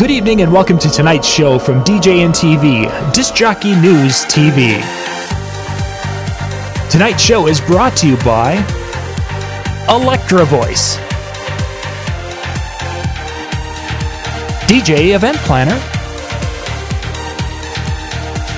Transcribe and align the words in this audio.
Good 0.00 0.12
evening 0.12 0.40
and 0.40 0.50
welcome 0.50 0.78
to 0.78 0.88
tonight's 0.88 1.28
show 1.28 1.58
from 1.58 1.84
DJNTV, 1.84 3.12
Disc 3.12 3.34
Jockey 3.34 3.78
News 3.82 4.24
TV. 4.24 4.80
Tonight's 6.88 7.22
show 7.22 7.48
is 7.48 7.60
brought 7.60 7.94
to 7.98 8.08
you 8.08 8.16
by 8.24 8.54
Electro-Voice, 9.90 10.96
DJ 14.70 15.14
Event 15.14 15.36
Planner, 15.40 15.78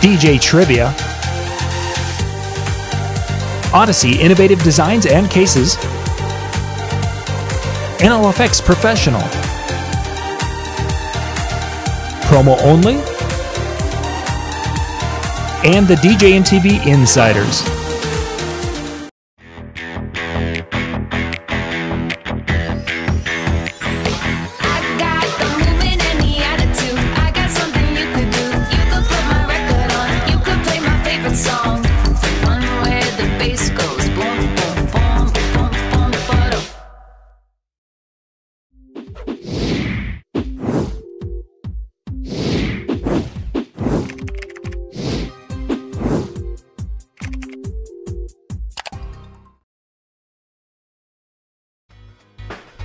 DJ 0.00 0.40
Trivia, 0.40 0.94
Odyssey 3.74 4.20
Innovative 4.20 4.62
Designs 4.62 5.06
and 5.06 5.28
Cases, 5.28 5.74
NLFX 7.98 8.64
Professional, 8.64 9.22
Promo 12.32 12.56
Only, 12.62 12.94
and 15.70 15.86
the 15.86 15.96
DJNTV 15.96 16.86
Insiders. 16.86 17.81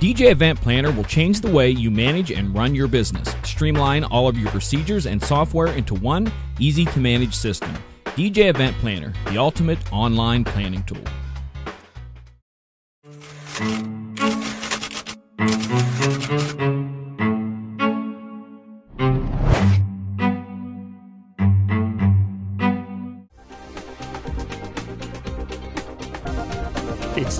DJ 0.08 0.30
Event 0.30 0.58
Planner 0.62 0.90
will 0.90 1.04
change 1.04 1.42
the 1.42 1.50
way 1.50 1.68
you 1.68 1.90
manage 1.90 2.32
and 2.32 2.54
run 2.54 2.74
your 2.74 2.88
business. 2.88 3.28
Streamline 3.44 4.04
all 4.04 4.26
of 4.26 4.38
your 4.38 4.50
procedures 4.50 5.04
and 5.04 5.22
software 5.22 5.66
into 5.74 5.94
one 5.96 6.32
easy 6.58 6.86
to 6.86 6.98
manage 6.98 7.34
system. 7.34 7.70
DJ 8.16 8.48
Event 8.48 8.74
Planner, 8.78 9.12
the 9.26 9.36
ultimate 9.36 9.78
online 9.92 10.44
planning 10.44 10.82
tool. 10.84 11.04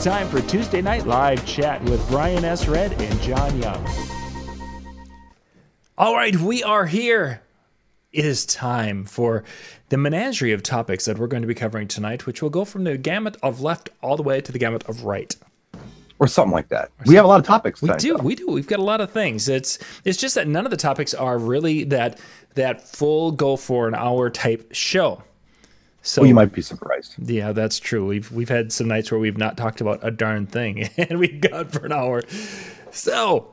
Time 0.09 0.29
for 0.29 0.41
Tuesday 0.41 0.81
Night 0.81 1.07
Live 1.07 1.45
chat 1.45 1.83
with 1.83 2.09
Brian 2.09 2.43
S. 2.43 2.67
Redd 2.67 2.99
and 2.99 3.21
John 3.21 3.61
Young. 3.61 3.87
All 5.99 6.15
right, 6.15 6.35
we 6.35 6.63
are 6.63 6.87
here. 6.87 7.43
It 8.11 8.25
is 8.25 8.47
time 8.47 9.05
for 9.05 9.45
the 9.91 9.99
menagerie 9.99 10.53
of 10.53 10.63
topics 10.63 11.05
that 11.05 11.19
we're 11.19 11.27
going 11.27 11.43
to 11.43 11.47
be 11.47 11.55
covering 11.55 11.89
tonight, 11.89 12.25
which 12.25 12.41
will 12.41 12.49
go 12.49 12.65
from 12.65 12.85
the 12.85 12.97
gamut 12.97 13.37
of 13.43 13.61
left 13.61 13.91
all 14.01 14.17
the 14.17 14.23
way 14.23 14.41
to 14.41 14.51
the 14.51 14.59
gamut 14.59 14.83
of 14.89 15.05
right. 15.05 15.37
or 16.19 16.27
something 16.27 16.53
like 16.53 16.69
that. 16.69 16.91
We 17.05 17.15
have 17.17 17.27
a 17.27 17.29
lot 17.29 17.41
of 17.41 17.45
topics. 17.47 17.83
We 17.83 17.89
tonight, 17.89 18.01
do, 18.01 18.17
though. 18.17 18.23
we 18.23 18.35
do. 18.35 18.47
We've 18.47 18.67
got 18.67 18.79
a 18.79 18.85
lot 18.85 19.03
of 19.03 19.11
things. 19.11 19.47
It's 19.47 19.79
it's 20.07 20.19
just 20.19 20.35
that 20.37 20.49
none 20.49 20.65
of 20.65 20.71
the 20.71 20.79
topics 20.79 21.13
are 21.13 21.37
really 21.37 21.85
that 21.85 22.19
that 22.55 22.89
full 22.89 23.31
go 23.33 23.57
for 23.57 23.87
an 23.89 23.95
hour 23.95 24.31
type 24.31 24.71
show. 24.73 25.23
So 26.03 26.23
Well, 26.23 26.29
you 26.29 26.35
might 26.35 26.53
be 26.53 26.63
surprised. 26.63 27.15
Yeah, 27.19 27.53
that's 27.53 27.79
true. 27.79 28.07
We've 28.07 28.31
we've 28.33 28.49
had 28.49 28.73
some 28.73 28.89
nights 28.89 29.11
where 29.11 29.21
we've 29.21 29.37
not 29.39 29.57
talked 29.57 29.81
about 29.81 30.01
a 30.03 30.11
darn 30.11 30.47
thing, 30.47 30.89
and 30.97 31.19
we've 31.19 31.41
gone 31.41 31.67
for 31.67 31.85
an 31.87 31.93
hour. 31.93 32.23
So, 32.91 33.53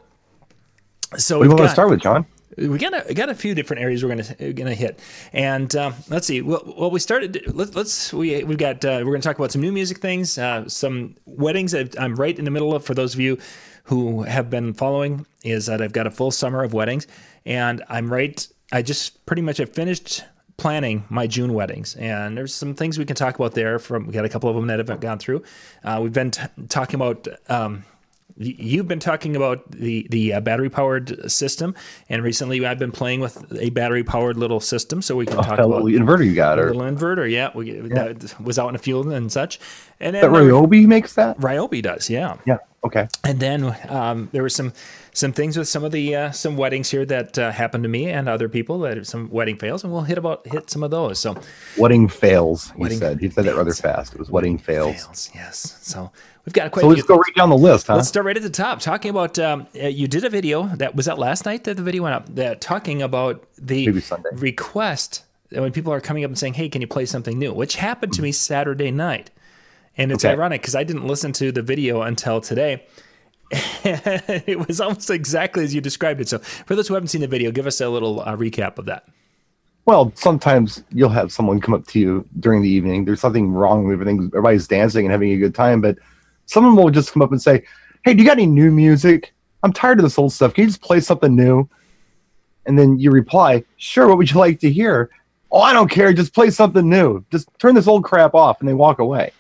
so 1.18 1.40
What 1.40 1.46
do 1.46 1.50
you 1.50 1.56
we've 1.56 1.60
want 1.60 1.70
to 1.70 1.70
start 1.70 1.90
with, 1.90 2.02
John? 2.02 2.26
we 2.58 2.78
got 2.78 3.10
a, 3.10 3.14
got 3.14 3.28
a 3.30 3.36
few 3.36 3.54
different 3.54 3.82
areas 3.82 4.04
we're 4.04 4.16
gonna 4.16 4.54
gonna 4.54 4.74
hit, 4.74 5.00
and 5.34 5.76
um, 5.76 5.94
let's 6.10 6.28
see. 6.28 6.42
Well, 6.42 6.64
well, 6.78 6.92
we 6.92 7.00
started. 7.00 7.42
Let, 7.54 7.76
let's 7.76 8.14
we 8.14 8.44
we've 8.44 8.58
got 8.58 8.86
uh, 8.86 9.02
we're 9.04 9.12
gonna 9.12 9.22
talk 9.22 9.38
about 9.38 9.52
some 9.52 9.62
new 9.62 9.72
music 9.72 9.98
things, 9.98 10.38
uh, 10.38 10.68
some 10.70 11.16
weddings 11.26 11.72
that 11.74 12.00
I'm 12.00 12.16
right 12.16 12.38
in 12.38 12.46
the 12.46 12.52
middle 12.52 12.74
of. 12.74 12.86
For 12.86 12.94
those 12.94 13.14
of 13.14 13.20
you 13.20 13.38
who 13.84 14.24
have 14.24 14.50
been 14.50 14.74
following, 14.74 15.26
is 15.44 15.66
that 15.66 15.82
I've 15.82 15.94
got 15.94 16.08
a 16.08 16.12
full 16.12 16.32
summer 16.32 16.64
of 16.64 16.74
weddings, 16.74 17.08
and 17.46 17.84
I'm 17.90 18.12
right. 18.12 18.48
I 18.72 18.82
just 18.82 19.26
pretty 19.26 19.42
much 19.42 19.58
have 19.58 19.70
finished 19.74 20.24
planning 20.58 21.04
my 21.10 21.28
June 21.28 21.54
weddings, 21.54 21.96
and 21.96 22.38
there's 22.38 22.54
some 22.54 22.74
things 22.74 22.98
we 22.98 23.06
can 23.06 23.16
talk 23.16 23.36
about 23.36 23.54
there. 23.54 23.80
From 23.80 24.08
we 24.08 24.14
got 24.14 24.26
a 24.26 24.30
couple 24.30 24.50
of 24.50 24.56
them 24.56 24.68
that 24.68 24.80
have 24.80 25.00
gone 25.00 25.20
through. 25.20 25.44
Uh, 25.84 26.00
we've 26.02 26.14
been 26.14 26.32
t- 26.32 26.44
talking 26.70 26.96
about. 26.96 27.28
Um, 27.50 27.86
You've 28.38 28.90
been 28.90 29.00
talking 29.00 29.38
about 29.38 29.72
the 29.72 30.06
the 30.10 30.34
uh, 30.34 30.40
battery 30.42 30.70
powered 30.70 31.32
system, 31.32 31.74
and 32.10 32.22
recently 32.22 32.66
I've 32.66 32.78
been 32.78 32.92
playing 32.92 33.22
with 33.22 33.58
a 33.58 33.70
battery 33.70 34.04
powered 34.04 34.36
little 34.36 34.60
system, 34.60 35.02
so 35.02 35.16
we 35.16 35.26
can 35.26 35.38
talk 35.38 35.56
That 35.56 35.60
about 35.62 35.86
little 35.86 36.06
inverter 36.06 36.26
you 36.26 36.36
got, 36.36 36.60
or 36.60 36.74
little 36.74 36.82
inverter. 36.82 37.32
Yeah, 37.32 37.52
we 37.56 37.72
that 37.72 38.36
was 38.42 38.60
out 38.60 38.68
in 38.68 38.74
the 38.74 38.80
field 38.80 39.08
and 39.08 39.32
such. 39.32 39.58
And 40.02 40.16
then 40.16 40.22
that 40.22 40.38
Ryobi 40.38 40.86
makes 40.86 41.14
that? 41.14 41.38
Ryobi 41.38 41.82
does, 41.82 42.10
yeah. 42.10 42.36
Yeah. 42.46 42.58
Okay. 42.84 43.08
And 43.24 43.40
then 43.40 43.74
um, 43.88 44.28
there 44.34 44.42
were 44.42 44.50
some 44.50 44.74
some 45.16 45.32
things 45.32 45.58
with 45.58 45.68
some 45.70 45.86
of 45.86 45.94
the 45.94 46.14
uh, 46.14 46.32
some 46.32 46.58
weddings 46.58 46.92
here 46.92 47.06
that 47.06 47.40
uh, 47.40 47.50
happened 47.50 47.84
to 47.84 47.90
me 47.90 48.10
and 48.10 48.28
other 48.28 48.50
people 48.50 48.80
that 48.80 49.08
some 49.08 49.30
wedding 49.30 49.58
fails, 49.58 49.84
and 49.84 49.92
we'll 49.92 50.02
hit 50.04 50.18
about 50.18 50.46
hit 50.46 50.70
some 50.70 50.84
of 50.84 50.92
those. 50.92 51.20
So 51.20 51.38
Wedding 51.78 52.10
fails. 52.10 52.72
He 52.72 52.82
Wedding 52.82 53.00
said. 53.00 53.20
He 53.20 53.30
said 53.30 53.46
that 53.46 53.56
rather 53.56 53.74
fast. 53.74 54.14
It 54.14 54.20
was 54.20 54.30
wedding 54.30 54.58
fails. 54.58 55.06
fails, 55.06 55.32
yes. 55.34 55.78
So 55.82 56.12
we've 56.46 56.54
got 56.54 56.68
a 56.68 56.70
quite 56.70 56.82
So 56.82 56.88
let's 56.90 57.04
go 57.04 57.16
right 57.18 57.36
down 57.36 57.50
the 57.50 57.58
list, 57.58 57.88
huh? 57.88 57.96
Let's 57.96 58.10
start 58.10 58.26
right 58.26 58.36
at 58.36 58.44
the 58.44 58.50
top, 58.50 58.82
talking 58.82 59.10
about 59.10 59.40
um, 59.40 59.68
uh, 59.82 59.88
you 59.88 60.08
did 60.10 60.26
a 60.26 60.30
video 60.30 60.68
that 60.76 60.96
was 60.96 61.06
that 61.06 61.18
last 61.18 61.46
night 61.46 61.64
that 61.64 61.78
the 61.78 61.84
video 61.84 62.04
went 62.04 62.16
up. 62.16 62.36
That 62.36 62.60
talking 62.60 63.02
about 63.02 63.48
the 63.58 64.04
request 64.34 65.24
that 65.50 65.62
when 65.62 65.72
people 65.72 65.94
are 65.94 66.02
coming 66.02 66.26
up 66.26 66.30
and 66.30 66.38
saying, 66.38 66.56
"Hey, 66.56 66.68
can 66.68 66.82
you 66.82 66.88
play 66.88 67.06
something 67.06 67.40
new?" 67.40 67.54
Which 67.54 67.78
happened 67.78 68.12
to 68.14 68.22
me 68.22 68.34
Saturday 68.34 68.92
night, 68.92 69.32
and 69.98 70.12
it's 70.12 70.26
Okay. 70.26 70.34
ironic 70.34 70.62
because 70.62 70.76
I 70.76 70.84
didn't 70.84 71.08
listen 71.08 71.32
to 71.34 71.54
the 71.54 71.62
video 71.62 72.02
until 72.02 72.42
today. 72.42 72.84
it 73.52 74.68
was 74.68 74.82
almost 74.82 75.10
exactly 75.10 75.64
as 75.64 75.74
you 75.74 75.82
described 75.82 76.20
it. 76.20 76.28
So, 76.28 76.40
for 76.40 76.76
those 76.76 76.88
who 76.88 76.96
haven't 76.96 77.10
seen 77.10 77.22
the 77.22 77.28
video, 77.28 77.52
give 77.52 77.68
us 77.68 77.80
a 77.80 77.90
little 77.90 78.22
uh, 78.22 78.36
recap 78.36 78.78
of 78.78 78.86
that. 78.86 79.08
Well, 79.86 80.12
sometimes 80.16 80.84
you'll 80.90 81.10
have 81.10 81.32
someone 81.32 81.62
come 81.62 81.76
up 81.76 81.86
to 81.88 82.00
you 82.00 82.28
during 82.40 82.64
the 82.64 82.70
evening. 82.70 83.06
There's 83.06 83.22
something 83.22 83.52
wrong 83.52 83.86
with 83.86 83.94
everything. 83.94 84.28
Everybody's 84.28 84.68
dancing 84.68 85.06
and 85.06 85.12
having 85.12 85.32
a 85.32 85.38
good 85.38 85.54
time, 85.54 85.80
but 85.80 85.98
someone 86.48 86.76
will 86.76 86.90
just 86.90 87.14
come 87.14 87.22
up 87.22 87.32
and 87.32 87.42
say, 87.42 87.64
"Hey, 88.04 88.16
do 88.16 88.24
you 88.24 88.28
got 88.28 88.38
any 88.38 88.48
new 88.48 88.72
music? 88.72 89.34
I'm 89.62 89.74
tired 89.74 90.00
of 90.00 90.04
this 90.04 90.18
old 90.18 90.34
stuff. 90.34 90.56
Can 90.56 90.64
you 90.64 90.70
just 90.70 90.82
play 90.82 91.00
something 91.00 91.36
new?" 91.36 91.70
And 92.66 92.80
then 92.80 92.98
you 92.98 93.12
reply, 93.12 93.64
"Sure. 93.78 94.08
What 94.08 94.18
would 94.18 94.32
you 94.32 94.40
like 94.40 94.60
to 94.62 94.72
hear?" 94.72 95.12
"Oh, 95.52 95.62
I 95.62 95.72
don't 95.72 95.90
care. 95.90 96.14
Just 96.14 96.34
play 96.34 96.50
something 96.50 96.90
new. 96.90 97.24
Just 97.32 97.48
turn 97.60 97.76
this 97.76 97.88
old 97.88 98.04
crap 98.04 98.34
off." 98.34 98.60
And 98.60 98.68
they 98.68 98.74
walk 98.74 98.98
away. 98.98 99.32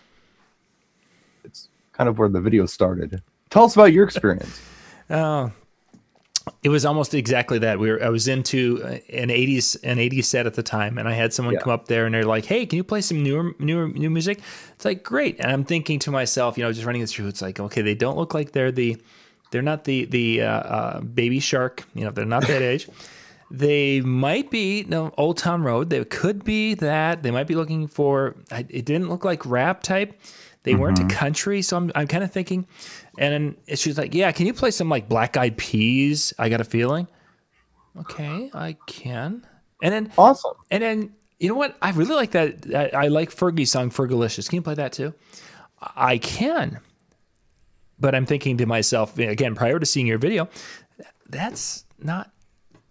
It's 1.43 1.69
kind 1.91 2.07
of 2.07 2.19
where 2.19 2.29
the 2.29 2.39
video 2.39 2.67
started. 2.67 3.23
Tell 3.49 3.63
us 3.63 3.75
about 3.75 3.93
your 3.93 4.03
experience. 4.05 4.61
Oh, 5.09 5.51
it 6.63 6.69
was 6.69 6.85
almost 6.85 7.13
exactly 7.13 7.59
that. 7.59 7.79
We 7.79 7.91
were 7.91 8.03
I 8.03 8.09
was 8.09 8.27
into 8.27 8.81
uh, 8.83 8.87
an 9.13 9.29
'80s 9.29 9.77
an 9.83 9.97
'80s 9.97 10.25
set 10.25 10.45
at 10.45 10.53
the 10.55 10.63
time, 10.63 10.97
and 10.97 11.07
I 11.07 11.13
had 11.13 11.33
someone 11.33 11.53
Yeah. 11.55 11.61
come 11.61 11.73
up 11.73 11.87
there 11.87 12.05
and 12.05 12.13
they're 12.13 12.23
like, 12.25 12.45
"Hey, 12.45 12.65
can 12.65 12.77
you 12.77 12.83
play 12.83 13.01
some 13.01 13.23
newer 13.23 13.53
newer 13.59 13.87
new 13.89 14.09
music?" 14.09 14.39
It's 14.75 14.85
like 14.85 15.03
great, 15.03 15.39
and 15.39 15.51
I'm 15.51 15.63
thinking 15.63 15.99
to 15.99 16.11
myself, 16.11 16.57
you 16.57 16.63
know, 16.63 16.71
just 16.71 16.85
running 16.85 17.01
this 17.01 17.13
through. 17.13 17.27
It's 17.27 17.41
like, 17.41 17.59
okay, 17.59 17.81
they 17.81 17.95
don't 17.95 18.17
look 18.17 18.33
like 18.33 18.51
they're 18.51 18.71
the 18.71 18.97
they're 19.51 19.61
not 19.61 19.83
the 19.85 20.05
the 20.05 20.41
uh, 20.41 20.47
uh, 20.49 20.99
baby 21.01 21.39
shark. 21.39 21.83
You 21.93 22.05
know, 22.05 22.11
they're 22.11 22.25
not 22.25 22.45
that 22.47 22.61
age. 22.73 22.89
They 23.51 24.01
might 24.01 24.49
be 24.49 24.85
no 24.87 25.13
Old 25.17 25.37
Town 25.37 25.61
Road. 25.61 25.91
They 25.91 26.03
could 26.03 26.43
be 26.43 26.73
that. 26.75 27.21
They 27.21 27.29
might 27.29 27.45
be 27.47 27.53
looking 27.55 27.87
for. 27.87 28.35
It 28.51 28.85
didn't 28.85 29.07
look 29.07 29.23
like 29.23 29.45
rap 29.45 29.83
type. 29.83 30.19
They 30.63 30.73
weren't 30.73 30.99
a 30.99 31.05
country, 31.05 31.61
so 31.61 31.77
I'm 31.77 31.91
I'm 31.93 32.07
kind 32.07 32.23
of 32.23 32.31
thinking. 32.31 32.65
And 33.17 33.55
then 33.67 33.77
she's 33.77 33.97
like, 33.97 34.13
"Yeah, 34.13 34.31
can 34.31 34.45
you 34.45 34.53
play 34.53 34.71
some 34.71 34.89
like 34.89 35.07
Black 35.09 35.37
Eyed 35.37 35.57
Peas?" 35.57 36.33
I 36.37 36.49
got 36.49 36.61
a 36.61 36.65
feeling. 36.65 37.07
Okay, 37.99 38.49
I 38.53 38.75
can. 38.87 39.45
And 39.81 39.93
then 39.93 40.11
Awesome. 40.17 40.53
and 40.71 40.83
then 40.83 41.15
you 41.39 41.49
know 41.49 41.55
what? 41.55 41.75
I 41.81 41.91
really 41.91 42.15
like 42.15 42.31
that. 42.31 42.65
I, 42.75 43.05
I 43.05 43.07
like 43.07 43.29
Fergie's 43.29 43.71
song 43.71 43.89
"Fergalicious." 43.89 44.49
Can 44.49 44.57
you 44.57 44.61
play 44.61 44.73
that 44.75 44.91
too? 44.93 45.13
I 45.95 46.17
can. 46.17 46.79
But 47.99 48.15
I'm 48.15 48.25
thinking 48.25 48.57
to 48.57 48.65
myself 48.65 49.17
again 49.17 49.55
prior 49.55 49.79
to 49.79 49.85
seeing 49.85 50.07
your 50.07 50.17
video, 50.17 50.49
that's 51.29 51.85
not 51.99 52.31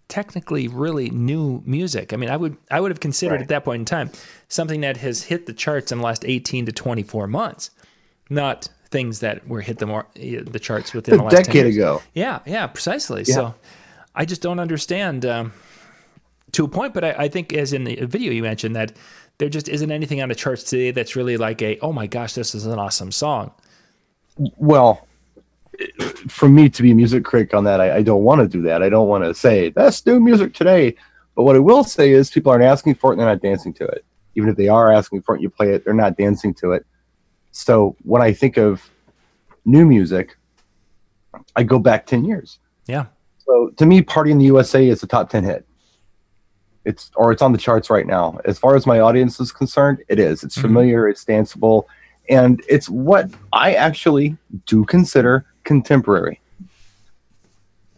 technically 0.07 0.67
really 0.67 1.09
new 1.11 1.61
music. 1.65 2.13
I 2.13 2.15
mean, 2.15 2.29
I 2.29 2.37
would 2.37 2.57
I 2.71 2.79
would 2.79 2.89
have 2.91 2.99
considered 2.99 3.33
Right. 3.35 3.41
at 3.41 3.47
that 3.49 3.63
point 3.65 3.81
in 3.81 3.85
time 3.85 4.11
something 4.47 4.81
that 4.81 4.97
has 4.97 5.21
hit 5.23 5.45
the 5.45 5.53
charts 5.53 5.91
in 5.91 5.99
the 5.99 6.03
last 6.03 6.25
18 6.25 6.65
to 6.67 6.71
24 6.71 7.27
months, 7.27 7.69
not 8.29 8.69
things 8.89 9.19
that 9.19 9.47
were 9.47 9.61
hit 9.61 9.79
the 9.79 9.85
more 9.85 10.05
the 10.15 10.59
charts 10.59 10.93
within 10.93 11.15
A 11.15 11.17
the 11.17 11.23
last 11.23 11.35
decade 11.35 11.67
ago. 11.67 12.01
Yeah, 12.13 12.39
yeah, 12.45 12.67
precisely. 12.67 13.25
So 13.25 13.53
I 14.13 14.25
just 14.25 14.41
don't 14.41 14.59
understand 14.59 15.25
um, 15.25 15.53
to 16.53 16.65
a 16.65 16.67
point. 16.67 16.93
But 16.93 17.03
I, 17.03 17.11
I 17.11 17.27
think, 17.27 17.53
as 17.53 17.73
in 17.73 17.83
the 17.83 17.95
video 18.05 18.31
you 18.31 18.43
mentioned, 18.43 18.75
that 18.75 18.93
there 19.37 19.49
just 19.49 19.67
isn't 19.67 19.91
anything 19.91 20.21
on 20.21 20.29
the 20.29 20.35
charts 20.35 20.63
today 20.63 20.91
that's 20.91 21.15
really 21.15 21.37
like 21.37 21.61
a 21.61 21.77
oh 21.79 21.91
my 21.91 22.07
gosh, 22.07 22.33
this 22.33 22.55
is 22.55 22.65
an 22.65 22.79
awesome 22.79 23.11
song. 23.11 23.51
well 24.57 25.07
for 26.27 26.47
me 26.47 26.69
to 26.69 26.81
be 26.81 26.91
a 26.91 26.95
music 26.95 27.25
critic 27.25 27.53
on 27.53 27.63
that 27.65 27.81
I, 27.81 27.97
I 27.97 28.01
don't 28.01 28.23
want 28.23 28.41
to 28.41 28.47
do 28.47 28.61
that 28.63 28.81
i 28.81 28.89
don't 28.89 29.07
want 29.07 29.23
to 29.23 29.33
say 29.33 29.69
that's 29.69 30.05
new 30.05 30.19
music 30.19 30.53
today 30.53 30.95
but 31.35 31.43
what 31.43 31.55
i 31.55 31.59
will 31.59 31.83
say 31.83 32.11
is 32.11 32.29
people 32.29 32.51
aren't 32.51 32.63
asking 32.63 32.95
for 32.95 33.11
it 33.11 33.13
and 33.15 33.19
they're 33.21 33.27
not 33.27 33.41
dancing 33.41 33.73
to 33.73 33.85
it 33.85 34.05
even 34.35 34.49
if 34.49 34.55
they 34.55 34.67
are 34.67 34.91
asking 34.91 35.21
for 35.21 35.35
it 35.35 35.39
and 35.39 35.43
you 35.43 35.49
play 35.49 35.73
it 35.73 35.83
they're 35.83 35.93
not 35.93 36.17
dancing 36.17 36.53
to 36.53 36.71
it 36.71 36.85
so 37.55 37.95
when 38.03 38.21
i 38.21 38.33
think 38.33 38.57
of 38.57 38.89
new 39.63 39.85
music 39.85 40.35
i 41.55 41.63
go 41.63 41.79
back 41.79 42.05
10 42.05 42.25
years. 42.25 42.59
Yeah, 42.85 43.05
so 43.37 43.69
to 43.77 43.85
me 43.85 44.01
party 44.01 44.31
in 44.31 44.37
the 44.37 44.45
usa 44.45 44.89
is 44.89 45.01
a 45.03 45.07
top 45.07 45.29
10 45.29 45.43
hit. 45.45 45.65
It's 46.83 47.11
or 47.15 47.31
it's 47.31 47.41
on 47.41 47.53
the 47.53 47.57
charts 47.57 47.89
right 47.89 48.05
now. 48.05 48.39
As 48.43 48.59
far 48.59 48.75
as 48.75 48.85
my 48.85 48.99
audience 48.99 49.39
is 49.39 49.53
concerned 49.53 50.03
it 50.09 50.19
is. 50.19 50.43
It's 50.43 50.55
mm-hmm. 50.55 50.67
familiar 50.67 51.07
it's 51.07 51.23
danceable 51.23 51.85
and 52.27 52.61
it's 52.67 52.89
what 52.89 53.29
i 53.53 53.73
actually 53.73 54.35
do 54.65 54.83
consider 54.83 55.45
contemporary. 55.63 56.41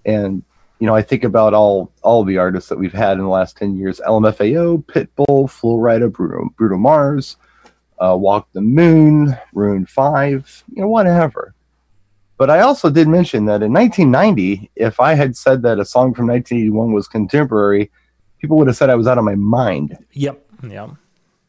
And 0.05 0.43
you 0.79 0.85
know 0.85 0.95
i 0.95 1.01
think 1.01 1.23
about 1.23 1.55
all 1.55 1.91
all 2.03 2.23
the 2.23 2.37
artists 2.37 2.69
that 2.69 2.77
we've 2.77 2.93
had 2.93 3.17
in 3.17 3.23
the 3.23 3.29
last 3.29 3.57
10 3.57 3.75
years. 3.75 3.99
Lmfao 4.07 4.85
pitbull 4.85 5.49
flo 5.49 5.77
rida 5.77 6.11
bruno 6.11 6.49
bruno 6.55 6.77
mars 6.77 7.37
uh, 7.99 8.15
walk 8.17 8.47
the 8.53 8.61
moon 8.61 9.35
Maroon 9.53 9.85
5 9.85 10.63
you 10.73 10.81
know 10.81 10.87
whatever. 10.87 11.53
But 12.37 12.49
i 12.51 12.59
also 12.61 12.89
did 12.89 13.07
mention 13.07 13.45
that 13.45 13.63
in 13.63 13.73
1990 13.73 14.69
if 14.75 14.99
i 14.99 15.13
had 15.15 15.35
said 15.35 15.61
that 15.63 15.79
a 15.79 15.85
song 15.85 16.13
from 16.13 16.27
1981 16.27 16.91
was 16.93 17.07
contemporary 17.07 17.89
people 18.39 18.57
would 18.57 18.67
have 18.67 18.77
said 18.77 18.89
i 18.91 18.95
was 18.95 19.07
out 19.07 19.17
of 19.17 19.23
my 19.23 19.35
mind. 19.35 19.97
Yep, 20.13 20.39
Yep. 20.69 20.89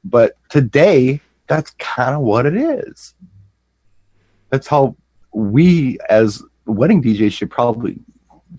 but 0.05 0.37
today 0.49 1.21
that's 1.47 1.71
kind 1.79 2.15
of 2.15 2.21
what 2.21 2.45
it 2.45 2.55
is. 2.57 3.15
That's 4.51 4.67
how 4.67 4.97
we 5.33 5.99
as 6.11 6.43
wedding 6.67 7.03
djs 7.03 7.33
should 7.33 7.51
probably 7.51 7.99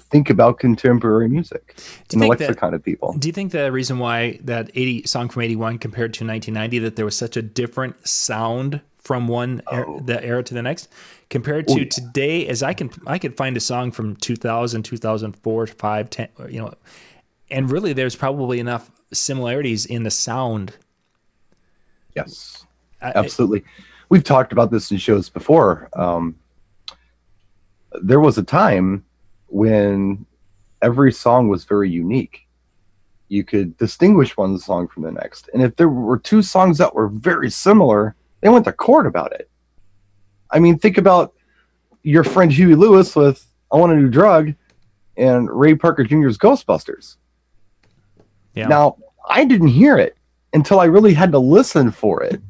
think 0.10 0.30
about 0.30 0.60
contemporary 0.60 1.28
music 1.30 1.76
Do 2.08 2.16
and 2.16 2.22
the 2.22 2.36
think 2.36 2.58
that- 2.58 2.74
of 2.74 2.84
people. 2.84 3.14
Do 3.18 3.28
you 3.28 3.34
think 3.34 3.52
the 3.52 3.72
reason 3.72 4.00
why 4.00 4.40
that 4.44 4.72
80 4.74 5.06
song 5.06 5.30
from 5.30 5.42
81 5.44 5.78
compared 5.78 6.14
to 6.16 6.26
1990 6.26 6.80
that 6.80 6.96
there 6.96 7.06
was 7.06 7.16
such 7.16 7.38
a 7.38 7.42
different 7.42 8.08
sound 8.08 8.82
from 8.98 9.28
one 9.28 9.62
er, 9.72 9.86
the 10.04 10.24
era 10.24 10.44
to 10.44 10.54
the 10.54 10.62
next? 10.62 10.90
Compared 11.30 11.68
to 11.68 11.74
Oh, 11.74 11.78
yeah. 11.78 11.86
today 11.90 12.48
as 12.48 12.64
I 12.64 12.74
can 12.74 12.90
I 13.06 13.20
could 13.20 13.38
find 13.38 13.56
a 13.56 13.60
song 13.60 13.92
from 13.92 14.16
2000 14.16 14.84
2004 14.84 15.68
5 15.68 16.10
10 16.10 16.28
you 16.50 16.60
know 16.62 16.74
and 17.52 17.70
really 17.72 17.94
there's 17.94 18.16
probably 18.16 18.60
enough 18.60 18.90
similarities 19.14 19.86
in 19.86 20.04
the 20.04 20.12
sound. 20.12 20.74
Yes. 22.16 22.66
I- 23.02 23.10
I- 23.10 23.14
absolutely. 23.16 23.64
We've 24.10 24.24
talked 24.24 24.52
about 24.52 24.72
this 24.72 24.90
in 24.92 24.98
shows 24.98 25.30
before. 25.30 25.88
Um, 25.94 26.36
there 28.02 28.20
was 28.20 28.38
a 28.38 28.44
time 28.44 29.04
when 29.50 30.26
every 30.82 31.12
song 31.12 31.48
was 31.48 31.66
very 31.66 31.90
unique 31.90 32.48
you 33.28 33.44
could 33.44 33.78
distinguish 33.78 34.36
one 34.36 34.58
song 34.58 34.88
from 34.88 35.04
the 35.04 35.12
next 35.12 35.50
and 35.54 35.62
if 35.62 35.76
there 35.76 35.90
were 35.90 36.18
two 36.18 36.42
songs 36.42 36.78
that 36.78 36.96
were 36.96 37.08
very 37.08 37.50
similar 37.50 38.16
they 38.42 38.50
went 38.50 38.66
to 38.66 38.74
court 38.74 39.06
about 39.06 39.32
it 39.34 39.50
i 40.52 40.60
mean 40.60 40.78
think 40.78 40.98
about 40.98 41.34
your 42.04 42.24
friend 42.24 42.52
huey 42.52 42.76
lewis 42.76 43.16
with 43.16 43.46
i 43.72 43.78
want 43.78 43.92
a 43.92 43.96
new 43.96 44.10
drug 44.10 44.54
and 45.18 45.50
ray 45.52 45.76
parker 45.76 46.04
jr's 46.04 46.38
ghostbusters 46.38 47.18
yeah. 48.60 48.68
now, 48.68 48.98
I 49.30 49.46
didn't 49.46 49.68
hear 49.68 49.98
it 49.98 50.18
until 50.54 50.80
I 50.80 50.86
really 50.86 51.14
had 51.14 51.32
to 51.32 51.40
listen 51.40 51.92
for 51.92 52.24
it. 52.24 52.42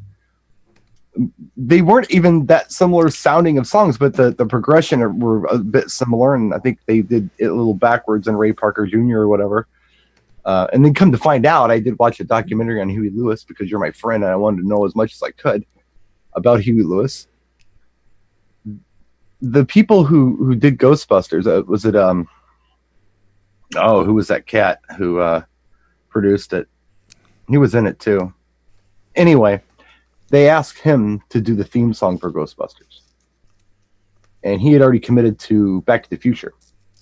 They 1.57 1.81
weren't 1.81 2.09
even 2.11 2.45
that 2.45 2.71
similar 2.71 3.09
sounding 3.09 3.57
of 3.57 3.67
songs, 3.67 3.97
but 3.97 4.15
the, 4.15 4.31
the 4.31 4.45
progression 4.45 5.19
were 5.19 5.45
a 5.45 5.57
bit 5.57 5.89
similar, 5.89 6.35
and 6.35 6.53
I 6.53 6.59
think 6.59 6.79
they 6.85 7.01
did 7.01 7.29
it 7.37 7.47
a 7.47 7.53
little 7.53 7.73
backwards 7.73 8.27
in 8.27 8.35
Ray 8.35 8.53
Parker 8.53 8.85
Jr. 8.85 9.17
or 9.17 9.27
whatever. 9.27 9.67
Uh, 10.45 10.67
and 10.71 10.83
then 10.83 10.93
come 10.93 11.11
to 11.11 11.17
find 11.17 11.45
out, 11.45 11.71
I 11.71 11.79
did 11.79 11.99
watch 11.99 12.19
a 12.19 12.23
documentary 12.23 12.81
on 12.81 12.89
Huey 12.89 13.09
Lewis 13.09 13.43
because 13.43 13.69
you're 13.69 13.79
my 13.79 13.91
friend, 13.91 14.23
and 14.23 14.31
I 14.31 14.35
wanted 14.35 14.61
to 14.61 14.67
know 14.67 14.85
as 14.85 14.95
much 14.95 15.13
as 15.13 15.21
I 15.21 15.31
could 15.31 15.65
about 16.33 16.61
Huey 16.61 16.83
Lewis. 16.83 17.27
The 19.41 19.65
people 19.65 20.03
who 20.03 20.35
who 20.37 20.55
did 20.55 20.77
Ghostbusters 20.77 21.47
uh, 21.47 21.63
was 21.63 21.85
it 21.85 21.95
um 21.95 22.27
oh 23.75 24.03
who 24.03 24.13
was 24.13 24.27
that 24.27 24.47
cat 24.47 24.81
who 24.97 25.19
uh 25.19 25.43
produced 26.09 26.53
it. 26.53 26.67
He 27.47 27.57
was 27.57 27.75
in 27.75 27.87
it 27.87 27.99
too. 27.99 28.33
Anyway, 29.15 29.61
they 30.29 30.49
asked 30.49 30.79
him 30.79 31.21
to 31.29 31.41
do 31.41 31.55
the 31.55 31.63
theme 31.63 31.93
song 31.93 32.17
for 32.17 32.31
Ghostbusters. 32.31 33.01
And 34.43 34.61
he 34.61 34.71
had 34.71 34.81
already 34.81 34.99
committed 34.99 35.37
to 35.39 35.81
Back 35.81 36.03
to 36.03 36.09
the 36.09 36.17
Future. 36.17 36.53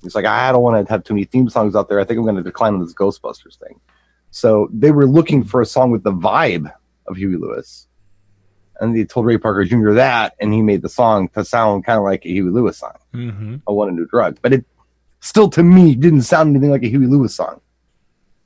He's 0.02 0.16
like, 0.16 0.26
I 0.26 0.52
don't 0.52 0.62
want 0.62 0.86
to 0.86 0.92
have 0.92 1.04
too 1.04 1.14
many 1.14 1.26
theme 1.26 1.50
songs 1.50 1.76
out 1.76 1.90
there. 1.90 2.00
I 2.00 2.04
think 2.04 2.18
I'm 2.18 2.24
going 2.24 2.36
to 2.36 2.44
decline 2.44 2.74
on 2.74 2.80
this 2.80 2.94
Ghostbusters 2.94 3.58
thing. 3.58 3.80
So 4.32 4.70
they 4.72 4.92
were 4.92 5.06
looking 5.06 5.44
for 5.44 5.62
a 5.62 5.66
song 5.66 5.92
with 5.92 6.04
the 6.04 6.12
vibe 6.12 6.72
of 7.08 7.18
Huey 7.18 7.38
Lewis. 7.38 7.88
And 8.80 8.96
they 8.96 9.06
told 9.06 9.26
Ray 9.26 9.38
Parker 9.38 9.66
Jr. 9.66 9.94
that, 9.94 10.36
and 10.40 10.54
he 10.54 10.62
made 10.62 10.84
the 10.84 10.90
song 10.90 11.30
to 11.30 11.44
sound 11.44 11.86
kind 11.86 11.98
of 11.98 12.04
like 12.04 12.26
a 12.26 12.30
Huey 12.30 12.52
Lewis 12.52 12.78
song. 12.78 12.94
hmm 13.12 13.56
I 13.68 13.72
want 13.72 13.92
a 13.92 13.94
new 13.94 14.06
drug. 14.06 14.38
But 14.42 14.54
it 14.54 14.66
still, 15.20 15.50
to 15.50 15.64
me, 15.64 15.96
didn't 15.96 16.22
sound 16.24 16.52
anything 16.52 16.70
like 16.70 16.84
a 16.84 16.90
Huey 16.90 17.08
Lewis 17.08 17.34
song. 17.36 17.62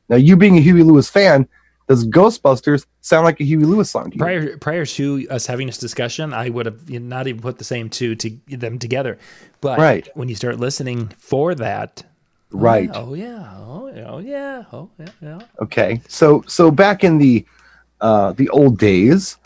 Now, 0.07 0.15
you 0.15 0.37
being 0.37 0.57
a 0.57 0.61
Huey 0.61 0.83
Lewis 0.83 1.09
fan, 1.09 1.47
does 1.91 2.07
Ghostbusters 2.07 2.85
sound 3.01 3.25
like 3.25 3.41
a 3.41 3.43
Huey 3.43 3.65
Lewis 3.65 3.89
song 3.89 4.11
to 4.11 4.15
you? 4.15 4.19
Prior 4.19 4.57
prior 4.57 4.85
to 4.85 5.27
us 5.29 5.45
having 5.45 5.67
this 5.67 5.77
discussion, 5.77 6.33
I 6.33 6.49
would 6.49 6.65
have 6.65 6.89
not 6.89 7.27
even 7.27 7.41
put 7.41 7.57
the 7.57 7.65
same 7.65 7.89
two 7.89 8.15
to 8.15 8.29
them 8.47 8.79
together. 8.79 9.17
But 9.59 9.77
Right. 9.77 10.07
when 10.13 10.29
you 10.29 10.35
start 10.35 10.57
listening 10.57 11.11
for 11.17 11.53
that, 11.55 12.03
Right. 12.53 12.89
Oh 12.93 13.13
yeah. 13.13 13.53
Oh 13.57 13.91
yeah. 13.93 14.07
Oh 14.09 14.19
yeah. 14.19 14.63
Oh 14.71 14.89
yeah. 14.99 15.05
yeah. 15.21 15.39
Okay. 15.61 16.01
So, 16.07 16.43
so 16.47 16.71
back 16.71 17.03
in 17.03 17.17
the 17.17 17.45
uh, 17.99 18.31
the 18.33 18.47
old 18.49 18.77
days, 18.77 19.37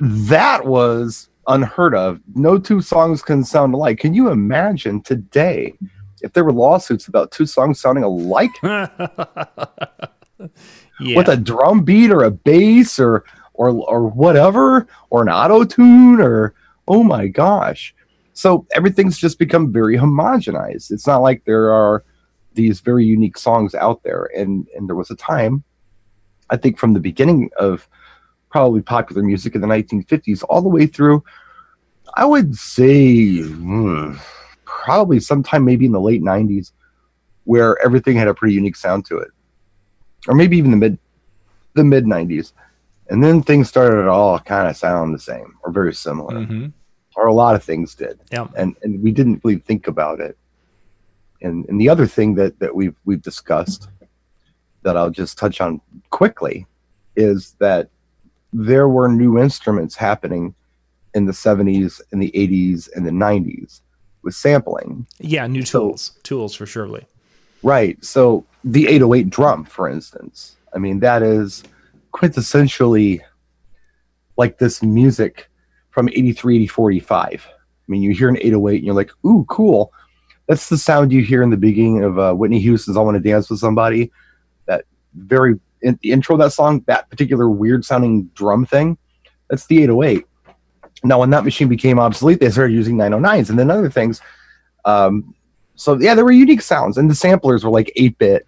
that 0.00 0.66
was 0.66 1.28
unheard 1.46 1.94
of. 1.94 2.20
No 2.34 2.58
two 2.58 2.80
songs 2.80 3.22
can 3.22 3.44
sound 3.44 3.74
alike. 3.74 3.98
Can 3.98 4.12
you 4.14 4.28
imagine 4.30 5.02
today 5.02 5.74
if 6.22 6.32
there 6.32 6.44
were 6.44 6.52
lawsuits 6.52 7.06
about 7.08 7.30
two 7.30 7.46
songs 7.46 7.80
sounding 7.80 8.04
alike? 8.04 8.50
yeah. 11.00 11.16
with 11.16 11.28
a 11.28 11.36
drum 11.36 11.82
beat 11.82 12.10
or 12.10 12.22
a 12.22 12.30
bass 12.30 12.98
or 12.98 13.24
or 13.54 13.70
or 13.70 14.08
whatever 14.08 14.86
or 15.10 15.22
an 15.22 15.28
auto 15.28 15.64
tune 15.64 16.20
or 16.20 16.54
oh 16.88 17.02
my 17.02 17.26
gosh. 17.26 17.94
So 18.32 18.66
everything's 18.72 19.18
just 19.18 19.38
become 19.38 19.72
very 19.72 19.96
homogenized. 19.96 20.90
It's 20.90 21.06
not 21.06 21.18
like 21.18 21.44
there 21.44 21.70
are 21.70 22.04
these 22.54 22.80
very 22.80 23.04
unique 23.04 23.36
songs 23.36 23.74
out 23.74 24.02
there. 24.02 24.30
And 24.36 24.66
and 24.76 24.88
there 24.88 24.96
was 24.96 25.10
a 25.10 25.16
time 25.16 25.64
i 26.50 26.56
think 26.56 26.78
from 26.78 26.92
the 26.92 27.00
beginning 27.00 27.50
of 27.58 27.88
probably 28.50 28.82
popular 28.82 29.22
music 29.22 29.54
in 29.54 29.60
the 29.60 29.66
1950s 29.66 30.44
all 30.48 30.60
the 30.60 30.68
way 30.68 30.86
through 30.86 31.24
i 32.16 32.24
would 32.24 32.54
say 32.54 33.40
hmm, 33.40 34.14
probably 34.64 35.20
sometime 35.20 35.64
maybe 35.64 35.86
in 35.86 35.92
the 35.92 36.00
late 36.00 36.22
90s 36.22 36.72
where 37.44 37.82
everything 37.82 38.16
had 38.16 38.28
a 38.28 38.34
pretty 38.34 38.54
unique 38.54 38.76
sound 38.76 39.06
to 39.06 39.16
it 39.16 39.30
or 40.28 40.34
maybe 40.34 40.56
even 40.56 40.70
the 40.70 40.76
mid 40.76 40.98
the 41.74 41.84
mid 41.84 42.04
90s 42.04 42.52
and 43.08 43.22
then 43.22 43.42
things 43.42 43.68
started 43.68 44.02
to 44.02 44.08
all 44.10 44.38
kind 44.40 44.68
of 44.68 44.76
sound 44.76 45.14
the 45.14 45.18
same 45.18 45.54
or 45.62 45.70
very 45.72 45.94
similar 45.94 46.34
Mhm. 46.34 46.72
or 47.16 47.26
a 47.26 47.34
lot 47.34 47.54
of 47.54 47.62
things 47.62 47.94
did 47.94 48.18
Yeah. 48.32 48.48
and 48.56 48.76
and 48.82 49.02
we 49.02 49.12
didn't 49.12 49.40
really 49.44 49.60
think 49.60 49.86
about 49.86 50.20
it 50.20 50.36
and 51.42 51.64
and 51.68 51.80
the 51.80 51.88
other 51.88 52.06
thing 52.06 52.34
that 52.36 52.58
that 52.58 52.74
we've 52.74 52.96
we've 53.04 53.22
discussed 53.22 53.88
that 54.82 54.96
I'll 54.96 55.10
just 55.10 55.36
touch 55.38 55.60
on 55.60 55.80
quickly 56.10 56.66
is 57.14 57.54
that 57.58 57.88
there 58.52 58.88
were 58.88 59.08
new 59.08 59.38
instruments 59.38 59.94
happening 59.94 60.54
in 61.14 61.26
the 61.26 61.32
70s 61.32 62.00
and 62.12 62.22
the 62.22 62.30
80s 62.34 62.88
and 62.94 63.06
the 63.06 63.10
90s 63.12 63.82
with 64.22 64.34
sampling 64.34 65.06
Yeah. 65.18 65.46
New 65.46 65.64
So- 65.64 65.80
tools. 65.80 66.12
tools 66.22 66.54
for 66.54 66.66
surely. 66.66 67.06
Right. 67.62 68.02
So 68.04 68.44
the 68.64 68.86
808 68.88 69.30
drum, 69.30 69.64
for 69.64 69.88
instance, 69.88 70.56
I 70.74 70.78
mean, 70.78 71.00
that 71.00 71.22
is 71.22 71.62
quintessentially 72.12 73.20
like 74.36 74.58
this 74.58 74.82
music 74.82 75.48
from 75.90 76.08
83, 76.08 76.56
84, 76.56 76.90
85. 76.92 77.48
I 77.48 77.52
mean, 77.88 78.02
you 78.02 78.12
hear 78.12 78.28
an 78.28 78.36
808 78.36 78.76
and 78.76 78.84
you're 78.86 78.94
like, 78.94 79.10
ooh, 79.24 79.44
cool. 79.48 79.92
That's 80.46 80.68
the 80.68 80.78
sound 80.78 81.12
you 81.12 81.22
hear 81.22 81.42
in 81.42 81.50
the 81.50 81.56
beginning 81.56 82.02
of 82.02 82.18
uh, 82.18 82.32
Whitney 82.32 82.60
Houston's 82.60 82.96
I 82.96 83.00
Want 83.00 83.16
to 83.16 83.20
Dance 83.20 83.50
with 83.50 83.60
Somebody. 83.60 84.10
That 84.66 84.84
very, 85.14 85.58
in 85.82 85.98
the 86.02 86.12
intro 86.12 86.34
of 86.34 86.40
that 86.40 86.52
song, 86.52 86.82
that 86.86 87.08
particular 87.10 87.48
weird 87.48 87.84
sounding 87.84 88.24
drum 88.34 88.66
thing, 88.66 88.96
that's 89.48 89.66
the 89.66 89.82
808. 89.82 90.24
Now, 91.02 91.20
when 91.20 91.30
that 91.30 91.44
machine 91.44 91.68
became 91.68 91.98
obsolete, 91.98 92.40
they 92.40 92.50
started 92.50 92.74
using 92.74 92.96
909s 92.96 93.50
and 93.50 93.58
then 93.58 93.70
other 93.70 93.90
things. 93.90 94.20
Um, 94.84 95.34
so 95.80 95.98
yeah, 95.98 96.14
there 96.14 96.26
were 96.26 96.30
unique 96.30 96.60
sounds, 96.60 96.98
and 96.98 97.08
the 97.08 97.14
samplers 97.14 97.64
were 97.64 97.70
like 97.70 97.90
eight 97.96 98.18
bit, 98.18 98.46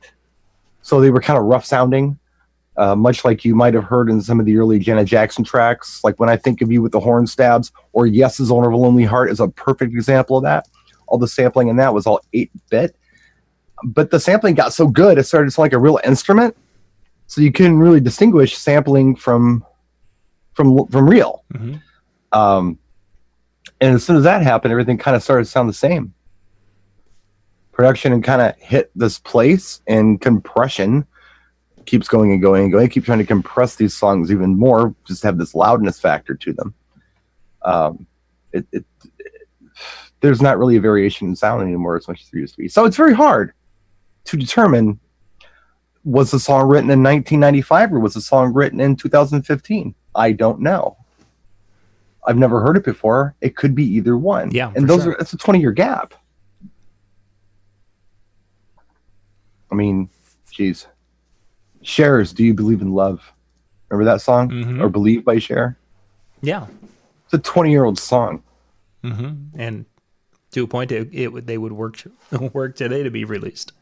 so 0.83 1.01
they 1.01 1.09
were 1.09 1.21
kind 1.21 1.39
of 1.39 1.45
rough 1.45 1.65
sounding, 1.65 2.19
uh, 2.77 2.95
much 2.95 3.25
like 3.25 3.43
you 3.43 3.55
might 3.55 3.73
have 3.73 3.85
heard 3.85 4.11
in 4.11 4.21
some 4.21 4.39
of 4.39 4.45
the 4.45 4.59
early 4.59 4.79
Janet 4.79 5.07
Jackson 5.07 5.43
tracks. 5.43 6.05
Like 6.05 6.21
when 6.21 6.29
I 6.29 6.37
think 6.37 6.61
of 6.61 6.71
you 6.71 6.83
with 6.83 6.93
the 6.93 7.01
horn 7.01 7.27
stabs, 7.27 7.73
or 7.95 8.07
Yes's 8.07 8.51
Owner 8.51 8.69
of 8.69 8.75
a 8.75 8.77
Lonely 8.77 9.05
Heart 9.05 9.31
is 9.31 9.41
a 9.41 9.49
perfect 9.49 9.95
example 9.95 10.37
of 10.37 10.43
that. 10.43 10.69
All 11.07 11.17
the 11.17 11.27
sampling 11.27 11.69
in 11.69 11.77
that 11.77 11.95
was 11.95 12.07
all 12.07 12.21
eight 12.35 12.51
bit, 12.69 12.95
but 13.83 14.11
the 14.11 14.21
sampling 14.21 14.55
got 14.55 14.75
so 14.75 14.87
good 14.87 15.17
it 15.17 15.25
started 15.25 15.47
to 15.47 15.51
sound 15.53 15.65
like 15.65 15.73
a 15.73 15.79
real 15.79 16.01
instrument, 16.05 16.55
so 17.29 17.41
you 17.41 17.51
couldn't 17.51 17.79
really 17.79 18.01
distinguish 18.01 18.59
sampling 18.59 19.17
from 19.17 19.65
from 20.53 20.87
from 20.89 21.09
real. 21.09 21.45
Mhm. 21.55 21.81
Um, 22.33 22.79
and 23.81 23.95
as 23.95 24.05
soon 24.05 24.17
as 24.17 24.25
that 24.25 24.43
happened, 24.43 24.73
everything 24.73 24.99
kind 24.99 25.17
of 25.17 25.23
started 25.23 25.45
to 25.45 25.51
sound 25.51 25.69
the 25.71 25.73
same. 25.75 26.13
Production 27.73 28.13
and 28.13 28.23
kind 28.23 28.43
of 28.43 28.57
hit 28.59 28.91
this 28.95 29.19
place, 29.19 29.81
and 29.87 30.21
compression 30.21 31.07
keeps 31.87 32.07
going 32.07 32.33
and 32.33 32.41
going 32.43 32.65
and 32.65 32.73
going. 32.73 32.89
Keep 32.89 33.05
trying 33.05 33.19
to 33.19 33.25
compress 33.25 33.77
these 33.77 33.95
songs 33.95 34.31
even 34.31 34.59
more, 34.59 34.95
just 35.07 35.23
have 35.23 35.39
this 35.39 35.55
loudness 35.55 35.99
factor 35.99 36.35
to 36.35 36.53
them. 36.53 36.75
Um, 37.63 38.07
it, 38.53 38.67
it, 38.73 38.85
there's 40.21 40.43
not 40.43 40.59
really 40.59 40.77
a 40.77 40.81
variation 40.81 41.29
in 41.29 41.37
sound 41.37 41.63
anymore 41.63 41.97
as 41.97 42.07
much 42.09 42.23
as 42.23 42.31
there 42.31 42.41
used 42.41 42.55
to 42.55 42.61
be. 42.61 42.69
So 42.69 42.85
it's 42.85 42.97
very 42.97 43.15
hard 43.15 43.53
to 44.25 44.37
determine 44.37 45.01
was 46.05 46.31
the 46.31 46.41
song 46.41 46.69
written 46.69 46.91
in 46.91 47.03
1995 47.03 47.93
or 47.93 48.01
was 48.01 48.15
the 48.15 48.21
song 48.21 48.53
written 48.53 48.81
in 48.81 48.97
2015? 48.97 49.95
I 50.15 50.33
don't 50.33 50.61
know. 50.61 50.97
I've 52.25 52.37
never 52.37 52.61
heard 52.61 52.77
it 52.77 52.85
before. 52.85 53.35
It 53.41 53.57
could 53.57 53.75
be 53.75 53.85
either 53.85 54.17
one. 54.17 54.51
Yeah, 54.53 54.73
and 54.77 54.89
those 54.89 55.03
sure. 55.03 55.13
are 55.13 55.17
it's 55.19 55.33
a 55.33 55.37
20 55.37 55.61
year 55.61 55.73
gap. 55.73 56.15
I 59.73 59.75
mean, 59.75 60.11
geez. 60.51 60.87
Cher's, 61.83 62.33
do 62.33 62.45
you 62.45 62.53
believe 62.55 62.83
in 62.83 62.93
love? 62.93 63.33
Remember 63.89 64.05
that 64.11 64.21
song? 64.21 64.51
Mhm. 64.51 64.81
Or 64.81 64.89
Believe 64.89 65.25
by 65.25 65.39
Cher? 65.39 65.77
Yeah. 66.43 66.67
It's 67.25 67.35
a 67.35 67.39
20 67.39 67.71
year 67.71 67.85
old 67.85 67.99
song. 67.99 68.43
hmm 69.03 69.33
And 69.57 69.87
to 70.53 70.65
a 70.65 70.67
point, 70.67 70.93
it, 70.93 71.09
it 71.13 71.47
they 71.47 71.57
would 71.59 71.73
work 71.73 72.03
work 72.53 72.77
today 72.77 73.03
to 73.03 73.11
be 73.11 73.25
released. 73.25 73.73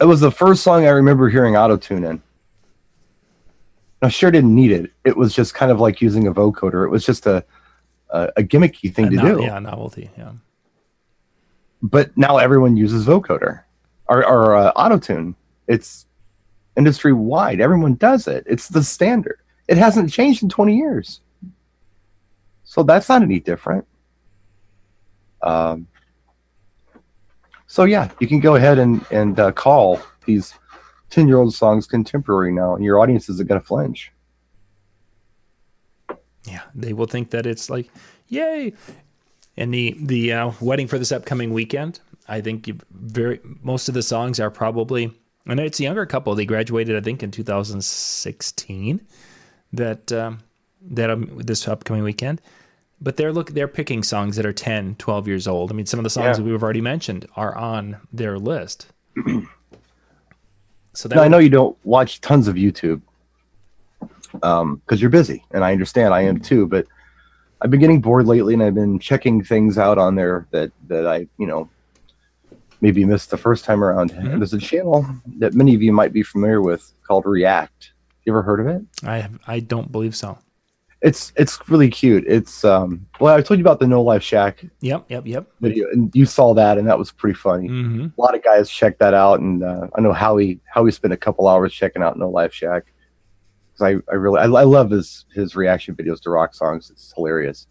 It 0.00 0.04
was 0.04 0.20
the 0.20 0.30
first 0.30 0.62
song 0.62 0.86
I 0.86 0.90
remember 0.90 1.28
hearing 1.28 1.56
auto 1.56 1.76
tune 1.76 2.04
in. 2.04 2.22
Now, 4.02 4.08
Cher 4.08 4.30
didn't 4.30 4.54
need 4.54 4.70
it. 4.70 4.90
It 5.04 5.16
was 5.16 5.34
just 5.34 5.54
kind 5.54 5.70
of 5.72 5.80
like 5.80 6.00
using 6.00 6.26
a 6.26 6.32
vocoder. 6.34 6.84
It 6.84 6.90
was 6.90 7.04
just 7.04 7.26
a 7.26 7.44
a, 8.10 8.30
a 8.36 8.42
gimmicky 8.42 8.94
thing 8.94 9.06
A 9.06 9.10
to 9.10 9.16
no- 9.16 9.36
do. 9.38 9.42
Yeah, 9.42 9.58
novelty. 9.58 10.10
Yeah. 10.16 10.32
But 11.82 12.16
now 12.16 12.38
everyone 12.38 12.76
uses 12.76 13.06
vocoder 13.06 13.62
or, 14.08 14.26
or 14.26 14.56
uh, 14.56 14.72
auto 14.76 14.98
tune. 14.98 15.34
It's 15.66 16.06
industry 16.76 17.12
wide. 17.12 17.60
Everyone 17.60 17.94
does 17.94 18.28
it. 18.28 18.44
It's 18.46 18.68
the 18.68 18.82
standard. 18.82 19.38
It 19.68 19.78
hasn't 19.78 20.12
changed 20.12 20.42
in 20.42 20.48
20 20.48 20.76
years. 20.76 21.20
So 22.64 22.82
that's 22.82 23.08
not 23.08 23.22
any 23.22 23.40
different. 23.40 23.86
Um, 25.42 25.86
so 27.66 27.84
yeah, 27.84 28.10
you 28.20 28.26
can 28.26 28.40
go 28.40 28.56
ahead 28.56 28.78
and, 28.78 29.04
and 29.10 29.38
uh, 29.38 29.52
call 29.52 30.00
these 30.26 30.54
10 31.10 31.28
year 31.28 31.36
old 31.36 31.54
songs 31.54 31.86
contemporary 31.86 32.52
now, 32.52 32.74
and 32.74 32.84
your 32.84 32.98
audience 32.98 33.28
isn't 33.28 33.48
going 33.48 33.60
to 33.60 33.66
flinch. 33.66 34.10
Yeah, 36.44 36.62
they 36.74 36.92
will 36.92 37.06
think 37.06 37.30
that 37.30 37.46
it's 37.46 37.70
like, 37.70 37.88
yay! 38.28 38.74
And 39.56 39.72
the 39.72 39.96
the 39.98 40.32
uh, 40.32 40.52
wedding 40.60 40.88
for 40.88 40.98
this 40.98 41.12
upcoming 41.12 41.52
weekend, 41.52 42.00
I 42.28 42.40
think 42.40 42.70
very 42.90 43.40
most 43.62 43.88
of 43.88 43.94
the 43.94 44.02
songs 44.02 44.40
are 44.40 44.50
probably, 44.50 45.12
and 45.46 45.60
it's 45.60 45.80
a 45.80 45.82
younger 45.82 46.06
couple. 46.06 46.34
They 46.34 46.46
graduated, 46.46 46.96
I 46.96 47.00
think, 47.00 47.22
in 47.22 47.30
2016. 47.30 49.00
That 49.72 50.12
um, 50.12 50.38
that 50.80 51.10
um, 51.10 51.38
this 51.38 51.66
upcoming 51.66 52.02
weekend, 52.04 52.40
but 53.00 53.16
they're 53.16 53.32
look 53.32 53.50
they're 53.50 53.68
picking 53.68 54.02
songs 54.02 54.36
that 54.36 54.46
are 54.46 54.52
10, 54.52 54.96
12 54.96 55.28
years 55.28 55.48
old. 55.48 55.70
I 55.70 55.74
mean, 55.74 55.86
some 55.86 55.98
of 55.98 56.04
the 56.04 56.10
songs 56.10 56.26
Yeah. 56.26 56.32
that 56.34 56.42
we've 56.44 56.62
already 56.62 56.80
mentioned 56.80 57.26
are 57.36 57.54
on 57.56 57.96
their 58.12 58.38
list. 58.38 58.86
so 60.94 61.08
that 61.08 61.16
Now, 61.16 61.22
I 61.22 61.28
know 61.28 61.38
you 61.38 61.50
don't 61.50 61.76
watch 61.84 62.20
tons 62.20 62.48
of 62.48 62.54
YouTube 62.54 63.00
because 64.32 65.00
you're 65.00 65.10
busy, 65.10 65.44
and 65.50 65.64
I 65.64 65.72
understand 65.72 66.14
I 66.14 66.22
am 66.22 66.40
too. 66.40 66.66
But 66.66 66.86
I've 67.60 67.70
been 67.70 67.80
getting 67.80 68.00
bored 68.00 68.26
lately, 68.26 68.54
and 68.54 68.62
I've 68.62 68.74
been 68.74 68.98
checking 68.98 69.42
things 69.42 69.76
out 69.78 69.98
on 69.98 70.14
there 70.14 70.46
that 70.50 70.70
that 70.88 71.06
I, 71.06 71.26
you 71.38 71.46
know, 71.46 71.68
maybe 72.84 73.02
missed 73.02 73.30
the 73.30 73.38
first 73.38 73.64
time 73.64 73.82
around. 73.82 74.10
And 74.10 74.42
there's 74.42 74.52
a 74.52 74.58
channel 74.58 75.06
that 75.38 75.54
many 75.54 75.74
of 75.74 75.80
you 75.80 75.90
might 75.90 76.12
be 76.12 76.22
familiar 76.22 76.60
with 76.60 76.92
called 77.06 77.24
React. 77.24 77.92
You 78.24 78.32
ever 78.34 78.42
heard 78.42 78.60
of 78.60 78.66
it? 78.66 78.82
I 79.02 79.20
have, 79.20 79.38
I 79.46 79.60
don't 79.60 79.90
believe 79.90 80.14
so. 80.14 80.36
It's 81.00 81.32
it's 81.36 81.58
really 81.70 81.88
cute. 81.88 82.24
It's 82.26 82.62
um 82.62 83.06
well, 83.20 83.34
I 83.34 83.40
told 83.40 83.58
you 83.58 83.64
about 83.64 83.80
the 83.80 83.86
No 83.86 84.02
Life 84.02 84.22
Shaq 84.22 84.70
Yep, 84.80 85.06
yep, 85.08 85.26
yep. 85.26 85.46
video, 85.62 85.88
and 85.92 86.14
you 86.14 86.26
saw 86.26 86.52
that, 86.54 86.76
and 86.78 86.86
that 86.86 86.98
was 86.98 87.10
pretty 87.10 87.34
funny. 87.34 87.68
hmm 87.68 88.06
a 88.18 88.20
lot 88.20 88.34
of 88.34 88.42
guys 88.44 88.68
check 88.70 88.98
that 88.98 89.14
out, 89.14 89.40
and 89.40 89.64
uh, 89.64 89.86
I 89.94 90.00
know 90.02 90.12
Howie 90.12 90.60
Howie 90.74 90.92
spent 90.92 91.14
a 91.14 91.16
couple 91.16 91.48
hours 91.48 91.72
checking 91.72 92.02
out 92.02 92.18
No 92.18 92.28
Life 92.30 92.52
Shaq 92.52 92.82
because 93.72 93.82
I, 93.82 94.12
I 94.12 94.14
really 94.16 94.40
I, 94.40 94.44
I 94.44 94.64
love 94.64 94.90
his 94.90 95.24
his 95.34 95.56
reaction 95.56 95.94
videos 95.94 96.20
to 96.22 96.30
rock 96.30 96.54
songs. 96.54 96.90
It's 96.90 97.12
hilarious. 97.16 97.66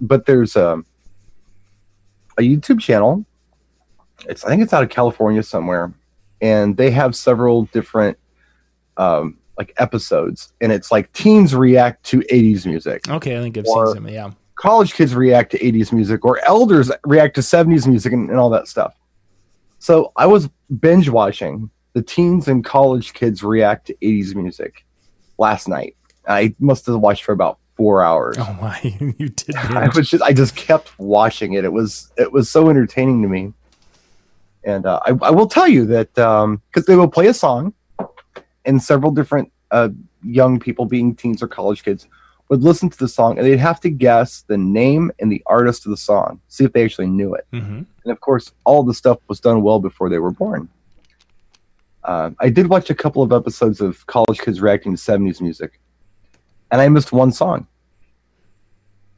But 0.00 0.26
there's 0.26 0.56
um, 0.56 0.86
a 2.38 2.42
YouTube 2.42 2.80
channel. 2.80 3.24
It's 4.28 4.44
I 4.44 4.48
think 4.48 4.62
it's 4.62 4.72
out 4.72 4.82
of 4.82 4.90
California 4.90 5.42
somewhere, 5.42 5.92
and 6.40 6.76
they 6.76 6.90
have 6.90 7.14
several 7.16 7.64
different 7.66 8.18
um, 8.96 9.38
like 9.58 9.72
episodes, 9.78 10.52
and 10.60 10.72
it's 10.72 10.90
like 10.92 11.12
teens 11.12 11.54
react 11.54 12.04
to 12.06 12.20
'80s 12.30 12.66
music 12.66 13.08
Okay, 13.08 13.38
I 13.38 13.42
think 13.42 13.58
I've 13.58 13.66
seen 13.66 13.94
some. 13.94 14.08
Yeah. 14.08 14.30
college 14.56 14.94
kids 14.94 15.14
react 15.14 15.50
to 15.52 15.58
80s 15.58 15.92
music 15.92 16.24
or 16.24 16.38
elders 16.44 16.90
react 17.04 17.34
to 17.36 17.40
70s 17.40 17.86
music 17.86 18.12
and, 18.12 18.28
and 18.28 18.38
all 18.38 18.50
that 18.50 18.68
stuff. 18.68 18.94
So 19.78 20.12
I 20.16 20.26
was 20.26 20.48
binge 20.80 21.08
watching 21.08 21.70
the 21.94 22.02
teens 22.02 22.46
and 22.46 22.64
college 22.64 23.14
kids 23.14 23.42
react 23.42 23.86
to 23.86 23.94
80s 24.02 24.34
music 24.34 24.84
last 25.38 25.68
night. 25.68 25.96
I 26.28 26.54
must 26.58 26.86
have 26.86 26.96
watched 26.96 27.24
for 27.24 27.32
about 27.32 27.58
four 27.76 28.04
hours. 28.04 28.36
Oh 28.38 28.58
my, 28.60 28.78
you 29.18 29.30
did. 29.30 29.54
I 29.56 29.88
was 29.96 30.10
just 30.10 30.22
I 30.22 30.32
just 30.32 30.54
kept 30.54 30.96
watching 30.98 31.54
it. 31.54 31.64
It 31.64 31.72
was 31.72 32.12
it 32.16 32.30
was 32.30 32.50
so 32.50 32.68
entertaining 32.68 33.22
to 33.22 33.28
me. 33.28 33.54
And 34.64 34.86
uh, 34.86 35.00
I, 35.06 35.10
I 35.22 35.30
will 35.30 35.46
tell 35.46 35.68
you 35.68 35.86
that 35.86 36.12
because 36.14 36.86
they 36.86 36.96
will 36.96 37.08
play 37.08 37.26
a 37.28 37.34
song, 37.34 37.72
and 38.64 38.82
several 38.82 39.10
different 39.10 39.50
uh, 39.70 39.88
young 40.22 40.60
people, 40.60 40.84
being 40.84 41.14
teens 41.14 41.42
or 41.42 41.48
college 41.48 41.82
kids, 41.82 42.06
would 42.48 42.62
listen 42.62 42.90
to 42.90 42.98
the 42.98 43.08
song, 43.08 43.38
and 43.38 43.46
they'd 43.46 43.56
have 43.58 43.80
to 43.80 43.88
guess 43.88 44.42
the 44.48 44.58
name 44.58 45.12
and 45.20 45.30
the 45.30 45.42
artist 45.46 45.86
of 45.86 45.90
the 45.90 45.96
song, 45.96 46.40
see 46.48 46.64
if 46.64 46.72
they 46.72 46.84
actually 46.84 47.06
knew 47.06 47.32
it. 47.34 47.46
Mhm. 47.52 47.86
And 48.04 48.12
of 48.12 48.20
course, 48.20 48.52
all 48.64 48.82
the 48.82 48.92
stuff 48.92 49.18
was 49.28 49.38
done 49.40 49.62
well 49.62 49.78
before 49.78 50.08
they 50.08 50.18
were 50.18 50.32
born. 50.32 50.68
Uh, 52.02 52.30
I 52.40 52.48
did 52.48 52.68
watch 52.68 52.90
a 52.90 52.94
couple 52.94 53.22
of 53.22 53.32
episodes 53.32 53.80
of 53.80 54.04
college 54.06 54.40
kids 54.40 54.60
reacting 54.60 54.92
to 54.92 54.98
70s 54.98 55.40
music, 55.40 55.80
and 56.70 56.80
I 56.80 56.88
missed 56.88 57.12
one 57.12 57.30
song. 57.30 57.66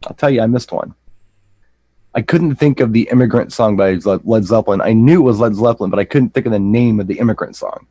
I'll 0.06 0.14
tell 0.14 0.30
you, 0.30 0.42
I 0.42 0.46
missed 0.46 0.70
one. 0.72 0.94
I 2.14 2.20
couldn't 2.22 2.56
think 2.56 2.80
of 2.80 2.92
the 2.92 3.08
immigrant 3.10 3.52
song 3.52 3.76
by 3.76 3.94
Led 3.94 4.44
Zeppelin. 4.44 4.80
I 4.82 4.92
knew 4.92 5.20
it 5.20 5.24
was 5.24 5.40
Led 5.40 5.54
Zeppelin, 5.54 5.90
but 5.90 5.98
I 5.98 6.04
couldn't 6.04 6.30
think 6.30 6.44
of 6.46 6.52
the 6.52 6.58
name 6.58 7.00
of 7.00 7.06
the 7.06 7.18
immigrant 7.18 7.56
song. 7.56 7.86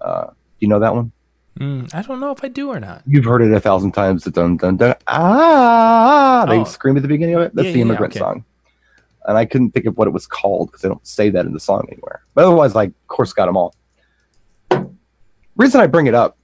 Uh, 0.00 0.26
do 0.26 0.32
you 0.60 0.68
know 0.68 0.78
that 0.80 0.94
one? 0.94 1.12
Mm, 1.58 1.92
I 1.94 2.02
don't 2.02 2.20
know 2.20 2.30
if 2.30 2.44
I 2.44 2.48
do 2.48 2.68
or 2.70 2.78
not. 2.78 3.02
You've 3.06 3.24
heard 3.24 3.42
it 3.42 3.50
a 3.52 3.58
thousand 3.58 3.92
times. 3.92 4.22
The 4.24 4.30
dun 4.30 4.56
dun 4.58 4.76
dun 4.76 4.94
ah, 5.08 6.44
they 6.48 6.58
Oh. 6.58 6.64
scream 6.64 6.96
at 6.96 7.02
the 7.02 7.08
beginning 7.08 7.34
of 7.36 7.42
it. 7.42 7.54
That's 7.54 7.66
Yeah, 7.66 7.72
the 7.72 7.78
yeah, 7.78 7.84
immigrant 7.84 8.12
okay. 8.12 8.20
song. 8.20 8.44
And 9.26 9.36
I 9.36 9.44
couldn't 9.44 9.72
think 9.72 9.86
of 9.86 9.96
what 9.96 10.06
it 10.06 10.12
was 10.12 10.26
called 10.26 10.68
because 10.68 10.82
they 10.82 10.88
don't 10.88 11.04
say 11.06 11.30
that 11.30 11.46
in 11.46 11.52
the 11.52 11.60
song 11.60 11.86
anywhere. 11.90 12.22
But 12.34 12.44
otherwise, 12.44 12.76
I 12.76 12.84
of 12.84 13.06
course 13.08 13.32
got 13.32 13.46
them 13.46 13.56
all. 13.56 13.74
Reason 15.56 15.80
I 15.80 15.86
bring 15.88 16.06
it 16.06 16.14
up 16.14 16.36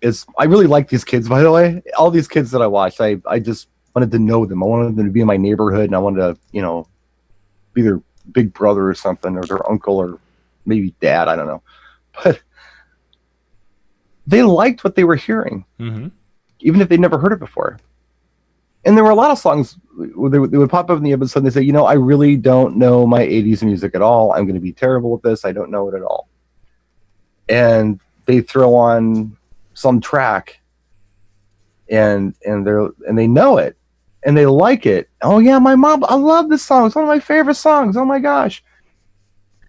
is 0.00 0.24
I 0.38 0.44
really 0.44 0.66
like 0.66 0.88
these 0.88 1.04
kids. 1.04 1.28
By 1.28 1.42
the 1.42 1.50
way, 1.52 1.82
all 1.98 2.10
these 2.10 2.28
kids 2.28 2.50
that 2.52 2.62
I 2.62 2.66
watched, 2.66 3.00
I 3.00 3.18
I 3.26 3.38
just 3.40 3.68
wanted 3.94 4.10
to 4.12 4.18
know 4.18 4.46
them. 4.46 4.62
I 4.62 4.66
wanted 4.66 4.96
them 4.96 5.06
to 5.06 5.12
be 5.12 5.20
in 5.20 5.26
my 5.26 5.36
neighborhood, 5.36 5.86
and 5.86 5.94
I 5.94 5.98
wanted 5.98 6.18
to 6.20 6.38
you 6.52 6.62
know 6.62 6.86
be 7.74 7.82
their 7.82 8.00
big 8.32 8.52
brother 8.52 8.88
or 8.88 8.94
something, 8.94 9.36
or 9.36 9.42
their 9.42 9.68
uncle, 9.70 9.96
or 9.96 10.18
maybe 10.66 10.94
dad. 11.00 11.28
I 11.28 11.36
don't 11.36 11.46
know, 11.46 11.62
but 12.22 12.40
they 14.26 14.42
liked 14.42 14.84
what 14.84 14.94
they 14.94 15.04
were 15.04 15.16
hearing 15.16 15.64
hmm 15.78 16.08
even 16.60 16.80
if 16.80 16.88
they'd 16.88 16.98
never 16.98 17.18
heard 17.18 17.30
it 17.32 17.38
before. 17.38 17.78
And 18.84 18.96
there 18.96 19.04
were 19.04 19.10
a 19.10 19.14
lot 19.14 19.30
of 19.30 19.38
songs 19.38 19.76
where 20.16 20.28
they, 20.28 20.40
would- 20.40 20.50
they 20.50 20.58
would 20.58 20.68
pop 20.70 20.90
up 20.90 20.98
in 20.98 21.04
the 21.04 21.12
episode 21.12 21.38
and 21.40 21.46
they 21.46 21.50
say, 21.54 21.62
you 21.62 21.72
know, 21.72 21.86
I 21.86 21.92
really 21.92 22.36
don't 22.36 22.76
know 22.76 23.06
my 23.06 23.20
80s 23.24 23.62
music 23.62 23.94
at 23.94 24.02
all. 24.02 24.32
I'm 24.32 24.42
going 24.44 24.56
to 24.56 24.60
be 24.60 24.72
terrible 24.72 25.14
at 25.16 25.22
this. 25.22 25.44
I 25.44 25.52
don't 25.52 25.70
know 25.70 25.88
it 25.88 25.94
at 25.94 26.02
all. 26.02 26.28
And 27.48 28.00
they 28.26 28.40
throw 28.40 28.74
on 28.74 29.36
some 29.74 30.00
track 30.00 30.58
and 31.88 32.34
and 32.44 32.66
they're 32.66 32.88
and 33.06 33.16
they 33.16 33.28
know 33.28 33.56
it 33.58 33.77
and 34.24 34.36
they 34.36 34.46
like 34.46 34.86
it. 34.86 35.08
Oh 35.22 35.38
yeah, 35.38 35.58
my 35.58 35.74
mom, 35.76 36.04
I 36.08 36.14
love 36.14 36.48
this 36.48 36.64
song. 36.64 36.86
It's 36.86 36.94
one 36.94 37.04
of 37.04 37.08
my 37.08 37.20
favorite 37.20 37.54
songs. 37.54 37.96
Oh 37.96 38.04
my 38.04 38.18
gosh. 38.18 38.62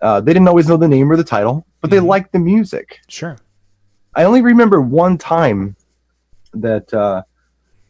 Uh, 0.01 0.21
they 0.21 0.33
didn't 0.33 0.47
always 0.47 0.67
know 0.67 0.77
the 0.77 0.87
name 0.87 1.11
or 1.11 1.17
the 1.17 1.23
title, 1.23 1.65
but 1.81 1.89
they 1.89 1.99
liked 1.99 2.31
the 2.31 2.39
music. 2.39 2.99
Sure. 3.07 3.37
I 4.15 4.23
only 4.23 4.41
remember 4.41 4.81
one 4.81 5.17
time 5.17 5.75
that 6.53 6.93
uh, 6.93 7.23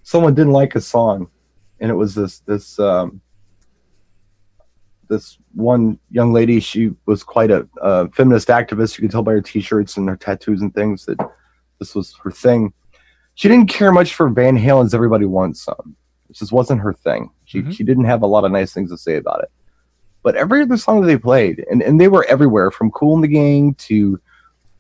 someone 0.04 0.34
didn't 0.34 0.54
like 0.54 0.75
a 0.75 0.82
song, 0.82 1.30
and 1.80 1.89
it 1.89 1.94
was 1.94 2.16
this 2.16 2.39
this 2.42 2.78
um, 2.80 3.22
this 5.08 5.38
one 5.54 6.00
young 6.12 6.34
lady. 6.34 6.60
She 6.60 6.92
was 7.06 7.24
quite 7.24 7.51
a, 7.51 7.68
a 7.82 8.10
feminist 8.10 8.50
activist. 8.50 8.98
You 8.98 9.04
could 9.04 9.12
tell 9.12 9.24
by 9.24 9.34
her 9.34 9.42
T-shirts 9.42 9.98
and 9.98 10.10
her 10.10 10.18
tattoos 10.18 10.62
and 10.62 10.74
things 10.74 11.06
that 11.06 11.18
this 11.80 11.96
was 11.96 12.16
her 12.24 12.32
thing. 12.32 12.74
She 13.36 13.48
didn't 13.48 13.70
care 13.70 13.92
much 13.92 14.13
for 14.16 14.30
Van 14.30 14.58
Halen's 14.58 14.94
"Everybody 14.94 15.25
Wants 15.25 15.63
Some." 15.63 15.96
It 16.29 16.36
just 16.36 16.51
wasn't 16.51 16.81
her 16.81 16.93
thing. 16.93 17.31
She 17.45 17.62
Mhm. 17.62 17.74
she 17.74 17.83
didn't 17.83 18.05
have 18.05 18.21
a 18.21 18.27
lot 18.27 18.45
of 18.45 18.51
nice 18.51 18.74
things 18.74 18.91
to 18.91 18.98
say 18.98 19.15
about 19.15 19.41
it. 19.43 19.51
But 20.21 20.36
every 20.36 20.62
other 20.62 20.77
song 20.77 21.01
that 21.01 21.07
they 21.07 21.17
played, 21.17 21.65
and, 21.71 21.81
and 21.81 22.00
they 22.00 22.07
were 22.09 22.25
everywhere 22.25 22.71
from 22.71 22.91
Kool 22.91 23.15
and 23.15 23.24
the 23.24 23.27
Gang 23.29 23.74
to 23.75 24.19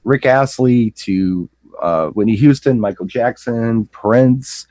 Rick 0.03 0.25
Astley 0.25 0.91
to 0.91 1.49
uh, 1.81 2.07
Whitney 2.09 2.35
Houston, 2.35 2.79
Michael 2.79 3.05
Jackson, 3.05 3.85
Prince, 3.85 4.67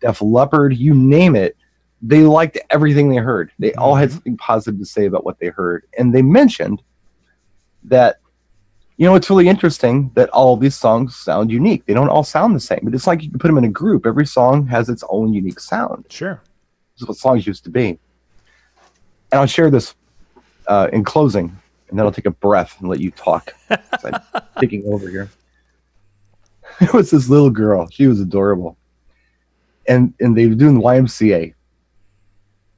Def 0.00 0.20
Leppard, 0.20 0.76
you 0.76 0.92
name 0.94 1.34
it. 1.34 1.56
They 2.02 2.20
liked 2.22 2.58
everything 2.70 3.08
they 3.08 3.16
heard. 3.16 3.50
They 3.58 3.72
all 3.74 3.94
had 3.94 4.12
something 4.12 4.36
positive 4.36 4.78
to 4.78 4.84
say 4.86 5.06
about 5.06 5.24
what 5.24 5.38
they 5.38 5.48
heard. 5.48 5.84
And 5.98 6.14
they 6.14 6.22
mentioned 6.22 6.82
that, 7.84 8.16
you 9.00 9.06
know, 9.06 9.14
it's 9.14 9.30
really 9.30 9.48
interesting 9.48 10.10
that 10.12 10.28
all 10.28 10.58
these 10.58 10.76
songs 10.76 11.16
sound 11.16 11.50
unique. 11.50 11.86
They 11.86 11.94
don't 11.94 12.10
all 12.10 12.22
sound 12.22 12.54
the 12.54 12.60
same, 12.60 12.80
but 12.82 12.94
it's 12.94 13.06
like 13.06 13.22
you 13.22 13.30
can 13.30 13.38
put 13.38 13.48
them 13.48 13.56
in 13.56 13.64
a 13.64 13.70
group. 13.70 14.04
Every 14.04 14.26
song 14.26 14.66
has 14.66 14.90
its 14.90 15.02
own 15.08 15.32
unique 15.32 15.58
sound. 15.58 16.04
Sure. 16.10 16.42
This 16.92 17.02
is 17.02 17.08
what 17.08 17.16
songs 17.16 17.46
used 17.46 17.64
to 17.64 17.70
be. 17.70 17.98
And 19.32 19.40
I'll 19.40 19.46
share 19.46 19.70
this 19.70 19.94
uh, 20.66 20.88
in 20.92 21.02
closing, 21.02 21.46
and 21.88 21.98
then 21.98 22.04
I'll 22.04 22.12
take 22.12 22.26
a 22.26 22.30
breath 22.30 22.76
and 22.78 22.90
let 22.90 23.00
you 23.00 23.10
talk. 23.12 23.54
I'm 23.70 24.20
taking 24.60 24.84
over 24.86 25.08
here. 25.08 25.30
It 26.82 26.92
was 26.92 27.10
this 27.10 27.28
little 27.28 27.50
girl. 27.50 27.88
She 27.90 28.06
was 28.06 28.20
adorable. 28.20 28.76
And 29.88 30.12
and 30.20 30.36
they 30.36 30.46
were 30.46 30.54
doing 30.54 30.74
the 30.74 30.80
YMCA. 30.80 31.54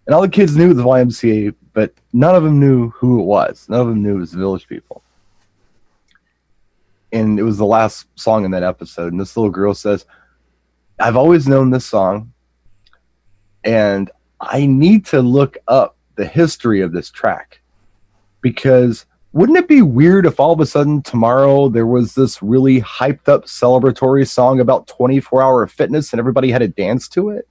And 0.07 0.15
all 0.15 0.23
the 0.23 0.29
kids 0.29 0.57
knew 0.57 0.73
the 0.73 0.85
YMCA, 0.85 1.55
but 1.73 1.93
none 2.13 2.35
of 2.37 2.45
them 2.45 2.61
knew 2.61 2.91
who 2.91 3.21
it 3.21 3.25
was. 3.25 3.67
None 3.69 3.81
of 3.81 3.89
them 3.89 4.03
knew 4.03 4.17
it 4.17 4.21
was 4.21 4.33
the 4.33 4.39
Village 4.39 4.69
People. 4.69 5.03
And 7.13 7.39
it 7.39 7.43
was 7.43 7.59
the 7.59 7.67
last 7.67 8.07
song 8.19 8.45
in 8.45 8.51
that 8.53 8.63
episode. 8.63 9.13
And 9.13 9.21
this 9.21 9.37
little 9.37 9.51
girl 9.51 9.75
says, 9.75 10.07
I've 10.99 11.17
always 11.17 11.49
known 11.49 11.71
this 11.71 11.85
song, 11.85 12.33
and 13.65 14.11
I 14.41 14.67
need 14.67 15.07
to 15.07 15.21
look 15.21 15.59
up 15.69 15.97
the 16.17 16.27
history 16.27 16.81
of 16.81 16.93
this 16.93 17.11
track 17.11 17.61
because 18.41 19.07
wouldn't 19.33 19.57
it 19.57 19.69
be 19.69 19.81
weird 19.81 20.27
if 20.27 20.39
all 20.39 20.53
of 20.53 20.61
a 20.61 20.67
sudden 20.67 21.01
tomorrow 21.01 21.69
there 21.69 21.87
was 21.87 22.15
this 22.15 22.43
really 22.43 22.81
hyped 22.83 23.29
up 23.29 23.47
celebratory 23.47 24.29
song 24.29 24.61
about 24.61 24.87
24 24.89 25.43
hour 25.43 25.67
fitness 25.67 26.13
and 26.13 26.21
everybody 26.21 26.51
had 26.51 26.59
to 26.59 26.69
dance 26.69 27.09
to 27.09 27.31
it? 27.31 27.49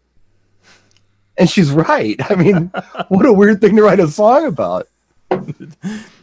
And 1.38 1.50
she's 1.50 1.72
right. 1.72 2.20
I 2.30 2.36
mean, 2.36 2.72
what 3.08 3.25
a 3.25 3.34
weird 3.34 3.62
thing 3.62 3.75
to 3.77 3.84
write 3.84 4.00
a 4.00 4.08
song 4.08 4.46
about. 4.46 4.88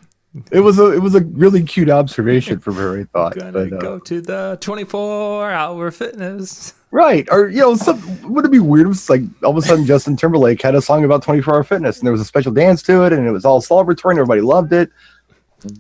It 0.52 0.60
was 0.60 0.78
a 0.78 0.92
it 0.92 1.00
was 1.00 1.14
a 1.14 1.20
really 1.20 1.62
cute 1.62 1.90
observation 1.90 2.58
from 2.58 2.76
her, 2.76 3.00
I 3.00 3.04
thought. 3.04 3.38
Gonna 3.38 3.52
But, 3.52 3.72
uh, 3.72 3.78
go 3.78 3.98
to 3.98 4.20
the 4.20 4.58
24 4.60 5.50
hour 5.50 5.90
fitness. 5.90 6.74
Right. 6.90 7.28
Or, 7.30 7.48
you 7.48 7.60
know, 7.60 7.76
some, 7.76 8.32
would 8.32 8.46
it 8.46 8.50
be 8.50 8.58
weird 8.60 8.88
if 8.88 9.10
like 9.10 9.22
all 9.44 9.50
of 9.50 9.56
a 9.58 9.62
sudden 9.62 9.84
Justin 9.84 10.16
Timberlake 10.16 10.62
had 10.62 10.74
a 10.74 10.80
song 10.80 11.04
about 11.04 11.22
24 11.22 11.54
hour 11.54 11.64
fitness 11.64 11.98
and 11.98 12.06
there 12.06 12.12
was 12.12 12.20
a 12.20 12.24
special 12.24 12.52
dance 12.52 12.82
to 12.84 13.04
it 13.04 13.12
and 13.12 13.26
it 13.26 13.30
was 13.30 13.44
all 13.44 13.60
celebratory 13.60 14.12
and 14.12 14.20
everybody 14.20 14.40
loved 14.40 14.72
it? 14.72 14.90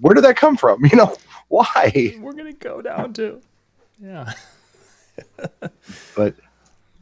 Where 0.00 0.14
did 0.14 0.24
that 0.24 0.36
come 0.36 0.56
from? 0.56 0.84
You 0.90 0.96
know, 0.96 1.16
why? 1.48 2.14
We're 2.20 2.32
going 2.32 2.52
to 2.52 2.58
go 2.58 2.82
down 2.82 3.12
to. 3.14 3.40
Yeah. 4.02 4.32
But, 6.14 6.34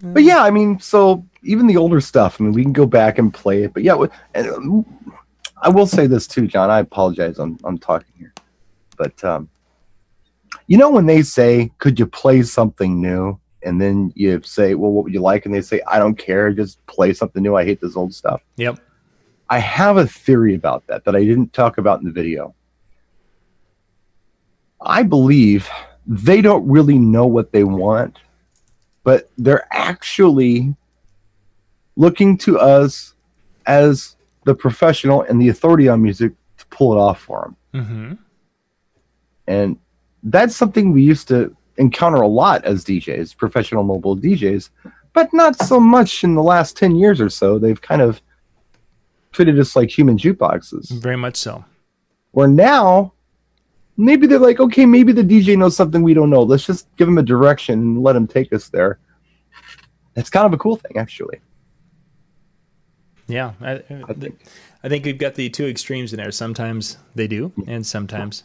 but 0.02 0.22
yeah, 0.22 0.42
I 0.42 0.50
mean, 0.50 0.78
so 0.78 1.24
even 1.42 1.66
the 1.66 1.76
older 1.76 2.00
stuff, 2.00 2.40
I 2.40 2.44
mean, 2.44 2.52
we 2.52 2.62
can 2.62 2.72
go 2.72 2.87
back 2.87 3.18
and 3.18 3.33
play 3.33 3.62
it. 3.64 3.72
But 3.74 3.83
yeah, 3.83 3.96
and 4.35 4.48
um, 4.48 4.87
I 5.61 5.69
will 5.69 5.87
say 5.87 6.07
this 6.07 6.27
too, 6.27 6.47
John. 6.47 6.71
I 6.71 6.81
apologize. 6.81 7.38
I'm, 7.38 7.59
I'm 7.64 7.79
talking 7.79 8.12
here. 8.19 8.35
But, 8.97 9.23
um, 9.25 9.49
you 10.66 10.77
know, 10.77 10.90
when 10.90 11.07
they 11.07 11.23
say, 11.23 11.71
could 11.79 11.99
you 11.99 12.07
play 12.07 12.42
something 12.42 13.01
new? 13.01 13.38
And 13.62 13.81
then 13.81 14.12
you 14.14 14.40
say, 14.42 14.75
well, 14.75 14.92
what 14.92 15.05
would 15.05 15.14
you 15.14 15.21
like? 15.21 15.45
And 15.45 15.55
they 15.55 15.61
say, 15.61 15.81
I 15.88 15.99
don't 15.99 16.16
care. 16.16 16.53
Just 16.53 16.85
play 16.87 17.12
something 17.12 17.42
new. 17.42 17.57
I 17.57 17.64
hate 17.64 17.81
this 17.81 17.97
old 17.97 18.14
stuff. 18.14 18.42
Yep. 18.57 18.79
I 19.49 19.59
have 19.59 19.97
a 19.97 20.07
theory 20.07 20.55
about 20.55 20.87
that 20.88 21.05
that 21.05 21.16
I 21.16 21.25
didn't 21.25 21.53
talk 21.53 21.79
about 21.79 22.01
in 22.01 22.05
the 22.05 22.12
video. 22.12 22.55
I 24.81 25.03
believe 25.03 25.69
they 26.07 26.42
don't 26.42 26.69
really 26.69 26.99
know 26.99 27.27
what 27.27 27.53
they 27.53 27.64
want, 27.64 28.19
but 29.05 29.31
they're 29.38 29.66
actually 29.73 30.75
looking 31.97 32.37
to 32.38 32.59
us 32.59 33.14
as 33.66 34.15
the 34.46 34.54
professional 34.54 35.22
and 35.22 35.42
the 35.42 35.48
authority 35.48 35.88
on 35.88 36.00
music 36.00 36.32
to 36.56 36.66
pull 36.66 36.94
it 36.94 36.96
off 36.96 37.20
for 37.20 37.52
them. 37.72 37.85
Mm-hmm. 37.85 38.12
And 39.48 39.76
that's 40.22 40.56
something 40.56 40.92
we 40.92 41.02
used 41.02 41.28
to 41.28 41.54
encounter 41.76 42.22
a 42.22 42.28
lot 42.28 42.64
as 42.64 42.85
DJs, 42.85 43.37
professional 43.37 43.82
mobile 43.82 44.16
DJs, 44.16 44.70
but 45.12 45.28
not 45.35 45.61
so 45.61 45.78
much 45.80 46.22
in 46.22 46.37
the 46.37 46.42
last 46.42 46.76
10 46.76 46.94
years 46.94 47.20
or 47.20 47.28
so. 47.28 47.59
They've 47.59 47.80
kind 47.80 48.00
of 48.00 48.22
treated 49.32 49.59
us 49.59 49.74
like 49.74 49.90
human 49.90 50.16
jukeboxes. 50.16 50.90
Very 50.90 51.16
much 51.16 51.37
so. 51.37 51.64
Where 52.30 52.48
now, 52.48 53.14
maybe 53.96 54.28
they're 54.28 54.38
like, 54.38 54.61
okay, 54.61 54.87
maybe 54.87 55.12
the 55.12 55.22
DJ 55.22 55.59
knows 55.59 55.76
something 55.76 56.02
we 56.02 56.14
don't 56.14 56.30
know. 56.30 56.42
Let's 56.42 56.66
just 56.66 56.87
give 56.96 57.09
him 57.09 57.18
a 57.18 57.22
direction 57.22 57.80
and 57.80 58.02
let 58.02 58.14
him 58.14 58.28
take 58.28 58.52
us 58.52 58.68
there. 58.68 59.00
That's 60.14 60.30
kind 60.30 60.46
of 60.46 60.52
a 60.52 60.59
cool 60.59 60.76
thing, 60.76 60.96
actually. 60.96 61.40
Yeah. 63.28 63.52
I, 63.60 63.82
I, 64.08 64.12
think. 64.12 64.40
I 64.84 64.88
think 64.88 65.04
we've 65.04 65.18
got 65.18 65.34
the 65.34 65.48
two 65.50 65.66
extremes 65.66 66.12
in 66.12 66.18
there. 66.18 66.30
Sometimes 66.30 66.98
they 67.14 67.26
do, 67.26 67.52
and 67.66 67.86
sometimes. 67.86 68.44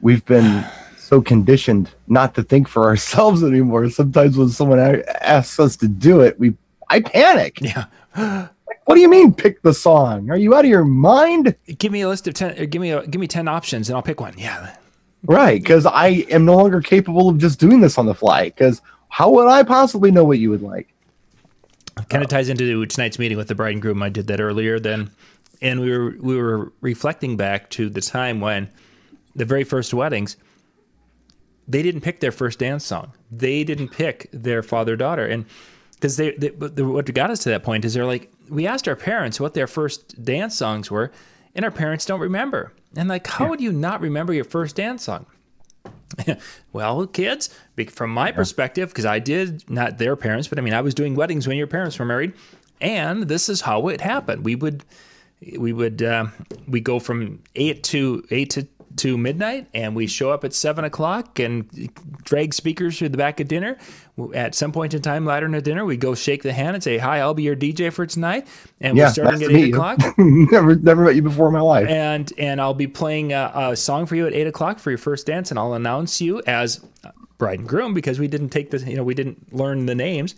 We've 0.00 0.24
been 0.24 0.64
so 0.96 1.20
conditioned 1.20 1.90
not 2.08 2.34
to 2.34 2.42
think 2.42 2.68
for 2.68 2.84
ourselves 2.84 3.42
anymore. 3.42 3.88
Sometimes 3.90 4.36
when 4.36 4.48
someone 4.48 5.02
asks 5.20 5.60
us 5.60 5.76
to 5.76 5.88
do 5.88 6.20
it, 6.20 6.38
we 6.38 6.54
I 6.88 7.00
panic. 7.00 7.60
Yeah. 8.16 8.48
What 8.86 8.94
do 8.94 9.00
you 9.00 9.08
mean 9.08 9.34
pick 9.34 9.62
the 9.62 9.74
song? 9.74 10.30
Are 10.30 10.36
you 10.36 10.54
out 10.54 10.64
of 10.64 10.70
your 10.70 10.84
mind? 10.84 11.56
Give 11.76 11.90
me 11.90 12.02
a 12.02 12.08
list 12.08 12.28
of 12.28 12.34
10, 12.34 12.58
or 12.58 12.66
give 12.66 12.80
me, 12.80 12.92
a, 12.92 13.04
give 13.04 13.20
me 13.20 13.26
10 13.26 13.48
options 13.48 13.88
and 13.88 13.96
I'll 13.96 14.02
pick 14.02 14.20
one. 14.20 14.34
Yeah. 14.38 14.76
Right, 15.24 15.60
because 15.60 15.86
I 15.86 16.24
am 16.30 16.44
no 16.44 16.56
longer 16.56 16.80
capable 16.80 17.28
of 17.28 17.38
just 17.38 17.58
doing 17.58 17.80
this 17.80 17.98
on 17.98 18.06
the 18.06 18.14
fly. 18.14 18.44
Because 18.44 18.80
how 19.08 19.30
would 19.30 19.48
I 19.48 19.64
possibly 19.64 20.12
know 20.12 20.24
what 20.24 20.38
you 20.38 20.50
would 20.50 20.62
like? 20.62 20.94
Kind 22.08 22.22
of 22.22 22.28
ties 22.28 22.48
into 22.48 22.84
tonight's 22.86 23.18
meeting 23.18 23.36
with 23.36 23.48
the 23.48 23.54
bride 23.54 23.72
and 23.72 23.82
groom. 23.82 24.02
I 24.02 24.08
did 24.08 24.26
that 24.28 24.40
earlier 24.40 24.78
then, 24.78 25.10
and 25.62 25.80
we 25.80 25.96
were 25.96 26.14
we 26.20 26.36
were 26.36 26.72
reflecting 26.80 27.36
back 27.36 27.70
to 27.70 27.88
the 27.88 28.00
time 28.00 28.40
when 28.40 28.68
the 29.34 29.44
very 29.44 29.64
first 29.64 29.94
weddings. 29.94 30.36
They 31.68 31.82
didn't 31.82 32.02
pick 32.02 32.20
their 32.20 32.32
first 32.32 32.60
dance 32.60 32.84
song. 32.84 33.12
They 33.30 33.64
didn't 33.64 33.88
pick 33.88 34.28
their 34.32 34.62
father 34.62 34.94
daughter, 34.94 35.26
and 35.26 35.46
because 35.94 36.16
they, 36.16 36.32
they 36.32 36.50
what 36.50 37.12
got 37.12 37.30
us 37.30 37.40
to 37.40 37.48
that 37.48 37.64
point 37.64 37.84
is 37.84 37.94
they're 37.94 38.06
like 38.06 38.30
we 38.48 38.66
asked 38.66 38.86
our 38.86 38.96
parents 38.96 39.40
what 39.40 39.54
their 39.54 39.66
first 39.66 40.22
dance 40.22 40.54
songs 40.54 40.90
were, 40.90 41.10
and 41.54 41.64
our 41.64 41.70
parents 41.70 42.04
don't 42.04 42.20
remember. 42.20 42.72
And 42.96 43.08
like, 43.08 43.26
how 43.26 43.48
would 43.48 43.60
you 43.60 43.72
not 43.72 44.00
remember 44.00 44.32
your 44.32 44.44
first 44.44 44.76
dance 44.76 45.04
song? 45.04 45.26
well, 46.72 47.06
kids, 47.06 47.50
from 47.90 48.10
my 48.10 48.32
perspective, 48.32 48.88
because 48.90 49.06
I 49.06 49.18
did 49.18 49.68
not 49.68 49.98
their 49.98 50.16
parents, 50.16 50.48
but 50.48 50.58
I 50.58 50.62
mean, 50.62 50.74
I 50.74 50.80
was 50.80 50.94
doing 50.94 51.14
weddings 51.14 51.46
when 51.46 51.56
your 51.56 51.66
parents 51.66 51.98
were 51.98 52.04
married, 52.04 52.32
and 52.80 53.24
this 53.24 53.48
is 53.48 53.62
how 53.62 53.88
it 53.88 54.00
happened. 54.00 54.44
We 54.44 54.54
would, 54.54 54.84
we 55.58 55.72
would, 55.72 56.02
uh, 56.02 56.26
we 56.68 56.80
go 56.80 56.98
from 56.98 57.42
eight 57.54 57.82
to 57.84 58.24
eight 58.30 58.50
to 58.50 58.66
to 58.96 59.18
midnight, 59.18 59.68
and 59.74 59.94
we 59.94 60.06
show 60.06 60.30
up 60.30 60.44
at 60.44 60.54
seven 60.54 60.84
o'clock 60.84 61.38
and 61.38 61.90
drag 62.24 62.54
speakers 62.54 62.98
through 62.98 63.10
the 63.10 63.18
back 63.18 63.40
of 63.40 63.48
dinner. 63.48 63.76
At 64.34 64.54
some 64.54 64.72
point 64.72 64.94
in 64.94 65.02
time, 65.02 65.26
later 65.26 65.46
in 65.46 65.52
the 65.52 65.60
dinner, 65.60 65.84
we 65.84 65.96
go 65.96 66.14
shake 66.14 66.42
the 66.42 66.52
hand 66.52 66.74
and 66.74 66.82
say, 66.82 66.98
"Hi, 66.98 67.20
I'll 67.20 67.34
be 67.34 67.42
your 67.42 67.56
DJ 67.56 67.92
for 67.92 68.06
tonight," 68.06 68.46
and 68.80 68.96
Yeah, 68.96 69.06
we're 69.06 69.12
starting 69.12 69.42
at 69.42 69.50
eight 69.50 69.74
o'clock. 69.74 69.98
never, 70.18 70.74
never 70.74 71.04
met 71.04 71.14
you 71.16 71.22
before 71.22 71.48
in 71.48 71.52
my 71.52 71.60
life. 71.60 71.88
and 71.88 72.32
and 72.38 72.60
I'll 72.60 72.74
be 72.74 72.86
playing 72.86 73.32
a, 73.32 73.52
a 73.54 73.76
song 73.76 74.06
for 74.06 74.16
you 74.16 74.26
at 74.26 74.32
eight 74.32 74.46
o'clock 74.46 74.78
for 74.78 74.90
your 74.90 74.98
first 74.98 75.26
dance, 75.26 75.50
and 75.50 75.58
I'll 75.58 75.74
announce 75.74 76.20
you 76.20 76.42
as 76.46 76.80
bride 77.38 77.58
and 77.58 77.68
groom 77.68 77.92
because 77.92 78.18
we 78.18 78.28
didn't 78.28 78.48
take 78.48 78.70
the 78.70 78.78
you 78.78 78.96
know 78.96 79.04
we 79.04 79.14
didn't 79.14 79.52
learn 79.52 79.86
the 79.86 79.94
names, 79.94 80.34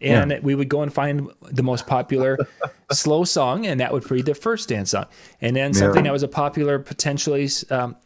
and 0.00 0.38
we 0.42 0.54
would 0.54 0.68
go 0.68 0.82
and 0.82 0.92
find 0.92 1.28
the 1.42 1.62
most 1.62 1.86
popular 1.86 2.38
slow 2.92 3.24
song, 3.24 3.66
and 3.66 3.80
that 3.80 3.92
would 3.92 4.08
be 4.08 4.22
the 4.22 4.34
first 4.34 4.68
dance 4.68 4.90
song, 4.90 5.06
and 5.40 5.54
then 5.56 5.72
something 5.74 6.04
that 6.04 6.12
was 6.12 6.22
a 6.22 6.28
popular 6.28 6.78
potentially. 6.78 7.48
Um, 7.70 7.96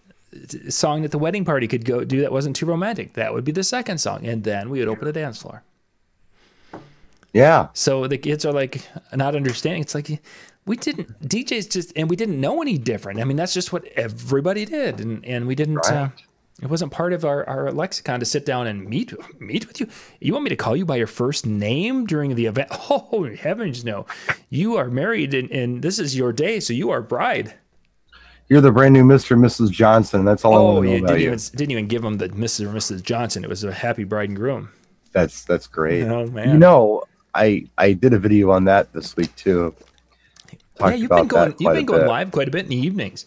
song 0.70 1.02
that 1.02 1.11
the 1.11 1.18
wedding 1.18 1.44
party 1.44 1.68
could 1.68 1.85
go 1.85 2.05
do 2.05 2.22
that 2.22 2.33
wasn't 2.33 2.57
too 2.57 2.64
romantic 2.64 3.12
that 3.12 3.35
would 3.35 3.44
be 3.44 3.52
the 3.52 3.62
second 3.62 3.98
song 3.98 4.26
and 4.26 4.44
then 4.44 4.70
we 4.70 4.78
would 4.78 4.88
open 4.88 5.07
a 5.07 5.12
dance 5.12 5.37
floor 5.42 5.62
Yeah, 7.35 7.68
so 7.74 8.07
the 8.07 8.16
kids 8.18 8.44
are 8.46 8.52
like 8.52 8.81
not 9.14 9.35
understanding. 9.35 9.83
It's 9.83 9.94
like, 9.94 10.22
we 10.66 10.76
didn't 10.76 11.18
DJs 11.28 11.70
just 11.70 11.92
and 11.96 12.09
we 12.09 12.16
didn't 12.16 12.40
know 12.40 12.61
any 12.62 12.78
different. 12.78 13.20
I 13.20 13.24
mean, 13.24 13.37
that's 13.37 13.55
just 13.55 13.72
what 13.72 13.85
everybody 13.96 14.64
did, 14.64 15.00
and 15.00 15.24
and 15.24 15.46
we 15.46 15.55
didn't. 15.55 15.78
Uh, 15.87 16.09
Right. 16.11 16.12
It 16.62 16.70
wasn't 16.70 16.92
part 16.92 17.12
of 17.12 17.25
our, 17.25 17.46
our 17.48 17.70
lexicon 17.72 18.20
to 18.20 18.27
sit 18.27 18.46
down 18.46 18.66
and 18.66 18.88
meet 18.88 19.12
meet 19.40 19.66
with 19.68 19.81
you. 19.81 19.88
You 20.20 20.33
want 20.33 20.44
me 20.44 20.51
to 20.51 20.57
call 20.57 20.77
you 20.77 20.87
by 20.87 20.96
your 20.96 21.07
first 21.09 21.44
name 21.44 22.07
during 22.07 22.35
the 22.35 22.46
event? 22.46 22.68
Oh 22.90 23.29
heavens, 23.35 23.85
no! 23.85 24.07
You 24.48 24.77
are 24.77 24.88
married, 24.88 25.35
and, 25.35 25.51
and 25.51 25.83
this 25.83 25.98
is 25.98 26.16
your 26.16 26.33
day, 26.33 26.61
so 26.61 26.72
you 26.72 26.90
are 26.90 27.03
bride. 27.03 27.55
You're 28.48 28.61
the 28.61 28.72
brand 28.72 28.92
new 28.94 29.05
Mr. 29.05 29.33
and 29.33 29.42
Mrs. 29.44 29.70
Johnson. 29.70 30.25
That's 30.25 30.44
all 30.44 30.55
I 30.55 30.57
Oh, 30.59 30.64
want 30.75 30.85
to 30.85 30.90
know 30.90 30.92
you 30.92 30.98
about 30.98 31.07
didn't 31.09 31.20
you. 31.20 31.27
even 31.29 31.38
didn't 31.57 31.70
even 31.72 31.87
give 31.87 32.03
them 32.03 32.18
the 32.18 32.29
Mrs. 32.29 32.66
or 32.66 32.72
Mrs. 32.72 33.03
Johnson. 33.03 33.44
It 33.44 33.51
was 33.51 33.64
a 33.64 33.72
happy 33.72 34.05
bride 34.05 34.29
and 34.29 34.37
groom. 34.37 34.70
That's 35.12 35.44
that's 35.44 35.66
great. 35.66 36.05
Oh 36.05 36.27
man! 36.27 36.48
You 36.51 36.59
know, 36.59 37.03
I 37.35 37.66
I 37.79 37.92
did 37.92 38.12
a 38.12 38.18
video 38.18 38.51
on 38.51 38.64
that 38.64 38.92
this 38.92 39.16
week 39.16 39.35
too. 39.37 39.75
yeah, 40.81 40.94
you've 40.94 41.11
been 41.11 41.29
going 41.29 41.55
you've 41.59 41.72
been 41.72 41.87
going 41.87 42.01
bit. 42.03 42.09
live 42.09 42.31
quite 42.31 42.48
a 42.48 42.51
bit 42.51 42.64
in 42.64 42.70
the 42.70 42.77
evenings. 42.77 43.27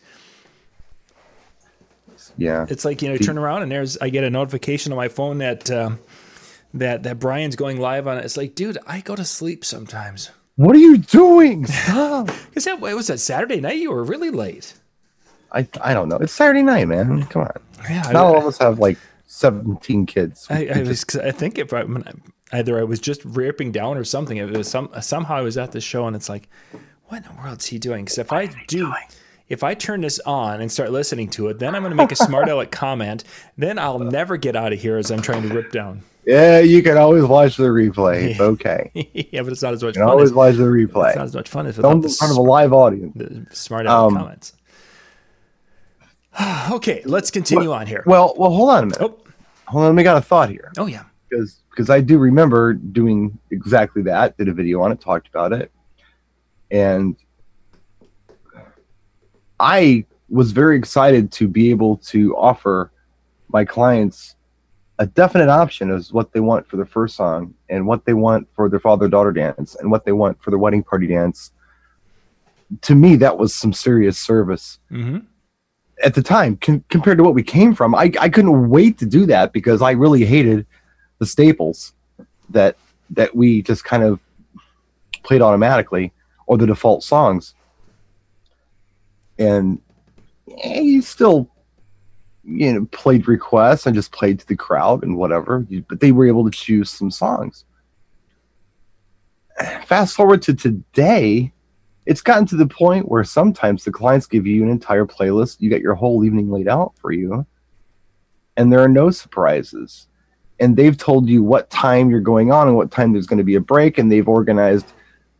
Yeah. 2.38 2.66
It's 2.70 2.86
like 2.86 3.02
you 3.02 3.08
know, 3.10 3.14
you 3.14 3.20
turn 3.20 3.38
around 3.38 3.64
and 3.64 3.72
there's 3.72 3.98
I 3.98 4.10
get 4.10 4.24
a 4.24 4.30
notification 4.30 4.92
on 4.92 4.98
my 4.98 5.08
phone 5.08 5.38
that 5.40 5.70
um, 5.72 6.00
that 6.74 7.04
that 7.04 7.20
Brian's 7.20 7.56
going 7.56 7.80
live 7.80 8.08
on 8.08 8.18
it. 8.18 8.26
It's 8.26 8.38
like, 8.38 8.56
dude, 8.56 8.78
I 8.88 9.02
go 9.02 9.16
to 9.16 9.26
sleep 9.26 9.64
sometimes. 9.66 10.32
What 10.58 10.76
are 10.76 10.80
you 10.80 10.98
doing? 10.98 11.66
Stop. 11.68 12.30
Is 12.54 12.66
that 12.66 12.76
it 12.82 12.96
was 12.96 13.08
that 13.08 13.20
Saturday 13.20 13.60
night? 13.62 13.78
You 13.78 13.92
were 13.92 14.04
really 14.04 14.30
late. 14.32 14.74
I 15.52 15.68
I 15.82 15.94
don't 15.94 16.10
know. 16.10 16.18
It's 16.18 16.34
Saturday 16.34 16.64
night, 16.64 16.88
man. 16.88 17.24
Come 17.28 17.44
on. 17.44 17.52
Yeah, 17.90 18.02
Not 18.12 18.16
all 18.16 18.38
of 18.38 18.46
us 18.46 18.58
have 18.58 18.80
like 18.80 18.98
17 19.28 20.06
kids. 20.06 20.48
I, 20.50 20.68
I 20.68 20.82
was. 20.84 21.06
I 21.16 21.32
think 21.32 21.58
if 21.58 21.74
I 21.74 21.84
when 21.84 22.04
I- 22.08 22.14
either 22.60 22.80
I 22.80 22.84
was 22.84 23.00
just 23.00 23.24
ripping 23.26 23.72
down 23.72 23.98
or 23.98 24.04
something. 24.04 24.38
It 24.38 24.50
was 24.50 24.70
some 24.70 24.90
somehow 25.02 25.36
I 25.36 25.42
was 25.42 25.58
at 25.58 25.72
the 25.72 25.82
show 25.82 26.08
and 26.08 26.16
it's 26.16 26.30
like, 26.30 26.48
what 27.08 27.18
in 27.18 27.24
the 27.36 27.42
world 27.42 27.60
is 27.60 27.66
he 27.66 27.80
doing? 27.80 28.06
Because 28.06 28.18
if 28.20 28.32
I 28.32 28.46
do. 28.68 28.94
If 29.48 29.64
I 29.64 29.74
turn 29.76 30.02
this 30.02 30.20
on 30.26 30.60
and 30.62 30.72
start 30.72 30.92
listening 30.92 31.30
to 31.32 31.50
it, 31.50 31.60
then 31.60 31.76
I'm 31.76 31.84
going 31.84 31.92
to 31.92 31.96
make 31.96 32.12
a 32.12 32.16
smart 32.16 32.50
aleck 32.50 32.72
comment. 32.72 33.24
Then 33.58 33.78
I'll 33.78 34.00
never 34.00 34.38
get 34.38 34.56
out 34.56 34.74
of 34.74 34.80
here 34.82 34.98
as 34.98 35.12
I'm 35.12 35.22
trying 35.22 35.44
to 35.48 35.54
rip 35.54 35.72
down. 35.72 36.02
yeah, 36.26 36.60
you 36.60 36.82
can 36.82 36.98
always 36.98 37.24
watch 37.26 37.56
the 37.58 37.66
replay. 37.66 38.32
It's 38.32 38.40
okay. 38.40 38.90
Yeah, 39.32 39.44
but 39.44 39.52
it's 39.52 39.62
not 39.62 39.74
as 39.74 39.84
much 39.84 39.96
You 39.96 40.02
can 40.02 40.08
fun. 40.08 40.10
always 40.10 40.30
As, 40.32 40.36
watch 40.36 40.56
the 40.56 40.74
it's 40.74 40.94
not 41.16 41.18
as 41.26 41.36
much 41.36 41.50
fun 41.50 41.68
as 41.68 41.78
without 41.78 41.90
Don't 41.92 42.04
in 42.06 42.12
front 42.12 42.32
of 42.32 42.38
a 42.38 42.42
live 42.42 42.74
audience. 42.74 43.14
the 43.16 43.46
smart 43.56 43.86
aleck 43.86 44.12
Um, 44.14 44.18
comments. 44.18 44.54
okay, 46.72 47.02
let's 47.06 47.32
continue 47.32 47.72
on 47.72 47.88
here. 47.88 48.04
Well, 48.06 48.34
well, 48.38 48.52
hold 48.52 48.70
on 48.72 48.84
a 48.84 48.86
minute. 48.88 48.98
Oh, 49.02 49.20
Hold 49.68 49.86
on, 49.86 49.96
we 49.96 50.04
got 50.04 50.18
a 50.18 50.22
thought 50.22 50.50
here. 50.50 50.72
oh 50.78 50.86
yeah. 50.86 51.04
because 51.30 51.62
because 51.72 51.90
I 51.90 52.00
do 52.00 52.18
remember 52.20 52.74
doing 52.74 53.38
exactly 53.52 54.02
that. 54.04 54.38
Did 54.38 54.48
a 54.48 54.54
video 54.54 54.82
on 54.82 54.92
it, 54.92 55.00
talked 55.02 55.28
about 55.28 55.54
it, 55.54 55.72
and 56.72 57.16
I 59.60 60.06
was 60.30 60.52
very 60.52 60.78
excited 60.78 61.32
to 61.34 61.48
be 61.48 61.70
able 61.70 61.98
to 61.98 62.36
offer 62.36 62.92
my 63.50 63.64
clients 63.64 64.36
a 64.98 65.06
definite 65.06 65.50
option 65.50 65.92
as 65.92 66.12
what 66.12 66.32
they 66.32 66.40
want 66.40 66.68
for 66.68 66.78
their 66.78 66.86
first 66.86 67.16
song 67.16 67.54
and 67.70 67.86
what 67.86 68.06
they 68.06 68.14
want 68.14 68.48
for 68.56 68.70
their 68.70 68.80
father 68.80 69.08
daughter 69.08 69.32
dance 69.32 69.76
and 69.76 69.92
what 69.92 70.06
they 70.06 70.14
want 70.14 70.42
for 70.42 70.52
their 70.52 70.60
wedding 70.60 70.84
party 70.84 71.08
dance. 71.08 71.52
To 72.82 72.96
me, 72.96 73.16
that 73.18 73.38
was 73.38 73.54
some 73.54 73.74
serious 73.74 74.18
service. 74.18 74.80
Hmm 74.90 75.20
at 76.04 76.14
the 76.14 76.22
time 76.22 76.58
compared 76.58 77.18
to 77.18 77.24
what 77.24 77.34
we 77.34 77.44
came 77.44 77.74
from 77.74 77.96
I, 77.96 78.12
I 78.20 78.30
couldn't 78.30 78.70
wait 78.70 78.98
to 79.00 79.06
do 79.06 79.26
that 79.28 79.54
because 79.54 79.82
i 79.82 79.92
really 79.92 80.26
hated 80.26 80.66
the 81.20 81.26
staples 81.26 81.94
that 82.50 82.76
that 83.12 83.36
we 83.36 83.62
just 83.62 83.84
kind 83.84 84.04
of 84.04 84.20
played 85.24 85.42
automatically 85.42 86.12
or 86.48 86.58
the 86.58 86.68
default 86.68 87.04
songs 87.04 87.54
and 89.38 89.82
eh, 90.64 90.82
you 90.82 91.02
still 91.02 91.50
you 92.44 92.74
know 92.74 92.86
played 92.92 93.28
requests 93.28 93.86
and 93.86 93.96
just 93.96 94.12
played 94.12 94.40
to 94.40 94.48
the 94.48 94.56
crowd 94.56 95.04
and 95.04 95.18
whatever 95.18 95.66
but 95.90 96.00
they 96.00 96.12
were 96.12 96.28
able 96.28 96.44
to 96.44 96.56
choose 96.56 96.90
some 96.90 97.10
songs 97.10 97.66
fast 99.86 100.16
forward 100.16 100.42
to 100.42 100.54
today 100.54 101.52
it's 102.06 102.22
gotten 102.22 102.46
to 102.48 102.56
the 102.56 102.68
point 102.68 103.10
where 103.10 103.24
sometimes 103.24 103.84
the 103.84 103.92
clients 103.92 104.28
give 104.28 104.46
you 104.46 104.64
an 104.64 104.70
entire 104.70 105.06
playlist. 105.06 105.58
You 105.60 105.70
got 105.70 105.82
your 105.82 105.96
whole 105.96 106.24
evening 106.24 106.52
laid 106.52 106.68
out 106.68 106.94
for 107.00 107.12
you, 107.12 107.46
and 108.58 108.72
there 108.72 108.80
are 108.80 108.90
no 108.90 109.10
surprises. 109.10 110.08
And 110.60 110.78
they've 110.78 110.96
told 110.96 111.28
you 111.28 111.44
what 111.44 111.70
time 111.70 112.10
you're 112.10 112.22
going 112.22 112.52
on 112.52 112.68
and 112.68 112.78
what 112.78 112.92
time 112.92 113.12
there's 113.12 113.26
going 113.26 113.40
to 113.40 113.44
be 113.44 113.56
a 113.56 113.60
break, 113.60 113.98
and 113.98 114.12
they've 114.12 114.28
organized 114.28 114.94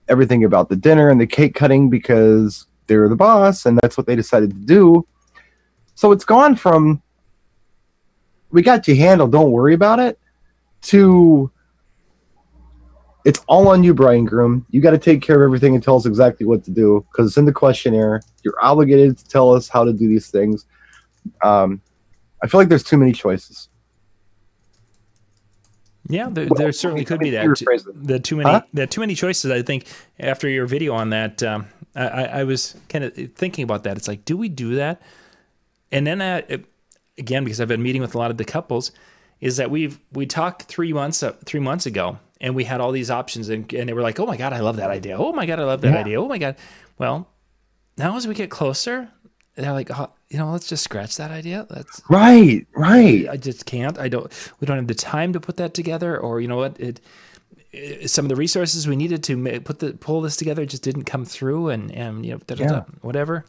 everything 0.08 0.44
about 0.44 0.70
the 0.70 0.76
dinner 0.76 1.10
and 1.10 1.22
the 1.22 1.28
cake 1.28 1.56
cutting 1.56 1.90
because 1.90 2.68
they're 2.88 3.10
the 3.10 3.16
boss 3.16 3.66
and 3.66 3.80
that's 3.82 3.98
what 3.98 4.08
they 4.08 4.16
decided 4.16 4.52
to 4.52 4.58
do. 4.58 5.08
So 5.96 6.12
it's 6.12 6.26
gone 6.26 6.56
from 6.56 7.02
we 8.52 8.62
got 8.62 8.88
you 8.88 8.96
handled, 8.96 9.32
don't 9.32 9.52
worry 9.52 9.74
about 9.74 10.00
it, 10.00 10.20
to 10.84 11.52
it's 13.26 13.44
all 13.48 13.68
on 13.70 13.84
you, 13.84 13.94
Brian 13.94 14.24
Groom. 14.24 14.66
You 14.70 14.82
got 14.82 14.92
to 14.92 15.00
take 15.00 15.22
care 15.22 15.36
of 15.36 15.42
everything 15.42 15.74
and 15.74 15.84
tell 15.84 15.96
us 15.96 16.06
exactly 16.06 16.46
what 16.46 16.64
to 16.66 16.72
do 16.72 17.06
because 17.12 17.28
it's 17.28 17.38
in 17.38 17.46
the 17.46 17.52
questionnaire. 17.52 18.22
You're 18.44 18.54
obligated 18.62 19.18
to 19.18 19.28
tell 19.28 19.52
us 19.54 19.68
how 19.68 19.84
to 19.84 19.92
do 19.92 20.08
these 20.08 20.30
things. 20.30 20.66
Um, 21.42 21.82
I 22.44 22.48
feel 22.48 22.60
like 22.60 22.70
there's 22.70 22.84
too 22.84 22.98
many 22.98 23.12
choices. 23.12 23.68
Yeah, 26.08 26.30
there, 26.30 26.46
Well, 26.48 26.60
there 26.60 26.72
certainly 26.72 27.04
could 27.04 27.20
be 27.20 27.32
that. 27.32 27.48
The 27.96 28.20
too 28.20 28.36
many, 28.36 28.50
Huh? 28.50 28.62
the 28.74 28.86
too 28.86 29.02
many 29.02 29.16
choices. 29.16 29.50
I 29.50 29.64
think 29.64 29.88
after 30.20 30.48
your 30.48 30.68
video 30.68 30.94
on 30.94 31.10
that, 31.10 31.42
um, 31.42 31.66
I, 31.96 32.08
I, 32.08 32.24
I 32.40 32.44
was 32.44 32.76
kind 32.90 33.04
of 33.04 33.14
thinking 33.36 33.64
about 33.64 33.84
that. 33.84 33.98
It's 33.98 34.08
like, 34.08 34.26
do 34.26 34.36
we 34.38 34.50
do 34.50 34.76
that? 34.76 35.02
And 35.92 36.06
then 36.06 36.22
it- 36.22 36.66
again, 37.18 37.44
because 37.44 37.62
I've 37.62 37.68
been 37.68 37.84
meeting 37.84 38.02
with 38.02 38.16
a 38.16 38.18
lot 38.18 38.32
of 38.32 38.38
the 38.38 38.46
couples, 38.46 38.92
is 39.42 39.58
that 39.58 39.70
we've 39.72 40.00
we 40.12 40.26
talked 40.26 40.64
three 40.64 40.94
months 40.94 41.24
uh, 41.24 41.34
three 41.46 41.60
months 41.60 41.86
ago, 41.86 42.20
and 42.42 42.56
we 42.56 42.64
had 42.64 42.82
all 42.82 42.92
these 42.92 43.10
options, 43.12 43.50
and, 43.50 43.72
and 43.74 43.88
they 43.90 43.94
were 43.94 44.02
like, 44.02 44.20
oh 44.20 44.26
my 44.26 44.38
god, 44.38 44.54
I 44.54 44.60
love 44.60 44.78
that 44.78 44.90
idea. 44.90 45.18
Oh 45.18 45.32
my 45.34 45.46
god, 45.46 45.60
I 45.60 45.64
love 45.64 45.82
that 45.82 45.94
Yeah. 45.94 46.00
idea. 46.00 46.22
Oh 46.22 46.28
my 46.28 46.38
god. 46.38 46.56
Well, 46.98 47.28
now 47.98 48.16
as 48.18 48.28
we 48.28 48.34
get 48.34 48.50
closer, 48.50 49.10
they're 49.56 49.72
like, 49.72 49.90
oh, 49.98 50.12
you 50.30 50.38
know, 50.38 50.52
let's 50.52 50.68
just 50.68 50.84
scratch 50.84 51.16
that 51.18 51.32
idea. 51.32 51.66
Let's 51.70 52.02
Right, 52.10 52.66
right. 52.76 53.28
I 53.30 53.38
just 53.38 53.66
can't. 53.66 53.98
I 54.00 54.08
don't. 54.10 54.32
We 54.60 54.66
don't 54.68 54.78
have 54.78 54.88
the 54.88 54.96
time 54.96 55.34
to 55.34 55.40
put 55.40 55.58
that 55.58 55.74
together, 55.74 56.18
or 56.18 56.42
you 56.42 56.48
know 56.48 56.58
what? 56.58 56.80
It 56.80 57.00
some 58.06 58.26
of 58.26 58.30
the 58.30 58.36
resources 58.36 58.88
we 58.88 58.96
needed 58.96 59.24
to 59.24 59.60
put 59.62 59.80
the 59.80 59.94
pull 59.94 60.22
this 60.22 60.36
together 60.36 60.66
just 60.66 60.84
didn't 60.84 61.04
come 61.04 61.26
through, 61.26 61.70
and 61.70 61.92
and 61.92 62.26
you 62.26 62.32
know 62.34 62.38
da, 62.48 62.56
da, 62.56 62.66
da, 62.66 62.74
Yeah. 62.74 62.84
whatever. 63.02 63.46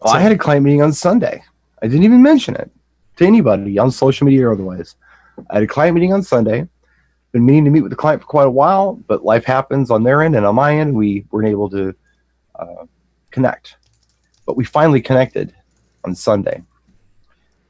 Well, 0.00 0.14
I 0.14 0.20
had 0.20 0.32
a 0.32 0.38
client 0.38 0.64
meeting 0.64 0.82
on 0.82 0.92
Sunday. 0.92 1.42
I 1.82 1.86
didn't 1.86 2.04
even 2.04 2.22
mention 2.22 2.54
it 2.56 2.70
to 3.16 3.26
anybody 3.26 3.78
on 3.78 3.90
social 3.90 4.24
media 4.26 4.48
or 4.48 4.52
otherwise. 4.52 4.94
I 5.50 5.54
had 5.54 5.62
a 5.62 5.66
client 5.66 5.94
meeting 5.94 6.12
on 6.12 6.22
Sunday. 6.22 6.66
Been 7.32 7.46
meaning 7.46 7.64
to 7.66 7.70
meet 7.70 7.82
with 7.82 7.90
the 7.90 7.96
client 7.96 8.22
for 8.22 8.26
quite 8.26 8.48
a 8.48 8.50
while, 8.50 8.94
but 9.06 9.24
life 9.24 9.44
happens 9.44 9.90
on 9.90 10.02
their 10.02 10.20
end 10.22 10.34
and 10.34 10.44
on 10.44 10.56
my 10.56 10.76
end. 10.76 10.94
We 10.94 11.24
weren't 11.30 11.48
able 11.48 11.70
to 11.70 11.94
uh, 12.58 12.86
connect, 13.30 13.76
but 14.46 14.56
we 14.56 14.64
finally 14.64 15.00
connected 15.00 15.54
on 16.04 16.14
Sunday, 16.16 16.62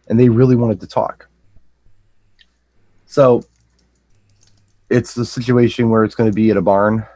and 0.08 0.18
they 0.18 0.30
really 0.30 0.56
wanted 0.56 0.80
to 0.80 0.86
talk. 0.86 1.28
So 3.04 3.42
it's 4.90 5.14
the 5.14 5.24
situation 5.24 5.88
where 5.88 6.05
it's 6.05 6.14
going 6.14 6.29
to 6.31 6.35
be 6.35 6.50
at 6.50 6.57
a 6.57 6.62
barn, 6.62 7.07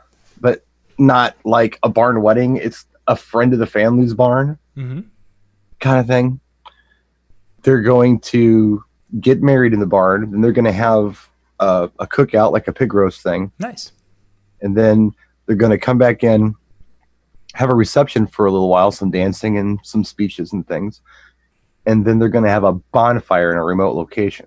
but 0.41 0.65
not 0.99 1.37
like 1.45 1.79
a 1.83 1.89
barn 1.89 2.23
wedding. 2.23 2.57
It's 2.57 2.87
a 3.09 3.17
friend 3.17 3.53
of 3.53 3.59
the 3.59 3.67
family's 3.67 4.15
barn 4.15 4.59
Mm-hmm. 4.77 5.01
kind 5.81 6.01
of 6.01 6.07
thing. 6.07 6.41
They're 7.63 7.83
going 7.83 8.19
to 8.21 8.83
get 9.21 9.41
married 9.43 9.73
in 9.73 9.79
the 9.81 9.87
barn, 9.87 10.25
and 10.25 10.43
they're 10.43 10.53
going 10.53 10.65
to 10.65 10.73
have 10.73 11.29
a, 11.61 11.89
a 12.01 12.07
cookout, 12.07 12.51
like 12.53 12.67
a 12.69 12.73
pig 12.73 12.93
roast 12.93 13.23
thing, 13.23 13.53
Nice. 13.61 13.93
and 14.61 14.77
then 14.77 15.13
they're 15.47 15.55
going 15.57 15.71
to 15.71 15.79
come 15.79 15.97
back 15.99 16.25
in, 16.25 16.55
have 17.55 17.71
a 17.71 17.75
reception 17.75 18.27
for 18.27 18.47
a 18.47 18.51
little 18.51 18.69
while, 18.69 18.91
some 18.91 19.11
dancing 19.13 19.57
and 19.57 19.79
some 19.85 20.03
speeches 20.03 20.53
and 20.53 20.67
things, 20.67 21.01
and 21.87 22.05
then 22.05 22.19
they're 22.19 22.29
going 22.29 22.45
to 22.45 22.51
have 22.51 22.65
a 22.65 22.73
bonfire 22.73 23.53
in 23.53 23.57
a 23.57 23.63
remote 23.65 23.95
location. 23.95 24.47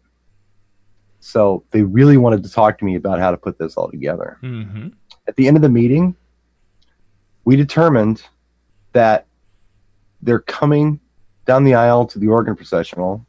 So 1.19 1.63
they 1.71 1.82
really 1.82 2.17
wanted 2.17 2.43
to 2.43 2.51
talk 2.51 2.77
to 2.80 2.86
me 2.86 2.95
about 2.95 3.19
how 3.19 3.32
to 3.32 3.38
put 3.38 3.58
this 3.58 3.75
all 3.75 3.89
together 3.89 4.38
Mm-hmm. 4.43 4.89
at 5.27 5.36
the 5.36 5.47
end 5.47 5.58
of 5.58 5.63
the 5.63 5.69
meeting, 5.69 6.15
we 7.45 7.56
determined 7.56 8.23
that 8.93 9.25
they're 10.21 10.39
coming 10.39 10.99
down 11.45 11.63
the 11.63 11.75
aisle 11.75 12.06
to 12.08 12.19
the 12.19 12.27
organ 12.27 12.56
processional. 12.56 13.25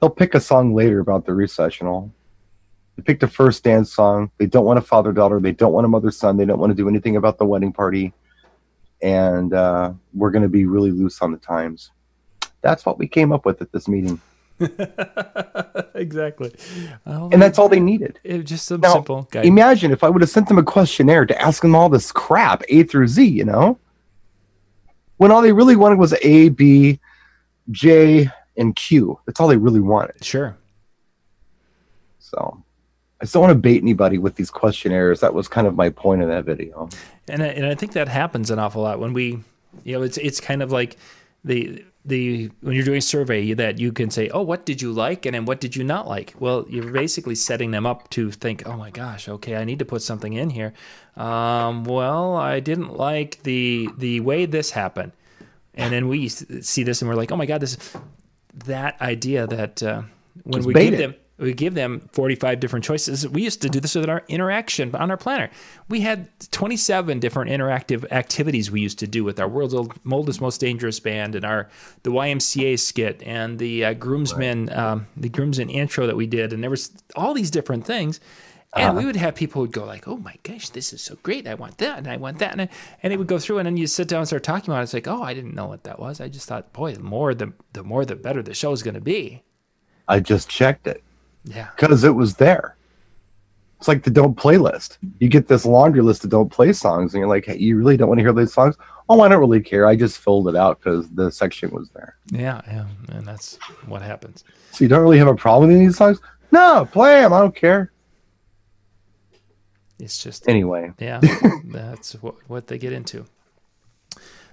They'll 0.00 0.10
pick 0.10 0.34
a 0.34 0.40
song 0.40 0.74
later 0.74 1.00
about 1.00 1.24
the 1.24 1.32
recessional. 1.32 2.12
They 2.96 3.02
picked 3.02 3.22
a 3.22 3.28
first 3.28 3.64
dance 3.64 3.92
song. 3.92 4.30
They 4.38 4.46
don't 4.46 4.64
want 4.64 4.78
a 4.78 4.82
father 4.82 5.12
daughter. 5.12 5.40
They 5.40 5.52
don't 5.52 5.72
want 5.72 5.84
a 5.84 5.88
mother 5.88 6.10
son. 6.10 6.36
They 6.36 6.44
don't 6.44 6.58
want 6.58 6.70
to 6.70 6.74
do 6.74 6.88
anything 6.88 7.16
about 7.16 7.38
the 7.38 7.44
wedding 7.46 7.72
party. 7.72 8.12
And 9.02 9.52
uh, 9.52 9.92
we're 10.14 10.30
going 10.30 10.42
to 10.42 10.48
be 10.48 10.64
really 10.64 10.90
loose 10.90 11.20
on 11.22 11.32
the 11.32 11.38
times. 11.38 11.90
That's 12.62 12.84
what 12.86 12.98
we 12.98 13.06
came 13.06 13.32
up 13.32 13.44
with 13.44 13.60
at 13.62 13.72
this 13.72 13.88
meeting. 13.88 14.20
exactly. 15.94 16.54
Oh, 17.06 17.28
And 17.32 17.40
that's 17.40 17.58
all 17.58 17.68
they 17.68 17.80
needed. 17.80 18.18
it 18.24 18.36
was 18.38 18.44
just 18.46 18.66
some 18.66 18.80
Now, 18.80 18.92
simple 18.94 19.28
guy. 19.30 19.42
Imagine 19.42 19.92
if 19.92 20.02
I 20.04 20.08
would 20.08 20.22
have 20.22 20.30
sent 20.30 20.48
them 20.48 20.58
a 20.58 20.62
questionnaire 20.62 21.26
to 21.26 21.40
ask 21.42 21.62
them 21.62 21.74
all 21.74 21.88
this 21.88 22.12
crap, 22.12 22.62
A 22.68 22.82
through 22.84 23.08
Z, 23.08 23.24
you 23.26 23.44
know? 23.44 23.78
When 25.18 25.30
all 25.30 25.42
they 25.42 25.52
really 25.52 25.76
wanted 25.76 25.98
was 25.98 26.14
A, 26.22 26.50
B, 26.50 27.00
J, 27.70 28.28
and 28.56 28.76
Q. 28.76 29.18
That's 29.26 29.40
all 29.40 29.48
they 29.48 29.56
really 29.56 29.80
wanted. 29.80 30.22
Sure. 30.24 30.56
So 32.18 32.62
I 33.20 33.24
just 33.24 33.32
don't 33.34 33.42
want 33.42 33.52
to 33.52 33.58
bait 33.58 33.80
anybody 33.82 34.18
with 34.18 34.34
these 34.36 34.50
questionnaires. 34.50 35.20
That 35.20 35.32
was 35.34 35.48
kind 35.48 35.66
of 35.66 35.74
my 35.74 35.88
point 35.90 36.22
in 36.22 36.28
that 36.28 36.44
video. 36.44 36.88
and 37.28 37.42
I, 37.42 37.46
and 37.46 37.66
I 37.66 37.74
think 37.74 37.92
that 37.92 38.08
happens 38.08 38.50
an 38.50 38.58
awful 38.58 38.82
lot 38.82 38.98
when 39.00 39.12
we, 39.12 39.42
you 39.84 39.96
know, 39.96 40.02
it's 40.02 40.18
it's 40.18 40.40
kind 40.40 40.62
of 40.62 40.70
like 40.72 40.96
the 41.46 41.84
the 42.04 42.50
when 42.60 42.74
you're 42.76 42.84
doing 42.84 42.98
a 42.98 43.02
survey 43.02 43.52
that 43.54 43.78
you 43.78 43.92
can 43.92 44.10
say, 44.10 44.28
oh, 44.30 44.42
what 44.42 44.66
did 44.66 44.82
you 44.82 44.92
like, 44.92 45.26
and 45.26 45.34
then 45.34 45.44
what 45.44 45.60
did 45.60 45.74
you 45.74 45.82
not 45.82 46.06
like? 46.06 46.34
Well, 46.38 46.66
you're 46.68 46.92
basically 46.92 47.34
setting 47.34 47.70
them 47.70 47.86
up 47.86 48.10
to 48.10 48.30
think, 48.30 48.66
oh 48.66 48.76
my 48.76 48.90
gosh, 48.90 49.28
okay, 49.28 49.56
I 49.56 49.64
need 49.64 49.78
to 49.78 49.84
put 49.84 50.02
something 50.02 50.34
in 50.34 50.50
here. 50.50 50.74
Um, 51.16 51.84
well, 51.84 52.36
I 52.36 52.60
didn't 52.60 52.96
like 52.96 53.42
the 53.44 53.88
the 53.96 54.20
way 54.20 54.46
this 54.46 54.70
happened, 54.70 55.12
and 55.74 55.92
then 55.92 56.08
we 56.08 56.28
see 56.28 56.82
this 56.82 57.00
and 57.00 57.08
we're 57.08 57.16
like, 57.16 57.32
oh 57.32 57.36
my 57.36 57.46
god, 57.46 57.60
this 57.60 57.78
that 58.64 59.00
idea 59.00 59.46
that 59.46 59.82
uh, 59.82 60.02
when 60.44 60.64
we 60.64 60.74
give 60.74 60.98
them 60.98 61.14
we 61.38 61.52
give 61.52 61.74
them 61.74 62.08
45 62.12 62.60
different 62.60 62.84
choices. 62.84 63.28
We 63.28 63.42
used 63.42 63.60
to 63.62 63.68
do 63.68 63.78
this 63.78 63.94
with 63.94 64.08
our 64.08 64.22
interaction 64.28 64.94
on 64.94 65.10
our 65.10 65.16
planner. 65.16 65.50
We 65.88 66.00
had 66.00 66.28
27 66.50 67.20
different 67.20 67.50
interactive 67.50 68.10
activities 68.10 68.70
we 68.70 68.80
used 68.80 68.98
to 69.00 69.06
do 69.06 69.22
with 69.22 69.38
our 69.38 69.48
world's 69.48 69.74
oldest, 69.74 70.40
most 70.40 70.60
dangerous 70.60 70.98
band 70.98 71.34
and 71.34 71.44
our 71.44 71.68
the 72.04 72.10
YMCA 72.10 72.78
skit 72.78 73.22
and 73.24 73.58
the 73.58 73.84
uh, 73.84 73.94
groomsmen 73.94 74.72
um, 74.72 75.06
the 75.16 75.28
groomsmen 75.28 75.68
intro 75.68 76.06
that 76.06 76.16
we 76.16 76.26
did, 76.26 76.52
and 76.52 76.62
there 76.62 76.70
was 76.70 76.90
all 77.14 77.34
these 77.34 77.50
different 77.50 77.84
things. 77.84 78.20
And 78.74 78.94
we 78.94 79.06
would 79.06 79.16
have 79.16 79.34
people 79.34 79.60
who 79.60 79.62
would 79.62 79.72
go 79.72 79.86
like, 79.86 80.06
"Oh 80.06 80.18
my 80.18 80.34
gosh, 80.42 80.68
this 80.68 80.92
is 80.92 81.00
so 81.00 81.16
great! 81.22 81.46
I 81.46 81.54
want 81.54 81.78
that, 81.78 81.96
and 81.96 82.08
I 82.08 82.18
want 82.18 82.40
that," 82.40 82.52
and, 82.52 82.62
I, 82.62 82.68
and 83.02 83.10
it 83.10 83.16
would 83.16 83.26
go 83.26 83.38
through, 83.38 83.58
and 83.58 83.64
then 83.64 83.78
you 83.78 83.86
sit 83.86 84.06
down 84.06 84.18
and 84.18 84.26
start 84.26 84.42
talking 84.42 84.70
about 84.70 84.80
it. 84.80 84.84
It's 84.84 84.94
like, 84.94 85.08
"Oh, 85.08 85.22
I 85.22 85.32
didn't 85.32 85.54
know 85.54 85.66
what 85.66 85.84
that 85.84 85.98
was. 85.98 86.20
I 86.20 86.28
just 86.28 86.46
thought, 86.46 86.74
boy, 86.74 86.92
the 86.92 87.00
more 87.00 87.32
the 87.32 87.54
the 87.72 87.82
more 87.82 88.04
the 88.04 88.16
better 88.16 88.42
the 88.42 88.52
show 88.52 88.72
is 88.72 88.82
going 88.82 88.94
to 88.94 89.00
be." 89.00 89.42
I 90.08 90.20
just 90.20 90.50
checked 90.50 90.86
it 90.86 91.02
Yeah, 91.46 91.68
because 91.76 92.04
it 92.04 92.14
was 92.14 92.36
there. 92.36 92.76
It's 93.78 93.88
like 93.88 94.02
the 94.04 94.10
don't 94.10 94.36
play 94.36 94.56
list. 94.58 94.98
You 95.18 95.28
get 95.28 95.48
this 95.48 95.66
laundry 95.66 96.02
list 96.02 96.24
of 96.24 96.30
don't 96.30 96.50
play 96.50 96.72
songs, 96.72 97.12
and 97.12 97.20
you're 97.20 97.28
like, 97.28 97.44
hey, 97.46 97.58
you 97.58 97.76
really 97.76 97.96
don't 97.96 98.08
want 98.08 98.18
to 98.18 98.22
hear 98.22 98.32
those 98.32 98.52
songs? 98.52 98.76
Oh, 99.08 99.20
I 99.20 99.28
don't 99.28 99.38
really 99.38 99.60
care. 99.60 99.86
I 99.86 99.94
just 99.96 100.18
filled 100.18 100.48
it 100.48 100.56
out 100.56 100.78
because 100.80 101.08
the 101.10 101.30
section 101.30 101.70
was 101.70 101.90
there. 101.90 102.16
yeah, 102.32 102.60
yeah, 102.66 102.86
and 103.10 103.26
that's 103.26 103.56
what 103.86 104.02
happens. 104.02 104.44
So 104.72 104.84
you 104.84 104.88
don't 104.88 105.02
really 105.02 105.18
have 105.18 105.28
a 105.28 105.34
problem 105.36 105.70
with 105.70 105.78
these 105.78 105.96
songs? 105.96 106.20
No, 106.50 106.88
play 106.90 107.20
them. 107.20 107.32
I 107.32 107.38
don't 107.40 107.54
care. 107.54 107.92
It's 109.98 110.22
just 110.22 110.48
Anyway, 110.48 110.92
yeah, 110.98 111.20
that's 111.64 112.14
what 112.22 112.34
what 112.48 112.66
they 112.66 112.78
get 112.78 112.92
into. 112.92 113.24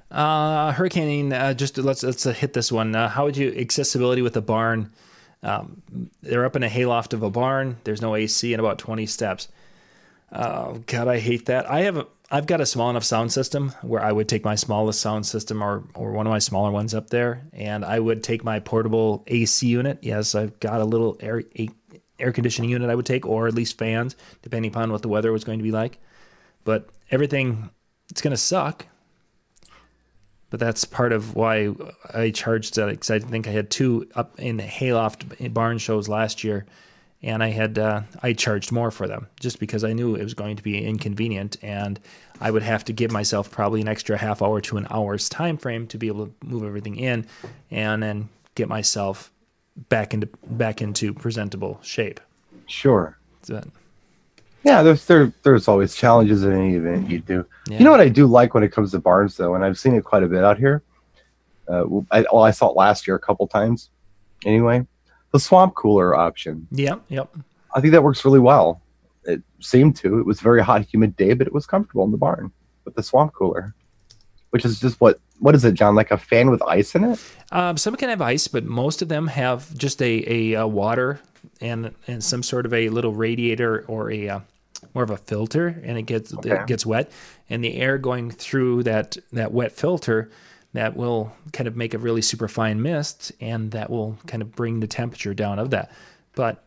Uh, 0.10 0.71
hurricane. 0.73 1.34
Uh, 1.34 1.53
just 1.53 1.77
let's 1.77 2.03
let's 2.03 2.25
uh, 2.25 2.34
hit 2.34 2.53
this 2.53 2.71
one. 2.71 2.95
Uh, 2.95 3.10
how 3.10 3.25
would 3.25 3.36
you 3.36 3.53
accessibility 3.58 4.21
with 4.21 4.38
a 4.38 4.41
barn? 4.41 4.91
Um, 5.43 5.82
they're 6.21 6.45
up 6.45 6.56
in 6.56 6.63
a 6.63 6.69
hayloft 6.69 7.13
of 7.13 7.21
a 7.21 7.29
barn. 7.29 7.77
There's 7.84 8.01
no 8.01 8.15
AC 8.15 8.53
and 8.53 8.60
about 8.60 8.79
20 8.79 9.06
steps. 9.06 9.49
Oh 10.32 10.82
God, 10.88 11.08
I 11.08 11.19
hate 11.19 11.45
that. 11.45 11.69
I 11.69 11.82
have 11.82 11.97
a, 11.97 12.08
I've 12.32 12.47
got 12.47 12.62
a 12.62 12.65
small 12.65 12.89
enough 12.89 13.03
sound 13.03 13.32
system 13.32 13.73
where 13.84 14.01
I 14.01 14.12
would 14.12 14.27
take 14.27 14.43
my 14.43 14.56
smallest 14.56 14.99
sound 14.99 15.27
system 15.27 15.63
or 15.63 15.84
or 15.93 16.12
one 16.12 16.25
of 16.25 16.32
my 16.32 16.39
smaller 16.39 16.71
ones 16.71 16.95
up 16.95 17.12
there, 17.12 17.43
and 17.53 17.86
I 17.86 17.99
would 17.99 18.23
take 18.23 18.43
my 18.43 18.60
portable 18.60 19.23
AC 19.27 19.67
unit. 19.67 19.99
Yes, 20.01 20.34
I've 20.34 20.60
got 20.60 20.82
a 20.82 20.86
little 20.86 21.17
air 21.19 21.43
air 22.17 22.32
conditioning 22.32 22.71
unit 22.71 22.89
I 22.89 22.95
would 22.95 23.06
take, 23.06 23.27
or 23.27 23.47
at 23.47 23.53
least 23.53 23.77
fans, 23.77 24.15
depending 24.41 24.71
upon 24.71 24.91
what 24.91 25.03
the 25.03 25.10
weather 25.10 25.32
was 25.32 25.43
going 25.43 25.60
to 25.60 25.63
be 25.63 25.71
like. 25.71 25.99
But 26.63 26.89
everything, 27.12 27.69
it's 28.10 28.21
going 28.21 28.32
to 28.32 28.38
suck. 28.38 28.88
But 30.54 30.60
that's 30.60 30.86
part 30.86 31.13
of 31.13 31.34
why 31.34 31.74
I 32.13 32.30
charged 32.30 32.76
that 32.76 32.88
because 32.92 33.10
I 33.10 33.18
think 33.18 33.48
I 33.48 33.50
had 33.50 33.72
two 33.72 34.08
up 34.13 34.39
in 34.39 34.58
the 34.58 34.63
hayloft 34.63 35.52
barn 35.52 35.80
shows 35.80 36.08
last 36.08 36.44
year, 36.44 36.68
and 37.24 37.42
I 37.42 37.48
had 37.48 37.80
uh, 37.80 38.02
I 38.22 38.34
charged 38.34 38.72
more 38.72 38.92
for 38.92 39.08
them 39.08 39.26
just 39.39 39.60
because 39.60 39.84
I 39.84 39.94
knew 39.94 40.13
it 40.13 40.24
was 40.24 40.36
going 40.36 40.58
to 40.58 40.62
be 40.62 40.86
inconvenient, 40.86 41.58
and 41.63 42.00
I 42.39 42.52
would 42.52 42.62
have 42.62 42.86
to 42.86 42.94
give 42.94 43.12
myself 43.12 43.50
probably 43.50 43.82
an 43.82 43.88
extra 43.88 44.16
half 44.16 44.44
hour 44.44 44.62
to 44.62 44.78
an 44.78 44.86
hour's 44.92 45.28
time 45.28 45.58
frame 45.58 45.88
to 45.88 45.98
be 45.98 46.06
able 46.06 46.28
to 46.28 46.34
move 46.46 46.63
everything 46.66 46.98
in, 46.98 47.26
and 47.72 48.04
then 48.04 48.30
get 48.54 48.70
myself 48.70 49.32
back 49.89 50.13
into 50.13 50.30
back 50.46 50.84
into 50.84 51.16
presentable 51.16 51.80
shape. 51.82 52.20
sure. 52.68 53.18
So, 53.42 53.63
Yeah, 54.63 54.82
there's 54.82 55.06
there, 55.06 55.34
there's 55.43 55.67
always 55.67 55.93
challenges 55.95 56.43
in 56.43 56.54
any 56.54 56.76
event 56.76 57.10
you 57.10 57.19
do. 57.19 57.45
Yeah. 57.67 57.80
You 57.80 57.86
know 57.86 57.91
what 57.91 57.99
I 57.99 58.10
do 58.10 58.26
like 58.26 58.54
when 58.54 58.63
it 58.63 58.71
comes 58.71 58.91
to 58.91 58.99
barns 58.99 59.36
though, 59.36 59.56
and 59.56 59.63
I've 59.63 59.78
seen 59.78 59.93
it 59.93 60.04
quite 60.04 60.23
a 60.23 60.28
bit 60.28 60.43
out 60.43 60.58
here. 60.58 60.84
Uh, 61.67 61.86
I, 62.12 62.26
well, 62.32 62.43
I 62.43 62.52
saw 62.52 62.69
it 62.69 62.76
last 62.76 63.08
year 63.08 63.15
a 63.15 63.19
couple 63.19 63.47
times. 63.47 63.89
Anyway, 64.45 64.86
the 65.32 65.39
swamp 65.39 65.76
cooler 65.76 66.15
option. 66.15 66.67
yeah, 66.71 66.95
yep. 67.08 67.34
I 67.76 67.82
think 67.82 67.91
that 67.91 68.04
works 68.04 68.23
really 68.23 68.39
well. 68.39 68.82
It 69.26 69.41
seemed 69.60 69.95
to. 69.97 70.19
It 70.19 70.26
was 70.26 70.39
a 70.39 70.43
very 70.43 70.62
hot, 70.62 70.86
humid 70.86 71.15
day, 71.15 71.34
but 71.34 71.47
it 71.47 71.54
was 71.54 71.65
comfortable 71.65 72.04
in 72.04 72.12
the 72.12 72.17
barn 72.17 72.52
with 72.86 72.95
the 72.95 73.04
swamp 73.04 73.34
cooler, 73.34 73.73
which 74.52 74.65
is 74.65 74.80
just 74.80 74.99
what 75.02 75.19
what 75.39 75.56
is 75.56 75.65
it, 75.65 75.73
John? 75.73 75.95
Like 75.95 76.12
a 76.12 76.17
fan 76.17 76.49
with 76.49 76.62
ice 76.63 76.95
in 76.95 77.04
it? 77.04 77.19
Um, 77.52 77.76
some 77.76 77.95
can 77.95 78.10
have 78.10 78.21
ice, 78.21 78.47
but 78.47 78.63
most 78.63 79.02
of 79.02 79.10
them 79.10 79.28
have 79.28 79.76
just 79.78 80.02
a, 80.02 80.23
a, 80.28 80.56
uh 80.56 80.67
water 80.67 81.19
and 81.60 81.93
and 82.08 82.23
some 82.23 82.43
sort 82.43 82.65
of 82.65 82.73
a 82.73 82.89
little 82.89 83.13
radiator 83.13 83.84
or 83.88 84.12
a 84.12 84.30
uh, 84.30 84.39
more 84.93 85.04
of 85.04 85.10
a 85.10 85.17
filter, 85.17 85.82
and 85.84 85.98
it 85.98 86.04
gets 86.04 86.34
Okay. 86.34 86.52
it 86.52 86.67
gets 86.67 86.86
wet, 86.86 87.12
and 87.50 87.63
the 87.63 87.76
air 87.76 87.98
going 87.98 88.32
through 88.32 88.84
that 88.84 89.17
that 89.32 89.52
wet 89.52 89.72
filter 89.72 90.30
that 90.74 90.96
will 90.96 91.32
kind 91.52 91.67
of 91.67 91.76
make 91.76 91.93
a 91.93 91.98
really 92.00 92.22
super 92.22 92.48
fine 92.48 92.82
mist, 92.82 93.32
and 93.39 93.72
that 93.72 93.89
will 93.89 94.17
kind 94.26 94.41
of 94.41 94.52
bring 94.56 94.80
the 94.80 94.88
temperature 94.88 95.34
down 95.34 95.60
of 95.60 95.69
that. 95.69 95.91
But 96.36 96.63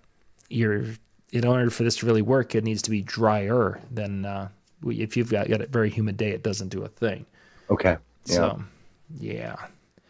you're 0.49 0.85
in 1.33 1.45
order 1.45 1.69
for 1.71 1.83
this 1.83 1.97
to 1.97 2.07
really 2.07 2.23
work, 2.23 2.55
it 2.55 2.65
needs 2.65 2.83
to 2.83 2.91
be 2.91 3.03
drier 3.03 3.81
than 3.91 4.25
uh, 4.25 4.49
if 4.87 5.17
you've 5.17 5.31
got, 5.31 5.49
got 5.49 5.61
a 5.61 5.67
very 5.67 5.91
humid 5.91 6.17
day, 6.17 6.31
it 6.31 6.43
doesn't 6.43 6.69
do 6.69 6.83
a 6.85 6.89
thing. 6.89 7.27
Okay. 7.69 7.97
Yeah. 8.27 8.35
So, 8.35 8.63
yeah. 9.19 9.57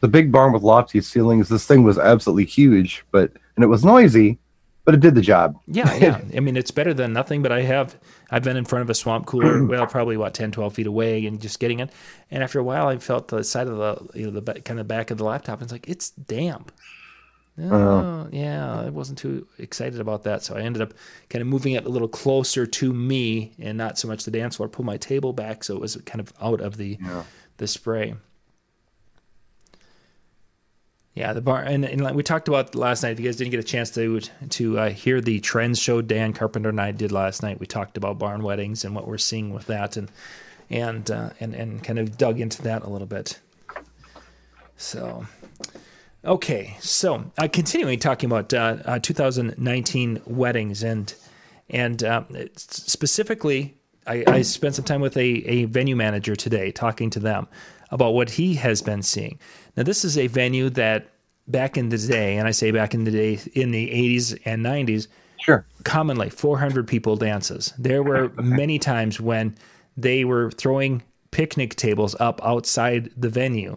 the 0.01 0.09
big 0.09 0.31
barn 0.31 0.53
with 0.53 0.63
lofty 0.63 1.01
ceilings. 1.01 1.49
This 1.49 1.67
thing 1.67 1.83
was 1.83 1.99
absolutely 1.99 2.45
huge, 2.45 3.05
but 3.11 3.33
and 3.57 3.65
it 3.65 3.69
was 3.69 3.83
noisy, 3.85 4.39
but 4.87 4.95
it 4.95 5.01
did 5.01 5.17
the 5.17 5.21
job. 5.21 5.61
Yeah, 5.67 5.93
yeah. 5.97 6.21
I 6.35 6.39
mean, 6.39 6.57
it's 6.57 6.71
better 6.71 6.95
than 6.95 7.13
nothing, 7.13 7.43
but 7.43 7.51
I 7.51 7.63
have, 7.63 7.99
I've 8.31 8.45
been 8.45 8.57
in 8.57 8.65
front 8.65 8.83
of 8.83 8.89
a 8.89 8.95
swamp 8.95 9.27
cooler, 9.27 9.65
well, 9.67 9.85
probably 9.89 10.17
what, 10.17 10.33
10, 10.33 10.53
12 10.53 10.75
feet 10.75 10.87
away 10.87 11.27
and 11.27 11.41
just 11.41 11.59
getting 11.59 11.81
it. 11.81 11.91
And 12.31 12.41
after 12.41 12.61
a 12.61 12.63
while, 12.63 12.87
I 12.87 12.97
felt 12.99 13.27
the 13.27 13.43
side 13.43 13.67
of 13.67 13.77
the, 13.77 14.19
you 14.19 14.31
know, 14.31 14.41
the 14.41 14.61
kind 14.61 14.79
of 14.79 14.87
back 14.87 15.11
of 15.11 15.19
the 15.19 15.25
laptop. 15.25 15.59
And 15.59 15.65
it's 15.65 15.73
like, 15.73 15.89
it's 15.89 16.11
damp. 16.11 16.71
Oh, 17.61 18.29
yeah. 18.31 18.81
I 18.81 18.91
wasn't 18.91 19.19
too 19.19 19.49
excited 19.59 19.99
about 19.99 20.23
that. 20.23 20.45
So 20.45 20.55
I 20.55 20.61
ended 20.61 20.83
up 20.83 20.95
kind 21.31 21.43
of 21.43 21.49
moving 21.49 21.73
it 21.73 21.85
a 21.85 21.89
little 21.89 22.07
closer 22.07 22.65
to 22.65 22.93
me 22.93 23.55
and 23.59 23.77
not 23.77 23.99
so 23.99 24.07
much 24.07 24.25
the 24.25 24.31
dance 24.31 24.55
floor, 24.57 24.69
pull 24.69 24.85
my 24.85 24.99
table 24.99 25.33
back. 25.33 25.65
So 25.65 25.75
it 25.75 25.81
was 25.81 25.97
kind 26.07 26.21
of 26.21 26.33
out 26.41 26.61
of 26.61 26.77
the, 26.77 26.97
the 27.57 27.67
spray. 27.67 28.15
Yeah, 31.17 31.33
the 31.33 31.41
bar, 31.41 31.63
and, 31.63 31.87
and 31.87 32.03
like 32.03 32.15
we 32.15 32.23
talked 32.23 32.47
about 32.47 32.75
last 32.75 33.03
night. 33.03 33.13
If 33.13 33.21
you 33.21 33.25
guys 33.25 33.37
didn't 33.37 33.51
get 33.51 33.61
a 33.61 33.63
chance 33.63 33.91
to 33.93 34.21
to 34.21 34.79
uh, 34.79 34.91
hear 34.91 35.23
the 35.23 35.41
trends 35.41 35.79
show 35.79 36.03
Dan 36.03 36.35
Carpenter 36.35 36.69
and 36.69 36.79
I 36.79 36.93
did 36.93 37.11
last 37.11 37.43
night, 37.43 37.59
we 37.59 37.65
talked 37.65 37.97
about 37.97 38.19
barn 38.19 38.43
weddings 38.43 38.85
and 38.85 38.95
what 38.95 39.09
we're 39.09 39.17
seeing 39.17 39.55
with 39.55 39.67
that, 39.69 39.97
and 39.97 40.11
and 40.69 41.11
uh, 41.11 41.31
and 41.41 41.55
and 41.55 41.83
kind 41.83 41.99
of 41.99 42.19
dug 42.19 42.39
into 42.39 42.61
that 42.63 42.83
a 42.83 42.91
little 42.91 43.07
bit. 43.07 43.41
So, 44.77 45.27
okay, 46.23 46.77
so 46.81 47.33
uh, 47.39 47.49
continuing 47.51 47.99
talking 47.99 48.31
about 48.31 48.53
uh, 48.53 48.77
uh, 48.85 48.99
2019 48.99 50.21
weddings 50.27 50.85
and 50.85 51.15
and 51.71 52.05
uh, 52.05 52.25
specifically, 52.57 53.79
I, 54.07 54.23
I 54.27 54.43
spent 54.43 54.75
some 54.75 54.85
time 54.85 55.01
with 55.01 55.17
a, 55.17 55.23
a 55.23 55.65
venue 55.65 55.97
manager 55.97 56.37
today 56.37 56.73
talking 56.73 57.09
to 57.09 57.21
them 57.21 57.49
about 57.91 58.15
what 58.15 58.31
he 58.31 58.55
has 58.55 58.83
been 58.83 59.03
seeing. 59.03 59.39
Now, 59.77 59.83
this 59.83 60.05
is 60.05 60.17
a 60.17 60.27
venue 60.27 60.71
that 60.71 61.09
back 61.49 61.77
in 61.77 61.91
the 61.91 61.99
day, 61.99 62.37
and 62.39 62.49
I 62.49 62.51
say 62.51 62.71
back 62.71 62.95
in 62.95 63.05
the 63.05 63.11
day, 63.11 63.39
in 63.55 63.71
the 63.71 63.89
80s 63.89 64.39
and 64.45 64.65
90s, 64.65 65.09
Sure. 65.39 65.65
commonly 65.85 66.31
400 66.31 66.89
people 66.89 67.15
dances. 67.17 67.73
There 67.79 68.03
were 68.03 68.31
many 68.37 68.79
times 68.79 69.21
when 69.21 69.55
they 69.97 70.25
were 70.25 70.51
throwing 70.51 71.03
picnic 71.31 71.77
tables 71.77 72.17
up 72.19 72.41
outside 72.43 73.11
the 73.17 73.29
venue 73.29 73.77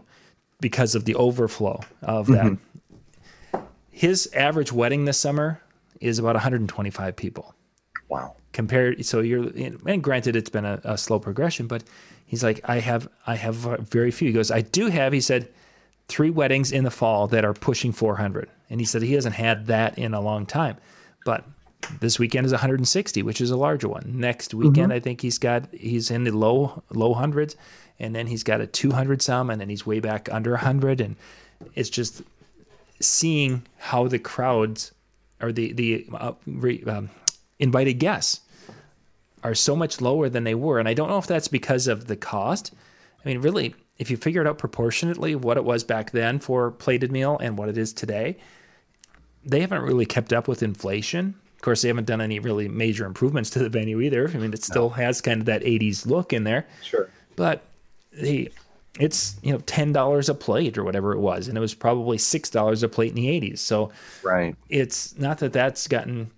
because 0.61 0.95
of 0.95 1.05
the 1.05 1.15
overflow 1.15 1.81
of 2.01 2.27
that. 2.27 2.45
Mm-hmm. 2.45 3.59
His 3.91 4.29
average 4.33 4.71
wedding 4.71 5.05
this 5.05 5.17
summer 5.19 5.61
is 5.99 6.17
about 6.19 6.35
125 6.35 7.15
people 7.17 7.53
Wow. 8.07 8.35
compared 8.53 9.05
so 9.05 9.19
you're 9.19 9.49
and 9.85 10.01
granted 10.01 10.35
it's 10.37 10.49
been 10.49 10.63
a, 10.65 10.79
a 10.85 10.97
slow 10.97 11.19
progression 11.19 11.67
but 11.67 11.83
he's 12.25 12.41
like 12.43 12.61
i 12.63 12.79
have 12.79 13.07
i 13.27 13.35
have 13.35 13.55
very 13.55 14.09
few 14.09 14.29
he 14.29 14.33
goes 14.33 14.49
i 14.49 14.61
do 14.61 14.87
have 14.87 15.11
he 15.11 15.19
said 15.19 15.49
three 16.09 16.29
weddings 16.29 16.71
in 16.71 16.83
the 16.83 16.91
fall 16.91 17.27
that 17.27 17.45
are 17.45 17.53
pushing 17.53 17.91
400. 17.91 18.49
And 18.69 18.81
he 18.81 18.85
said 18.85 19.01
he 19.01 19.13
hasn't 19.13 19.35
had 19.35 19.67
that 19.67 19.97
in 19.97 20.13
a 20.13 20.19
long 20.19 20.45
time. 20.45 20.77
But 21.23 21.45
this 22.01 22.19
weekend 22.19 22.45
is 22.45 22.51
160, 22.51 23.23
which 23.23 23.39
is 23.39 23.51
a 23.51 23.57
larger 23.57 23.87
one. 23.87 24.03
Next 24.15 24.53
weekend, 24.53 24.91
I 24.91 24.99
think 24.99 25.21
he's 25.21 25.37
got 25.37 25.73
he's 25.73 26.11
in 26.11 26.23
the 26.23 26.31
low 26.31 26.83
low 26.89 27.13
hundreds, 27.13 27.55
and 27.99 28.15
then 28.15 28.27
he's 28.27 28.43
got 28.43 28.61
a 28.61 28.67
200 28.67 29.21
some, 29.21 29.49
and 29.49 29.61
then 29.61 29.69
he's 29.69 29.85
way 29.85 29.99
back 29.99 30.27
under 30.31 30.51
100, 30.51 30.99
and 30.99 31.15
it's 31.75 31.89
just 31.89 32.21
seeing 32.99 33.63
how 33.77 34.07
the 34.07 34.19
crowds 34.19 34.91
or 35.41 35.51
the 35.51 35.71
the 35.73 36.05
uh, 36.13 36.33
re, 36.45 36.83
um, 36.83 37.09
invited 37.59 37.93
guests 37.93 38.41
are 39.43 39.55
so 39.55 39.75
much 39.75 40.01
lower 40.01 40.27
than 40.29 40.43
they 40.43 40.55
were, 40.55 40.79
and 40.79 40.87
I 40.87 40.93
don't 40.93 41.09
know 41.09 41.17
if 41.17 41.27
that's 41.27 41.47
because 41.47 41.87
of 41.87 42.07
the 42.07 42.17
cost. 42.17 42.73
I 43.23 43.27
mean, 43.27 43.39
really, 43.39 43.73
if 43.99 44.09
you 44.09 44.17
figure 44.17 44.41
it 44.41 44.47
out 44.47 44.57
proportionately 44.57 45.35
what 45.35 45.57
it 45.57 45.63
was 45.63 45.83
back 45.83 46.11
then 46.11 46.39
for 46.39 46.71
plated 46.71 47.11
meal 47.11 47.37
and 47.41 47.57
what 47.57 47.69
it 47.69 47.77
is 47.77 47.93
today, 47.93 48.37
they 49.45 49.59
haven't 49.61 49.81
really 49.81 50.05
kept 50.05 50.33
up 50.33 50.47
with 50.47 50.63
inflation. 50.63 51.35
Of 51.55 51.61
course, 51.61 51.81
they 51.81 51.89
haven't 51.89 52.07
done 52.07 52.21
any 52.21 52.39
really 52.39 52.67
major 52.69 53.05
improvements 53.05 53.49
to 53.51 53.59
the 53.59 53.69
venue 53.69 53.99
either. 54.01 54.29
I 54.29 54.37
mean, 54.37 54.53
it 54.53 54.63
still 54.63 54.89
has 54.91 55.19
kind 55.21 55.41
of 55.41 55.45
that 55.45 55.61
80s 55.61 56.05
look 56.05 56.31
in 56.33 56.43
there, 56.45 56.65
Sure. 56.83 57.09
but 57.35 57.63
the 58.13 58.51
it's 58.99 59.35
you 59.43 59.53
know 59.53 59.59
ten 59.59 59.93
dollars 59.93 60.29
a 60.29 60.33
plate 60.33 60.77
or 60.77 60.83
whatever 60.83 61.13
it 61.13 61.19
was, 61.19 61.47
and 61.47 61.57
it 61.57 61.61
was 61.61 61.73
probably 61.75 62.17
six 62.17 62.49
dollars 62.49 62.81
a 62.83 62.89
plate 62.89 63.09
in 63.09 63.15
the 63.15 63.27
80s. 63.27 63.59
So 63.59 63.91
Right. 64.23 64.55
it's 64.69 65.17
not 65.17 65.37
that 65.39 65.53
that's 65.53 65.87
gotten 65.87 66.31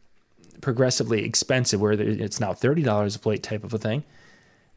progressively 0.61 1.23
expensive 1.23 1.79
where 1.81 1.93
it's 1.93 2.39
now 2.39 2.53
$30 2.53 3.15
a 3.15 3.19
plate 3.19 3.41
type 3.41 3.63
of 3.63 3.73
a 3.73 3.79
thing 3.79 4.03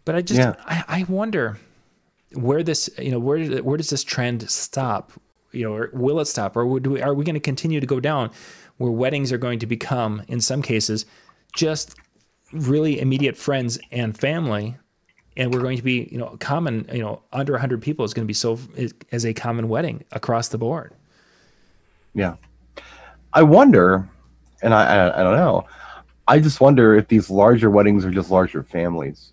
but 0.06 0.14
i 0.14 0.22
just 0.22 0.38
Yeah. 0.40 0.54
I, 0.64 0.84
I 0.88 1.04
wonder 1.10 1.58
where 2.36 2.62
this 2.62 2.90
you 2.98 3.10
know 3.10 3.18
where 3.18 3.62
where 3.62 3.76
does 3.76 3.90
this 3.90 4.04
trend 4.04 4.48
stop 4.50 5.12
you 5.52 5.62
know 5.68 5.88
will 5.92 6.20
it 6.20 6.26
stop 6.26 6.56
or 6.56 6.66
we, 6.66 7.02
are 7.02 7.14
we 7.14 7.24
going 7.24 7.34
to 7.34 7.40
continue 7.40 7.80
to 7.80 7.86
go 7.86 8.00
down 8.00 8.30
where 8.78 8.90
weddings 8.90 9.32
are 9.32 9.38
going 9.38 9.58
to 9.58 9.66
become 9.66 10.22
in 10.28 10.40
some 10.40 10.62
cases 10.62 11.06
just 11.54 11.96
really 12.52 13.00
immediate 13.00 13.36
friends 13.36 13.78
and 13.92 14.18
family 14.18 14.76
and 15.36 15.52
we're 15.54 15.60
going 15.62 15.76
to 15.76 15.82
be 15.82 16.08
you 16.12 16.18
know 16.18 16.36
common 16.40 16.86
you 16.92 17.00
know 17.00 17.22
under 17.32 17.52
100 17.54 17.82
people 17.82 18.04
is 18.04 18.14
going 18.14 18.24
to 18.24 18.28
be 18.28 18.34
so 18.34 18.58
as 19.12 19.24
a 19.26 19.34
common 19.34 19.68
wedding 19.68 20.04
across 20.12 20.48
the 20.48 20.58
board 20.58 20.94
Yeah. 22.14 22.36
I 23.32 23.42
wonder, 23.42 24.08
and 24.62 24.72
I, 24.74 24.84
I 24.84 25.20
I 25.20 25.22
don't 25.24 25.36
know. 25.36 25.66
I 26.28 26.38
just 26.38 26.60
wonder 26.60 26.94
if 26.96 27.08
these 27.08 27.30
larger 27.30 27.70
weddings 27.70 28.04
are 28.04 28.10
just 28.12 28.30
larger 28.30 28.62
families, 28.62 29.32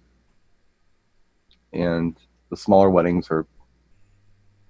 and 1.71 2.17
the 2.51 2.57
smaller 2.57 2.91
weddings 2.91 3.31
are 3.31 3.47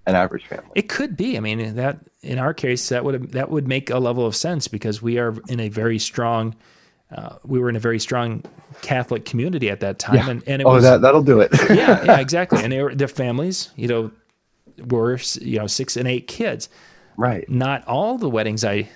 an 0.06 0.14
average 0.14 0.46
family. 0.46 0.70
It 0.74 0.88
could 0.88 1.16
be. 1.16 1.36
I 1.36 1.40
mean, 1.40 1.76
that 1.76 1.98
in 2.22 2.38
our 2.38 2.54
case, 2.54 2.88
that 2.88 3.04
would 3.04 3.32
that 3.32 3.50
would 3.50 3.68
make 3.68 3.90
a 3.90 3.98
level 3.98 4.26
of 4.26 4.34
sense 4.34 4.68
because 4.68 5.02
we 5.02 5.18
are 5.18 5.34
in 5.48 5.60
a 5.60 5.68
very 5.68 5.98
strong. 5.98 6.56
Uh, 7.14 7.36
we 7.44 7.58
were 7.58 7.68
in 7.68 7.76
a 7.76 7.80
very 7.80 8.00
strong 8.00 8.42
Catholic 8.80 9.26
community 9.26 9.68
at 9.68 9.80
that 9.80 9.98
time, 9.98 10.30
and, 10.30 10.42
and 10.46 10.62
it 10.62 10.64
oh, 10.64 10.72
was 10.72 10.84
that 10.84 11.02
that'll 11.02 11.22
do 11.22 11.40
it. 11.40 11.50
yeah, 11.68 12.02
yeah, 12.04 12.20
exactly. 12.20 12.62
And 12.62 12.72
they 12.72 12.82
were, 12.82 12.94
their 12.94 13.06
families, 13.08 13.70
you 13.76 13.86
know, 13.86 14.10
were 14.88 15.18
you 15.40 15.58
know 15.58 15.66
six 15.66 15.96
and 15.98 16.08
eight 16.08 16.26
kids. 16.26 16.70
right. 17.18 17.46
Not 17.50 17.86
all 17.86 18.16
the 18.16 18.30
weddings 18.30 18.64
I 18.64 18.88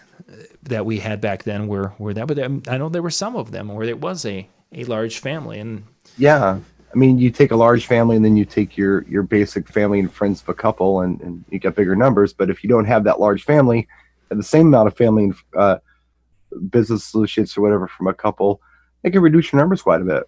that 0.62 0.87
we 0.87 0.99
had 0.99 1.20
back 1.20 1.42
then 1.44 1.68
were 1.68 1.92
were 1.99 2.14
that, 2.14 2.27
but 2.27 2.38
um, 2.38 2.62
I 2.68 2.79
know 2.79 2.88
there 2.88 3.03
were 3.03 3.11
some 3.11 3.37
of 3.37 3.51
them 3.53 3.68
where 3.68 3.87
it 3.87 4.01
was 4.01 4.25
a 4.25 4.49
a 4.72 4.85
large 4.85 5.18
family, 5.18 5.59
and 5.59 5.85
Yeah. 6.16 6.61
I 6.96 6.98
mean, 6.98 7.18
you 7.18 7.30
take 7.30 7.50
a 7.50 7.56
large 7.56 7.85
family 7.85 8.16
and 8.16 8.24
then 8.24 8.38
you 8.38 8.46
take 8.46 8.78
your 8.78 9.02
your 9.02 9.22
basic 9.22 9.68
family 9.68 10.00
and 10.00 10.11
friends 10.11 10.40
of 10.40 10.48
a 10.48 10.54
couple, 10.54 11.02
and, 11.02 11.20
and 11.20 11.44
you 11.50 11.59
get 11.59 11.76
bigger 11.76 11.94
numbers. 11.94 12.32
But 12.32 12.48
if 12.48 12.64
you 12.64 12.70
don't 12.70 12.87
have 12.87 13.04
that 13.04 13.20
large 13.20 13.44
family, 13.44 13.87
and 14.30 14.40
the 14.40 14.44
same 14.44 14.68
amount 14.68 14.87
of 14.87 14.96
family 14.96 15.24
and 15.24 15.35
uh, 15.54 15.76
business 16.70 17.04
associates 17.04 17.54
or 17.54 17.61
whatever 17.61 17.87
from 17.87 18.06
a 18.06 18.14
couple, 18.14 18.62
it 19.02 19.11
can 19.11 19.20
reduce 19.20 19.52
your 19.52 19.61
numbers 19.61 19.82
quite 19.82 20.00
a 20.00 20.04
bit. 20.04 20.22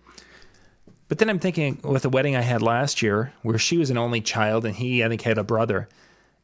But 1.09 1.17
then 1.17 1.31
I'm 1.31 1.39
thinking 1.39 1.81
with 1.83 2.03
the 2.03 2.11
wedding 2.11 2.37
I 2.37 2.43
had 2.43 2.61
last 2.61 3.01
year, 3.01 3.33
where 3.41 3.57
she 3.57 3.79
was 3.79 3.89
an 3.89 3.97
only 3.97 4.21
child 4.21 4.67
and 4.67 4.77
he, 4.77 5.03
I 5.03 5.09
think, 5.09 5.23
had 5.23 5.39
a 5.39 5.45
brother, 5.45 5.89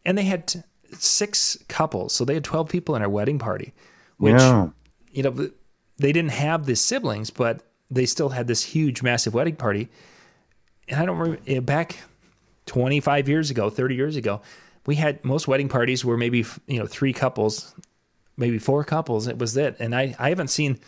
and 0.07 0.17
they 0.17 0.23
had 0.23 0.47
t- 0.47 0.63
six 0.93 1.59
couples, 1.69 2.15
so 2.15 2.25
they 2.25 2.33
had 2.33 2.45
12 2.45 2.71
people 2.71 2.97
in 2.97 3.03
our 3.03 3.11
wedding 3.11 3.39
party, 3.39 3.75
which 4.17 4.41
yeah. 4.41 4.69
you 5.13 5.23
know 5.23 5.51
they 5.99 6.13
didn't 6.13 6.33
have 6.33 6.65
the 6.65 6.77
siblings, 6.77 7.29
but 7.29 7.61
they 7.91 8.07
still 8.07 8.31
had 8.31 8.47
this 8.47 8.65
huge, 8.65 9.03
massive 9.03 9.35
wedding 9.35 9.57
party. 9.57 9.91
And 10.89 11.01
I 11.01 11.05
don't 11.07 11.19
remember 11.19 11.61
back 11.63 11.99
25 12.67 13.29
years 13.29 13.51
ago, 13.51 13.71
30 13.71 13.95
years 13.95 14.17
ago, 14.17 14.41
we 14.87 14.97
had 14.97 15.25
most 15.25 15.49
wedding 15.49 15.69
parties 15.69 16.05
were 16.05 16.17
maybe 16.19 16.45
you 16.67 16.79
know 16.79 16.87
three 16.87 17.13
couples, 17.13 17.75
maybe 18.37 18.59
four 18.59 18.85
couples. 18.85 19.27
It 19.27 19.39
was 19.39 19.57
it, 19.57 19.77
and 19.81 19.95
I 19.95 20.15
I 20.19 20.29
haven't 20.29 20.49
seen 20.49 20.79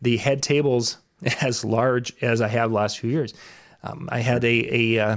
the 0.00 0.16
head 0.16 0.42
tables 0.42 0.98
as 1.42 1.64
large 1.64 2.14
as 2.22 2.40
I 2.40 2.48
have 2.48 2.72
last 2.72 2.98
few 2.98 3.10
years. 3.10 3.34
Um, 3.82 4.08
I 4.10 4.20
had 4.20 4.42
a 4.44 4.96
a 4.96 4.98
uh, 5.06 5.16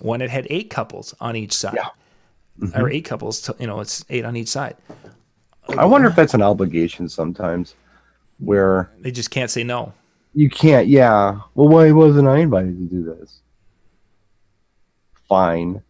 one 0.00 0.18
that 0.20 0.30
had 0.30 0.46
eight 0.50 0.68
couples 0.70 1.14
on 1.20 1.36
each 1.36 1.52
side, 1.52 1.76
Yeah. 1.76 2.80
or 2.80 2.90
eight 2.90 3.04
couples. 3.04 3.40
To, 3.42 3.54
you 3.60 3.66
know, 3.68 3.78
it's 3.80 4.04
eight 4.10 4.24
on 4.24 4.36
each 4.36 4.48
side. 4.48 4.76
I 5.78 5.84
wonder 5.84 6.08
if 6.08 6.16
that's 6.16 6.34
an 6.34 6.42
obligation 6.42 7.08
sometimes, 7.08 7.74
where 8.38 8.90
They 8.98 9.12
just 9.12 9.30
can't 9.30 9.50
say 9.50 9.62
no. 9.62 9.92
you 10.34 10.50
can't. 10.50 10.88
Yeah. 10.88 11.38
Well, 11.54 11.68
why 11.68 11.92
wasn't 11.92 12.26
I 12.26 12.38
invited 12.38 12.76
to 12.78 12.84
do 12.84 13.04
this? 13.04 13.39
Fine. 15.30 15.80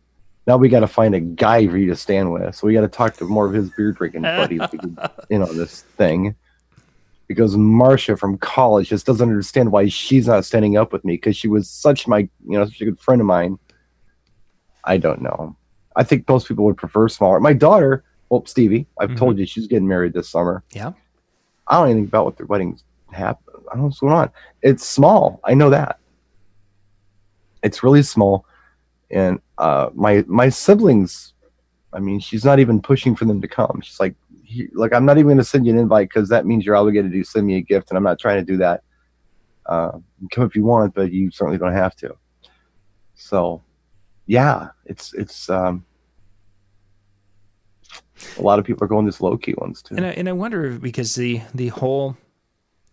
Now 0.46 0.58
we 0.58 0.68
got 0.68 0.80
to 0.80 0.86
find 0.86 1.14
a 1.14 1.20
guy 1.20 1.66
for 1.66 1.78
you 1.78 1.86
to 1.86 1.96
stand 1.96 2.30
with. 2.30 2.54
So 2.54 2.66
we 2.66 2.74
got 2.74 2.82
to 2.82 2.88
talk 2.88 3.16
to 3.16 3.24
more 3.24 3.46
of 3.46 3.54
his 3.54 3.70
beer 3.70 3.90
drinking 3.92 4.22
buddies 4.22 4.60
in 5.30 5.42
on 5.42 5.56
this 5.56 5.80
thing. 5.80 6.36
Because 7.26 7.56
Marcia 7.56 8.16
from 8.16 8.36
college 8.36 8.90
just 8.90 9.06
doesn't 9.06 9.28
understand 9.28 9.72
why 9.72 9.88
she's 9.88 10.26
not 10.26 10.44
standing 10.44 10.76
up 10.76 10.92
with 10.92 11.04
me 11.06 11.14
because 11.14 11.36
she 11.36 11.48
was 11.48 11.70
such 11.70 12.06
my, 12.06 12.18
you 12.18 12.58
know, 12.58 12.66
such 12.66 12.80
a 12.82 12.84
good 12.84 13.00
friend 13.00 13.20
of 13.20 13.26
mine. 13.26 13.58
I 14.84 14.98
don't 14.98 15.22
know. 15.22 15.56
I 15.96 16.04
think 16.04 16.28
most 16.28 16.46
people 16.46 16.66
would 16.66 16.76
prefer 16.76 17.08
smaller. 17.08 17.40
My 17.40 17.54
daughter, 17.54 18.04
well, 18.28 18.44
Stevie, 18.44 18.86
I've 18.98 19.10
mm-hmm. 19.10 19.18
told 19.18 19.38
you 19.38 19.46
she's 19.46 19.66
getting 19.66 19.88
married 19.88 20.12
this 20.12 20.28
summer. 20.28 20.64
Yeah. 20.72 20.92
I 21.66 21.74
don't 21.76 21.84
know 21.84 21.90
anything 21.90 22.04
about 22.08 22.26
what 22.26 22.36
their 22.36 22.46
weddings 22.46 22.84
happen. 23.10 23.44
I 23.48 23.74
don't 23.74 23.78
know 23.78 23.84
what's 23.84 24.00
going 24.00 24.12
on. 24.12 24.30
It's 24.60 24.84
small. 24.84 25.40
I 25.44 25.54
know 25.54 25.70
that. 25.70 25.98
It's 27.62 27.82
really 27.82 28.02
small. 28.02 28.44
And 29.10 29.40
uh, 29.58 29.90
my 29.94 30.24
my 30.26 30.48
siblings, 30.48 31.34
I 31.92 31.98
mean, 31.98 32.20
she's 32.20 32.44
not 32.44 32.58
even 32.58 32.80
pushing 32.80 33.16
for 33.16 33.24
them 33.24 33.40
to 33.40 33.48
come. 33.48 33.80
She's 33.82 33.98
like, 33.98 34.14
he, 34.44 34.68
like 34.72 34.92
I'm 34.92 35.04
not 35.04 35.18
even 35.18 35.26
going 35.28 35.38
to 35.38 35.44
send 35.44 35.66
you 35.66 35.72
an 35.72 35.78
invite 35.78 36.08
because 36.08 36.28
that 36.28 36.46
means 36.46 36.64
you're 36.64 36.76
obligated 36.76 37.12
to 37.12 37.24
send 37.24 37.46
me 37.46 37.56
a 37.56 37.60
gift, 37.60 37.90
and 37.90 37.96
I'm 37.96 38.04
not 38.04 38.18
trying 38.18 38.44
to 38.44 38.44
do 38.44 38.56
that. 38.58 38.82
Uh, 39.66 39.98
come 40.30 40.44
if 40.44 40.54
you 40.56 40.64
want, 40.64 40.94
but 40.94 41.12
you 41.12 41.30
certainly 41.30 41.58
don't 41.58 41.72
have 41.72 41.94
to. 41.96 42.16
So, 43.14 43.62
yeah, 44.26 44.68
it's 44.86 45.12
it's 45.14 45.50
um, 45.50 45.84
a 48.38 48.42
lot 48.42 48.58
of 48.58 48.64
people 48.64 48.84
are 48.84 48.88
going 48.88 49.06
this 49.06 49.20
low 49.20 49.36
key 49.36 49.54
ones 49.58 49.82
too. 49.82 49.96
And 49.96 50.06
I, 50.06 50.10
and 50.10 50.28
I 50.28 50.32
wonder 50.32 50.66
if- 50.66 50.80
because 50.80 51.14
the 51.14 51.40
the 51.54 51.68
whole 51.68 52.16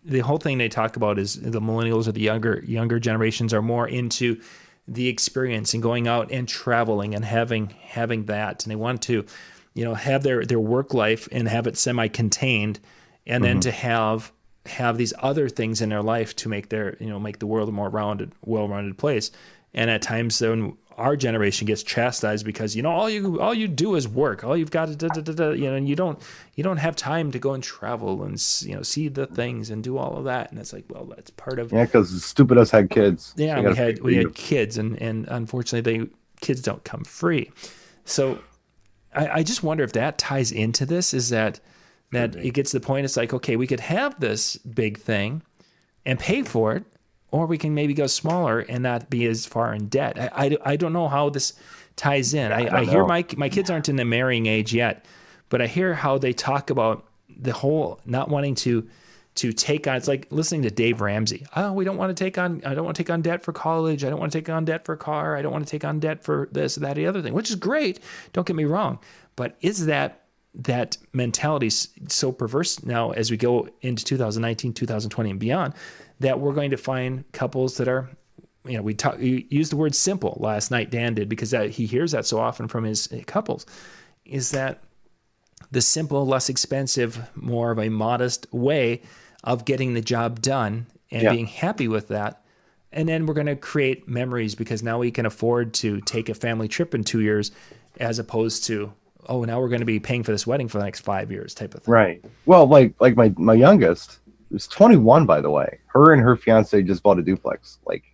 the 0.04 0.20
whole 0.20 0.38
thing 0.38 0.58
they 0.58 0.68
talk 0.68 0.96
about 0.96 1.18
is 1.18 1.40
the 1.40 1.60
millennials 1.60 2.08
or 2.08 2.12
the 2.12 2.20
younger 2.20 2.62
younger 2.66 2.98
generations 2.98 3.52
are 3.52 3.62
more 3.62 3.88
into 3.88 4.40
the 4.88 5.08
experience 5.08 5.74
and 5.74 5.82
going 5.82 6.08
out 6.08 6.32
and 6.32 6.48
traveling 6.48 7.14
and 7.14 7.24
having 7.24 7.68
having 7.82 8.24
that. 8.24 8.64
And 8.64 8.70
they 8.70 8.76
want 8.76 9.02
to 9.02 9.24
you 9.74 9.84
know 9.84 9.94
have 9.94 10.22
their 10.22 10.44
their 10.44 10.58
work 10.58 10.94
life 10.94 11.28
and 11.30 11.46
have 11.46 11.66
it 11.66 11.76
semi 11.76 12.08
contained 12.08 12.80
and 13.26 13.44
then 13.44 13.56
mm-hmm. 13.56 13.60
to 13.60 13.70
have 13.70 14.32
have 14.66 14.98
these 14.98 15.14
other 15.18 15.48
things 15.48 15.80
in 15.80 15.88
their 15.88 16.02
life 16.02 16.34
to 16.36 16.48
make 16.48 16.70
their 16.70 16.96
you 16.98 17.06
know 17.06 17.20
make 17.20 17.38
the 17.38 17.46
world 17.46 17.68
a 17.68 17.72
more 17.72 17.90
rounded 17.90 18.32
well 18.44 18.68
rounded 18.68 18.98
place. 18.98 19.30
And 19.74 19.90
at 19.90 20.02
times 20.02 20.38
then 20.38 20.76
our 20.98 21.16
generation 21.16 21.66
gets 21.66 21.82
chastised 21.82 22.44
because 22.44 22.76
you 22.76 22.82
know 22.82 22.90
all 22.90 23.08
you 23.08 23.40
all 23.40 23.54
you 23.54 23.68
do 23.68 23.94
is 23.94 24.06
work 24.08 24.44
all 24.44 24.56
you've 24.56 24.70
got 24.70 24.86
to 24.88 24.96
da, 24.96 25.08
da, 25.08 25.20
da, 25.20 25.32
da, 25.32 25.50
you 25.50 25.70
know 25.70 25.74
and 25.76 25.88
you 25.88 25.96
don't 25.96 26.20
you 26.56 26.64
don't 26.64 26.78
have 26.78 26.96
time 26.96 27.30
to 27.32 27.38
go 27.38 27.54
and 27.54 27.62
travel 27.62 28.22
and 28.24 28.34
you 28.62 28.74
know 28.74 28.82
see 28.82 29.08
the 29.08 29.26
things 29.26 29.70
and 29.70 29.82
do 29.84 29.96
all 29.96 30.16
of 30.16 30.24
that 30.24 30.50
and 30.50 30.58
it's 30.60 30.72
like 30.72 30.84
well 30.90 31.04
that's 31.06 31.30
part 31.30 31.58
of 31.58 31.72
Yeah, 31.72 31.84
because 31.84 32.24
stupid 32.24 32.58
us 32.58 32.70
had 32.70 32.90
kids. 32.90 33.32
yeah, 33.36 33.62
So 33.62 33.68
we 33.70 33.74
had 33.76 34.02
we 34.02 34.14
for 34.14 34.28
had 34.28 34.34
kids, 34.34 34.76
and 34.76 35.00
and 35.00 35.26
unfortunately, 35.28 35.98
they 35.98 36.10
kids 36.40 36.60
don't 36.62 36.82
come 36.84 37.04
free. 37.04 37.50
So, 38.04 38.38
I, 39.14 39.28
I 39.28 39.42
just 39.42 39.62
wonder 39.62 39.84
if 39.84 39.92
that 39.92 40.18
ties 40.18 40.52
into 40.52 40.84
this. 40.86 41.14
Is 41.14 41.28
that 41.30 41.60
that 42.12 42.36
it 42.36 42.54
gets 42.54 42.70
to 42.72 42.78
the 42.78 42.86
point? 42.86 43.04
It's 43.04 43.16
like 43.16 43.32
okay, 43.34 43.56
we 43.56 43.66
could 43.66 43.80
have 43.80 44.18
this 44.20 44.56
big 44.56 44.98
thing, 44.98 45.42
and 46.06 46.18
pay 46.18 46.42
for 46.42 46.74
it, 46.76 46.84
or 47.30 47.46
we 47.46 47.58
can 47.58 47.74
maybe 47.74 47.94
go 47.94 48.06
smaller 48.06 48.60
and 48.60 48.82
not 48.82 49.10
be 49.10 49.26
as 49.26 49.46
far 49.46 49.74
in 49.74 49.88
debt. 49.88 50.18
I 50.18 50.30
I, 50.46 50.56
I 50.72 50.76
don't 50.76 50.92
know 50.92 51.08
how 51.08 51.30
this 51.30 51.54
ties 51.96 52.32
in. 52.32 52.52
I, 52.52 52.60
I, 52.60 52.64
don't 52.64 52.88
hear 52.88 53.04
my 53.04 53.24
my 53.36 53.48
kids 53.48 53.70
aren't 53.70 53.88
in 53.88 53.96
the 53.96 54.04
marrying 54.04 54.46
age 54.46 54.72
yet, 54.72 55.04
but 55.48 55.60
I 55.60 55.66
hear 55.66 55.94
how 55.94 56.18
they 56.18 56.32
talk 56.32 56.70
about 56.70 57.04
the 57.28 57.52
whole 57.52 58.00
not 58.04 58.28
wanting 58.28 58.54
to 58.56 58.88
to 59.36 59.52
take 59.52 59.86
on. 59.86 59.96
It's 59.96 60.08
like 60.08 60.26
listening 60.30 60.62
to 60.62 60.70
Dave 60.70 61.00
Ramsey. 61.00 61.46
Oh, 61.54 61.72
we 61.72 61.84
don't 61.84 61.96
want 61.96 62.16
to 62.16 62.24
take 62.24 62.38
on. 62.38 62.60
I 62.64 62.74
don't 62.74 62.84
want 62.84 62.96
to 62.96 63.02
take 63.02 63.10
on 63.10 63.22
debt 63.22 63.42
for 63.44 63.52
college. 63.52 64.04
I 64.04 64.10
don't 64.10 64.18
want 64.18 64.32
to 64.32 64.38
take 64.38 64.48
on 64.48 64.64
debt 64.64 64.84
for 64.84 64.94
a 64.94 64.96
car. 64.96 65.36
I 65.36 65.42
don't 65.42 65.52
want 65.52 65.64
to 65.64 65.70
take 65.70 65.84
on 65.84 66.00
debt 66.00 66.24
for 66.24 66.48
this, 66.50 66.74
that, 66.76 66.96
the 66.96 67.06
other 67.06 67.22
thing, 67.22 67.34
which 67.34 67.48
is 67.48 67.56
great. 67.56 68.00
Don't 68.32 68.46
get 68.46 68.56
me 68.56 68.64
wrong, 68.64 68.98
but 69.36 69.56
is 69.60 69.86
that 69.86 70.24
that 70.54 70.96
mentality 71.12 71.70
so 71.70 72.32
perverse 72.32 72.82
now 72.82 73.10
as 73.10 73.30
we 73.30 73.36
go 73.36 73.68
into 73.82 74.04
2019, 74.04 74.72
2020, 74.72 75.30
and 75.30 75.38
beyond 75.38 75.74
that 76.20 76.40
we're 76.40 76.52
going 76.52 76.70
to 76.70 76.76
find 76.76 77.24
couples 77.32 77.76
that 77.76 77.88
are 77.88 78.08
you 78.64 78.76
know, 78.76 78.82
we 78.82 78.92
talk, 78.94 79.18
you 79.18 79.44
used 79.48 79.72
the 79.72 79.76
word 79.76 79.94
simple 79.94 80.36
last 80.40 80.70
night. 80.70 80.90
Dan 80.90 81.14
did 81.14 81.28
because 81.28 81.50
that, 81.52 81.70
he 81.70 81.86
hears 81.86 82.12
that 82.12 82.26
so 82.26 82.38
often 82.38 82.68
from 82.68 82.84
his 82.84 83.08
couples. 83.26 83.64
Is 84.24 84.50
that 84.50 84.80
the 85.70 85.80
simple, 85.80 86.26
less 86.26 86.48
expensive, 86.48 87.18
more 87.34 87.70
of 87.70 87.78
a 87.78 87.88
modest 87.88 88.46
way 88.52 89.02
of 89.42 89.64
getting 89.64 89.94
the 89.94 90.02
job 90.02 90.42
done 90.42 90.86
and 91.10 91.22
Yeah. 91.22 91.32
being 91.32 91.46
happy 91.46 91.88
with 91.88 92.08
that? 92.08 92.42
And 92.92 93.08
then 93.08 93.26
we're 93.26 93.34
going 93.34 93.46
to 93.46 93.56
create 93.56 94.08
memories 94.08 94.54
because 94.54 94.82
now 94.82 94.98
we 94.98 95.10
can 95.10 95.24
afford 95.24 95.72
to 95.74 96.00
take 96.02 96.28
a 96.28 96.34
family 96.34 96.68
trip 96.68 96.94
in 96.94 97.04
two 97.04 97.20
years, 97.20 97.50
as 98.00 98.18
opposed 98.18 98.64
to 98.64 98.92
oh, 99.30 99.44
now 99.44 99.60
we're 99.60 99.68
going 99.68 99.80
to 99.80 99.86
be 99.86 100.00
paying 100.00 100.22
for 100.22 100.32
this 100.32 100.46
wedding 100.46 100.68
for 100.68 100.78
the 100.78 100.84
next 100.84 101.00
five 101.00 101.30
years, 101.30 101.52
type 101.52 101.74
of 101.74 101.82
thing. 101.82 101.92
Right. 101.92 102.24
Well, 102.46 102.66
like 102.66 102.94
like 102.98 103.14
my 103.16 103.32
my 103.36 103.52
youngest 103.54 104.18
is 104.50 104.66
21, 104.66 105.26
by 105.26 105.40
the 105.40 105.50
way. 105.50 105.78
Her 105.86 106.12
and 106.12 106.22
her 106.22 106.36
fiance 106.36 106.82
just 106.82 107.02
bought 107.02 107.18
a 107.18 107.22
duplex, 107.22 107.78
like 107.86 108.04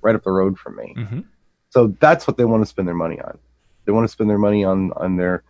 right 0.00 0.14
up 0.14 0.24
the 0.24 0.30
road 0.32 0.58
from 0.58 0.76
me. 0.76 0.94
Mhm. 0.96 1.24
So 1.70 1.94
that's 2.00 2.26
what 2.26 2.36
they 2.36 2.44
want 2.44 2.62
to 2.62 2.66
spend 2.66 2.86
their 2.88 2.94
money 2.94 3.20
on. 3.20 3.38
They 3.84 3.92
want 3.92 4.04
to 4.04 4.08
spend 4.12 4.28
their 4.30 4.38
money 4.38 4.64
on 4.64 4.92
on 4.94 5.16
their 5.16 5.42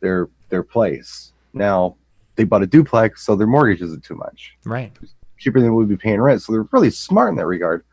their 0.00 0.28
their 0.48 0.62
place. 0.62 1.32
Now 1.52 1.96
they 2.36 2.44
bought 2.44 2.62
a 2.62 2.66
duplex, 2.66 3.24
so 3.26 3.34
their 3.36 3.46
mortgage 3.48 3.82
isn't 3.82 4.04
too 4.04 4.14
much 4.14 4.56
Right. 4.64 4.96
cheaper 5.38 5.60
than 5.60 5.74
we'd 5.74 5.88
be 5.88 5.96
paying 5.96 6.20
rent. 6.20 6.40
So 6.42 6.52
they're 6.52 6.68
really 6.72 6.90
smart 6.90 7.30
in 7.30 7.34
that 7.36 7.46
regard. 7.46 7.84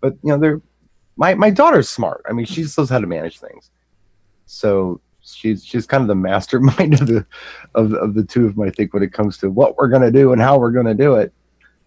But 0.00 0.14
you 0.22 0.30
know, 0.30 0.38
they're 0.38 0.60
my 1.16 1.34
my 1.34 1.50
daughter's 1.50 1.88
smart. 1.88 2.22
I 2.28 2.32
mean, 2.32 2.44
she 2.46 2.62
just 2.62 2.76
knows 2.76 2.90
how 2.90 2.98
to 3.00 3.06
manage 3.06 3.38
things. 3.40 3.70
So 4.44 5.00
she's 5.34 5.64
she's 5.64 5.86
kind 5.86 6.02
of 6.02 6.08
the 6.08 6.14
mastermind 6.30 6.94
of 6.94 7.06
the 7.06 7.26
of, 7.74 7.92
of 7.94 8.14
the 8.14 8.24
two 8.24 8.46
of 8.46 8.56
them, 8.56 8.66
I 8.66 8.70
think, 8.70 8.94
when 8.94 9.02
it 9.02 9.12
comes 9.12 9.38
to 9.38 9.50
what 9.50 9.76
we're 9.76 9.88
gonna 9.88 10.10
do 10.10 10.32
and 10.32 10.40
how 10.40 10.58
we're 10.58 10.70
gonna 10.70 10.94
do 10.94 11.14
it. 11.14 11.32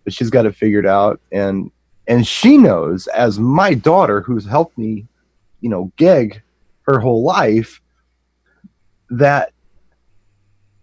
But 0.03 0.13
she's 0.13 0.29
got 0.29 0.45
it 0.45 0.55
figured 0.55 0.85
out 0.85 1.19
and 1.31 1.71
and 2.07 2.25
she 2.25 2.57
knows 2.57 3.07
as 3.07 3.39
my 3.39 3.73
daughter 3.73 4.21
who's 4.21 4.45
helped 4.45 4.77
me, 4.77 5.05
you 5.61 5.69
know, 5.69 5.91
gig 5.95 6.41
her 6.83 6.99
whole 6.99 7.23
life, 7.23 7.81
that 9.11 9.53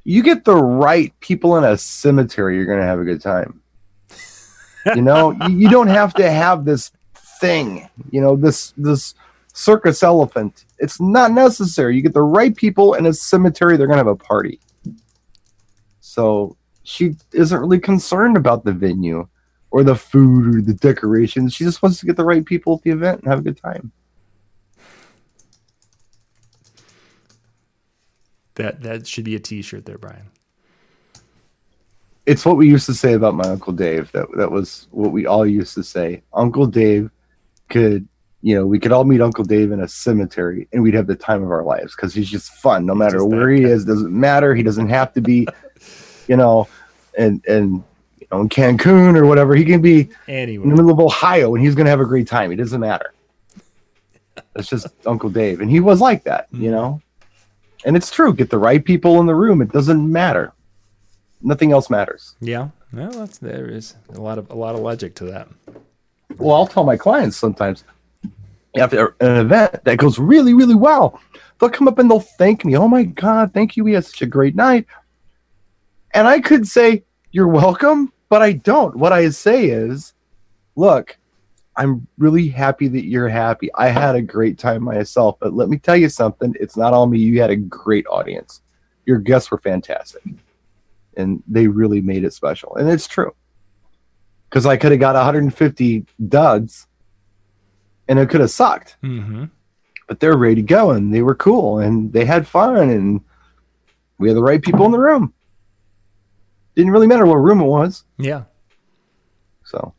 you 0.04 0.22
get 0.22 0.44
the 0.44 0.54
right 0.54 1.18
people 1.18 1.57
in 1.57 1.64
a 1.64 1.76
cemetery, 1.76 2.57
you're 2.57 2.66
gonna 2.66 2.82
have 2.86 3.00
a 3.00 3.04
good 3.04 3.20
time 3.20 3.61
you 4.94 5.02
know 5.02 5.32
you, 5.48 5.57
you 5.57 5.68
don't 5.68 5.88
have 5.88 6.14
to 6.14 6.30
have 6.30 6.64
this 6.64 6.92
thing 7.40 7.88
you 8.11 8.20
know 8.20 8.36
this 8.36 8.72
this 8.76 9.14
circus 9.52 10.02
elephant 10.02 10.65
it's 10.79 11.01
not 11.01 11.33
necessary 11.33 11.97
you 11.97 12.03
get 12.03 12.14
the 12.14 12.22
right 12.22 12.57
people 12.57 12.95
in 12.95 13.07
a 13.07 13.12
cemetery 13.12 13.77
they're 13.77 13.87
gonna 13.87 13.99
have 13.99 14.07
a 14.07 14.16
party 14.16 14.61
so 16.01 16.57
she 16.83 17.16
isn't 17.33 17.61
really 17.61 17.81
concerned 17.81 18.37
about 18.37 18.64
the 18.64 18.72
venue 18.72 19.27
or 19.70 19.83
the 19.83 19.95
food 19.97 20.55
or 20.55 20.61
the 20.62 20.74
decorations 20.74 21.55
she 21.55 21.64
just 21.64 21.83
wants 21.83 21.99
to 22.01 22.07
get 22.07 22.16
the 22.16 22.24
right 22.24 22.45
people 22.45 22.74
at 22.74 22.83
the 22.83 22.91
event 22.91 23.20
and 23.20 23.29
have 23.29 23.39
a 23.41 23.43
good 23.43 23.61
time 23.61 23.93
That 28.57 28.83
that 28.83 29.07
should 29.07 29.24
be 29.24 29.35
a 29.35 29.39
T-shirt 29.39 29.85
there, 29.85 29.99
Brian. 29.99 30.31
it's 32.27 32.45
what 32.45 32.57
we 32.57 32.68
used 32.68 32.87
to 32.87 32.95
say 32.95 33.12
about 33.12 33.35
my 33.35 33.49
uncle 33.49 33.72
Dave. 33.72 34.11
That 34.12 34.27
that 34.37 34.51
was 34.51 34.89
what 34.91 35.12
we 35.12 35.27
all 35.27 35.47
used 35.47 35.74
to 35.74 35.85
say. 35.85 36.22
Uncle 36.33 36.66
Dave 36.66 37.11
could, 37.68 38.09
you 38.47 38.55
know, 38.55 38.64
we 38.64 38.78
could 38.78 38.92
all 38.92 39.03
meet 39.03 39.20
Uncle 39.20 39.42
Dave 39.42 39.72
in 39.72 39.80
a 39.80 39.88
cemetery, 39.88 40.68
and 40.72 40.80
we'd 40.80 40.94
have 40.94 41.09
the 41.09 41.16
time 41.16 41.42
of 41.42 41.51
our 41.51 41.64
lives 41.64 41.97
because 41.97 42.14
he's 42.14 42.30
just 42.30 42.53
fun. 42.53 42.86
No 42.86 42.94
matter 42.94 43.24
where 43.24 43.51
he 43.51 43.64
is, 43.64 43.84
doesn't 43.84 44.12
matter. 44.12 44.55
He 44.55 44.62
doesn't 44.62 44.88
have 44.88 45.12
to 45.14 45.20
be, 45.20 45.49
you 46.28 46.36
know, 46.36 46.68
and 47.18 47.44
and 47.49 47.82
you 48.20 48.26
know 48.30 48.42
in 48.42 48.49
Cancun 48.49 49.16
or 49.16 49.26
whatever. 49.26 49.57
He 49.57 49.64
can 49.64 49.82
be 49.82 50.11
in 50.28 50.61
the 50.61 50.76
middle 50.76 50.92
of 50.92 51.01
Ohio, 51.01 51.57
and 51.57 51.64
he's 51.64 51.74
going 51.74 51.86
to 51.86 51.90
have 51.90 51.99
a 51.99 52.05
great 52.05 52.28
time. 52.28 52.53
It 52.53 52.57
doesn't 52.57 52.78
matter. 52.78 53.12
That's 54.55 54.68
just 54.68 54.86
Uncle 55.07 55.28
Dave, 55.28 55.61
and 55.61 55.68
he 55.68 55.80
was 55.80 56.01
like 56.01 56.22
that, 56.22 56.47
you 56.53 56.59
mm-hmm. 56.59 56.70
know. 56.70 57.03
And 57.84 57.97
it's 57.97 58.12
true. 58.12 58.32
Get 58.32 58.51
the 58.51 58.59
right 58.59 58.84
people 58.84 59.18
in 59.18 59.26
the 59.26 59.34
room. 59.34 59.61
It 59.61 59.72
doesn't 59.72 60.12
matter. 60.12 60.53
Nothing 61.42 61.72
else 61.72 61.90
matters. 61.90 62.36
yeah. 62.40 62.68
Well, 62.92 63.11
that's 63.11 63.38
there 63.38 63.66
is 63.66 63.97
a 64.14 64.20
lot 64.20 64.38
of 64.38 64.49
a 64.51 64.55
lot 64.55 64.76
of 64.76 64.82
logic 64.82 65.16
to 65.16 65.24
that. 65.24 65.49
Well, 66.38 66.55
I'll 66.55 66.68
tell 66.68 66.84
my 66.84 66.97
clients 66.97 67.36
sometimes 67.36 67.82
after 68.77 69.09
uh, 69.09 69.12
an 69.20 69.37
event 69.37 69.85
that 69.85 69.99
goes 69.99 70.18
really, 70.18 70.55
really 70.55 70.74
well, 70.74 71.20
they'll 71.59 71.70
come 71.70 71.89
up 71.89 71.99
and 71.99 72.11
they'll 72.11 72.20
thank 72.20 72.64
me. 72.64 72.77
Oh 72.77 72.89
my 72.89 73.05
God, 73.05 73.53
thank 73.53 73.77
you. 73.77 73.85
We 73.85 73.93
had 73.93 74.05
such 74.05 74.22
a 74.22 74.27
great 74.27 74.55
night. 74.55 74.87
And 76.12 76.27
I 76.27 76.41
could 76.41 76.66
say, 76.66 77.05
You're 77.33 77.49
welcome, 77.49 78.12
but 78.29 78.43
I 78.43 78.53
don't. 78.53 78.97
What 78.97 79.12
I 79.12 79.29
say 79.31 79.66
is, 79.66 80.14
Look, 80.77 81.18
I'm 81.77 82.07
really 82.18 82.49
happy 82.49 82.89
that 82.89 83.05
you're 83.05 83.29
happy. 83.29 83.70
I 83.74 83.89
had 83.89 84.16
a 84.16 84.22
great 84.22 84.59
time 84.59 84.83
myself, 84.83 85.37
but 85.41 85.55
let 85.55 85.68
me 85.68 85.79
tell 85.79 85.97
you 85.97 86.09
something. 86.09 86.55
It's 86.59 86.77
not 86.77 86.95
all 86.95 87.07
me. 87.07 87.18
You 87.18 87.41
had 87.41 87.51
a 87.51 87.57
great 87.57 88.07
audience. 88.07 88.62
Your 89.05 89.18
guests 89.18 89.51
were 89.51 89.59
fantastic. 89.59 90.22
And 91.16 91.43
they 91.47 91.66
really 91.66 92.01
made 92.01 92.24
it 92.24 92.33
special. 92.33 92.77
And 92.77 92.89
it's 92.89 93.07
true 93.07 93.35
because 94.49 94.66
I 94.66 94.77
could 94.77 94.93
have 94.93 95.01
got 95.01 95.14
150 95.14 96.07
duds 96.29 96.86
and 98.09 98.18
it 98.18 98.28
could 98.28 98.40
have 98.40 98.50
sucked. 98.50 98.96
Mm-hmm. 99.02 99.44
But 100.09 100.20
they're 100.20 100.36
ready 100.36 100.57
to 100.57 100.62
go 100.62 100.90
and 100.90 101.12
they 101.12 101.22
were 101.22 101.34
cool 101.34 101.80
and 101.80 102.12
they 102.12 102.24
had 102.24 102.46
fun 102.46 102.76
and 102.90 103.20
we 104.18 104.28
had 104.28 104.36
the 104.36 104.42
right 104.42 104.62
people 104.62 104.86
in 104.86 104.92
the 104.92 104.98
room. 104.98 105.32
Didn't 106.74 106.92
really 106.92 107.07
matter 107.07 107.26
what 107.26 107.36
room 107.36 107.61
it 107.61 107.64
was. 107.64 108.04
Yeah. 108.18 108.44
So 109.64 109.94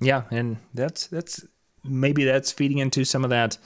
Yeah, 0.00 0.22
and 0.30 0.56
that's 0.72 1.06
that's 1.08 1.44
maybe 1.84 2.24
that's 2.24 2.52
feeding 2.52 2.78
into 2.78 3.04
some 3.04 3.24
of 3.24 3.30
that 3.30 3.58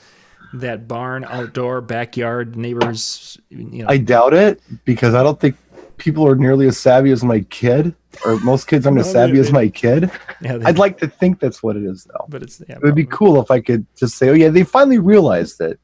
that 0.53 0.87
barn 0.87 1.25
outdoor 1.25 1.81
backyard 1.81 2.55
neighbors. 2.55 3.37
You 3.49 3.83
know, 3.83 3.87
I 3.87 3.97
doubt 3.97 4.33
it 4.33 4.61
because 4.83 5.13
I 5.13 5.23
don't 5.23 5.39
think 5.39 5.55
people 5.97 6.27
are 6.27 6.35
nearly 6.35 6.67
as 6.67 6.77
savvy 6.77 7.11
as 7.11 7.23
my 7.23 7.41
kid, 7.41 7.93
or 8.25 8.37
most 8.39 8.67
kids 8.67 8.85
aren't 8.85 8.99
as 8.99 9.11
savvy 9.11 9.39
as 9.39 9.51
my 9.51 9.67
kid. 9.69 10.09
yeah, 10.41 10.57
they- 10.57 10.65
I'd 10.65 10.77
like 10.77 10.97
to 10.99 11.07
think 11.07 11.39
that's 11.39 11.61
what 11.63 11.75
it 11.75 11.83
is, 11.83 12.05
though. 12.05 12.25
but 12.29 12.43
it's 12.43 12.61
yeah, 12.67 12.75
It 12.75 12.83
would 12.83 12.95
be 12.95 13.05
cool 13.05 13.41
if 13.41 13.51
I 13.51 13.59
could 13.61 13.85
just 13.95 14.17
say, 14.17 14.29
"Oh 14.29 14.33
yeah, 14.33 14.49
they 14.49 14.63
finally 14.63 14.99
realized 14.99 15.59
that 15.59 15.77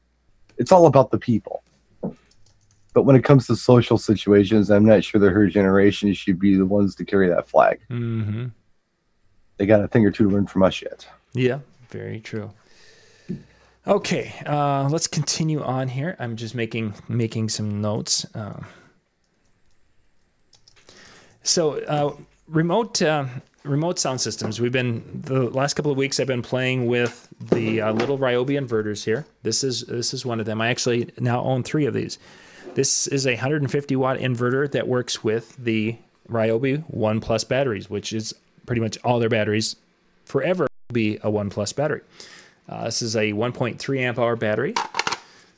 it's 0.58 0.72
all 0.72 0.86
about 0.86 1.10
the 1.10 1.18
people." 1.18 1.62
But 2.94 3.04
when 3.04 3.16
it 3.16 3.24
comes 3.24 3.46
to 3.46 3.56
social 3.56 3.96
situations, 3.96 4.70
I'm 4.70 4.84
not 4.84 5.02
sure 5.02 5.18
that 5.20 5.30
her 5.30 5.46
generation 5.46 6.12
should 6.12 6.38
be 6.38 6.56
the 6.56 6.66
ones 6.66 6.94
to 6.96 7.04
carry 7.06 7.28
that 7.28 7.48
flag. 7.48 7.80
Mhm. 7.90 8.50
They 9.56 9.64
got 9.66 9.82
a 9.82 9.88
thing 9.88 10.04
or 10.04 10.10
two 10.10 10.24
to 10.24 10.30
learn 10.30 10.46
from 10.46 10.62
us 10.62 10.82
yet. 10.82 11.06
Yeah, 11.32 11.60
very 11.88 12.20
true. 12.20 12.50
Okay, 13.86 14.32
uh, 14.46 14.88
let's 14.90 15.06
continue 15.08 15.60
on 15.62 15.88
here. 15.88 16.14
I'm 16.20 16.36
just 16.36 16.54
making 16.54 16.94
making 17.08 17.48
some 17.48 17.80
notes. 17.80 18.24
Uh, 18.34 18.60
so, 21.42 21.80
uh, 21.84 22.14
remote 22.48 23.00
uh, 23.02 23.26
remote 23.64 23.98
sound 23.98 24.20
systems. 24.20 24.60
We've 24.60 24.72
been 24.72 25.02
the 25.24 25.50
last 25.50 25.74
couple 25.74 25.90
of 25.92 25.98
weeks. 25.98 26.20
I've 26.20 26.26
been 26.26 26.42
playing 26.42 26.86
with 26.86 27.28
the 27.40 27.80
uh, 27.80 27.92
little 27.92 28.18
Ryobi 28.18 28.60
inverters 28.60 29.04
here. 29.04 29.26
This 29.42 29.64
is 29.64 29.82
this 29.82 30.14
is 30.14 30.26
one 30.26 30.40
of 30.40 30.46
them. 30.46 30.60
I 30.60 30.68
actually 30.68 31.10
now 31.18 31.42
own 31.42 31.62
three 31.62 31.86
of 31.86 31.94
these. 31.94 32.18
This 32.74 33.06
is 33.06 33.26
a 33.26 33.32
150 33.32 33.96
watt 33.96 34.18
inverter 34.18 34.70
that 34.72 34.88
works 34.88 35.22
with 35.22 35.56
the 35.56 35.96
Ryobi 36.28 36.82
One 36.88 37.20
Plus 37.20 37.44
batteries, 37.44 37.90
which 37.90 38.12
is 38.12 38.34
pretty 38.66 38.80
much 38.80 38.96
all 39.04 39.18
their 39.18 39.28
batteries 39.28 39.76
forever 40.24 40.66
be 40.92 41.18
a 41.22 41.30
One 41.30 41.50
Plus 41.50 41.72
battery. 41.72 42.00
Uh, 42.68 42.84
this 42.84 43.02
is 43.02 43.16
a 43.16 43.32
1.3 43.32 43.98
amp 43.98 44.18
hour 44.18 44.36
battery. 44.36 44.74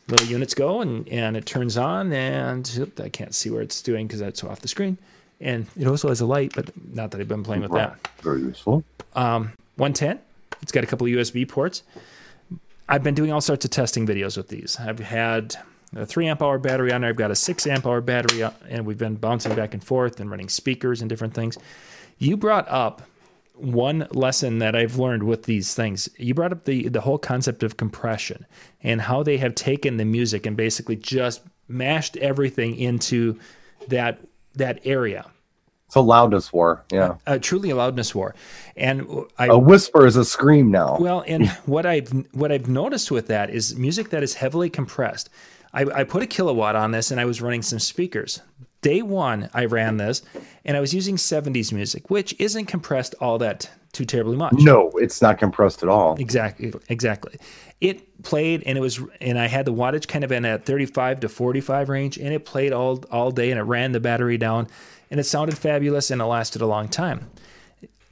Little 0.08 0.26
units 0.26 0.54
go 0.54 0.80
and, 0.80 1.08
and 1.08 1.36
it 1.36 1.46
turns 1.46 1.76
on, 1.76 2.12
and 2.12 2.70
oop, 2.78 3.00
I 3.00 3.08
can't 3.08 3.34
see 3.34 3.50
where 3.50 3.62
it's 3.62 3.80
doing 3.80 4.06
because 4.06 4.20
that's 4.20 4.42
off 4.44 4.60
the 4.60 4.68
screen. 4.68 4.98
And 5.40 5.66
it 5.78 5.86
also 5.86 6.08
has 6.08 6.20
a 6.20 6.26
light, 6.26 6.52
but 6.54 6.70
not 6.94 7.10
that 7.10 7.20
I've 7.20 7.28
been 7.28 7.42
playing 7.42 7.62
with 7.62 7.72
that. 7.72 8.08
Very 8.22 8.40
useful. 8.42 8.84
Um, 9.14 9.52
110. 9.76 10.18
It's 10.62 10.72
got 10.72 10.84
a 10.84 10.86
couple 10.86 11.06
of 11.06 11.12
USB 11.12 11.46
ports. 11.48 11.82
I've 12.88 13.02
been 13.02 13.14
doing 13.14 13.32
all 13.32 13.40
sorts 13.40 13.64
of 13.64 13.70
testing 13.70 14.06
videos 14.06 14.36
with 14.36 14.48
these. 14.48 14.76
I've 14.78 14.98
had 15.00 15.56
a 15.96 16.06
three 16.06 16.26
amp 16.26 16.42
hour 16.42 16.58
battery 16.58 16.92
on 16.92 17.00
there. 17.00 17.10
I've 17.10 17.16
got 17.16 17.30
a 17.30 17.36
six 17.36 17.66
amp 17.66 17.86
hour 17.86 18.00
battery, 18.00 18.42
on- 18.42 18.54
and 18.68 18.86
we've 18.86 18.98
been 18.98 19.16
bouncing 19.16 19.54
back 19.54 19.74
and 19.74 19.82
forth 19.82 20.20
and 20.20 20.30
running 20.30 20.48
speakers 20.48 21.00
and 21.00 21.08
different 21.08 21.34
things. 21.34 21.58
You 22.18 22.36
brought 22.36 22.68
up 22.68 23.02
one 23.54 24.06
lesson 24.10 24.58
that 24.58 24.74
I've 24.74 24.98
learned 24.98 25.22
with 25.22 25.44
these 25.44 25.74
things. 25.74 26.08
You 26.18 26.34
brought 26.34 26.52
up 26.52 26.64
the 26.64 26.88
the 26.88 27.00
whole 27.00 27.18
concept 27.18 27.62
of 27.62 27.76
compression 27.76 28.44
and 28.82 29.00
how 29.00 29.22
they 29.22 29.36
have 29.38 29.54
taken 29.54 29.96
the 29.96 30.04
music 30.04 30.44
and 30.46 30.56
basically 30.56 30.96
just 30.96 31.42
mashed 31.68 32.16
everything 32.18 32.76
into 32.76 33.38
that 33.88 34.18
that 34.56 34.80
area 34.84 35.26
It's 35.86 35.96
a 35.96 36.00
loudness 36.00 36.52
war. 36.52 36.84
Yeah. 36.92 37.16
uh, 37.26 37.38
truly 37.38 37.70
a 37.70 37.76
loudness 37.76 38.14
war. 38.14 38.34
And 38.76 39.06
I 39.38 39.46
A 39.46 39.58
whisper 39.58 40.06
is 40.06 40.16
a 40.16 40.24
scream 40.24 40.70
now. 40.70 40.96
Well, 40.98 41.24
and 41.26 41.48
what 41.66 41.86
I've 41.86 42.10
what 42.32 42.50
I've 42.52 42.68
noticed 42.68 43.10
with 43.10 43.26
that 43.28 43.50
is 43.50 43.76
music 43.76 44.10
that 44.10 44.22
is 44.22 44.34
heavily 44.34 44.70
compressed. 44.70 45.30
I, 45.72 45.82
I 45.82 46.04
put 46.04 46.22
a 46.22 46.26
Kill 46.26 46.48
A 46.48 46.54
Watt 46.54 46.76
on 46.76 46.92
this, 46.92 47.10
and 47.10 47.20
I 47.20 47.24
was 47.24 47.42
running 47.42 47.62
some 47.62 47.80
speakers. 47.80 48.40
Day 48.84 49.00
one, 49.00 49.48
I 49.54 49.64
ran 49.64 49.96
this, 49.96 50.20
and 50.66 50.76
I 50.76 50.80
was 50.80 50.92
using 50.92 51.16
'70s 51.16 51.72
music, 51.72 52.10
which 52.10 52.34
isn't 52.38 52.66
compressed 52.66 53.14
all 53.18 53.38
that 53.38 53.70
too 53.92 54.04
terribly 54.04 54.36
much. 54.36 54.52
no, 54.58 54.90
it's 54.96 55.22
not 55.22 55.38
compressed 55.38 55.82
at 55.82 55.88
all. 55.88 56.16
Exactly, 56.16 56.70
exactly. 56.90 57.38
It 57.80 58.22
played, 58.22 58.62
and 58.66 58.76
it 58.76 58.82
was, 58.82 59.00
and 59.22 59.38
I 59.38 59.46
had 59.46 59.64
the 59.64 59.72
wattage 59.72 60.06
kind 60.06 60.22
of 60.22 60.30
in 60.30 60.44
at 60.44 60.66
35 60.66 61.20
to 61.20 61.30
45 61.30 61.88
range, 61.88 62.18
and 62.18 62.34
it 62.34 62.44
played 62.44 62.74
all 62.74 63.02
all 63.10 63.30
day, 63.30 63.50
and 63.50 63.58
it 63.58 63.62
ran 63.62 63.92
the 63.92 64.00
battery 64.00 64.36
down, 64.36 64.68
and 65.10 65.18
it 65.18 65.24
sounded 65.24 65.56
fabulous, 65.56 66.10
and 66.10 66.20
it 66.20 66.26
lasted 66.26 66.60
a 66.60 66.66
long 66.66 66.86
time. 66.86 67.30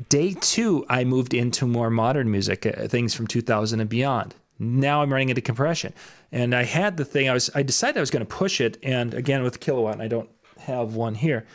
Day 0.09 0.35
two, 0.41 0.87
I 0.89 1.05
moved 1.05 1.35
into 1.35 1.67
more 1.67 1.91
modern 1.91 2.31
music, 2.31 2.65
uh, 2.65 2.89
things 2.89 3.13
from 3.13 3.27
2000 3.27 3.79
and 3.79 3.91
beyond. 3.91 4.35
Now 4.59 5.03
I'm 5.03 5.13
running 5.13 5.29
into 5.29 5.43
compression, 5.43 5.93
and 6.33 6.55
I 6.55 6.65
had 6.65 6.97
the 6.97 7.05
thing. 7.05 7.29
I 7.29 7.35
was, 7.35 7.51
I 7.55 7.63
decided 7.63 7.99
I 7.99 8.01
was 8.01 8.11
going 8.11 8.25
to 8.25 8.35
push 8.35 8.59
it, 8.59 8.79
and 8.83 9.13
again 9.13 9.43
with 9.43 9.61
Kill 9.61 9.77
A 9.77 9.83
Watt, 9.83 9.93
and 9.93 10.03
I 10.03 10.09
don't 10.09 10.31
have 10.63 10.95
one 10.95 11.15
here. 11.15 11.47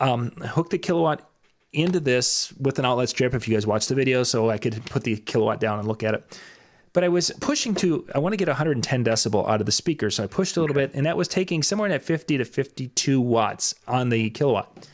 Um, 0.00 0.32
I 0.42 0.46
hooked 0.46 0.70
the 0.70 0.78
Kill 0.78 0.98
A 0.98 1.02
Watt 1.02 1.30
into 1.72 2.00
this 2.00 2.52
with 2.54 2.78
an 2.78 2.84
outlet 2.84 3.08
strip. 3.08 3.34
If 3.34 3.48
you 3.48 3.54
guys 3.54 3.66
watch 3.66 3.86
the 3.86 3.94
video, 3.94 4.22
so 4.22 4.50
I 4.50 4.58
could 4.58 4.84
put 4.86 5.04
the 5.04 5.16
Kill 5.16 5.42
A 5.42 5.44
Watt 5.44 5.60
down 5.60 5.78
and 5.78 5.88
look 5.88 6.02
at 6.02 6.14
it. 6.14 6.38
But 6.92 7.04
I 7.04 7.08
was 7.08 7.30
pushing 7.40 7.74
to, 7.76 8.06
I 8.14 8.18
want 8.18 8.32
to 8.32 8.38
get 8.38 8.48
110 8.48 9.04
decibel 9.04 9.46
out 9.46 9.60
of 9.60 9.66
the 9.66 9.72
speaker, 9.72 10.10
so 10.10 10.24
I 10.24 10.26
pushed 10.26 10.56
a 10.56 10.62
little 10.62 10.74
bit, 10.74 10.92
and 10.94 11.04
that 11.04 11.16
was 11.16 11.28
taking 11.28 11.62
somewhere 11.62 11.86
in 11.86 11.94
at 11.94 12.02
50 12.02 12.38
to 12.38 12.44
52 12.44 13.20
watts 13.20 13.74
on 13.86 14.08
the 14.08 14.30
Kill 14.30 14.50
A 14.50 14.52
Watt. 14.54 14.88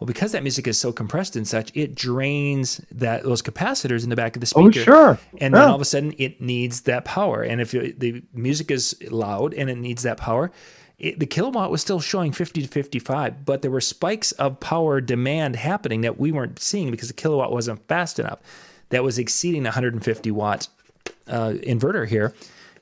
Well, 0.00 0.06
because 0.06 0.32
that 0.32 0.42
music 0.42 0.66
is 0.66 0.76
so 0.76 0.92
compressed 0.92 1.36
and 1.36 1.46
such, 1.46 1.70
it 1.74 1.94
drains 1.94 2.80
that 2.90 3.22
those 3.22 3.40
capacitors 3.40 4.02
in 4.02 4.10
the 4.10 4.16
back 4.16 4.36
of 4.36 4.40
the 4.40 4.46
speaker. 4.46 4.66
Oh, 4.66 4.70
speaker. 4.70 4.84
sure. 4.84 5.18
And 5.38 5.54
then 5.54 5.62
all 5.62 5.76
of 5.76 5.80
a 5.80 5.84
sudden, 5.84 6.12
it 6.18 6.40
needs 6.40 6.82
that 6.82 7.04
power. 7.04 7.42
And 7.42 7.60
if 7.60 7.72
you, 7.72 7.94
the 7.96 8.22
music 8.32 8.72
is 8.72 8.96
loud 9.10 9.54
and 9.54 9.70
it 9.70 9.78
needs 9.78 10.02
that 10.02 10.16
power, 10.16 10.50
it, 10.98 11.18
the 11.18 11.26
Kill 11.26 11.46
A 11.46 11.50
Watt 11.50 11.70
was 11.70 11.80
still 11.80 12.00
showing 12.00 12.32
50 12.32 12.62
to 12.62 12.68
55, 12.68 13.44
but 13.44 13.62
there 13.62 13.70
were 13.70 13.80
spikes 13.80 14.32
of 14.32 14.60
power 14.60 15.00
demand 15.00 15.56
happening 15.56 16.02
that 16.02 16.18
we 16.18 16.30
weren't 16.32 16.58
seeing 16.60 16.90
because 16.90 17.08
the 17.08 17.14
Kill 17.14 17.34
A 17.34 17.36
Watt 17.36 17.52
wasn't 17.52 17.86
fast 17.88 18.18
enough. 18.18 18.38
That 18.90 19.02
was 19.02 19.18
exceeding 19.18 19.62
the 19.64 19.68
150 19.68 20.30
watt 20.30 20.68
uh, 21.26 21.54
inverter 21.62 22.06
here. 22.06 22.32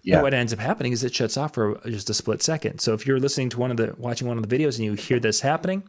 Yeah. 0.02 0.16
And 0.16 0.24
what 0.24 0.34
ends 0.34 0.52
up 0.52 0.58
happening 0.58 0.92
is 0.92 1.04
it 1.04 1.14
shuts 1.14 1.36
off 1.36 1.54
for 1.54 1.80
just 1.86 2.10
a 2.10 2.14
split 2.14 2.42
second. 2.42 2.80
So 2.80 2.92
if 2.92 3.06
you're 3.06 3.20
listening 3.20 3.50
to 3.50 3.58
one 3.60 3.70
of 3.70 3.76
the 3.76 3.94
watching 3.96 4.26
one 4.26 4.36
of 4.36 4.46
the 4.48 4.58
videos 4.58 4.76
and 4.76 4.84
you 4.84 4.94
hear 4.94 5.20
this 5.20 5.40
happening, 5.40 5.84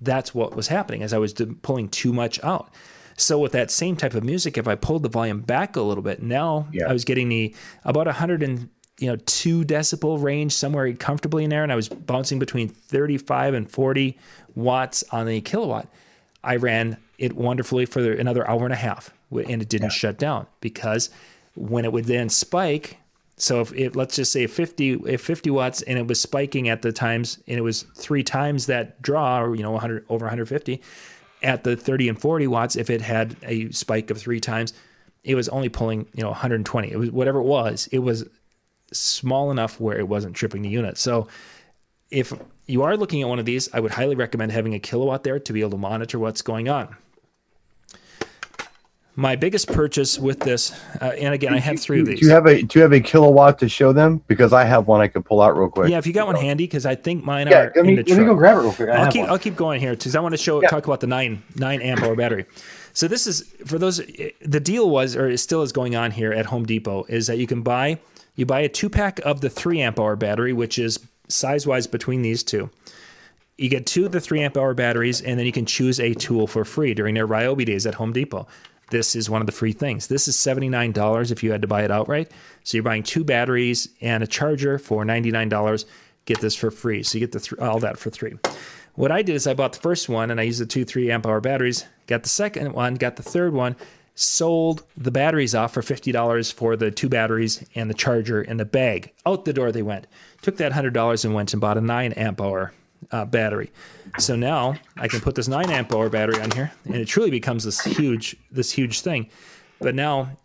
that's 0.00 0.34
what 0.34 0.56
was 0.56 0.68
happening 0.68 1.02
as 1.02 1.12
I 1.12 1.18
was 1.18 1.34
pulling 1.60 1.88
too 1.90 2.12
much 2.12 2.42
out. 2.42 2.70
So 3.16 3.38
with 3.38 3.52
that 3.52 3.70
same 3.70 3.94
type 3.94 4.14
of 4.14 4.24
music, 4.24 4.56
if 4.56 4.66
I 4.66 4.74
pulled 4.74 5.02
the 5.02 5.10
volume 5.10 5.42
back 5.42 5.76
a 5.76 5.82
little 5.82 6.02
bit, 6.02 6.22
now 6.22 6.66
Yeah. 6.72 6.88
I 6.88 6.92
was 6.94 7.04
getting 7.04 7.28
the 7.28 7.54
about 7.84 8.06
100 8.06 8.42
and 8.42 8.70
you 9.02 9.08
know 9.08 9.16
two 9.26 9.64
decibel 9.64 10.22
range 10.22 10.52
somewhere 10.52 10.92
comfortably 10.94 11.42
in 11.42 11.50
there, 11.50 11.64
and 11.64 11.72
I 11.72 11.74
was 11.74 11.88
bouncing 11.88 12.38
between 12.38 12.68
35 12.68 13.54
and 13.54 13.68
40 13.68 14.16
watts 14.54 15.02
on 15.10 15.26
the 15.26 15.40
Kill 15.40 15.64
A 15.64 15.66
Watt. 15.66 15.88
I 16.44 16.56
ran 16.56 16.96
it 17.18 17.34
wonderfully 17.34 17.84
for 17.84 18.12
another 18.12 18.48
hour 18.48 18.64
and 18.64 18.72
a 18.72 18.76
half, 18.76 19.12
and 19.32 19.60
it 19.60 19.68
didn't 19.68 19.90
shut 19.90 20.18
down 20.18 20.46
because 20.60 21.10
when 21.56 21.84
it 21.84 21.92
would 21.92 22.04
then 22.04 22.28
spike. 22.28 22.98
So 23.38 23.60
if 23.60 23.72
it, 23.72 23.96
let's 23.96 24.14
just 24.14 24.30
say 24.30 24.46
50, 24.46 24.92
if 25.06 25.20
50 25.20 25.50
watts 25.50 25.82
and 25.82 25.98
it 25.98 26.06
was 26.06 26.20
spiking 26.20 26.68
at 26.68 26.82
the 26.82 26.92
times 26.92 27.38
and 27.48 27.58
it 27.58 27.62
was 27.62 27.82
three 27.96 28.22
times 28.22 28.66
that 28.66 29.02
draw 29.02 29.42
or, 29.42 29.56
you 29.56 29.62
know, 29.62 29.72
100 29.72 30.04
over 30.08 30.26
150 30.26 30.80
at 31.42 31.64
the 31.64 31.74
30 31.74 32.10
and 32.10 32.20
40 32.20 32.46
watts, 32.46 32.76
if 32.76 32.88
it 32.88 33.00
had 33.00 33.34
a 33.42 33.70
spike 33.72 34.10
of 34.10 34.18
three 34.18 34.38
times, 34.38 34.74
it 35.24 35.34
was 35.34 35.48
only 35.48 35.68
pulling, 35.68 36.06
you 36.14 36.22
know, 36.22 36.28
120. 36.28 36.92
It 36.92 36.98
was 36.98 37.10
whatever 37.10 37.40
it 37.40 37.44
was, 37.44 37.88
it 37.90 38.00
was 38.00 38.28
small 38.92 39.50
enough 39.50 39.80
where 39.80 39.98
it 39.98 40.08
wasn't 40.08 40.36
tripping 40.36 40.62
the 40.62 40.68
unit. 40.68 40.98
So 40.98 41.28
if 42.10 42.32
you 42.66 42.82
are 42.82 42.96
looking 42.96 43.22
at 43.22 43.28
one 43.28 43.38
of 43.38 43.44
these, 43.44 43.72
I 43.72 43.80
would 43.80 43.92
highly 43.92 44.14
recommend 44.14 44.52
having 44.52 44.74
a 44.74 44.78
Kill 44.78 45.02
A 45.02 45.06
Watt 45.06 45.24
there 45.24 45.38
to 45.38 45.52
be 45.52 45.60
able 45.60 45.70
to 45.70 45.78
monitor 45.78 46.18
what's 46.18 46.42
going 46.42 46.68
on. 46.68 46.96
My 49.14 49.36
biggest 49.36 49.68
purchase 49.68 50.18
with 50.18 50.40
this, 50.40 50.72
uh, 51.02 51.04
and 51.04 51.34
again, 51.34 51.52
I 51.52 51.58
have 51.58 51.78
three 51.78 52.00
of 52.00 52.06
these. 52.06 52.20
Do 52.20 52.24
you 52.24 52.32
have 52.32 52.46
a 52.46 52.62
Do 52.62 52.78
you 52.78 52.82
have 52.82 52.94
a 52.94 53.00
Kill 53.00 53.24
A 53.24 53.30
Watt 53.30 53.58
to 53.58 53.68
show 53.68 53.92
them? 53.92 54.22
Because 54.26 54.54
I 54.54 54.64
have 54.64 54.86
one 54.86 55.02
I 55.02 55.08
could 55.08 55.22
pull 55.22 55.42
out 55.42 55.54
real 55.54 55.68
quick. 55.68 55.90
Yeah, 55.90 55.98
if 55.98 56.06
you 56.06 56.14
got 56.14 56.28
one 56.28 56.36
handy, 56.36 56.64
because 56.64 56.86
I 56.86 56.94
think 56.94 57.22
mine 57.22 57.46
Yeah, 57.46 57.64
are 57.64 57.72
let 57.76 57.84
me, 57.84 57.96
let 57.96 58.06
me 58.08 58.24
go 58.24 58.34
grab 58.34 58.56
it 58.56 58.60
real 58.60 58.72
quick. 58.72 58.88
I 58.88 59.02
I'll 59.02 59.12
keep 59.12 59.20
one. 59.20 59.30
I'll 59.30 59.38
keep 59.38 59.54
going 59.54 59.80
here 59.80 59.90
because 59.90 60.16
I 60.16 60.20
want 60.20 60.32
to 60.32 60.38
show 60.38 60.62
talk 60.62 60.86
about 60.86 61.00
the 61.00 61.06
nine 61.06 61.42
nine 61.56 61.82
amp 61.82 62.02
hour 62.02 62.16
battery. 62.16 62.46
So 62.94 63.06
this 63.06 63.26
is 63.26 63.54
for 63.66 63.78
those. 63.78 63.98
The 64.40 64.60
deal 64.60 64.88
was, 64.88 65.14
or 65.14 65.28
it 65.28 65.38
still 65.38 65.60
is 65.60 65.72
going 65.72 65.94
on 65.94 66.10
here 66.10 66.32
at 66.32 66.46
Home 66.46 66.64
Depot, 66.64 67.04
is 67.10 67.26
that 67.26 67.36
you 67.36 67.46
can 67.46 67.60
buy 67.60 67.98
you 68.34 68.46
buy 68.46 68.60
a 68.60 68.68
two 68.68 68.88
pack 68.88 69.18
of 69.20 69.40
the 69.40 69.50
three 69.50 69.80
amp 69.80 70.00
hour 70.00 70.16
battery, 70.16 70.52
which 70.52 70.78
is 70.78 70.98
size 71.28 71.66
wise 71.66 71.86
between 71.86 72.22
these 72.22 72.42
two. 72.42 72.70
You 73.58 73.68
get 73.68 73.86
two 73.86 74.06
of 74.06 74.12
the 74.12 74.20
three 74.20 74.40
amp 74.40 74.56
hour 74.56 74.74
batteries, 74.74 75.20
and 75.20 75.38
then 75.38 75.46
you 75.46 75.52
can 75.52 75.66
choose 75.66 76.00
a 76.00 76.14
tool 76.14 76.46
for 76.46 76.64
free 76.64 76.94
during 76.94 77.14
their 77.14 77.28
Ryobi 77.28 77.66
days 77.66 77.86
at 77.86 77.94
Home 77.94 78.12
Depot. 78.12 78.46
This 78.90 79.14
is 79.16 79.30
one 79.30 79.40
of 79.40 79.46
the 79.46 79.52
free 79.52 79.72
things. 79.72 80.06
This 80.06 80.28
is 80.28 80.36
$79 80.36 81.30
if 81.30 81.42
you 81.42 81.50
had 81.50 81.62
to 81.62 81.68
buy 81.68 81.82
it 81.82 81.90
outright. 81.90 82.30
So 82.62 82.76
you're 82.76 82.84
buying 82.84 83.02
two 83.02 83.24
batteries 83.24 83.88
and 84.02 84.22
a 84.22 84.26
charger 84.26 84.78
for 84.78 85.04
$99. 85.04 85.86
Get 86.26 86.40
this 86.40 86.54
for 86.54 86.70
free. 86.70 87.02
So 87.02 87.16
you 87.16 87.20
get 87.20 87.32
the 87.32 87.40
th- 87.40 87.58
all 87.58 87.80
that 87.80 87.98
for 87.98 88.10
three. 88.10 88.34
What 88.94 89.10
I 89.10 89.22
did 89.22 89.34
is 89.34 89.46
I 89.46 89.54
bought 89.54 89.72
the 89.72 89.80
first 89.80 90.10
one 90.10 90.30
and 90.30 90.38
I 90.38 90.42
used 90.42 90.60
the 90.60 90.66
two 90.66 90.84
three 90.84 91.10
amp 91.10 91.26
hour 91.26 91.40
batteries. 91.40 91.86
Got 92.06 92.22
the 92.22 92.28
second 92.28 92.72
one, 92.74 92.96
got 92.96 93.16
the 93.16 93.22
third 93.22 93.54
one, 93.54 93.76
sold 94.14 94.84
the 94.96 95.10
batteries 95.10 95.54
off 95.54 95.72
for 95.72 95.82
$50 95.82 96.52
for 96.52 96.76
the 96.76 96.90
two 96.90 97.08
batteries 97.08 97.64
and 97.74 97.88
the 97.88 97.94
charger 97.94 98.42
and 98.42 98.60
the 98.60 98.64
bag. 98.64 99.12
Out 99.26 99.44
the 99.44 99.52
door 99.52 99.72
they 99.72 99.82
went. 99.82 100.06
Took 100.42 100.58
that 100.58 100.72
$100 100.72 101.24
and 101.24 101.34
went 101.34 101.52
and 101.52 101.60
bought 101.60 101.78
a 101.78 101.80
9 101.80 102.12
amp 102.12 102.40
hour 102.40 102.72
uh, 103.10 103.24
battery. 103.24 103.70
So 104.18 104.36
now 104.36 104.74
I 104.96 105.08
can 105.08 105.20
put 105.20 105.34
this 105.34 105.48
9 105.48 105.70
amp 105.70 105.92
hour 105.92 106.08
battery 106.08 106.40
on 106.40 106.50
here 106.50 106.72
and 106.84 106.96
it 106.96 107.06
truly 107.06 107.30
becomes 107.30 107.64
this 107.64 107.80
huge 107.80 108.36
this 108.50 108.70
huge 108.70 109.00
thing. 109.00 109.28
But 109.80 109.94
now 109.94 110.36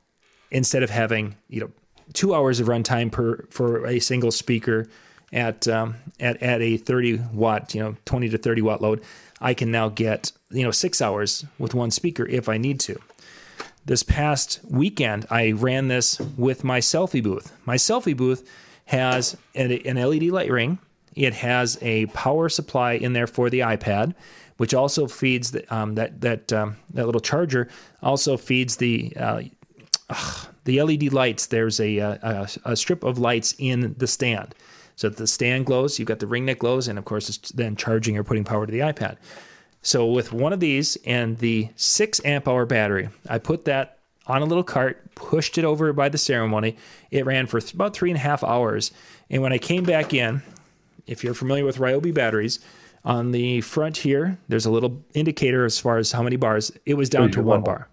instead 0.50 0.84
of 0.84 0.90
having, 0.90 1.36
you 1.50 1.62
know, 1.62 1.72
2 2.14 2.34
hours 2.34 2.60
of 2.62 2.68
runtime 2.68 3.12
per 3.12 3.46
for 3.50 3.86
a 3.86 4.00
single 4.00 4.32
speaker 4.32 4.88
at 5.34 5.68
um, 5.68 5.96
at 6.22 6.42
at 6.42 6.62
a 6.62 6.78
30 6.78 7.18
watt, 7.34 7.76
you 7.76 7.84
know, 7.84 7.98
20 8.06 8.30
to 8.30 8.38
30 8.38 8.62
watt 8.62 8.82
load, 8.82 9.04
I 9.42 9.54
can 9.54 9.72
now 9.72 9.90
get, 9.90 10.32
you 10.50 10.64
know, 10.64 10.72
6 10.72 11.02
hours 11.02 11.46
with 11.60 11.74
one 11.74 11.92
speaker 11.92 12.26
if 12.26 12.48
I 12.48 12.58
need 12.58 12.80
to 12.82 12.98
this 13.88 14.04
past 14.04 14.60
weekend, 14.70 15.26
I 15.30 15.54
ran 15.54 15.88
this 15.88 16.20
with 16.38 16.64
my 16.64 16.80
selfie 16.80 17.24
booth. 17.24 17.54
My 17.66 17.78
selfie 17.78 18.16
booth 18.16 18.48
has 18.86 19.36
an, 19.56 19.70
LED 19.70 20.24
light 20.24 20.52
ring. 20.52 20.78
It 21.16 21.34
has 21.34 21.78
a 21.82 22.06
power 22.08 22.50
supply 22.50 22.94
in 22.94 23.14
there 23.14 23.28
for 23.28 23.50
the 23.50 23.60
iPad, 23.60 24.14
which 24.58 24.74
also 24.74 25.08
feeds 25.08 25.52
the, 25.52 25.74
um, 25.74 25.96
that 25.96 26.22
that 26.22 26.54
um, 26.54 26.76
that 26.94 27.06
little 27.06 27.22
charger. 27.22 27.70
Also 28.04 28.38
feeds 28.38 28.76
the 28.76 29.14
uh, 29.18 29.42
ugh, 30.10 30.48
the 30.66 30.82
LED 30.82 31.14
lights. 31.14 31.48
There's 31.48 31.80
a, 31.80 32.00
uh, 32.00 32.18
a 32.22 32.72
a 32.72 32.76
strip 32.76 33.04
of 33.04 33.18
lights 33.18 33.56
in 33.58 33.96
the 33.98 34.08
stand, 34.08 34.54
so 34.96 35.10
the 35.10 35.28
stand 35.28 35.66
glows. 35.66 35.98
You've 35.98 36.10
got 36.10 36.20
the 36.20 36.28
ring 36.28 36.46
that 36.48 36.60
glows, 36.60 36.88
and 36.88 37.00
of 37.00 37.06
course, 37.06 37.30
it's 37.30 37.52
then 37.52 37.76
charging 37.78 38.18
or 38.18 38.24
putting 38.24 38.44
power 38.44 38.66
to 38.66 38.72
the 38.72 38.80
iPad. 38.80 39.18
So 39.82 40.08
with 40.08 40.34
one 40.34 40.54
of 40.54 40.60
these 40.60 40.98
and 41.06 41.38
the 41.38 41.70
six 41.76 42.20
amp 42.26 42.48
hour 42.48 42.66
battery, 42.66 43.10
I 43.30 43.38
put 43.38 43.66
that 43.66 44.00
on 44.26 44.42
a 44.42 44.46
little 44.46 44.64
cart, 44.64 45.16
pushed 45.16 45.58
it 45.58 45.64
over 45.64 45.94
by 45.94 46.10
the 46.10 46.18
ceremony. 46.18 46.76
It 47.12 47.26
ran 47.26 47.48
for 47.48 47.62
th- 47.62 47.74
about 47.74 47.94
three 47.94 48.10
and 48.10 48.18
a 48.18 48.22
half 48.22 48.44
hours. 48.44 48.92
And 49.30 49.42
when 49.42 49.54
I 49.54 49.58
came 49.58 49.84
back 49.84 50.14
in, 50.14 50.42
if 51.06 51.24
you're 51.24 51.34
familiar 51.34 51.64
with 51.64 51.78
Ryobi 51.78 52.14
batteries, 52.14 52.60
on 53.06 53.32
the 53.32 53.62
front 53.62 53.96
here, 53.96 54.38
there's 54.50 54.66
a 54.66 54.72
little 54.72 55.02
indicator 55.14 55.64
as 55.64 55.80
far 55.80 55.98
as 55.98 56.12
how 56.12 56.22
many 56.22 56.36
bars. 56.36 56.72
It 56.86 56.96
was 56.96 57.10
down 57.10 57.32
to 57.32 57.42
one 57.42 57.64
bar. 57.64 57.88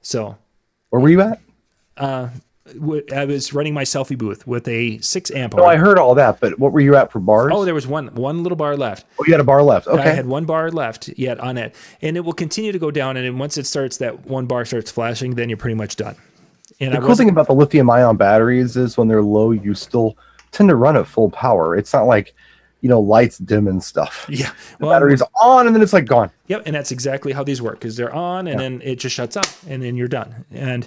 So 0.00 0.38
Where 0.88 1.00
were 1.02 1.10
you 1.10 1.20
at? 1.20 1.40
w- 1.98 2.30
I 2.66 3.26
was 3.26 3.52
running 3.52 3.74
my 3.74 3.82
selfie 3.82 4.16
booth 4.16 4.46
with 4.46 4.66
a 4.68 4.98
six 5.00 5.30
amp 5.30 5.54
No, 5.54 5.64
hour. 5.64 5.70
I 5.70 5.76
heard 5.76 5.98
all 5.98 6.14
that, 6.14 6.40
but 6.40 6.58
what 6.58 6.72
were 6.72 6.80
you 6.80 6.96
at 6.96 7.12
for 7.12 7.20
bars? 7.20 7.52
oh, 7.54 7.64
there 7.66 7.74
was 7.74 7.86
one 7.86 8.08
one 8.14 8.42
little 8.42 8.56
bar 8.56 8.74
left. 8.74 9.04
Oh, 9.18 9.24
you 9.26 9.34
had 9.34 9.40
a 9.40 9.44
bar 9.44 9.62
left. 9.62 9.86
Okay, 9.86 10.02
I 10.02 10.08
had 10.14 10.26
one 10.26 10.46
bar 10.46 10.70
left 10.70 11.08
yet 11.18 11.38
on 11.40 11.58
it, 11.58 11.74
and 12.00 12.16
it 12.16 12.20
will 12.20 12.32
continue 12.32 12.72
to 12.72 12.78
go 12.78 12.90
down. 12.90 13.18
And 13.18 13.26
then 13.26 13.36
once 13.38 13.58
it 13.58 13.66
starts, 13.66 13.98
that 13.98 14.26
one 14.26 14.46
bar 14.46 14.64
starts 14.64 14.90
flashing, 14.90 15.34
then 15.34 15.50
you're 15.50 15.58
pretty 15.58 15.74
much 15.74 15.96
done. 15.96 16.16
And 16.80 16.94
the 16.94 16.98
I 16.98 17.00
cool 17.02 17.14
thing 17.14 17.28
about 17.28 17.48
the 17.48 17.54
lithium 17.54 17.90
ion 17.90 18.16
batteries 18.16 18.76
is 18.78 18.96
when 18.96 19.08
they're 19.08 19.22
low, 19.22 19.50
you 19.50 19.74
still 19.74 20.16
tend 20.50 20.70
to 20.70 20.74
run 20.74 20.96
at 20.96 21.06
full 21.06 21.30
power. 21.30 21.76
It's 21.76 21.92
not 21.92 22.06
like 22.06 22.34
you 22.84 22.90
know, 22.90 23.00
lights 23.00 23.38
dim 23.38 23.66
and 23.66 23.82
stuff. 23.82 24.26
Yeah. 24.34 24.50
The 24.78 24.86
battery's 24.86 25.22
on 25.40 25.66
and 25.66 25.74
then 25.74 25.80
it's 25.80 25.92
like 25.92 26.04
gone. 26.04 26.30
Yep, 26.48 26.64
and 26.66 26.74
that's 26.74 26.90
exactly 26.90 27.32
how 27.32 27.42
these 27.42 27.62
work. 27.62 27.76
Because 27.76 27.96
they're 27.96 28.12
on, 28.12 28.46
and 28.46 28.60
then 28.60 28.82
it 28.84 28.96
just 28.96 29.14
shuts 29.14 29.36
off, 29.36 29.64
and 29.66 29.82
then 29.82 29.96
you're 29.96 30.08
done. 30.08 30.44
And 30.50 30.86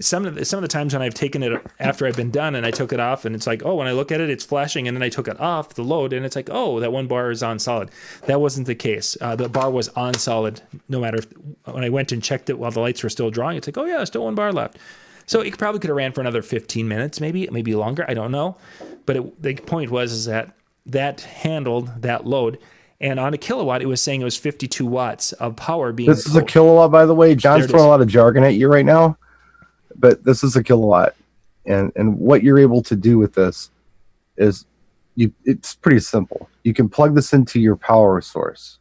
some 0.00 0.26
of 0.26 0.34
the, 0.34 0.44
some 0.44 0.58
of 0.58 0.62
the 0.62 0.68
times 0.68 0.92
when 0.92 1.00
I've 1.00 1.14
taken 1.14 1.42
it 1.42 1.62
after 1.78 2.06
I've 2.06 2.16
been 2.16 2.30
done, 2.30 2.54
and 2.54 2.66
I 2.66 2.70
took 2.70 2.92
it 2.92 3.00
off, 3.00 3.24
and 3.24 3.34
it's 3.34 3.46
like, 3.46 3.64
oh, 3.64 3.76
when 3.76 3.86
I 3.86 3.92
look 3.92 4.12
at 4.12 4.20
it, 4.20 4.28
it's 4.28 4.44
flashing, 4.44 4.86
and 4.88 4.94
then 4.94 5.02
I 5.02 5.08
took 5.08 5.28
it 5.28 5.40
off 5.40 5.74
the 5.74 5.84
load, 5.84 6.12
and 6.12 6.26
it's 6.26 6.36
like, 6.36 6.50
oh, 6.52 6.80
that 6.80 6.92
one 6.92 7.06
bar 7.06 7.30
is 7.30 7.42
on 7.42 7.58
solid. 7.58 7.90
That 8.26 8.40
wasn't 8.42 8.66
the 8.66 8.74
case. 8.74 9.16
Uh, 9.20 9.34
the 9.34 9.48
bar 9.48 9.70
was 9.70 9.88
on 9.90 10.12
solid, 10.14 10.60
no 10.90 11.00
matter 11.00 11.18
if, 11.18 11.26
when 11.64 11.84
I 11.84 11.88
went 11.88 12.12
and 12.12 12.22
checked 12.22 12.50
it 12.50 12.58
while 12.58 12.72
the 12.72 12.80
lights 12.80 13.02
were 13.02 13.08
still 13.08 13.30
drawing. 13.30 13.56
It's 13.56 13.68
like, 13.68 13.78
oh 13.78 13.86
yeah, 13.86 14.04
still 14.04 14.24
one 14.24 14.34
bar 14.34 14.52
left. 14.52 14.76
So 15.24 15.40
it 15.40 15.56
probably 15.56 15.80
could 15.80 15.88
have 15.88 15.96
ran 15.96 16.12
for 16.12 16.20
another 16.20 16.42
15 16.42 16.86
minutes, 16.86 17.20
maybe, 17.20 17.48
maybe 17.50 17.74
longer. 17.74 18.04
I 18.06 18.12
don't 18.12 18.32
know. 18.32 18.58
But 19.06 19.16
it, 19.16 19.42
the 19.42 19.54
point 19.54 19.90
was 19.90 20.12
is 20.12 20.26
that 20.26 20.54
that 20.86 21.20
handled 21.20 22.02
that 22.02 22.26
load. 22.26 22.58
And 23.00 23.18
on 23.18 23.34
a 23.34 23.38
Kill 23.38 23.60
A 23.60 23.64
Watt, 23.64 23.82
it 23.82 23.86
was 23.86 24.00
saying 24.00 24.20
it 24.20 24.24
was 24.24 24.36
52 24.36 24.86
watts 24.86 25.32
of 25.32 25.56
power 25.56 25.92
being. 25.92 26.08
This 26.08 26.26
is 26.26 26.36
a 26.36 26.44
Kill 26.44 26.68
A 26.68 26.74
Watt, 26.74 26.92
by 26.92 27.04
the 27.04 27.14
way. 27.14 27.34
John's 27.34 27.66
throwing 27.66 27.84
a 27.84 27.88
lot 27.88 28.00
of 28.00 28.06
jargon 28.06 28.44
at 28.44 28.54
you 28.54 28.68
right 28.68 28.86
now, 28.86 29.18
but 29.96 30.22
this 30.24 30.44
is 30.44 30.54
a 30.54 30.62
Kill 30.62 30.82
A 30.82 30.86
Watt, 30.86 31.16
and 31.66 31.90
and 31.96 32.16
what 32.18 32.44
you're 32.44 32.60
able 32.60 32.82
to 32.82 32.94
do 32.94 33.18
with 33.18 33.34
this 33.34 33.70
is 34.36 34.66
you. 35.16 35.32
It's 35.44 35.74
pretty 35.74 35.98
simple. 35.98 36.48
You 36.62 36.74
can 36.74 36.88
plug 36.88 37.16
this 37.16 37.32
into 37.32 37.60
your 37.60 37.74
power 37.74 38.20
source, 38.20 38.78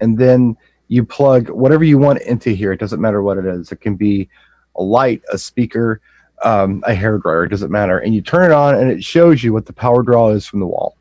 and 0.00 0.16
then 0.16 0.56
you 0.86 1.04
plug 1.04 1.50
whatever 1.50 1.82
you 1.82 1.98
want 1.98 2.22
into 2.22 2.50
here. 2.50 2.72
It 2.72 2.78
doesn't 2.78 3.00
matter 3.00 3.22
what 3.22 3.38
it 3.38 3.46
is. 3.46 3.72
It 3.72 3.80
can 3.80 3.96
be 3.96 4.28
a 4.76 4.82
light, 4.82 5.22
a 5.32 5.38
speaker, 5.38 6.00
um, 6.44 6.82
a 6.86 6.94
hair 6.94 7.18
dryer. 7.18 7.44
It 7.44 7.48
doesn't 7.50 7.70
matter. 7.70 7.98
And 7.98 8.14
you 8.14 8.22
turn 8.22 8.44
it 8.44 8.52
on, 8.52 8.74
and 8.74 8.90
it 8.90 9.02
shows 9.04 9.42
you 9.42 9.52
what 9.52 9.66
the 9.66 9.72
power 9.72 10.02
draw 10.02 10.30
is 10.30 10.46
from 10.46 10.60
the 10.60 10.66
wall 10.66 10.96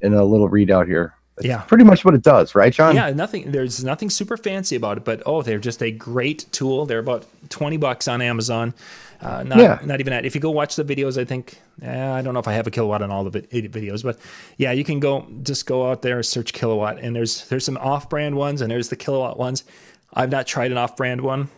in 0.00 0.14
a 0.14 0.24
little 0.24 0.48
readout 0.48 0.86
here. 0.86 1.14
That's 1.36 1.46
Yeah. 1.48 1.62
pretty 1.62 1.84
much 1.84 2.04
what 2.04 2.14
it 2.14 2.22
does, 2.22 2.54
right, 2.54 2.72
John? 2.72 2.94
Yeah, 2.94 3.10
nothing. 3.10 3.50
There's 3.50 3.82
nothing 3.82 4.10
super 4.10 4.36
fancy 4.36 4.76
about 4.76 4.98
it, 4.98 5.04
but 5.04 5.22
oh, 5.24 5.40
they're 5.42 5.58
just 5.58 5.82
a 5.82 5.90
great 5.90 6.44
tool. 6.52 6.84
They're 6.86 6.98
about 6.98 7.24
twenty 7.48 7.76
bucks 7.78 8.08
on 8.08 8.20
Amazon. 8.20 8.74
Uh, 9.22 9.42
not, 9.42 9.58
Yeah. 9.58 9.78
not 9.84 10.00
even 10.00 10.12
that. 10.12 10.24
If 10.24 10.34
you 10.34 10.40
go 10.40 10.50
watch 10.50 10.76
the 10.76 10.84
videos, 10.84 11.18
I 11.20 11.24
think 11.24 11.58
eh, 11.82 12.10
I 12.12 12.20
don't 12.22 12.32
know 12.34 12.40
if 12.40 12.48
I 12.48 12.52
have 12.54 12.66
a 12.66 12.70
Kill 12.70 12.84
A 12.84 12.88
Watt 12.88 13.02
on 13.02 13.10
all 13.10 13.24
the 13.24 13.30
vid- 13.30 13.50
videos, 13.72 14.02
but 14.02 14.18
yeah, 14.58 14.72
you 14.72 14.84
can 14.84 14.98
go 15.00 15.26
just 15.42 15.66
go 15.66 15.90
out 15.90 16.02
there 16.02 16.22
search 16.22 16.52
Kill 16.52 16.72
A 16.72 16.76
Watt, 16.76 16.98
and 17.00 17.14
there's 17.16 17.46
there's 17.48 17.64
some 17.64 17.76
off-brand 17.78 18.34
ones, 18.36 18.60
and 18.60 18.70
there's 18.70 18.88
the 18.90 18.96
Kill 18.96 19.14
A 19.16 19.20
Watt 19.20 19.38
ones. 19.38 19.64
I've 20.12 20.30
not 20.30 20.46
tried 20.46 20.72
an 20.72 20.78
off-brand 20.78 21.20
one. 21.22 21.48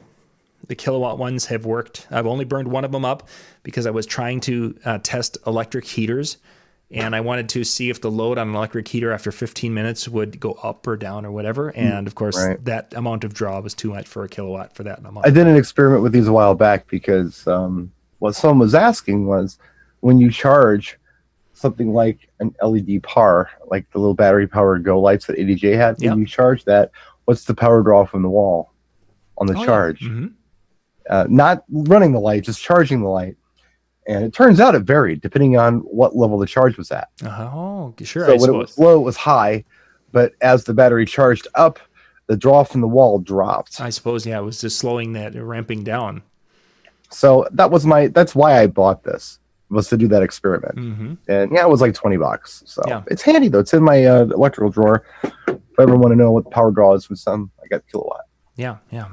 The 0.69 0.75
Kill 0.75 0.95
A 0.95 0.99
Watt 0.99 1.19
ones 1.19 1.47
have 1.47 1.65
worked. 1.67 2.07
I've 2.11 2.27
only 2.27 2.45
burned 2.45 2.69
one 2.69 2.85
of 2.85 2.93
them 2.93 3.05
up 3.05 3.29
because 3.63 3.87
I 3.87 3.91
was 3.91 4.07
trying 4.07 4.41
to 4.41 4.79
uh, 4.85 4.99
test 5.03 5.37
electric 5.47 5.85
heaters, 5.87 6.39
and 6.91 7.17
I 7.17 7.21
wanted 7.21 7.49
to 7.51 7.65
see 7.65 7.91
if 7.91 8.01
the 8.01 8.11
load 8.11 8.39
on 8.39 8.49
an 8.51 8.55
electric 8.55 8.87
heater 8.87 9.13
after 9.13 9.33
15 9.33 9.73
minutes 9.75 10.09
would 10.09 10.39
go 10.39 10.53
up 10.63 10.87
or 10.87 10.97
down 10.97 11.25
or 11.27 11.33
whatever. 11.33 11.71
And 11.75 12.07
of 12.07 12.15
course, 12.15 12.37
right. 12.37 12.63
that 12.65 12.93
amount 12.95 13.25
of 13.25 13.35
draw 13.35 13.59
was 13.61 13.75
too 13.75 13.91
much 13.91 14.07
for 14.07 14.25
a 14.25 14.29
Kill 14.29 14.47
A 14.47 14.51
Watt 14.51 14.75
for 14.75 14.83
that 14.85 14.99
amount. 15.01 15.27
I 15.27 15.31
did 15.31 15.47
an 15.47 15.57
experiment 15.57 16.03
with 16.03 16.13
these 16.13 16.29
a 16.29 16.33
while 16.33 16.55
back 16.55 16.87
because 16.89 17.47
um, 17.47 17.91
what 18.19 18.35
someone 18.35 18.59
was 18.61 18.75
asking 18.75 19.27
was 19.27 19.59
when 20.01 20.19
you 20.19 20.31
charge 20.31 20.99
something 21.55 21.93
like 21.93 22.29
an 22.41 22.55
LED 22.63 23.03
par, 23.03 23.51
like 23.67 23.91
the 23.93 23.99
little 23.99 24.15
battery 24.15 24.47
powered 24.47 24.85
Go 24.85 25.01
lights 25.01 25.27
that 25.27 25.39
ADJ 25.39 25.77
had, 25.77 26.01
Yep. 26.01 26.17
you 26.17 26.27
charge 26.27 26.65
that, 26.65 26.91
what's 27.25 27.45
the 27.45 27.55
power 27.55 27.83
draw 27.83 28.05
from 28.05 28.23
the 28.23 28.29
wall 28.29 28.73
on 29.39 29.47
the 29.47 29.55
Oh, 29.55 29.61
yeah. 29.61 29.67
charge? 29.67 30.11
Uh, 31.09 31.27
not 31.29 31.65
running 31.71 32.13
the 32.13 32.21
light, 32.21 32.43
just 32.45 32.61
charging 32.63 33.01
the 33.03 33.09
light. 33.09 33.37
And 34.07 34.25
it 34.25 34.33
turns 34.33 34.59
out 34.61 34.75
it 34.75 34.83
varied 34.83 35.21
depending 35.21 35.57
on 35.57 35.79
what 35.81 36.17
level 36.17 36.39
the 36.39 36.47
charge 36.47 36.77
was 36.77 36.91
at. 36.91 37.09
Oh, 37.25 37.95
sure. 38.03 38.27
so 38.27 38.33
I 38.35 38.37
when 38.37 38.51
it 38.51 38.57
was 38.57 38.77
low, 38.79 39.01
it 39.01 39.05
was 39.05 39.17
high, 39.17 39.65
but 40.11 40.33
as 40.41 40.65
the 40.65 40.75
battery 40.75 41.07
charged 41.07 41.47
up, 41.55 41.79
the 42.27 42.37
draw 42.37 42.65
from 42.65 42.81
the 42.81 42.89
wall 42.89 43.19
dropped. 43.21 43.81
I 43.81 43.91
suppose, 43.91 44.27
yeah, 44.27 44.39
it 44.39 44.43
was 44.43 44.61
just 44.61 44.79
slowing 44.79 45.13
that, 45.13 45.35
ramping 45.35 45.85
down. 45.85 46.23
So 47.11 47.47
that 47.53 47.71
was 47.71 47.85
my 47.87 48.09
that's 48.09 48.35
why 48.35 48.61
I 48.61 48.67
bought 48.67 49.05
this 49.05 49.39
was 49.71 49.89
to 49.89 49.97
do 49.97 50.07
that 50.09 50.23
experiment. 50.23 50.75
hmm 50.79 51.15
And 51.29 51.51
yeah, 51.53 51.63
it 51.63 51.69
was 51.69 51.81
like 51.81 51.95
20 51.95 52.17
bucks. 52.19 52.63
So 52.67 52.83
Yeah. 52.87 53.03
it's 53.07 53.23
handy 53.23 53.49
though. 53.49 53.61
It's 53.61 53.73
in 53.73 53.83
my 53.83 54.05
uh, 54.05 54.25
electrical 54.25 54.71
drawer. 54.71 55.05
If 55.23 55.79
I 55.79 55.83
ever 55.85 55.97
want 55.97 56.13
to 56.13 56.17
know 56.17 56.31
what 56.33 56.45
the 56.45 56.51
power 56.51 56.71
draw 56.71 56.93
is 56.95 57.09
with 57.09 57.19
some, 57.19 57.51
I 57.63 57.67
got 57.69 57.83
Kill 57.91 58.03
A 58.03 58.05
Watt. 58.07 58.21
Yeah, 58.57 58.77
yeah. 58.91 59.07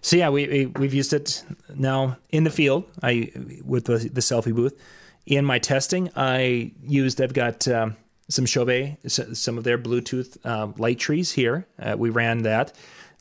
So 0.00 0.16
yeah, 0.16 0.28
we, 0.30 0.46
we 0.46 0.66
we've 0.66 0.94
used 0.94 1.12
it 1.12 1.44
now 1.74 2.16
in 2.30 2.44
the 2.44 2.50
field. 2.50 2.84
I 3.02 3.30
with 3.64 3.84
the 3.86 3.98
the 3.98 4.20
selfie 4.20 4.54
booth. 4.54 4.78
In 5.26 5.44
my 5.44 5.58
testing, 5.58 6.10
I 6.16 6.72
used. 6.82 7.20
I've 7.20 7.34
got 7.34 7.68
um, 7.68 7.96
some 8.28 8.46
Chauvet, 8.46 8.98
s- 9.04 9.20
some 9.38 9.58
of 9.58 9.64
their 9.64 9.76
Bluetooth 9.78 10.44
um, 10.46 10.74
light 10.78 10.98
trees 10.98 11.32
here. 11.32 11.66
Uh, 11.78 11.96
we 11.98 12.08
ran 12.10 12.38
that 12.44 12.74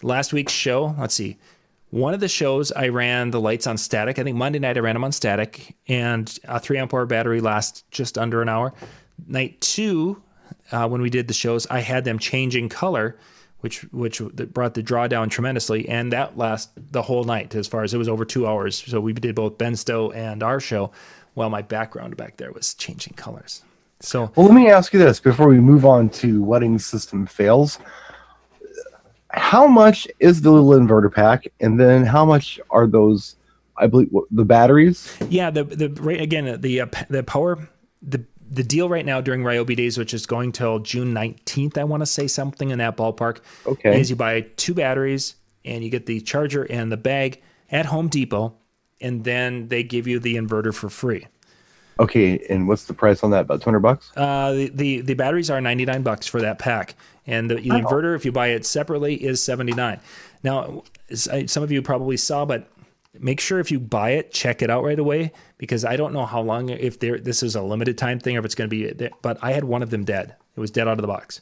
last 0.03 0.31
week's 0.33 0.53
show. 0.53 0.95
Let's 0.97 1.15
see. 1.15 1.37
One 1.89 2.13
of 2.13 2.19
the 2.19 2.27
shows 2.27 2.71
I 2.73 2.89
ran 2.89 3.31
the 3.31 3.39
lights 3.39 3.65
on 3.67 3.77
static. 3.77 4.19
I 4.19 4.23
think 4.23 4.37
Monday 4.37 4.59
night 4.59 4.77
I 4.77 4.81
ran 4.81 4.95
them 4.95 5.03
on 5.03 5.11
static, 5.11 5.75
and 5.87 6.37
a 6.45 6.59
three 6.59 6.77
amp 6.77 6.93
hour 6.93 7.05
battery 7.05 7.41
lasts 7.41 7.83
just 7.91 8.17
under 8.17 8.41
an 8.41 8.49
hour. 8.49 8.73
Night 9.25 9.59
two, 9.61 10.21
uh, 10.71 10.87
when 10.87 11.01
we 11.01 11.09
did 11.09 11.27
the 11.27 11.33
shows, 11.33 11.65
I 11.67 11.79
had 11.79 12.03
them 12.05 12.19
changing 12.19 12.69
color, 12.69 13.17
which 13.61 13.81
which 13.91 14.21
brought 14.53 14.73
the 14.73 14.83
draw 14.83 15.07
down 15.07 15.29
tremendously, 15.29 15.87
and 15.89 16.11
that 16.13 16.37
last 16.37 16.69
the 16.91 17.01
whole 17.01 17.23
night. 17.23 17.55
As 17.55 17.67
far 17.67 17.83
as 17.83 17.93
it 17.93 17.97
was 17.97 18.09
over 18.09 18.25
two 18.25 18.47
hours, 18.47 18.83
so 18.85 18.99
we 18.99 19.13
did 19.13 19.35
both 19.35 19.57
Ben 19.57 19.75
Stowe 19.75 20.11
and 20.11 20.43
our 20.43 20.59
show, 20.59 20.91
while 21.33 21.49
my 21.49 21.61
background 21.61 22.17
back 22.17 22.37
there 22.37 22.51
was 22.51 22.73
changing 22.73 23.13
colors. 23.13 23.63
So 23.99 24.31
Well, 24.35 24.45
let 24.45 24.55
me 24.55 24.69
ask 24.69 24.93
you 24.93 24.99
this 24.99 25.19
before 25.19 25.47
we 25.47 25.59
move 25.59 25.85
on 25.85 26.09
to 26.09 26.43
wedding 26.43 26.77
system 26.77 27.25
fails. 27.25 27.79
How 29.29 29.67
much 29.67 30.07
is 30.19 30.41
the 30.41 30.51
little 30.51 30.71
inverter 30.71 31.13
pack, 31.13 31.47
and 31.59 31.79
then 31.79 32.05
how 32.05 32.25
much 32.25 32.59
are 32.69 32.87
those? 32.87 33.35
I 33.79 33.87
believe 33.87 34.09
the 34.31 34.45
batteries. 34.45 35.15
Yeah, 35.29 35.49
the 35.51 35.63
the 35.63 35.89
right 35.89 36.21
again 36.21 36.61
the 36.61 36.81
uh, 36.81 36.87
the 37.09 37.23
power 37.23 37.67
the 38.01 38.23
the 38.49 38.63
deal 38.63 38.89
right 38.89 39.05
now 39.05 39.21
during 39.21 39.41
Ryobi 39.43 39.75
Days, 39.75 39.97
which 39.97 40.13
is 40.13 40.25
going 40.25 40.51
till 40.51 40.79
June 40.79 41.13
nineteenth, 41.13 41.77
I 41.77 41.83
want 41.83 42.01
to 42.01 42.05
say 42.07 42.27
something 42.27 42.69
in 42.69 42.79
that 42.79 42.97
ballpark. 42.97 43.39
Okay. 43.65 43.99
is 43.99 44.09
you 44.09 44.15
buy 44.15 44.41
two 44.55 44.73
batteries 44.73 45.35
and 45.65 45.83
you 45.83 45.89
get 45.89 46.05
the 46.05 46.21
charger 46.21 46.63
and 46.63 46.91
the 46.91 46.97
bag 46.97 47.41
at 47.71 47.85
Home 47.87 48.07
Depot, 48.07 48.53
and 49.01 49.23
then 49.23 49.67
they 49.67 49.83
give 49.83 50.07
you 50.07 50.19
the 50.19 50.35
inverter 50.35 50.73
for 50.73 50.89
free. 50.89 51.27
Okay, 51.99 52.37
and 52.49 52.67
what's 52.67 52.83
the 52.85 52.93
price 52.93 53.23
on 53.23 53.31
that? 53.31 53.41
About 53.41 53.59
200 53.61 53.79
bucks. 53.79 54.11
Uh, 54.15 54.51
the, 54.53 54.69
the 54.69 55.01
the 55.01 55.13
batteries 55.15 55.49
are 55.49 55.59
ninety 55.59 55.83
nine 55.83 56.03
bucks 56.03 56.27
for 56.27 56.39
that 56.41 56.59
pack, 56.59 56.93
and 57.25 57.49
the, 57.49 57.55
the 57.55 57.69
inverter, 57.69 58.15
if 58.15 58.23
you 58.23 58.31
buy 58.31 58.47
it 58.49 58.65
separately, 58.65 59.15
is 59.15 59.41
seventy 59.41 59.73
nine. 59.73 59.99
Now, 60.43 60.83
s- 61.09 61.27
I- 61.27 61.47
some 61.47 61.63
of 61.63 61.71
you 61.71 61.81
probably 61.81 62.15
saw, 62.17 62.45
but 62.45 62.69
make 63.19 63.39
sure 63.39 63.59
if 63.59 63.71
you 63.71 63.79
buy 63.79 64.11
it, 64.11 64.31
check 64.31 64.61
it 64.61 64.69
out 64.69 64.83
right 64.83 64.99
away 64.99 65.31
because 65.57 65.83
I 65.85 65.95
don't 65.95 66.13
know 66.13 66.25
how 66.25 66.41
long 66.41 66.69
if 66.69 66.99
there 66.99 67.17
this 67.19 67.43
is 67.43 67.55
a 67.55 67.61
limited 67.61 67.97
time 67.97 68.19
thing 68.19 68.35
or 68.35 68.39
if 68.39 68.45
it's 68.45 68.55
going 68.55 68.69
to 68.69 68.75
be. 68.93 69.09
But 69.21 69.37
I 69.41 69.51
had 69.53 69.63
one 69.63 69.81
of 69.83 69.89
them 69.89 70.03
dead; 70.05 70.35
it 70.55 70.59
was 70.59 70.71
dead 70.71 70.87
out 70.87 70.93
of 70.97 71.01
the 71.01 71.07
box. 71.07 71.41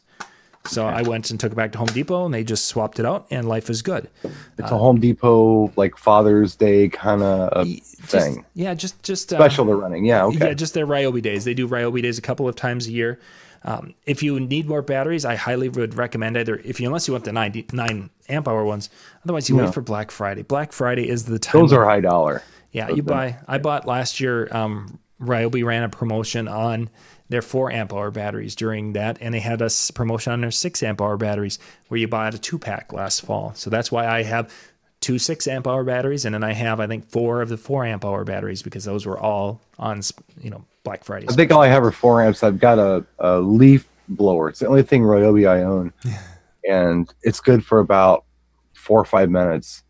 So 0.67 0.83
I 0.87 1.03
went 1.03 1.29
and 1.29 1.39
took 1.39 1.51
it 1.51 1.55
back 1.55 1.73
to 1.73 1.77
Home 1.77 1.87
Depot, 1.89 2.25
and 2.25 2.33
they 2.33 2.43
just 2.43 2.65
swapped 2.65 2.97
it 2.99 3.05
out, 3.05 3.27
and 3.29 3.47
life 3.47 3.69
is 3.69 3.83
good. 3.83 4.09
It's 4.23 4.71
a 4.71 4.77
Home 4.77 4.99
Depot 4.99 5.71
like 5.75 5.95
Father's 5.95 6.55
Day 6.55 6.89
kind 6.89 7.21
of 7.21 7.67
thing. 7.77 8.43
yeah, 8.55 8.73
just 8.73 9.01
just 9.03 9.31
uh, 9.31 9.37
Special 9.37 9.65
they're 9.65 9.75
running. 9.77 10.05
Yeah. 10.05 10.25
Okay. 10.25 10.39
Yeah, 10.47 10.53
just 10.55 10.73
their 10.73 10.87
Ryobi 10.87 11.21
days. 11.21 11.45
They 11.45 11.53
do 11.53 11.67
Ryobi 11.67 12.01
days 12.01 12.17
a 12.17 12.21
couple 12.21 12.47
of 12.49 12.55
times 12.55 12.87
a 12.87 12.91
year. 12.91 13.19
Um, 13.63 13.95
if 14.05 14.21
you 14.21 14.39
need 14.39 14.67
more 14.67 14.81
batteries, 14.83 15.25
I 15.25 15.35
highly 15.35 15.69
would 15.69 15.95
recommend 15.95 16.37
either 16.37 16.55
if 16.63 16.79
you 16.79 16.85
unless 16.87 17.07
you 17.07 17.13
want 17.13 17.25
the 17.25 17.31
90, 17.31 17.67
nine 17.73 18.11
amp 18.29 18.47
hour 18.47 18.63
ones. 18.63 18.89
Otherwise, 19.23 19.49
you 19.49 19.57
Yeah. 19.57 19.65
wait 19.65 19.73
for 19.73 19.81
Black 19.81 20.11
Friday. 20.11 20.43
Black 20.43 20.71
Friday 20.71 21.09
is 21.09 21.25
the 21.25 21.39
time. 21.39 21.59
Those 21.61 21.73
are 21.73 21.83
high 21.83 22.01
dollar. 22.01 22.43
Yeah. 22.75 22.89
You 22.89 23.03
buy. 23.03 23.37
I 23.47 23.57
bought 23.57 23.87
last 23.87 24.19
year. 24.19 24.49
Um, 24.51 24.99
Ryobi 25.21 25.63
ran 25.63 25.83
a 25.83 25.89
promotion 25.89 26.49
on 26.49 26.89
their 27.29 27.41
four 27.41 27.71
amp 27.71 27.93
hour 27.93 28.11
batteries 28.11 28.53
during 28.53 28.93
that, 28.93 29.17
and 29.21 29.33
they 29.33 29.39
had 29.39 29.61
a 29.61 29.69
promotion 29.93 30.33
on 30.33 30.41
their 30.41 30.51
six 30.51 30.83
amp 30.83 31.01
hour 31.01 31.15
batteries 31.15 31.57
where 31.87 31.97
you 31.97 32.09
bought 32.09 32.33
a 32.33 32.37
two 32.37 32.59
pack 32.59 32.91
last 32.91 33.21
fall. 33.21 33.53
So 33.55 33.69
that's 33.69 33.93
why 33.93 34.05
I 34.05 34.23
have 34.23 34.53
two 34.99 35.17
six 35.17 35.47
amp 35.47 35.67
hour 35.67 35.85
batteries, 35.85 36.25
and 36.25 36.35
then 36.35 36.43
I 36.43 36.51
have 36.51 36.81
I 36.81 36.87
think 36.87 37.09
four 37.09 37.41
of 37.41 37.47
the 37.47 37.55
four 37.55 37.85
amp 37.85 38.03
hour 38.03 38.25
batteries 38.25 38.61
because 38.61 38.83
those 38.83 39.05
were 39.05 39.17
all 39.17 39.61
on 39.79 40.01
you 40.41 40.49
know 40.49 40.65
Black 40.83 41.05
Friday. 41.05 41.27
I 41.29 41.33
think 41.33 41.53
all 41.53 41.61
I 41.61 41.67
have 41.67 41.83
are 41.85 41.93
four 41.93 42.21
amps. 42.21 42.43
I've 42.43 42.59
got 42.59 42.77
a, 42.77 43.05
a 43.19 43.39
leaf 43.39 43.87
blower. 44.09 44.49
It's 44.49 44.59
the 44.59 44.67
only 44.67 44.83
thing 44.83 45.01
Ryobi 45.01 45.47
I 45.47 45.63
own, 45.63 45.93
and 46.69 47.11
it's 47.21 47.39
good 47.39 47.65
for 47.65 47.79
about 47.79 48.25
four 48.73 48.99
or 48.99 49.05
five 49.05 49.29
minutes, 49.29 49.83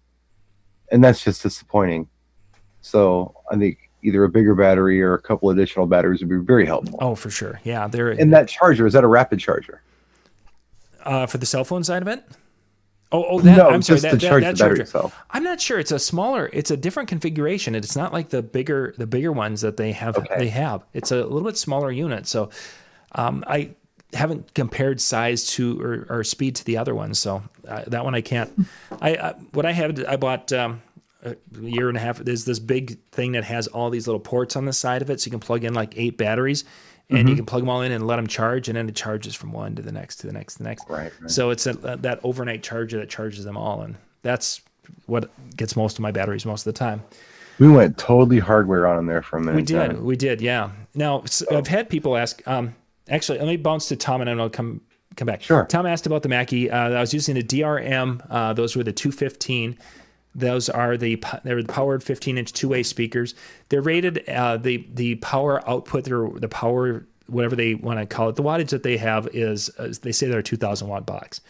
and 0.92 1.04
that's 1.04 1.24
just 1.24 1.42
disappointing. 1.42 2.10
So 2.86 3.34
I 3.50 3.56
think 3.58 3.90
either 4.04 4.24
a 4.24 4.30
bigger 4.30 4.54
battery 4.54 5.02
or 5.02 5.16
a 5.16 5.20
couple 5.22 5.50
additional 5.50 5.88
batteries 5.88 6.20
would 6.20 6.30
be 6.30 6.38
very 6.38 6.68
helpful. 6.68 7.00
Oh, 7.02 7.16
for 7.16 7.32
sure. 7.32 7.60
Yeah, 7.64 7.88
they're 7.88 8.12
And 8.12 8.32
that 8.32 8.48
charger 8.48 8.86
is 8.86 8.94
that 8.94 9.04
a 9.04 9.08
rapid 9.08 9.40
charger? 9.40 9.82
uh, 11.04 11.26
for 11.26 11.40
the 11.40 11.48
cell 11.48 11.64
phone 11.64 11.84
side 11.84 12.04
of 12.04 12.08
it. 12.08 12.24
Oh, 13.12 13.26
oh, 13.28 13.40
that, 13.42 13.58
No, 13.58 13.70
I'm 13.70 13.82
sorry. 13.82 14.00
just 14.00 14.04
That, 14.04 14.22
that, 14.22 14.40
that 14.42 14.52
the 14.52 14.58
charger. 14.58 14.82
itself. 14.84 15.16
I'm 15.32 15.44
not 15.44 15.60
sure. 15.60 15.80
It's 15.80 15.92
a 15.92 15.98
smaller. 15.98 16.48
It's 16.54 16.70
a 16.70 16.78
different 16.78 17.10
configuration. 17.10 17.74
It's 17.74 17.96
not 17.96 18.14
like 18.14 18.30
the 18.30 18.44
bigger 18.44 18.94
the 19.00 19.08
bigger 19.08 19.32
ones 19.32 19.62
that 19.62 19.78
they 19.78 19.92
have. 19.92 20.18
Okay. 20.18 20.36
They 20.38 20.50
have. 20.50 20.84
It's 20.94 21.12
a 21.12 21.24
little 21.24 21.44
bit 21.44 21.58
smaller 21.58 21.92
unit. 21.92 22.28
So, 22.28 22.52
um, 23.14 23.44
I 23.48 23.72
haven't 24.14 24.54
compared 24.54 25.02
size 25.02 25.48
to 25.54 25.82
or, 25.82 26.06
or 26.10 26.24
speed 26.24 26.56
to 26.58 26.66
the 26.66 26.78
other 26.78 26.94
ones. 26.94 27.18
So 27.18 27.42
uh, 27.68 27.84
that 27.88 28.04
one 28.06 28.14
I 28.14 28.22
can't. 28.22 28.52
I, 29.02 29.16
I 29.16 29.32
what 29.54 29.66
I 29.66 29.72
have. 29.72 30.04
I 30.08 30.18
bought. 30.18 30.52
Um, 30.54 30.82
a 31.26 31.36
year 31.60 31.90
and 31.90 31.98
a 31.98 32.00
half. 32.02 32.20
There's 32.20 32.46
this 32.46 32.60
big 32.60 33.00
thing 33.12 33.34
that 33.34 33.44
has 33.44 33.68
all 33.68 33.90
these 33.90 34.08
little 34.08 34.20
ports 34.20 34.56
on 34.56 34.66
the 34.66 34.74
side 34.74 35.02
of 35.02 35.10
it, 35.10 35.20
so 35.20 35.28
you 35.28 35.32
can 35.32 35.40
plug 35.40 35.64
in 35.64 35.74
like 35.74 35.94
eight 35.98 36.18
batteries, 36.18 36.64
and 37.10 37.20
Mm-hmm. 37.20 37.28
you 37.28 37.36
can 37.36 37.46
plug 37.46 37.62
them 37.62 37.70
all 37.70 37.82
in 37.82 37.92
and 37.92 38.08
let 38.08 38.16
them 38.18 38.28
charge, 38.28 38.68
and 38.68 38.76
then 38.78 38.88
it 38.90 38.96
charges 38.96 39.36
from 39.36 39.52
one 39.52 39.76
to 39.76 39.82
the 39.82 39.92
next 39.92 40.18
to 40.18 40.28
the 40.28 40.34
next 40.34 40.54
to 40.56 40.58
the 40.64 40.70
next. 40.70 40.90
Right, 40.90 41.12
right. 41.22 41.30
So 41.32 41.50
it's 41.50 41.66
a, 41.68 41.74
that 41.74 42.20
overnight 42.24 42.64
charger 42.64 42.98
that 43.00 43.10
charges 43.10 43.44
them 43.46 43.58
all, 43.58 43.82
and 43.82 43.96
that's 44.22 44.62
what 45.08 45.30
gets 45.58 45.76
most 45.76 45.98
of 45.98 46.02
my 46.02 46.12
batteries 46.12 46.46
most 46.46 46.66
of 46.66 46.74
the 46.74 46.78
time. 46.78 47.04
We 47.58 47.70
went 47.70 47.98
totally 47.98 48.40
hardware 48.40 48.86
on 48.88 49.06
there 49.06 49.22
for 49.22 49.38
a 49.38 49.40
minute. 49.40 49.56
We 49.56 49.62
did, 49.64 49.92
John. 49.92 50.04
we 50.04 50.16
did, 50.16 50.42
yeah. 50.42 50.72
Now 50.94 51.24
I've 51.52 51.68
had 51.68 51.90
people 51.90 52.18
ask. 52.18 52.46
Um, 52.48 52.76
actually, 53.10 53.38
let 53.40 53.48
me 53.48 53.58
bounce 53.58 53.88
to 53.90 53.96
Tom, 53.96 54.22
and 54.22 54.28
then 54.28 54.40
I'll 54.40 54.50
come 54.50 54.82
come 55.16 55.28
back. 55.28 55.42
Sure. 55.42 55.66
Tom 55.66 55.86
asked 55.86 56.06
about 56.06 56.24
the 56.24 56.30
Mackie. 56.30 56.70
Uh, 56.70 56.90
I 56.90 57.00
was 57.00 57.14
using 57.14 57.36
the 57.36 57.44
DRM. 57.44 58.26
Uh, 58.30 58.52
those 58.54 58.76
were 58.76 58.84
the 58.84 58.92
215. 58.92 59.78
Those 60.36 60.70
are 60.70 60.98
the 60.98 61.24
they're 61.44 61.64
the 61.64 61.74
powered 61.74 62.04
15 62.04 62.38
inch 62.38 62.54
two 62.54 62.68
way 62.70 62.84
speakers. 62.84 63.34
They're 63.70 63.82
rated 63.82 64.28
uh, 64.30 64.58
the 64.58 64.86
the 64.94 65.16
power 65.16 65.68
output. 65.68 66.04
They're 66.04 66.30
the 66.30 66.50
power 66.50 67.06
whatever 67.28 67.56
they 67.56 67.74
want 67.74 68.00
to 68.00 68.06
call 68.06 68.30
it. 68.30 68.36
The 68.36 68.44
wattage 68.44 68.70
that 68.70 68.84
they 68.84 68.98
have 68.98 69.28
is 69.34 69.72
uh, 69.80 69.92
they 70.04 70.12
say 70.12 70.28
they're 70.28 70.40
a 70.40 70.44
2,000 70.44 70.88
watt 70.88 71.08
box 71.08 71.42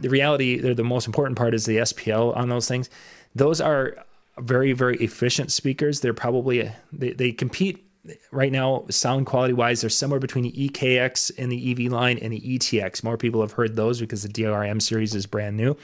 the 0.00 0.10
reality 0.10 0.58
they're 0.58 0.74
the 0.74 0.84
most 0.84 1.06
important 1.06 1.38
part 1.38 1.54
is 1.54 1.64
the 1.64 1.78
SPL 1.78 2.36
on 2.36 2.48
those 2.48 2.68
things. 2.68 2.90
Those 3.34 3.60
are 3.60 4.04
very 4.38 4.72
very 4.72 4.96
efficient 4.98 5.50
speakers. 5.50 6.00
They're 6.00 6.14
probably 6.14 6.70
they, 6.92 7.12
they 7.12 7.32
compete 7.32 7.82
right 8.30 8.52
now 8.52 8.84
sound 8.90 9.26
quality 9.26 9.54
wise. 9.54 9.80
They're 9.80 9.90
somewhere 9.90 10.20
between 10.20 10.44
the 10.44 10.68
EKX 10.68 11.32
and 11.38 11.50
the 11.50 11.70
EV 11.72 11.92
line 11.92 12.18
and 12.18 12.32
the 12.32 12.40
ETX. 12.40 13.02
More 13.02 13.16
people 13.16 13.40
have 13.40 13.52
heard 13.52 13.74
those 13.76 14.00
because 14.00 14.22
the 14.22 14.28
DRM 14.28 14.80
series 14.80 15.14
is 15.14 15.26
brand 15.26 15.56
new. 15.56 15.76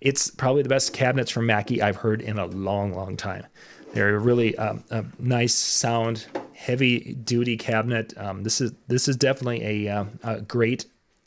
It's 0.00 0.30
probably 0.30 0.62
the 0.62 0.68
best 0.68 0.92
cabinets 0.92 1.30
from 1.30 1.46
Mackie 1.46 1.82
I've 1.82 1.96
heard 1.96 2.20
in 2.20 2.38
a 2.38 2.46
long 2.46 2.94
long 2.94 3.16
time. 3.16 3.46
They're 3.92 4.16
a 4.16 4.18
really 4.18 4.56
um, 4.56 4.82
a 4.90 5.04
nice 5.18 5.54
sound, 5.54 6.26
heavy 6.54 7.14
duty 7.14 7.56
cabinet. 7.56 8.12
Um, 8.18 8.42
this 8.42 8.60
is 8.60 8.72
this 8.88 9.08
is 9.08 9.16
definitely 9.16 9.86
a, 9.86 9.96
uh, 9.96 10.04
a 10.24 10.40
great 10.40 10.86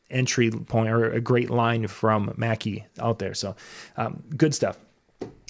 entry 0.10 0.52
point 0.52 0.90
or 0.90 1.12
a 1.12 1.22
great 1.22 1.50
line 1.50 1.88
from 1.88 2.34
Mackie 2.38 2.86
out 3.00 3.20
there. 3.20 3.34
So 3.34 3.56
um, 3.96 4.24
good 4.36 4.54
stuff. 4.54 4.78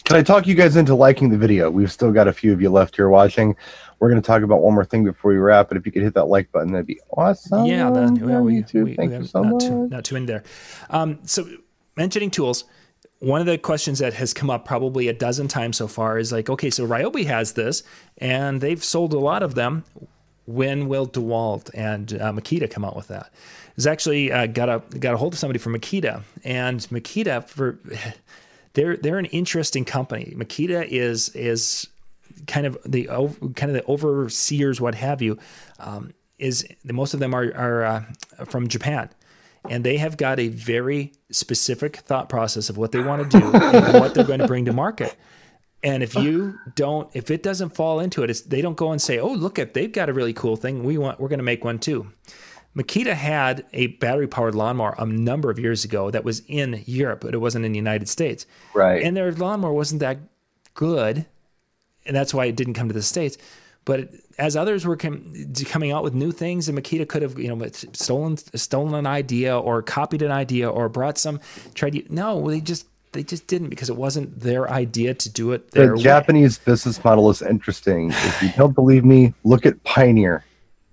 Can 0.03 0.15
I 0.15 0.23
talk 0.23 0.47
you 0.47 0.55
guys 0.55 0.77
into 0.77 0.95
liking 0.95 1.29
the 1.29 1.37
video? 1.37 1.69
We've 1.69 1.91
still 1.91 2.13
got 2.13 2.29
a 2.29 2.33
few 2.33 2.53
of 2.53 2.61
you 2.61 2.69
left 2.69 2.95
here 2.95 3.09
watching. 3.09 3.57
We're 3.99 4.09
going 4.09 4.21
to 4.21 4.25
talk 4.25 4.41
about 4.41 4.61
one 4.61 4.73
more 4.73 4.85
thing 4.85 5.03
before 5.03 5.31
we 5.31 5.37
wrap. 5.37 5.67
But 5.67 5.75
if 5.75 5.85
you 5.85 5.91
could 5.91 6.03
hit 6.03 6.13
that 6.13 6.25
like 6.25 6.49
button, 6.51 6.71
that'd 6.71 6.85
be 6.85 7.01
awesome. 7.17 7.65
Yeah, 7.65 7.89
then 7.89 8.15
well, 8.25 8.41
we, 8.41 8.61
YouTube. 8.61 8.85
we, 8.85 8.95
Thank 8.95 9.09
we 9.09 9.15
you 9.15 9.21
have 9.21 9.29
so 9.29 9.41
not 9.41 9.53
much. 9.53 9.63
too, 9.63 9.87
not 9.89 10.05
too 10.05 10.15
in 10.15 10.25
there. 10.25 10.43
Um, 10.91 11.19
so 11.23 11.45
mentioning 11.97 12.31
tools, 12.31 12.63
one 13.19 13.41
of 13.41 13.47
the 13.47 13.57
questions 13.57 13.99
that 13.99 14.13
has 14.13 14.33
come 14.33 14.49
up 14.49 14.65
probably 14.65 15.07
a 15.07 15.13
dozen 15.13 15.47
times 15.47 15.77
so 15.77 15.87
far 15.87 16.17
is 16.19 16.31
like, 16.31 16.49
okay, 16.49 16.69
so 16.69 16.87
Ryobi 16.87 17.25
has 17.25 17.53
this, 17.53 17.83
and 18.19 18.61
they've 18.61 18.83
sold 18.83 19.13
a 19.13 19.19
lot 19.19 19.43
of 19.43 19.55
them. 19.55 19.83
When 20.45 20.87
will 20.87 21.07
DeWalt 21.07 21.71
and 21.73 22.13
uh, 22.13 22.31
Makita 22.31 22.71
come 22.71 22.85
out 22.85 22.95
with 22.95 23.09
that? 23.09 23.17
that? 23.17 23.33
Is 23.75 23.85
actually 23.85 24.31
uh, 24.31 24.47
got 24.47 24.69
a 24.69 24.97
got 24.97 25.13
a 25.13 25.17
hold 25.17 25.33
of 25.33 25.39
somebody 25.39 25.59
from 25.59 25.75
Makita, 25.75 26.23
and 26.43 26.79
Makita 26.79 27.47
for 27.47 27.79
they're 28.73 28.97
they're 28.97 29.17
an 29.17 29.25
interesting 29.25 29.85
company. 29.85 30.33
Makita 30.35 30.87
is 30.87 31.29
is 31.29 31.87
kind 32.47 32.65
of 32.65 32.77
the 32.85 33.05
kind 33.55 33.69
of 33.69 33.73
the 33.73 33.85
overseers, 33.87 34.79
what 34.81 34.95
have 34.95 35.21
you. 35.21 35.37
Um, 35.79 36.13
is 36.39 36.67
most 36.85 37.13
of 37.13 37.19
them 37.19 37.33
are 37.33 37.53
are 37.55 37.83
uh, 37.83 38.03
from 38.45 38.67
Japan, 38.67 39.09
and 39.69 39.83
they 39.83 39.97
have 39.97 40.17
got 40.17 40.39
a 40.39 40.47
very 40.47 41.13
specific 41.31 41.97
thought 41.97 42.29
process 42.29 42.69
of 42.69 42.77
what 42.77 42.91
they 42.91 43.01
want 43.01 43.29
to 43.29 43.39
do 43.39 43.51
and 43.51 43.99
what 43.99 44.13
they're 44.13 44.23
going 44.23 44.39
to 44.39 44.47
bring 44.47 44.65
to 44.65 44.73
market. 44.73 45.15
And 45.83 46.01
if 46.01 46.15
you 46.15 46.57
don't, 46.75 47.09
if 47.13 47.29
it 47.29 47.43
doesn't 47.43 47.75
fall 47.75 47.99
into 47.99 48.23
it, 48.23 48.29
it's, 48.29 48.41
they 48.41 48.61
don't 48.61 48.75
go 48.75 48.91
and 48.91 49.01
say, 49.01 49.19
"Oh, 49.19 49.31
look 49.31 49.59
at 49.59 49.73
they've 49.73 49.91
got 49.91 50.09
a 50.09 50.13
really 50.13 50.33
cool 50.33 50.55
thing. 50.55 50.83
We 50.83 50.97
want 50.97 51.19
we're 51.19 51.29
going 51.29 51.39
to 51.39 51.43
make 51.43 51.63
one 51.63 51.79
too." 51.79 52.11
Makita 52.75 53.13
had 53.13 53.65
a 53.73 53.87
battery 53.87 54.27
powered 54.27 54.53
lawnmower 54.53 54.95
a 54.99 55.05
number 55.05 55.49
of 55.49 55.57
years 55.57 55.83
ago 55.83 56.11
that 56.11 56.23
was 56.23 56.43
in 56.47 56.83
Europe, 56.85 57.21
but 57.21 57.33
it 57.33 57.39
wasn't 57.39 57.65
in 57.65 57.71
the 57.71 57.77
United 57.77 58.07
States. 58.07 58.45
Right. 58.75 59.01
And 59.03 59.17
their 59.17 59.31
lawnmower 59.31 59.73
wasn't 59.73 60.01
that 60.01 60.19
good, 60.75 61.25
and 62.05 62.15
that's 62.15 62.33
why 62.33 62.45
it 62.45 62.55
didn't 62.55 62.75
come 62.75 62.87
to 62.87 62.93
the 62.93 63.01
states. 63.01 63.37
But 63.83 64.09
as 64.37 64.55
others 64.55 64.85
were 64.85 64.95
com- 64.95 65.33
coming 65.65 65.91
out 65.91 66.03
with 66.03 66.13
new 66.13 66.31
things, 66.31 66.69
and 66.69 66.77
Makita 66.77 67.07
could 67.07 67.21
have, 67.21 67.39
you 67.39 67.53
know, 67.53 67.67
stolen 67.93 68.37
stolen 68.37 68.93
an 68.93 69.07
idea 69.07 69.57
or 69.57 69.81
copied 69.81 70.21
an 70.21 70.31
idea 70.31 70.69
or 70.69 70.89
brought 70.89 71.17
some 71.17 71.39
tried. 71.73 71.93
To, 71.93 72.03
no, 72.09 72.49
they 72.49 72.61
just 72.61 72.87
they 73.13 73.23
just 73.23 73.47
didn't 73.47 73.69
because 73.69 73.89
it 73.89 73.95
wasn't 73.95 74.39
their 74.39 74.69
idea 74.69 75.13
to 75.13 75.29
do 75.29 75.51
it 75.51 75.71
their 75.71 75.87
the 75.87 75.95
way. 75.95 76.03
Japanese 76.03 76.57
business 76.57 77.03
model 77.03 77.29
is 77.29 77.41
interesting. 77.41 78.11
If 78.11 78.43
you 78.43 78.49
don't 78.55 78.73
believe 78.73 79.03
me, 79.03 79.33
look 79.43 79.65
at 79.65 79.83
Pioneer. 79.83 80.43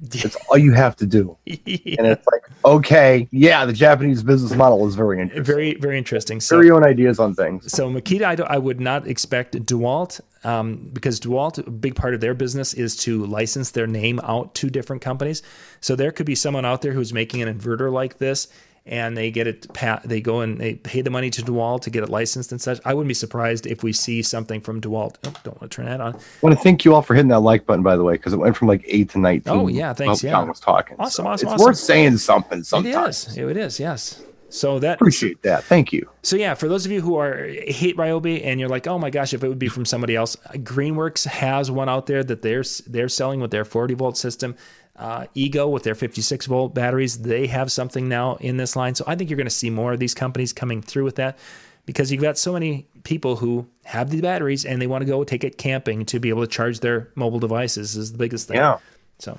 That's 0.00 0.36
all 0.50 0.58
you 0.58 0.72
have 0.72 0.96
to 0.96 1.06
do. 1.06 1.36
And 1.46 1.58
it's 1.66 2.26
like, 2.26 2.42
okay, 2.64 3.28
yeah, 3.30 3.64
the 3.64 3.72
Japanese 3.72 4.22
business 4.22 4.54
model 4.54 4.86
is 4.86 4.94
very 4.94 5.20
interesting. 5.20 5.44
very 5.44 5.74
very 5.74 5.98
interesting. 5.98 6.40
So 6.40 6.56
Very 6.56 6.70
own 6.70 6.84
ideas 6.84 7.18
on 7.18 7.34
things. 7.34 7.70
so 7.72 7.88
Makita, 7.90 8.40
I, 8.40 8.54
I 8.54 8.58
would 8.58 8.80
not 8.80 9.06
expect 9.06 9.54
DeWalt 9.54 10.20
um, 10.44 10.90
because 10.92 11.20
DeWalt, 11.20 11.66
a 11.66 11.70
big 11.70 11.94
part 11.94 12.14
of 12.14 12.20
their 12.20 12.34
business 12.34 12.74
is 12.74 12.96
to 12.98 13.24
license 13.26 13.70
their 13.70 13.86
name 13.86 14.20
out 14.24 14.54
to 14.56 14.70
different 14.70 15.00
companies. 15.02 15.42
So 15.80 15.96
there 15.96 16.12
could 16.12 16.26
be 16.26 16.34
someone 16.34 16.64
out 16.64 16.82
there 16.82 16.92
who's 16.92 17.12
making 17.12 17.42
an 17.42 17.58
inverter 17.58 17.90
like 17.92 18.18
this, 18.18 18.48
and 18.86 19.16
they 19.16 19.30
get 19.30 19.46
it. 19.46 19.72
pa- 19.72 20.00
They 20.04 20.20
go 20.20 20.40
and 20.40 20.58
they 20.60 20.74
pay 20.74 21.00
the 21.00 21.10
money 21.10 21.30
to 21.30 21.42
DeWalt 21.42 21.80
to 21.82 21.90
get 21.90 22.02
it 22.02 22.10
licensed 22.10 22.52
and 22.52 22.60
such. 22.60 22.80
I 22.84 22.92
wouldn't 22.94 23.08
be 23.08 23.14
surprised 23.14 23.66
if 23.66 23.82
we 23.82 23.92
see 23.92 24.20
something 24.22 24.60
from 24.60 24.80
DeWalt. 24.80 25.14
Oh, 25.24 25.32
don't 25.42 25.60
want 25.60 25.70
to 25.72 25.76
turn 25.76 25.86
that 25.86 26.00
on. 26.00 26.14
I 26.14 26.18
want 26.42 26.54
to 26.56 26.62
thank 26.62 26.84
you 26.84 26.94
all 26.94 27.02
for 27.02 27.14
hitting 27.14 27.28
that 27.30 27.40
like 27.40 27.64
button, 27.66 27.82
by 27.82 27.96
the 27.96 28.04
way, 28.04 28.14
because 28.14 28.32
it 28.32 28.38
went 28.38 28.56
from 28.56 28.68
like 28.68 28.82
eight 28.86 29.10
to 29.10 29.18
nineteen. 29.18 29.52
Oh, 29.52 29.68
yeah, 29.68 29.92
thanks, 29.94 30.22
while 30.22 30.28
yeah. 30.30 30.36
John 30.38 30.48
was 30.48 30.60
talking. 30.60 30.96
Awesome, 30.98 31.24
So 31.24 31.30
awesome, 31.30 31.46
It's 31.48 31.54
awesome. 31.54 31.64
worth 31.64 31.76
saying 31.78 32.16
something 32.18 32.58
It 32.60 32.66
sometimes. 32.66 33.28
is. 33.28 33.36
It 33.38 33.56
is. 33.56 33.80
Yes. 33.80 34.22
So 34.54 34.78
that 34.78 34.94
Appreciate 34.94 35.42
that. 35.42 35.64
Thank 35.64 35.92
you. 35.92 36.08
So 36.22 36.36
yeah, 36.36 36.54
for 36.54 36.68
those 36.68 36.86
of 36.86 36.92
you 36.92 37.00
who 37.00 37.16
are 37.16 37.44
hate 37.66 37.96
Ryobi 37.96 38.44
and 38.44 38.60
you're 38.60 38.68
like, 38.68 38.86
oh 38.86 38.98
my 38.98 39.10
gosh, 39.10 39.34
if 39.34 39.42
it 39.42 39.48
would 39.48 39.58
be 39.58 39.68
from 39.68 39.84
somebody 39.84 40.14
else, 40.14 40.36
Greenworks 40.54 41.26
has 41.26 41.72
one 41.72 41.88
out 41.88 42.06
there 42.06 42.22
that 42.22 42.42
they're 42.42 42.62
they're 42.86 43.08
selling 43.08 43.40
with 43.40 43.50
their 43.50 43.64
40 43.64 43.94
volt 43.94 44.16
system. 44.16 44.54
Uh, 44.96 45.26
Ego 45.34 45.66
with 45.66 45.82
their 45.82 45.96
56 45.96 46.46
volt 46.46 46.72
batteries, 46.72 47.22
they 47.22 47.48
have 47.48 47.72
something 47.72 48.08
now 48.08 48.36
in 48.36 48.56
this 48.56 48.76
line. 48.76 48.94
So 48.94 49.02
I 49.08 49.16
think 49.16 49.28
you're 49.28 49.36
going 49.36 49.46
to 49.48 49.50
see 49.50 49.70
more 49.70 49.92
of 49.92 49.98
these 49.98 50.14
companies 50.14 50.52
coming 50.52 50.80
through 50.82 51.02
with 51.02 51.16
that 51.16 51.36
because 51.84 52.12
you've 52.12 52.22
got 52.22 52.38
so 52.38 52.52
many 52.52 52.86
people 53.02 53.34
who 53.34 53.66
have 53.82 54.10
the 54.10 54.20
batteries 54.20 54.64
and 54.64 54.80
they 54.80 54.86
want 54.86 55.02
to 55.02 55.06
go 55.06 55.24
take 55.24 55.42
it 55.42 55.58
camping 55.58 56.06
to 56.06 56.20
be 56.20 56.28
able 56.28 56.42
to 56.42 56.46
charge 56.46 56.78
their 56.78 57.08
mobile 57.16 57.40
devices 57.40 57.96
is 57.96 58.12
the 58.12 58.18
biggest 58.18 58.46
thing. 58.46 58.58
Yeah. 58.58 58.78
So 59.18 59.36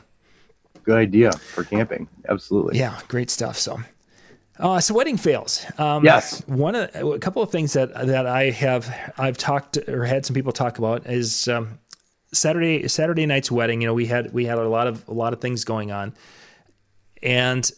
Good 0.84 0.98
idea 0.98 1.32
for 1.32 1.64
camping. 1.64 2.10
Absolutely. 2.28 2.78
yeah, 2.78 3.00
great 3.08 3.30
stuff. 3.30 3.58
So, 3.58 3.80
uh, 4.60 4.80
so 4.80 4.94
wedding 4.94 5.18
fails. 5.18 5.66
Um, 5.78 6.04
Yes. 6.04 6.42
One 6.48 6.76
of 6.76 6.94
a 6.96 7.20
couple 7.20 7.42
of 7.42 7.52
things 7.52 7.74
that 7.74 7.94
that 7.94 8.26
I 8.26 8.52
have 8.52 9.14
I've 9.18 9.38
talked 9.38 9.78
or 9.88 10.06
had 10.06 10.26
some 10.26 10.34
people 10.34 10.52
talk 10.52 10.78
about 10.78 11.06
is 11.08 11.48
um, 11.48 11.80
Saturday 12.34 12.88
Saturday 12.88 13.26
night's 13.26 13.52
wedding. 13.52 13.82
You 13.82 13.88
know, 13.88 13.94
we 13.94 14.06
had 14.06 14.34
we 14.34 14.46
had 14.46 14.58
a 14.58 14.68
lot 14.68 14.88
of 14.88 15.08
a 15.08 15.14
lot 15.14 15.34
of 15.34 15.42
things 15.42 15.64
going 15.64 15.92
on, 15.92 16.14
and 17.22 17.70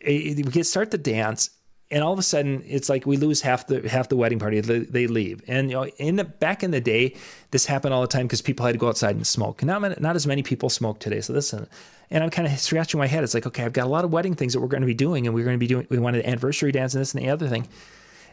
it, 0.00 0.36
we 0.44 0.50
get 0.50 0.66
start 0.66 0.90
the 0.90 0.98
dance. 0.98 1.50
And 1.94 2.02
all 2.02 2.12
of 2.12 2.18
a 2.18 2.22
sudden, 2.22 2.64
it's 2.66 2.88
like 2.88 3.06
we 3.06 3.16
lose 3.16 3.40
half 3.40 3.68
the 3.68 3.88
half 3.88 4.08
the 4.08 4.16
wedding 4.16 4.40
party. 4.40 4.60
They, 4.60 4.80
they 4.80 5.06
leave, 5.06 5.42
and 5.46 5.70
you 5.70 5.76
know, 5.76 5.86
in 5.98 6.16
the 6.16 6.24
back 6.24 6.64
in 6.64 6.72
the 6.72 6.80
day, 6.80 7.14
this 7.52 7.66
happened 7.66 7.94
all 7.94 8.00
the 8.00 8.08
time 8.08 8.26
because 8.26 8.42
people 8.42 8.66
had 8.66 8.72
to 8.72 8.78
go 8.78 8.88
outside 8.88 9.14
and 9.14 9.24
smoke. 9.24 9.62
And 9.62 9.68
not 9.68 10.00
not 10.00 10.16
as 10.16 10.26
many 10.26 10.42
people 10.42 10.68
smoke 10.68 10.98
today. 10.98 11.20
So 11.20 11.32
this, 11.32 11.52
and 11.52 11.68
I'm 12.10 12.30
kind 12.30 12.48
of 12.48 12.58
scratching 12.58 12.98
my 12.98 13.06
head. 13.06 13.22
It's 13.22 13.32
like, 13.32 13.46
okay, 13.46 13.62
I've 13.62 13.72
got 13.72 13.86
a 13.86 13.90
lot 13.90 14.04
of 14.04 14.12
wedding 14.12 14.34
things 14.34 14.54
that 14.54 14.60
we're 14.60 14.66
going 14.66 14.80
to 14.80 14.88
be 14.88 14.94
doing, 14.94 15.28
and 15.28 15.36
we're 15.36 15.44
going 15.44 15.54
to 15.54 15.60
be 15.60 15.68
doing. 15.68 15.86
We 15.88 16.00
wanted 16.00 16.24
an 16.24 16.30
anniversary 16.30 16.72
dance 16.72 16.94
and 16.94 17.00
this 17.00 17.14
and 17.14 17.22
the 17.22 17.30
other 17.30 17.46
thing, 17.46 17.68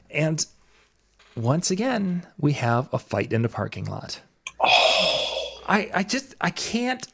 and 0.09 0.43
once 1.35 1.69
again, 1.69 2.25
we 2.39 2.53
have 2.53 2.89
a 2.91 2.97
fight 2.97 3.31
in 3.31 3.43
the 3.43 3.49
parking 3.49 3.85
lot. 3.85 4.21
Oh. 4.59 5.61
I 5.67 5.91
I 5.93 6.01
just 6.01 6.33
I 6.41 6.49
can't 6.49 7.07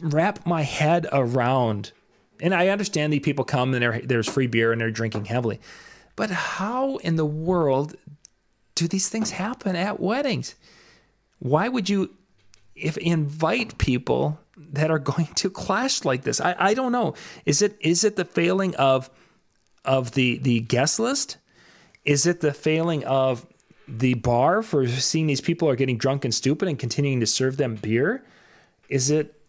wrap 0.00 0.46
my 0.46 0.62
head 0.62 1.08
around. 1.10 1.90
And 2.44 2.54
I 2.54 2.68
understand 2.68 3.10
the 3.10 3.20
people 3.20 3.46
come 3.46 3.72
and 3.72 4.06
there's 4.06 4.28
free 4.28 4.48
beer 4.48 4.70
and 4.70 4.78
they're 4.78 4.90
drinking 4.90 5.24
heavily. 5.24 5.60
But 6.14 6.28
how 6.28 6.96
in 6.98 7.16
the 7.16 7.24
world 7.24 7.96
do 8.74 8.86
these 8.86 9.08
things 9.08 9.30
happen 9.30 9.76
at 9.76 9.98
weddings? 9.98 10.54
Why 11.38 11.68
would 11.68 11.88
you 11.88 12.10
if 12.74 12.98
invite 12.98 13.78
people 13.78 14.38
that 14.58 14.90
are 14.90 14.98
going 14.98 15.28
to 15.36 15.48
clash 15.48 16.04
like 16.04 16.24
this? 16.24 16.38
I, 16.38 16.54
I 16.58 16.74
don't 16.74 16.92
know. 16.92 17.14
Is 17.46 17.62
it 17.62 17.78
is 17.80 18.04
it 18.04 18.16
the 18.16 18.26
failing 18.26 18.76
of 18.76 19.08
of 19.86 20.10
the 20.10 20.36
the 20.36 20.60
guest 20.60 21.00
list? 21.00 21.38
Is 22.04 22.26
it 22.26 22.42
the 22.42 22.52
failing 22.52 23.04
of 23.04 23.46
the 23.88 24.14
bar 24.14 24.62
for 24.62 24.86
seeing 24.86 25.28
these 25.28 25.40
people 25.40 25.66
are 25.66 25.76
getting 25.76 25.96
drunk 25.96 26.26
and 26.26 26.34
stupid 26.34 26.68
and 26.68 26.78
continuing 26.78 27.20
to 27.20 27.26
serve 27.26 27.56
them 27.56 27.76
beer? 27.76 28.22
Is 28.90 29.10
it? 29.10 29.40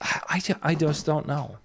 I, 0.00 0.20
I 0.30 0.54
I 0.62 0.74
just 0.74 1.04
don't 1.04 1.26
know. 1.26 1.58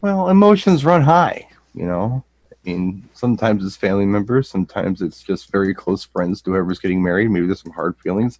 Well, 0.00 0.30
emotions 0.30 0.84
run 0.84 1.02
high, 1.02 1.46
you 1.74 1.84
know. 1.84 2.24
I 2.52 2.56
mean, 2.64 3.08
sometimes 3.12 3.64
it's 3.64 3.76
family 3.76 4.06
members, 4.06 4.48
sometimes 4.48 5.02
it's 5.02 5.22
just 5.22 5.50
very 5.50 5.74
close 5.74 6.04
friends 6.04 6.42
to 6.42 6.50
whoever's 6.50 6.78
getting 6.78 7.02
married. 7.02 7.30
Maybe 7.30 7.46
there's 7.46 7.62
some 7.62 7.72
hard 7.72 7.96
feelings. 7.98 8.38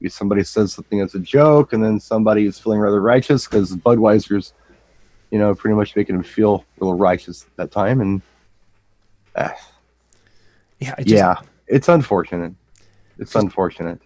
Maybe 0.00 0.10
somebody 0.10 0.42
says 0.44 0.72
something 0.72 1.00
as 1.00 1.14
a 1.14 1.18
joke, 1.18 1.72
and 1.72 1.84
then 1.84 2.00
somebody 2.00 2.46
is 2.46 2.58
feeling 2.58 2.80
rather 2.80 3.00
righteous 3.00 3.46
because 3.46 3.76
Budweiser's, 3.76 4.54
you 5.30 5.38
know, 5.38 5.54
pretty 5.54 5.74
much 5.74 5.94
making 5.96 6.16
them 6.16 6.24
feel 6.24 6.64
a 6.76 6.84
little 6.84 6.98
righteous 6.98 7.44
at 7.44 7.56
that 7.56 7.70
time. 7.70 8.00
And 8.00 8.22
ah, 9.36 9.54
Yeah, 10.78 10.94
just, 10.96 11.08
yeah, 11.08 11.36
it's 11.66 11.88
unfortunate. 11.88 12.54
It's 13.18 13.34
unfortunate. 13.34 14.00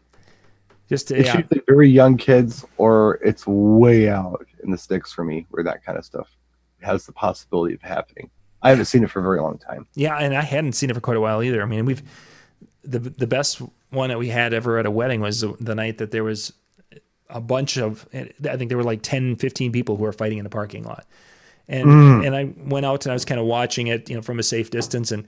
just 0.88 1.12
It's 1.12 1.28
yeah. 1.28 1.38
usually 1.38 1.62
very 1.68 1.88
young 1.88 2.16
kids, 2.16 2.64
or 2.78 3.20
it's 3.24 3.46
way 3.46 4.08
out 4.08 4.44
in 4.64 4.72
the 4.72 4.78
sticks 4.78 5.12
for 5.12 5.24
me 5.24 5.46
where 5.50 5.62
that 5.62 5.84
kind 5.84 5.96
of 5.96 6.04
stuff 6.04 6.28
has 6.84 7.06
the 7.06 7.12
possibility 7.12 7.74
of 7.74 7.82
happening. 7.82 8.30
I 8.62 8.70
haven't 8.70 8.86
seen 8.86 9.04
it 9.04 9.10
for 9.10 9.20
a 9.20 9.22
very 9.22 9.40
long 9.40 9.58
time. 9.58 9.86
Yeah, 9.94 10.16
and 10.16 10.34
I 10.34 10.42
hadn't 10.42 10.72
seen 10.72 10.90
it 10.90 10.94
for 10.94 11.00
quite 11.00 11.16
a 11.16 11.20
while 11.20 11.42
either. 11.42 11.62
I 11.62 11.66
mean, 11.66 11.84
we've 11.84 12.02
the 12.82 12.98
the 12.98 13.26
best 13.26 13.60
one 13.90 14.08
that 14.08 14.18
we 14.18 14.28
had 14.28 14.52
ever 14.54 14.78
at 14.78 14.86
a 14.86 14.90
wedding 14.90 15.20
was 15.20 15.40
the, 15.40 15.54
the 15.60 15.74
night 15.74 15.98
that 15.98 16.10
there 16.10 16.24
was 16.24 16.52
a 17.28 17.40
bunch 17.40 17.76
of 17.76 18.06
I 18.14 18.56
think 18.56 18.68
there 18.68 18.78
were 18.78 18.84
like 18.84 19.02
10 19.02 19.36
15 19.36 19.72
people 19.72 19.96
who 19.96 20.02
were 20.02 20.12
fighting 20.12 20.38
in 20.38 20.44
the 20.44 20.50
parking 20.50 20.84
lot. 20.84 21.06
And 21.68 21.86
mm. 21.86 22.26
and 22.26 22.36
I 22.36 22.52
went 22.68 22.86
out 22.86 23.06
and 23.06 23.12
I 23.12 23.14
was 23.14 23.24
kind 23.24 23.40
of 23.40 23.46
watching 23.46 23.86
it, 23.86 24.08
you 24.08 24.16
know, 24.16 24.22
from 24.22 24.38
a 24.38 24.42
safe 24.42 24.70
distance 24.70 25.12
and 25.12 25.26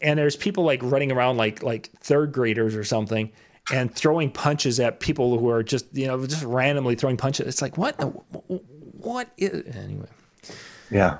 and 0.00 0.18
there's 0.18 0.36
people 0.36 0.64
like 0.64 0.82
running 0.82 1.12
around 1.12 1.36
like 1.36 1.62
like 1.62 1.90
third 2.00 2.32
graders 2.32 2.74
or 2.74 2.84
something 2.84 3.30
and 3.70 3.94
throwing 3.94 4.30
punches 4.30 4.80
at 4.80 5.00
people 5.00 5.38
who 5.38 5.48
are 5.48 5.62
just, 5.62 5.86
you 5.92 6.06
know, 6.06 6.26
just 6.26 6.42
randomly 6.44 6.96
throwing 6.96 7.16
punches. 7.16 7.46
It's 7.46 7.62
like, 7.62 7.78
what? 7.78 7.94
What 8.98 9.28
is 9.36 9.76
anyway? 9.76 10.08
Yeah. 10.92 11.18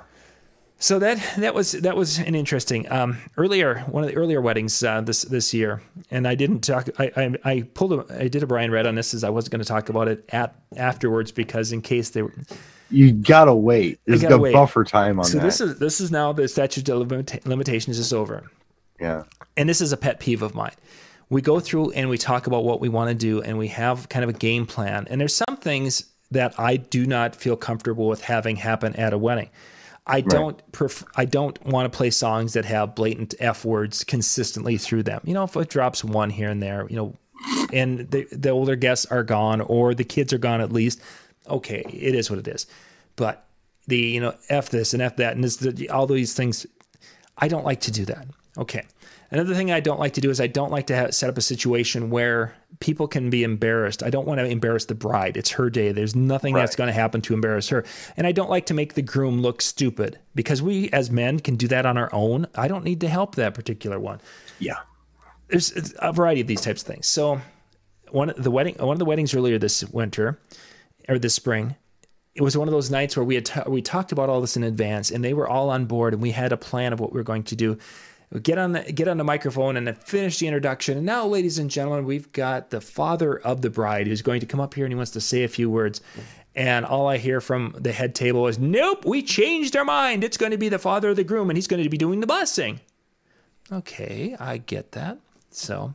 So 0.79 0.99
that 0.99 1.17
that 1.37 1.53
was 1.55 1.71
that 1.71 1.95
was 1.95 2.19
an 2.19 2.35
interesting 2.35 2.91
um, 2.91 3.17
earlier 3.37 3.79
one 3.87 4.03
of 4.03 4.09
the 4.09 4.17
earlier 4.17 4.41
weddings 4.41 4.83
uh, 4.83 4.99
this 4.99 5.21
this 5.21 5.53
year, 5.53 5.81
and 6.11 6.27
I 6.27 6.35
didn't 6.35 6.59
talk. 6.61 6.89
I 6.99 7.09
I, 7.15 7.35
I 7.45 7.61
pulled 7.73 7.93
a, 7.93 8.21
I 8.21 8.27
did 8.27 8.43
a 8.43 8.47
Brian 8.47 8.69
Redd 8.69 8.85
on 8.85 8.95
this 8.95 9.13
as 9.13 9.23
I 9.23 9.29
wasn't 9.29 9.53
going 9.53 9.61
to 9.61 9.67
talk 9.67 9.87
about 9.87 10.09
it 10.09 10.25
at 10.29 10.55
afterwards 10.75 11.31
because 11.31 11.71
in 11.71 11.81
case 11.81 12.09
they 12.09 12.21
were. 12.23 12.33
You 12.91 13.13
gotta 13.13 13.55
wait. 13.55 13.99
There's 14.05 14.21
gotta 14.21 14.35
a 14.35 14.39
wait. 14.39 14.53
buffer 14.53 14.83
time 14.83 15.19
on 15.19 15.25
So 15.25 15.37
that. 15.37 15.43
this 15.45 15.61
is 15.61 15.79
this 15.79 16.01
is 16.01 16.11
now 16.11 16.33
the 16.33 16.47
statute 16.49 16.89
of 16.89 17.07
limita- 17.07 17.45
limitations 17.45 17.97
is 17.97 18.11
over, 18.11 18.51
yeah. 18.99 19.23
and 19.55 19.69
this 19.69 19.79
is 19.79 19.93
a 19.93 19.97
pet 19.97 20.19
peeve 20.19 20.41
of 20.41 20.53
mine. 20.53 20.73
We 21.29 21.41
go 21.41 21.61
through 21.61 21.91
and 21.91 22.09
we 22.09 22.17
talk 22.17 22.45
about 22.45 22.65
what 22.65 22.81
we 22.81 22.89
want 22.89 23.07
to 23.09 23.15
do, 23.15 23.41
and 23.41 23.57
we 23.57 23.69
have 23.69 24.09
kind 24.09 24.23
of 24.23 24.29
a 24.29 24.37
game 24.37 24.65
plan. 24.65 25.07
And 25.09 25.19
there's 25.21 25.33
some 25.33 25.57
things 25.57 26.12
that 26.33 26.59
I 26.59 26.77
do 26.77 27.05
not 27.05 27.35
feel 27.35 27.55
comfortable 27.55 28.07
with 28.07 28.21
having 28.21 28.57
happen 28.57 28.95
at 28.95 29.13
a 29.13 29.17
wedding. 29.17 29.49
I 30.05 30.21
don't 30.21 30.71
pref- 30.73 31.05
I 31.15 31.25
don't 31.25 31.63
want 31.65 31.91
to 31.91 31.95
play 31.95 32.09
songs 32.09 32.53
that 32.53 32.65
have 32.65 32.93
blatant 32.93 33.35
f 33.39 33.63
words 33.63 34.03
consistently 34.03 34.77
through 34.77 35.03
them. 35.03 35.21
You 35.23 35.33
know, 35.33 35.45
if 35.45 35.55
it 35.55 35.69
drops 35.69 36.03
one 36.03 36.29
here 36.29 36.49
and 36.49 36.61
there, 36.61 36.85
you 36.89 36.97
know, 36.97 37.15
and 37.71 37.99
the 38.11 38.27
the 38.31 38.49
older 38.49 38.75
guests 38.75 39.05
are 39.05 39.23
gone 39.23 39.61
or 39.61 39.93
the 39.93 40.03
kids 40.03 40.33
are 40.33 40.37
gone 40.37 40.59
at 40.59 40.73
least. 40.73 40.99
Okay, 41.47 41.85
it 41.89 42.15
is 42.15 42.29
what 42.29 42.39
it 42.39 42.47
is. 42.47 42.67
But 43.15 43.45
the 43.87 43.97
you 43.97 44.19
know 44.19 44.35
f 44.49 44.69
this 44.69 44.93
and 44.93 45.01
f 45.01 45.15
that 45.17 45.35
and 45.35 45.43
this 45.43 45.57
the, 45.57 45.89
all 45.89 46.05
these 46.05 46.33
things, 46.33 46.65
I 47.37 47.47
don't 47.47 47.65
like 47.65 47.81
to 47.81 47.91
do 47.91 48.03
that. 48.05 48.27
Okay. 48.57 48.83
Another 49.33 49.55
thing 49.55 49.71
I 49.71 49.79
don't 49.79 49.99
like 49.99 50.13
to 50.13 50.21
do 50.21 50.29
is 50.29 50.39
I 50.39 50.45
don't 50.45 50.71
like 50.71 50.85
to 50.87 50.95
have, 50.95 51.15
set 51.15 51.27
up 51.27 51.39
a 51.39 51.41
situation 51.41 52.11
where 52.11 52.53
people 52.79 53.07
can 53.07 53.31
be 53.31 53.43
embarrassed. 53.43 54.03
I 54.03 54.11
don't 54.11 54.27
want 54.27 54.39
to 54.39 54.45
embarrass 54.45 54.85
the 54.85 54.93
bride. 54.93 55.37
It's 55.37 55.49
her 55.49 55.71
day. 55.71 55.91
There's 55.91 56.15
nothing 56.15 56.53
that's 56.53 56.75
going 56.75 56.87
to 56.87 56.93
happen 56.93 57.19
to 57.21 57.33
embarrass 57.33 57.67
her. 57.69 57.83
And 58.15 58.27
I 58.27 58.31
don't 58.31 58.51
like 58.51 58.67
to 58.67 58.75
make 58.75 58.93
the 58.93 59.01
groom 59.01 59.41
look 59.41 59.63
stupid 59.63 60.19
because 60.35 60.61
we 60.61 60.91
as 60.91 61.09
men 61.09 61.39
can 61.39 61.55
do 61.55 61.67
that 61.69 61.87
on 61.87 61.97
our 61.97 62.13
own. 62.13 62.45
I 62.53 62.67
don't 62.67 62.83
need 62.83 63.01
to 63.01 63.07
help 63.07 63.33
that 63.35 63.55
particular 63.55 63.99
one. 63.99 64.21
Yeah. 64.59 64.77
There's 65.47 65.93
a 65.97 66.13
variety 66.13 66.41
of 66.41 66.47
these 66.47 66.61
types 66.61 66.83
of 66.83 66.87
things. 66.87 67.07
So 67.07 67.41
one 68.11 68.29
of 68.29 68.43
the 68.43 68.51
wedding 68.51 68.75
one 68.75 68.93
of 68.93 68.99
the 68.99 69.05
weddings 69.05 69.33
earlier 69.33 69.57
this 69.57 69.83
winter 69.85 70.39
or 71.09 71.17
this 71.17 71.33
spring 71.33 71.75
it 72.35 72.41
was 72.41 72.57
one 72.57 72.67
of 72.67 72.71
those 72.71 72.89
nights 72.89 73.15
where 73.15 73.23
we 73.23 73.35
had 73.35 73.45
t- 73.45 73.61
we 73.67 73.81
talked 73.81 74.11
about 74.11 74.29
all 74.29 74.41
this 74.41 74.57
in 74.57 74.63
advance 74.63 75.11
and 75.11 75.23
they 75.23 75.33
were 75.33 75.47
all 75.47 75.69
on 75.69 75.85
board 75.85 76.13
and 76.13 76.21
we 76.21 76.31
had 76.31 76.51
a 76.51 76.57
plan 76.57 76.93
of 76.93 76.99
what 76.99 77.11
we 77.11 77.17
were 77.17 77.23
going 77.23 77.43
to 77.43 77.55
do 77.55 77.77
get 78.39 78.57
on 78.57 78.71
the 78.71 78.81
get 78.91 79.07
on 79.07 79.17
the 79.17 79.23
microphone 79.23 79.77
and 79.77 79.85
then 79.85 79.95
finish 79.95 80.39
the 80.39 80.47
introduction. 80.47 80.97
And 80.97 81.05
now 81.05 81.25
ladies 81.27 81.59
and 81.59 81.69
gentlemen 81.69 82.05
we've 82.05 82.31
got 82.31 82.71
the 82.71 82.81
father 82.81 83.37
of 83.37 83.61
the 83.61 83.69
bride 83.69 84.07
who's 84.07 84.21
going 84.21 84.39
to 84.39 84.45
come 84.45 84.59
up 84.59 84.73
here 84.73 84.85
and 84.85 84.91
he 84.91 84.95
wants 84.95 85.11
to 85.11 85.21
say 85.21 85.43
a 85.43 85.47
few 85.47 85.69
words. 85.69 86.01
And 86.55 86.85
all 86.85 87.07
i 87.07 87.17
hear 87.17 87.41
from 87.41 87.75
the 87.79 87.91
head 87.91 88.15
table 88.15 88.47
is 88.47 88.59
nope 88.59 89.05
we 89.05 89.21
changed 89.21 89.75
our 89.75 89.85
mind. 89.85 90.23
It's 90.23 90.37
going 90.37 90.51
to 90.51 90.57
be 90.57 90.69
the 90.69 90.79
father 90.79 91.09
of 91.09 91.15
the 91.15 91.23
groom 91.23 91.49
and 91.49 91.57
he's 91.57 91.67
going 91.67 91.83
to 91.83 91.89
be 91.89 91.97
doing 91.97 92.19
the 92.19 92.27
busing 92.27 92.79
okay 93.71 94.35
i 94.39 94.57
get 94.57 94.91
that. 94.93 95.19
So 95.51 95.93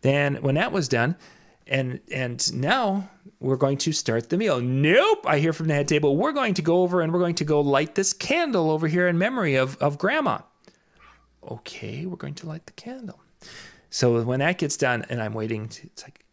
then 0.00 0.36
when 0.36 0.56
that 0.56 0.72
was 0.72 0.88
done 0.88 1.16
and 1.66 2.00
and 2.12 2.54
now 2.54 3.08
we're 3.40 3.56
going 3.56 3.78
to 3.78 3.92
start 3.92 4.30
the 4.30 4.36
meal. 4.36 4.60
Nope 4.60 5.24
i 5.26 5.38
hear 5.38 5.52
from 5.52 5.68
the 5.68 5.74
head 5.74 5.86
table 5.88 6.16
we're 6.16 6.32
going 6.32 6.54
to 6.54 6.62
go 6.62 6.82
over 6.82 7.02
and 7.02 7.12
we're 7.12 7.20
going 7.20 7.36
to 7.36 7.44
go 7.44 7.60
light 7.60 7.94
this 7.94 8.12
candle 8.12 8.70
over 8.70 8.88
here 8.88 9.06
in 9.06 9.16
memory 9.18 9.54
of 9.54 9.76
of 9.78 9.98
grandma 9.98 10.38
okay 11.50 12.06
we're 12.06 12.16
going 12.16 12.34
to 12.34 12.46
light 12.46 12.66
the 12.66 12.72
candle. 12.72 13.20
So 13.90 14.22
when 14.22 14.40
that 14.40 14.58
gets 14.58 14.76
done 14.76 15.04
and 15.08 15.22
i'm 15.22 15.34
waiting 15.34 15.68
to, 15.68 15.86
it's 15.86 16.02
like 16.02 16.24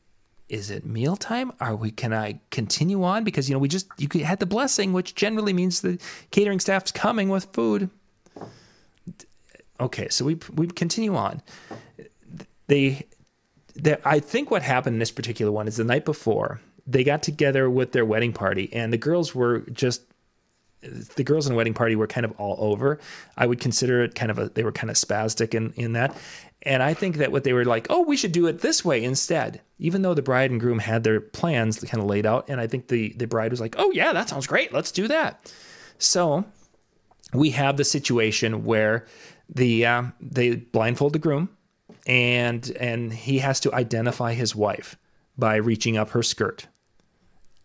is 0.48 0.70
it 0.70 0.86
mealtime? 0.86 1.52
Are 1.60 1.76
we 1.76 1.92
can 1.92 2.14
i 2.14 2.40
continue 2.52 3.04
on? 3.04 3.24
Because 3.24 3.50
you 3.50 3.56
know 3.56 3.60
we 3.60 3.68
just 3.68 3.88
you 3.98 4.08
had 4.24 4.40
the 4.40 4.46
blessing 4.46 4.94
which 4.94 5.16
generally 5.16 5.54
means 5.54 5.82
the 5.82 6.00
catering 6.32 6.60
staff's 6.60 6.92
coming 6.92 7.30
with 7.30 7.46
food. 7.54 7.90
Okay 9.80 10.10
so 10.10 10.26
we 10.26 10.38
we 10.54 10.68
continue 10.68 11.16
on. 11.16 11.42
They, 12.68 13.06
they 13.76 13.98
I 14.06 14.20
think 14.20 14.52
what 14.52 14.62
happened 14.62 14.96
in 14.96 15.00
this 15.00 15.12
particular 15.12 15.52
one 15.52 15.68
is 15.68 15.78
the 15.78 15.84
night 15.84 16.06
before 16.06 16.62
they 16.88 17.04
got 17.04 17.24
together 17.24 17.70
with 17.70 17.92
their 17.92 18.06
wedding 18.06 18.34
party 18.34 18.72
and 18.72 18.94
the 18.94 18.98
girls 18.98 19.34
were 19.34 19.62
just 19.72 20.02
the 21.16 21.24
girls 21.24 21.48
in 21.48 21.54
the 21.54 21.58
wedding 21.58 21.74
party 21.74 21.96
were 21.96 22.08
kind 22.08 22.26
of 22.26 22.32
all 22.40 22.58
over. 22.60 23.00
I 23.38 23.46
would 23.46 23.60
consider 23.60 24.04
it 24.04 24.16
kind 24.16 24.32
of 24.32 24.40
a 24.40 24.50
they 24.50 24.64
were 24.64 24.72
kind 24.72 24.90
of 24.90 24.96
spastic 24.96 25.54
in 25.54 25.74
in 25.74 25.94
that. 25.94 26.16
And 26.64 26.82
I 26.82 26.96
think 26.96 27.18
that 27.18 27.32
what 27.32 27.44
they 27.44 27.54
were 27.54 27.64
like, 27.64 27.88
oh, 27.92 28.02
we 28.02 28.18
should 28.18 28.32
do 28.32 28.48
it 28.48 28.62
this 28.62 28.84
way 28.84 29.04
instead. 29.04 29.62
Even 29.78 30.02
though 30.02 30.16
the 30.16 30.24
bride 30.24 30.50
and 30.50 30.60
groom 30.60 30.80
had 30.80 31.04
their 31.04 31.22
plans 31.22 31.80
kind 31.80 32.02
of 32.02 32.10
laid 32.10 32.26
out, 32.26 32.50
and 32.50 32.60
I 32.60 32.68
think 32.68 32.88
the 32.88 33.14
the 33.18 33.28
bride 33.28 33.52
was 33.52 33.62
like, 33.62 33.76
oh 33.78 33.92
yeah, 33.92 34.14
that 34.14 34.30
sounds 34.30 34.48
great, 34.48 34.74
let's 34.74 34.92
do 34.92 35.08
that. 35.08 35.52
So 35.98 36.46
we 37.34 37.52
have 37.52 37.78
the 37.78 37.84
situation 37.84 38.64
where 38.64 39.06
the 39.54 39.86
uh, 39.86 40.04
they 40.20 40.56
blindfold 40.56 41.14
the 41.14 41.20
groom, 41.20 41.50
and 42.08 42.70
and 42.80 43.14
he 43.14 43.40
has 43.40 43.60
to 43.62 43.74
identify 43.74 44.34
his 44.34 44.56
wife 44.56 44.98
by 45.38 45.56
reaching 45.58 45.98
up 45.98 46.12
her 46.12 46.24
skirt. 46.24 46.68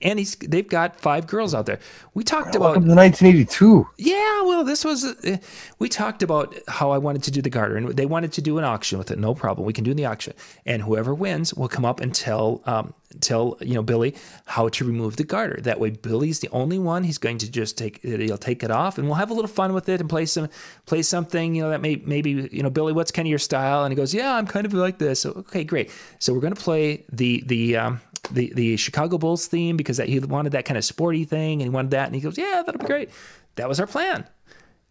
And 0.02 0.18
he's 0.18 0.36
they've 0.36 0.68
got 0.68 1.00
five 1.00 1.26
girls 1.26 1.54
out 1.54 1.66
there. 1.66 1.78
We 2.14 2.24
talked 2.24 2.54
about 2.54 2.74
the 2.74 2.94
1982. 2.94 3.88
yeah, 3.98 4.42
well, 4.42 4.64
this 4.64 4.84
was 4.84 5.04
uh, 5.04 5.36
we 5.78 5.88
talked 5.88 6.22
about 6.22 6.54
how 6.68 6.90
I 6.90 6.98
wanted 6.98 7.22
to 7.24 7.30
do 7.30 7.42
the 7.42 7.50
garter, 7.50 7.76
and 7.76 7.90
they 7.90 8.06
wanted 8.06 8.32
to 8.32 8.42
do 8.42 8.58
an 8.58 8.64
auction 8.64 8.98
with 8.98 9.10
it. 9.10 9.18
No 9.18 9.34
problem, 9.34 9.66
we 9.66 9.72
can 9.72 9.84
do 9.84 9.94
the 9.94 10.06
auction, 10.06 10.34
and 10.66 10.82
whoever 10.82 11.14
wins 11.14 11.54
will 11.54 11.68
come 11.68 11.84
up 11.84 12.00
and 12.00 12.14
tell 12.14 12.62
um, 12.64 12.94
tell 13.20 13.58
you 13.60 13.74
know 13.74 13.82
Billy 13.82 14.14
how 14.46 14.68
to 14.68 14.84
remove 14.84 15.16
the 15.16 15.24
garter. 15.24 15.60
That 15.60 15.80
way, 15.80 15.90
Billy's 15.90 16.40
the 16.40 16.48
only 16.50 16.78
one. 16.78 17.04
He's 17.04 17.18
going 17.18 17.38
to 17.38 17.50
just 17.50 17.76
take 17.76 18.00
it. 18.02 18.20
He'll 18.20 18.38
take 18.38 18.62
it 18.62 18.70
off, 18.70 18.98
and 18.98 19.06
we'll 19.06 19.16
have 19.16 19.30
a 19.30 19.34
little 19.34 19.48
fun 19.48 19.72
with 19.72 19.88
it 19.88 20.00
and 20.00 20.08
play 20.08 20.26
some 20.26 20.48
play 20.86 21.02
something 21.02 21.54
you 21.54 21.62
know 21.62 21.70
that 21.70 21.80
may 21.80 21.96
maybe 22.04 22.48
you 22.52 22.62
know 22.62 22.70
Billy, 22.70 22.92
what's 22.92 23.10
kind 23.10 23.26
of 23.26 23.30
your 23.30 23.38
style? 23.38 23.84
And 23.84 23.92
he 23.92 23.96
goes, 23.96 24.14
yeah, 24.14 24.34
I'm 24.34 24.46
kind 24.46 24.66
of 24.66 24.72
like 24.72 24.98
this. 24.98 25.20
So, 25.20 25.30
okay, 25.30 25.64
great. 25.64 25.90
So 26.18 26.32
we're 26.32 26.40
going 26.40 26.54
to 26.54 26.60
play 26.60 27.04
the 27.12 27.42
the 27.46 27.76
um, 27.76 28.00
the 28.30 28.52
the 28.54 28.76
Chicago 28.76 29.18
Bulls 29.18 29.46
theme 29.46 29.76
because 29.76 29.89
that, 29.96 30.08
he 30.08 30.18
wanted 30.18 30.52
that 30.52 30.64
kind 30.64 30.78
of 30.78 30.84
sporty 30.84 31.24
thing 31.24 31.54
and 31.54 31.62
he 31.62 31.68
wanted 31.68 31.92
that 31.92 32.06
and 32.06 32.14
he 32.14 32.20
goes, 32.20 32.38
yeah, 32.38 32.62
that'll 32.64 32.80
be 32.80 32.86
great. 32.86 33.10
That 33.56 33.68
was 33.68 33.80
our 33.80 33.86
plan. 33.86 34.26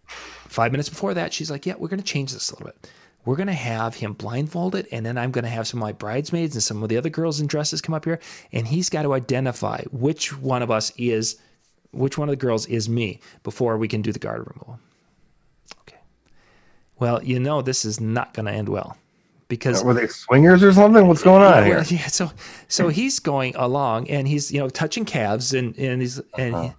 Five 0.06 0.72
minutes 0.72 0.90
before 0.90 1.14
that, 1.14 1.34
she's 1.34 1.52
like, 1.52 1.66
yeah, 1.66 1.76
we're 1.78 1.88
going 1.88 2.00
to 2.00 2.06
change 2.06 2.34
this 2.34 2.50
a 2.50 2.56
little 2.56 2.68
bit. 2.68 2.92
We're 3.26 3.36
going 3.36 3.48
to 3.48 3.54
have 3.54 3.96
him 3.96 4.14
blindfolded, 4.14 4.88
and 4.92 5.06
then 5.06 5.18
I'm 5.18 5.32
going 5.32 5.44
to 5.44 5.50
have 5.50 5.68
some 5.68 5.80
of 5.80 5.82
my 5.82 5.92
bridesmaids 5.92 6.56
and 6.56 6.64
some 6.64 6.82
of 6.82 6.90
the 6.90 6.98
other 6.98 7.10
girls 7.10 7.40
in 7.40 7.48
dresses 7.48 7.82
come 7.82 7.94
up 7.94 8.06
here, 8.06 8.20
and 8.52 8.68
he's 8.68 8.90
got 8.90 9.04
to 9.04 9.14
identify 9.14 9.84
which 9.92 10.36
one 10.38 10.64
of 10.64 10.72
us 10.72 10.92
is, 10.98 11.38
which 11.92 12.18
one 12.18 12.30
of 12.30 12.32
the 12.32 12.38
girls 12.38 12.66
is 12.68 12.90
me 12.90 13.20
before 13.44 13.78
we 13.78 13.88
can 13.88 14.02
do 14.02 14.12
the 14.12 14.20
guard 14.20 14.40
removal. 14.40 14.80
Okay. 15.82 16.00
Well, 16.98 17.22
you 17.24 17.40
know 17.40 17.62
this 17.62 17.84
is 17.86 18.00
not 18.00 18.34
going 18.34 18.46
to 18.46 18.52
end 18.52 18.70
well 18.70 18.98
because 19.50 19.84
Were 19.84 19.94
they 19.94 20.08
swingers 20.08 20.64
or 20.64 20.72
something? 20.72 21.06
What's 21.08 21.22
going 21.24 21.44
on 21.44 21.68
yeah, 21.68 21.84
here? 21.84 21.98
yeah, 22.00 22.08
so 22.08 22.32
so 22.70 22.88
he's 22.88 23.20
going 23.20 23.54
along 23.58 24.10
and 24.10 24.26
he's 24.28 24.52
you 24.52 24.60
know 24.60 24.70
touching 24.70 25.04
calves 25.04 25.54
and 25.54 25.78
and 25.78 26.00
he's 26.02 26.22
and 26.38 26.56
Uh-huh. 26.56 26.64
he- 26.70 26.74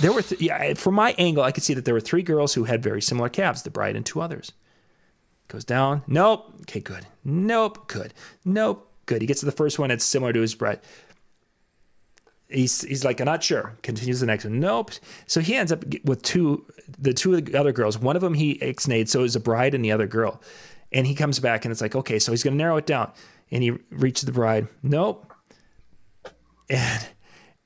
there 0.00 0.12
were 0.12 0.22
th- 0.22 0.40
yeah 0.40 0.74
from 0.74 0.94
my 0.94 1.14
angle 1.18 1.42
I 1.42 1.50
could 1.52 1.62
see 1.64 1.74
that 1.74 1.84
there 1.86 1.94
were 1.94 2.00
three 2.00 2.22
girls 2.22 2.52
who 2.54 2.64
had 2.64 2.82
very 2.82 3.00
similar 3.00 3.28
calves, 3.30 3.62
the 3.62 3.70
bride 3.70 3.96
and 3.96 4.04
two 4.04 4.20
others. 4.20 4.52
Goes 5.48 5.64
down. 5.64 6.02
Nope. 6.06 6.54
Okay, 6.62 6.80
good. 6.80 7.04
Nope. 7.24 7.88
Good. 7.88 8.14
Nope. 8.44 8.88
Good. 9.06 9.20
He 9.22 9.26
gets 9.26 9.40
to 9.40 9.46
the 9.46 9.52
first 9.52 9.78
one. 9.78 9.90
It's 9.90 10.04
similar 10.04 10.32
to 10.32 10.40
his 10.40 10.54
bride. 10.54 10.80
He's, 12.48 12.82
he's 12.82 13.04
like, 13.04 13.18
I'm 13.20 13.24
not 13.26 13.42
sure. 13.42 13.76
Continues 13.82 14.20
the 14.20 14.26
next 14.26 14.44
one. 14.44 14.60
Nope. 14.60 14.90
So 15.26 15.40
he 15.40 15.56
ends 15.56 15.72
up 15.72 15.84
with 16.04 16.22
two, 16.22 16.66
the 16.98 17.12
two 17.14 17.34
of 17.34 17.44
the 17.46 17.58
other 17.58 17.72
girls. 17.72 17.98
One 17.98 18.14
of 18.14 18.22
them 18.22 18.34
he 18.34 18.56
ixnayed, 18.58 19.08
so 19.08 19.20
it 19.20 19.22
was 19.22 19.36
a 19.36 19.40
bride 19.40 19.74
and 19.74 19.84
the 19.84 19.90
other 19.92 20.06
girl. 20.06 20.40
And 20.92 21.06
he 21.06 21.14
comes 21.14 21.38
back 21.38 21.64
and 21.64 21.72
it's 21.72 21.80
like, 21.80 21.96
okay, 21.96 22.18
so 22.18 22.32
he's 22.32 22.42
going 22.42 22.54
to 22.54 22.58
narrow 22.58 22.76
it 22.76 22.86
down. 22.86 23.10
And 23.50 23.62
he 23.62 23.70
reaches 23.90 24.22
the 24.22 24.32
bride. 24.32 24.68
Nope. 24.82 25.32
And 26.70 27.06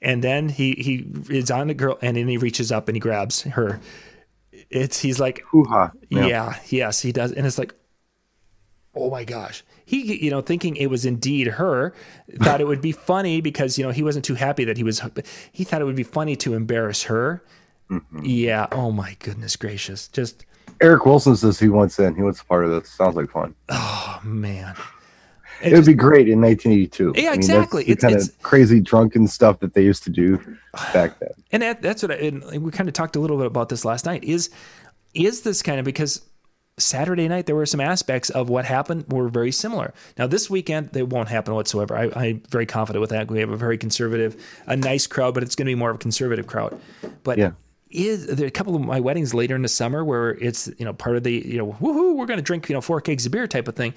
and 0.03 0.23
then 0.23 0.49
he 0.49 0.73
he 0.73 1.35
is 1.35 1.51
on 1.51 1.69
the 1.69 1.75
girl, 1.75 1.99
and 2.03 2.17
then 2.17 2.29
he 2.29 2.37
reaches 2.37 2.71
up 2.71 2.89
and 2.89 2.97
he 2.97 3.01
grabs 3.01 3.43
her. 3.43 3.81
It's 4.71 5.01
he's 5.01 5.19
like, 5.21 5.43
Hoo-ha. 5.51 5.93
yeah. 6.11 6.59
yes, 6.69 7.01
he 7.01 7.13
does, 7.13 7.33
and 7.33 7.47
it's 7.47 7.59
like, 7.59 7.75
oh 8.95 9.11
my 9.11 9.25
gosh. 9.25 9.63
He, 9.85 10.17
you 10.25 10.31
know, 10.31 10.41
thinking 10.41 10.75
it 10.77 10.87
was 10.91 11.05
indeed 11.05 11.47
her, 11.47 11.95
thought 12.43 12.61
it 12.61 12.67
would 12.67 12.81
be 12.81 12.93
funny 12.93 13.41
because 13.41 13.79
you 13.79 13.85
know 13.85 13.91
he 13.91 14.03
wasn't 14.03 14.25
too 14.25 14.35
happy 14.35 14.65
that 14.65 14.77
he 14.77 14.83
was. 14.83 15.01
He 15.53 15.65
thought 15.65 15.81
it 15.81 15.85
would 15.85 15.97
be 15.97 16.03
funny 16.03 16.37
to 16.37 16.55
embarrass 16.55 17.05
her. 17.05 17.43
Mm-hmm. 17.91 18.21
Yeah. 18.25 18.67
Oh 18.73 18.91
my 18.91 19.17
goodness 19.21 19.57
gracious. 19.57 20.09
Just 20.09 20.45
Eric 20.81 21.07
Wilson 21.07 21.37
says 21.37 21.59
he 21.59 21.69
wants 21.69 21.99
in. 21.99 22.15
He 22.15 22.23
wants 22.23 22.41
a 22.41 22.45
part 22.45 22.65
of 22.65 22.71
this. 22.71 22.91
Sounds 22.91 23.17
like 23.17 23.31
fun. 23.31 23.55
oh 23.69 24.21
man. 24.25 24.75
It 25.63 25.73
would 25.73 25.87
be 25.87 25.95
great 25.95 26.29
in 26.29 26.39
1982. 26.43 27.15
Yeah, 27.17 27.33
exactly. 27.33 27.85
the 27.85 27.93
It's- 27.93 28.03
kind 28.03 28.15
it's- 28.15 28.29
of 28.29 28.43
crazy 28.43 28.79
drunken 28.81 29.27
stuff 29.27 29.61
that 29.61 29.73
they 29.73 29.83
used 29.83 30.03
to 30.05 30.11
do 30.11 30.37
back 30.93 31.19
then. 31.19 31.31
and 31.53 31.63
that, 31.63 31.81
that's 31.81 32.03
what 32.03 32.11
I, 32.13 32.17
and 32.17 32.63
we 32.63 32.71
kind 32.71 32.89
of 32.89 32.93
talked 32.95 33.17
a 33.17 33.21
little 33.21 33.39
bit 33.39 33.47
about 33.47 33.71
this 33.71 33.85
last 33.85 34.05
night 34.05 34.23
is 34.23 34.51
is 35.15 35.43
this 35.43 35.63
kind 35.63 35.79
of 35.79 35.85
because 35.87 36.21
saturday 36.79 37.27
night 37.27 37.47
there 37.47 37.57
were 37.57 37.65
some 37.65 37.81
aspects 37.81 38.29
of 38.29 38.51
what 38.51 38.67
happened 38.67 39.03
were 39.11 39.31
very 39.31 39.51
similar 39.51 39.95
now 40.19 40.27
this 40.27 40.51
weekend 40.51 40.91
they 40.91 41.03
won't 41.03 41.27
happen 41.31 41.55
whatsoever 41.55 41.97
I, 41.97 42.11
i'm 42.15 42.43
very 42.51 42.67
confident 42.67 43.01
with 43.01 43.09
that 43.09 43.31
we 43.31 43.41
have 43.41 43.49
a 43.49 43.57
very 43.57 43.79
conservative 43.79 44.37
a 44.67 44.77
nice 44.77 45.07
crowd 45.07 45.33
but 45.33 45.43
it's 45.43 45.57
going 45.57 45.65
to 45.65 45.71
be 45.71 45.75
more 45.75 45.89
of 45.89 45.97
a 45.97 45.99
conservative 45.99 46.47
crowd 46.47 46.79
but 47.23 47.39
Yeah. 47.39 47.53
Is 47.97 48.27
there 48.27 48.47
a 48.47 48.51
couple 48.51 48.77
of 48.77 48.83
my 48.83 49.01
weddings 49.01 49.33
later 49.33 49.57
in 49.57 49.63
the 49.63 49.69
summer 49.69 50.05
where 50.05 50.31
it's 50.35 50.69
you 50.79 50.85
know 50.85 50.93
part 50.93 51.17
of 51.17 51.25
the 51.25 51.33
you 51.33 51.57
know 51.57 51.73
woohoo 51.81 52.15
we're 52.15 52.27
going 52.27 52.39
to 52.39 52.43
drink 52.43 52.69
you 52.69 52.75
know 52.75 52.81
four 52.81 53.01
kegs 53.01 53.25
of 53.25 53.33
beer 53.33 53.47
type 53.47 53.67
of 53.67 53.75
thing 53.75 53.95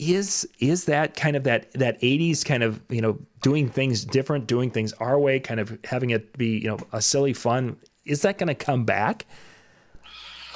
is 0.00 0.46
is 0.58 0.84
that 0.86 1.14
kind 1.16 1.36
of 1.36 1.44
that 1.44 1.72
that 1.72 2.00
80s 2.00 2.44
kind 2.44 2.64
of 2.64 2.82
you 2.88 3.00
know 3.00 3.18
doing 3.42 3.68
things 3.68 4.04
different 4.04 4.46
doing 4.48 4.70
things 4.70 4.92
our 4.94 5.18
way 5.18 5.38
kind 5.38 5.60
of 5.60 5.78
having 5.84 6.10
it 6.10 6.36
be 6.36 6.58
you 6.58 6.68
know 6.68 6.78
a 6.92 7.00
silly 7.00 7.32
fun 7.32 7.76
is 8.04 8.22
that 8.22 8.38
going 8.38 8.48
to 8.48 8.54
come 8.54 8.84
back 8.84 9.24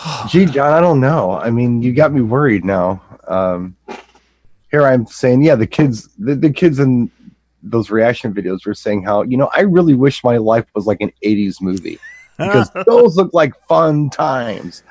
Gee, 0.29 0.47
John, 0.47 0.73
I 0.73 0.81
don't 0.81 1.01
know. 1.01 1.33
I 1.33 1.51
mean, 1.51 1.83
you 1.83 1.93
got 1.93 2.13
me 2.13 2.23
worried 2.23 2.65
now. 2.65 3.01
Um, 3.29 3.77
here 4.71 4.85
I'm 4.85 5.07
saying, 5.07 5.43
yeah, 5.43 5.55
the 5.55 5.67
kids, 5.67 6.09
the, 6.19 6.35
the 6.35 6.51
kids 6.51 6.79
in 6.79 7.11
those 7.63 7.91
reaction 7.91 8.35
videos 8.35 8.67
were 8.67 8.75
saying 8.75 9.03
how, 9.05 9.23
you 9.23 9.37
know, 9.37 9.51
I 9.55 9.61
really 9.61 9.95
wish 9.95 10.25
my 10.25 10.37
life 10.37 10.67
was 10.75 10.87
like 10.87 11.01
an 11.01 11.13
80s 11.25 11.61
movie 11.61 11.99
because 12.39 12.71
those 12.87 13.17
look 13.17 13.33
like 13.33 13.55
fun 13.69 14.11
times. 14.11 14.83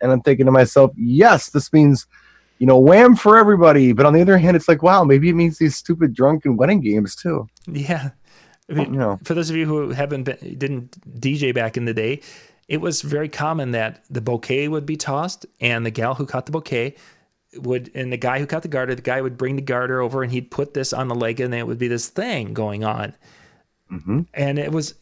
And 0.00 0.10
I'm 0.12 0.20
thinking 0.22 0.46
to 0.46 0.52
myself, 0.52 0.90
yes, 0.96 1.50
this 1.50 1.72
means, 1.72 2.06
you 2.58 2.66
know, 2.66 2.78
wham 2.78 3.16
for 3.16 3.38
everybody. 3.38 3.92
But 3.92 4.06
on 4.06 4.12
the 4.12 4.20
other 4.20 4.38
hand, 4.38 4.56
it's 4.56 4.68
like, 4.68 4.82
wow, 4.82 5.04
maybe 5.04 5.28
it 5.28 5.34
means 5.34 5.58
these 5.58 5.76
stupid 5.76 6.14
drunken 6.14 6.56
wedding 6.56 6.80
games 6.80 7.14
too. 7.14 7.48
yeah 7.66 8.10
I 8.70 8.72
mean, 8.72 8.94
You 8.94 8.98
know. 8.98 9.20
for 9.24 9.34
those 9.34 9.50
of 9.50 9.56
you 9.56 9.66
who 9.66 9.90
haven't 9.90 10.24
been 10.24 10.56
didn't 10.58 11.20
dj 11.20 11.54
back 11.54 11.76
in 11.76 11.84
the 11.84 11.92
day 11.92 12.20
it 12.66 12.80
was 12.80 13.02
very 13.02 13.28
common 13.28 13.72
that 13.72 14.02
the 14.08 14.22
bouquet 14.22 14.68
would 14.68 14.86
be 14.86 14.96
tossed 14.96 15.44
and 15.60 15.84
the 15.84 15.90
gal 15.90 16.14
who 16.14 16.24
caught 16.24 16.46
the 16.46 16.52
bouquet 16.52 16.94
would 17.62 17.90
and 17.94 18.12
the 18.12 18.16
guy 18.16 18.38
who 18.38 18.46
caught 18.46 18.62
the 18.62 18.68
garter 18.68 18.94
the 18.94 19.02
guy 19.02 19.20
would 19.20 19.36
bring 19.36 19.56
the 19.56 19.62
garter 19.62 20.00
over 20.00 20.22
and 20.22 20.32
he'd 20.32 20.50
put 20.50 20.74
this 20.74 20.92
on 20.92 21.08
the 21.08 21.14
leg 21.14 21.40
and 21.40 21.54
it 21.54 21.66
would 21.66 21.78
be 21.78 21.88
this 21.88 22.08
thing 22.08 22.52
going 22.54 22.84
on 22.84 23.14
Mm-hmm. 23.92 24.20
and 24.32 24.58
it 24.58 24.72
was 24.72 24.94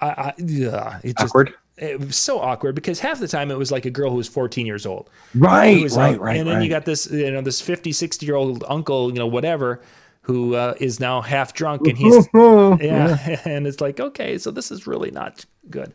I, 0.00 0.06
I 0.08 0.34
yeah, 0.38 1.00
it 1.02 1.16
just 1.16 1.30
Awkward. 1.30 1.54
it 1.78 1.98
was 1.98 2.16
so 2.16 2.38
awkward 2.40 2.74
because 2.74 3.00
half 3.00 3.18
the 3.18 3.26
time 3.26 3.50
it 3.50 3.58
was 3.58 3.72
like 3.72 3.84
a 3.86 3.90
girl 3.90 4.10
who 4.10 4.16
was 4.16 4.28
14 4.28 4.66
years 4.66 4.84
old 4.86 5.08
Right, 5.34 5.82
right, 5.82 5.90
like- 5.92 6.20
right. 6.20 6.36
and 6.36 6.46
then 6.46 6.56
right. 6.56 6.62
you 6.62 6.68
got 6.68 6.84
this 6.84 7.10
you 7.10 7.30
know 7.30 7.40
this 7.40 7.60
50 7.60 7.90
60 7.92 8.26
year 8.26 8.34
old 8.36 8.64
uncle 8.68 9.08
you 9.10 9.18
know 9.18 9.26
whatever 9.26 9.80
who 10.22 10.54
uh, 10.54 10.74
is 10.78 11.00
now 11.00 11.22
half 11.22 11.54
drunk 11.54 11.86
and 11.86 11.96
he's 11.96 12.28
yeah 12.34 13.40
and 13.46 13.66
it's 13.66 13.80
like 13.80 13.98
okay 13.98 14.36
so 14.38 14.50
this 14.50 14.70
is 14.70 14.86
really 14.86 15.10
not 15.10 15.44
good 15.70 15.92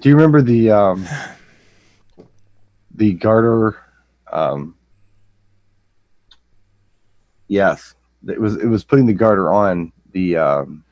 Do 0.00 0.08
you 0.08 0.14
remember 0.14 0.40
the 0.40 0.70
um, 0.70 1.04
the 2.94 3.12
garter? 3.14 3.76
Um, 4.32 4.76
yes, 7.50 7.94
it 8.26 8.40
was. 8.40 8.56
It 8.56 8.66
was 8.66 8.84
putting 8.84 9.06
the 9.06 9.12
garter 9.12 9.50
on 9.52 9.92
the 10.12 10.36
um, 10.38 10.84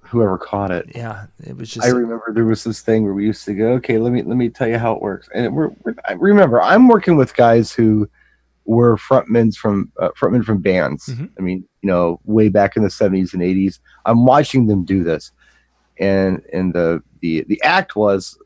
whoever 0.00 0.38
caught 0.38 0.70
it. 0.70 0.86
yeah 0.94 1.26
it 1.44 1.56
was 1.56 1.70
just 1.70 1.86
I 1.86 1.90
remember 1.90 2.32
there 2.32 2.44
was 2.44 2.62
this 2.64 2.80
thing 2.80 3.04
where 3.04 3.12
we 3.14 3.24
used 3.24 3.44
to 3.46 3.54
go, 3.54 3.72
okay, 3.74 3.98
let 3.98 4.12
me 4.12 4.22
let 4.22 4.36
me 4.36 4.48
tell 4.48 4.68
you 4.68 4.78
how 4.78 4.92
it 4.94 5.02
works. 5.02 5.28
And 5.34 5.54
we're, 5.54 5.70
we're 5.84 5.94
I 6.08 6.12
remember 6.12 6.60
I'm 6.60 6.88
working 6.88 7.16
with 7.16 7.34
guys 7.34 7.72
who 7.72 8.08
were 8.64 8.96
frontmen 8.96 9.54
from 9.56 9.92
uh, 10.00 10.10
frontmen 10.18 10.44
from 10.44 10.60
bands. 10.62 11.06
Mhm. 11.06 11.30
I 11.38 11.42
mean, 11.42 11.64
you 11.82 11.88
know, 11.88 12.20
way 12.24 12.48
back 12.48 12.76
in 12.76 12.82
the 12.82 12.88
70s 12.88 13.32
and 13.32 13.42
80s. 13.42 13.78
I'm 14.04 14.24
watching 14.26 14.66
them 14.66 14.84
do 14.84 15.02
this, 15.04 15.32
and 15.98 16.42
and 16.52 16.72
the 16.72 17.02
the 17.20 17.44
the 17.48 17.60
act 17.62 17.96
was, 17.96 18.38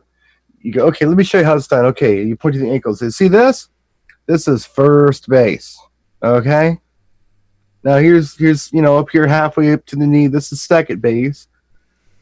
you 0.61 0.73
go, 0.73 0.87
okay, 0.87 1.07
let 1.07 1.17
me 1.17 1.25
show 1.25 1.39
you 1.39 1.45
how 1.45 1.57
it's 1.57 1.67
done. 1.69 1.85
Okay, 1.87 2.23
you 2.23 2.37
point 2.37 2.55
to 2.55 2.61
the 2.61 2.71
ankles. 2.71 3.03
See 3.17 3.29
this? 3.29 3.69
This 4.27 4.47
is 4.47 4.65
first 4.65 5.29
base. 5.29 5.79
Okay. 6.23 6.79
Now 7.83 7.97
here's 7.97 8.37
here's 8.37 8.73
you 8.73 8.83
know 8.83 8.99
up 8.99 9.11
here 9.11 9.27
halfway 9.27 9.73
up 9.73 9.87
to 9.87 9.97
the 9.97 10.07
knee. 10.07 10.27
This 10.27 10.53
is 10.53 10.61
second 10.61 11.01
base 11.01 11.49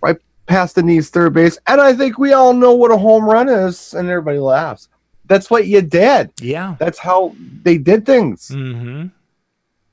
right 0.00 0.16
past 0.46 0.76
the 0.76 0.82
knees, 0.82 1.10
third 1.10 1.34
base, 1.34 1.58
and 1.66 1.80
I 1.80 1.92
think 1.94 2.16
we 2.18 2.32
all 2.32 2.52
know 2.54 2.74
what 2.74 2.92
a 2.92 2.96
home 2.96 3.24
run 3.24 3.48
is, 3.48 3.92
and 3.94 4.08
everybody 4.08 4.38
laughs. 4.38 4.88
That's 5.26 5.50
what 5.50 5.66
you 5.66 5.82
did. 5.82 6.30
yeah 6.40 6.76
That's 6.78 6.98
how 6.98 7.34
they 7.62 7.76
did 7.76 8.06
things, 8.06 8.48
mm-hmm. 8.48 9.08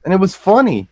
and 0.05 0.13
it 0.13 0.19
was 0.19 0.35
funny. 0.35 0.87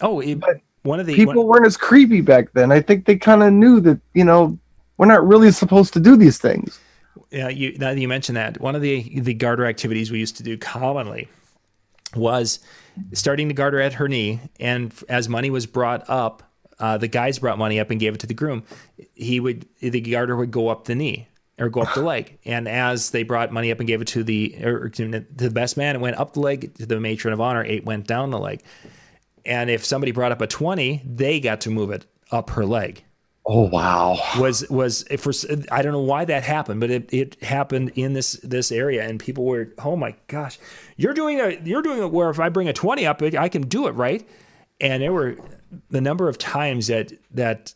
oh 0.00 0.20
it, 0.20 0.36
But 0.38 0.60
one 0.82 1.00
of 1.00 1.06
the 1.06 1.14
People 1.16 1.34
one- 1.44 1.46
weren't 1.48 1.66
as 1.66 1.76
creepy 1.76 2.20
back 2.20 2.52
then. 2.52 2.70
I 2.70 2.80
think 2.80 3.04
they 3.04 3.16
kind 3.16 3.42
of 3.42 3.52
knew 3.52 3.80
that 3.80 4.00
you 4.14 4.24
know 4.24 4.56
we're 4.96 5.06
not 5.06 5.26
really 5.26 5.50
supposed 5.50 5.92
to 5.94 6.00
do 6.00 6.16
these 6.16 6.38
things. 6.38 6.78
yeah 7.32 7.48
you 7.48 7.76
now 7.78 7.92
that 7.92 7.98
you 8.00 8.06
mentioned 8.08 8.36
that 8.36 8.60
one 8.60 8.76
of 8.76 8.80
the 8.80 9.18
the 9.20 9.34
garter 9.34 9.66
activities 9.66 10.12
we 10.12 10.20
used 10.20 10.36
to 10.36 10.44
do 10.44 10.56
commonly 10.56 11.28
was 12.14 12.60
starting 13.12 13.48
the 13.48 13.54
garter 13.54 13.80
at 13.80 13.94
her 13.94 14.08
knee 14.08 14.40
and 14.60 14.94
as 15.08 15.28
money 15.28 15.50
was 15.50 15.66
brought 15.66 16.08
up 16.08 16.42
uh, 16.78 16.98
the 16.98 17.08
guys 17.08 17.38
brought 17.38 17.58
money 17.58 17.80
up 17.80 17.90
and 17.90 17.98
gave 17.98 18.14
it 18.14 18.20
to 18.20 18.26
the 18.26 18.34
groom. 18.34 18.62
He 19.14 19.40
would 19.40 19.66
the 19.80 20.00
garter 20.00 20.36
would 20.36 20.50
go 20.50 20.68
up 20.68 20.84
the 20.84 20.94
knee 20.94 21.28
or 21.58 21.68
go 21.68 21.80
up 21.80 21.94
the 21.94 22.02
leg. 22.02 22.38
And 22.44 22.68
as 22.68 23.10
they 23.10 23.22
brought 23.22 23.52
money 23.52 23.70
up 23.70 23.80
and 23.80 23.86
gave 23.86 24.00
it 24.00 24.08
to 24.08 24.22
the 24.22 24.56
or 24.62 24.88
to 24.90 25.24
the 25.34 25.50
best 25.50 25.76
man 25.76 25.96
it 25.96 26.00
went 26.00 26.16
up 26.16 26.34
the 26.34 26.40
leg 26.40 26.74
to 26.74 26.86
the 26.86 27.00
matron 27.00 27.32
of 27.32 27.40
honor. 27.40 27.64
It 27.64 27.84
went 27.84 28.06
down 28.06 28.30
the 28.30 28.38
leg. 28.38 28.62
And 29.44 29.70
if 29.70 29.84
somebody 29.84 30.12
brought 30.12 30.32
up 30.32 30.40
a 30.40 30.46
20 30.46 31.02
they 31.04 31.40
got 31.40 31.62
to 31.62 31.70
move 31.70 31.90
it 31.90 32.04
up 32.30 32.50
her 32.50 32.66
leg 32.66 33.04
Oh 33.48 33.68
wow! 33.68 34.18
was 34.38 34.68
was 34.68 35.04
if 35.08 35.20
for 35.20 35.32
I 35.70 35.82
don't 35.82 35.92
know 35.92 36.00
why 36.00 36.24
that 36.24 36.42
happened, 36.42 36.80
but 36.80 36.90
it, 36.90 37.12
it 37.12 37.42
happened 37.42 37.92
in 37.94 38.12
this 38.12 38.32
this 38.42 38.72
area, 38.72 39.06
and 39.08 39.20
people 39.20 39.44
were 39.44 39.72
oh 39.78 39.94
my 39.94 40.16
gosh, 40.26 40.58
you're 40.96 41.14
doing 41.14 41.40
a 41.40 41.50
you're 41.62 41.82
doing 41.82 42.00
it 42.00 42.10
where 42.10 42.28
if 42.30 42.40
I 42.40 42.48
bring 42.48 42.68
a 42.68 42.72
twenty 42.72 43.06
up, 43.06 43.22
I 43.22 43.48
can 43.48 43.62
do 43.62 43.86
it 43.86 43.92
right, 43.92 44.28
and 44.80 45.00
there 45.00 45.12
were 45.12 45.36
the 45.90 46.00
number 46.00 46.28
of 46.28 46.38
times 46.38 46.88
that 46.88 47.12
that 47.32 47.72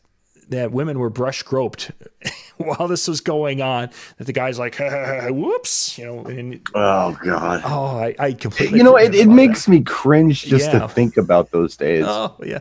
that 0.48 0.72
women 0.72 0.98
were 0.98 1.10
brush 1.10 1.44
groped 1.44 1.92
while 2.56 2.88
this 2.88 3.06
was 3.06 3.20
going 3.20 3.62
on 3.62 3.90
that 4.18 4.24
the 4.26 4.32
guy's 4.32 4.58
like 4.58 4.76
whoops 5.30 5.96
you 5.96 6.04
know 6.04 6.24
and 6.24 6.60
Oh 6.74 7.16
god! 7.24 7.62
oh 7.64 7.96
I, 7.98 8.14
I 8.18 8.32
completely 8.32 8.78
You 8.78 8.84
know, 8.84 8.96
it, 8.96 9.14
it 9.14 9.28
makes 9.28 9.68
me 9.68 9.82
cringe 9.82 10.42
just 10.42 10.72
Yeah. 10.72 10.80
to 10.80 10.88
think 10.88 11.16
about 11.16 11.52
those 11.52 11.76
days. 11.76 12.04
oh 12.08 12.34
yeah 12.44 12.58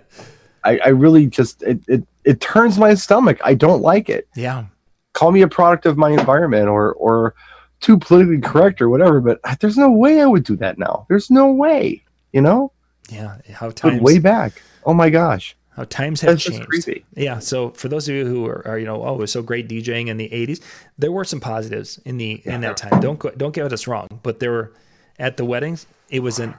I, 0.63 0.77
I 0.79 0.87
really 0.89 1.25
just 1.27 1.63
it, 1.63 1.79
it 1.87 2.03
it 2.23 2.41
turns 2.41 2.77
my 2.77 2.93
stomach. 2.93 3.39
I 3.43 3.53
don't 3.53 3.81
like 3.81 4.09
it. 4.09 4.27
yeah 4.35 4.65
call 5.13 5.31
me 5.31 5.41
a 5.41 5.47
product 5.47 5.85
of 5.85 5.97
my 5.97 6.11
environment 6.11 6.67
or 6.67 6.93
or 6.93 7.33
too 7.81 7.97
politically 7.97 8.39
correct 8.39 8.79
or 8.81 8.89
whatever 8.89 9.19
but 9.19 9.39
there's 9.59 9.77
no 9.77 9.89
way 9.89 10.21
i 10.21 10.25
would 10.25 10.43
do 10.43 10.55
that 10.55 10.77
now 10.77 11.05
there's 11.09 11.31
no 11.31 11.51
way 11.51 12.01
you 12.31 12.39
know 12.39 12.71
yeah 13.09 13.37
how 13.51 13.67
but 13.67 13.75
times 13.75 14.01
way 14.01 14.19
back 14.19 14.61
oh 14.85 14.93
my 14.93 15.09
gosh 15.09 15.55
how 15.75 15.83
times 15.85 16.21
have 16.21 16.31
that's 16.31 16.43
changed 16.43 16.67
creepy 16.67 17.05
Yeah. 17.15 17.39
So 17.39 17.71
for 17.71 17.87
those 17.87 18.07
of 18.09 18.15
you 18.15 18.25
who 18.25 18.45
are, 18.47 18.67
are, 18.67 18.77
you 18.77 18.85
know, 18.85 19.01
oh, 19.03 19.15
it 19.15 19.19
was 19.19 19.31
so 19.31 19.41
great 19.41 19.69
DJing 19.69 20.07
in 20.07 20.17
the 20.17 20.27
'80s, 20.27 20.59
there 20.97 21.11
were 21.11 21.23
some 21.23 21.39
positives 21.39 21.99
in 22.03 22.17
the 22.17 22.41
in 22.43 22.59
that 22.61 22.75
time. 22.75 22.99
Don't 22.99 23.17
go, 23.17 23.29
don't 23.31 23.55
get 23.55 23.71
us 23.71 23.87
wrong, 23.87 24.07
but 24.21 24.39
there 24.39 24.51
were 24.51 24.73
at 25.19 25.37
the 25.37 25.45
weddings. 25.45 25.87
It 26.09 26.19
was 26.19 26.37
an 26.37 26.53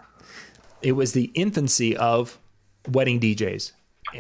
it 0.81 0.93
was 0.93 1.13
the 1.13 1.31
infancy 1.35 1.95
of 1.97 2.39
wedding 2.89 3.21
DJs. 3.21 3.73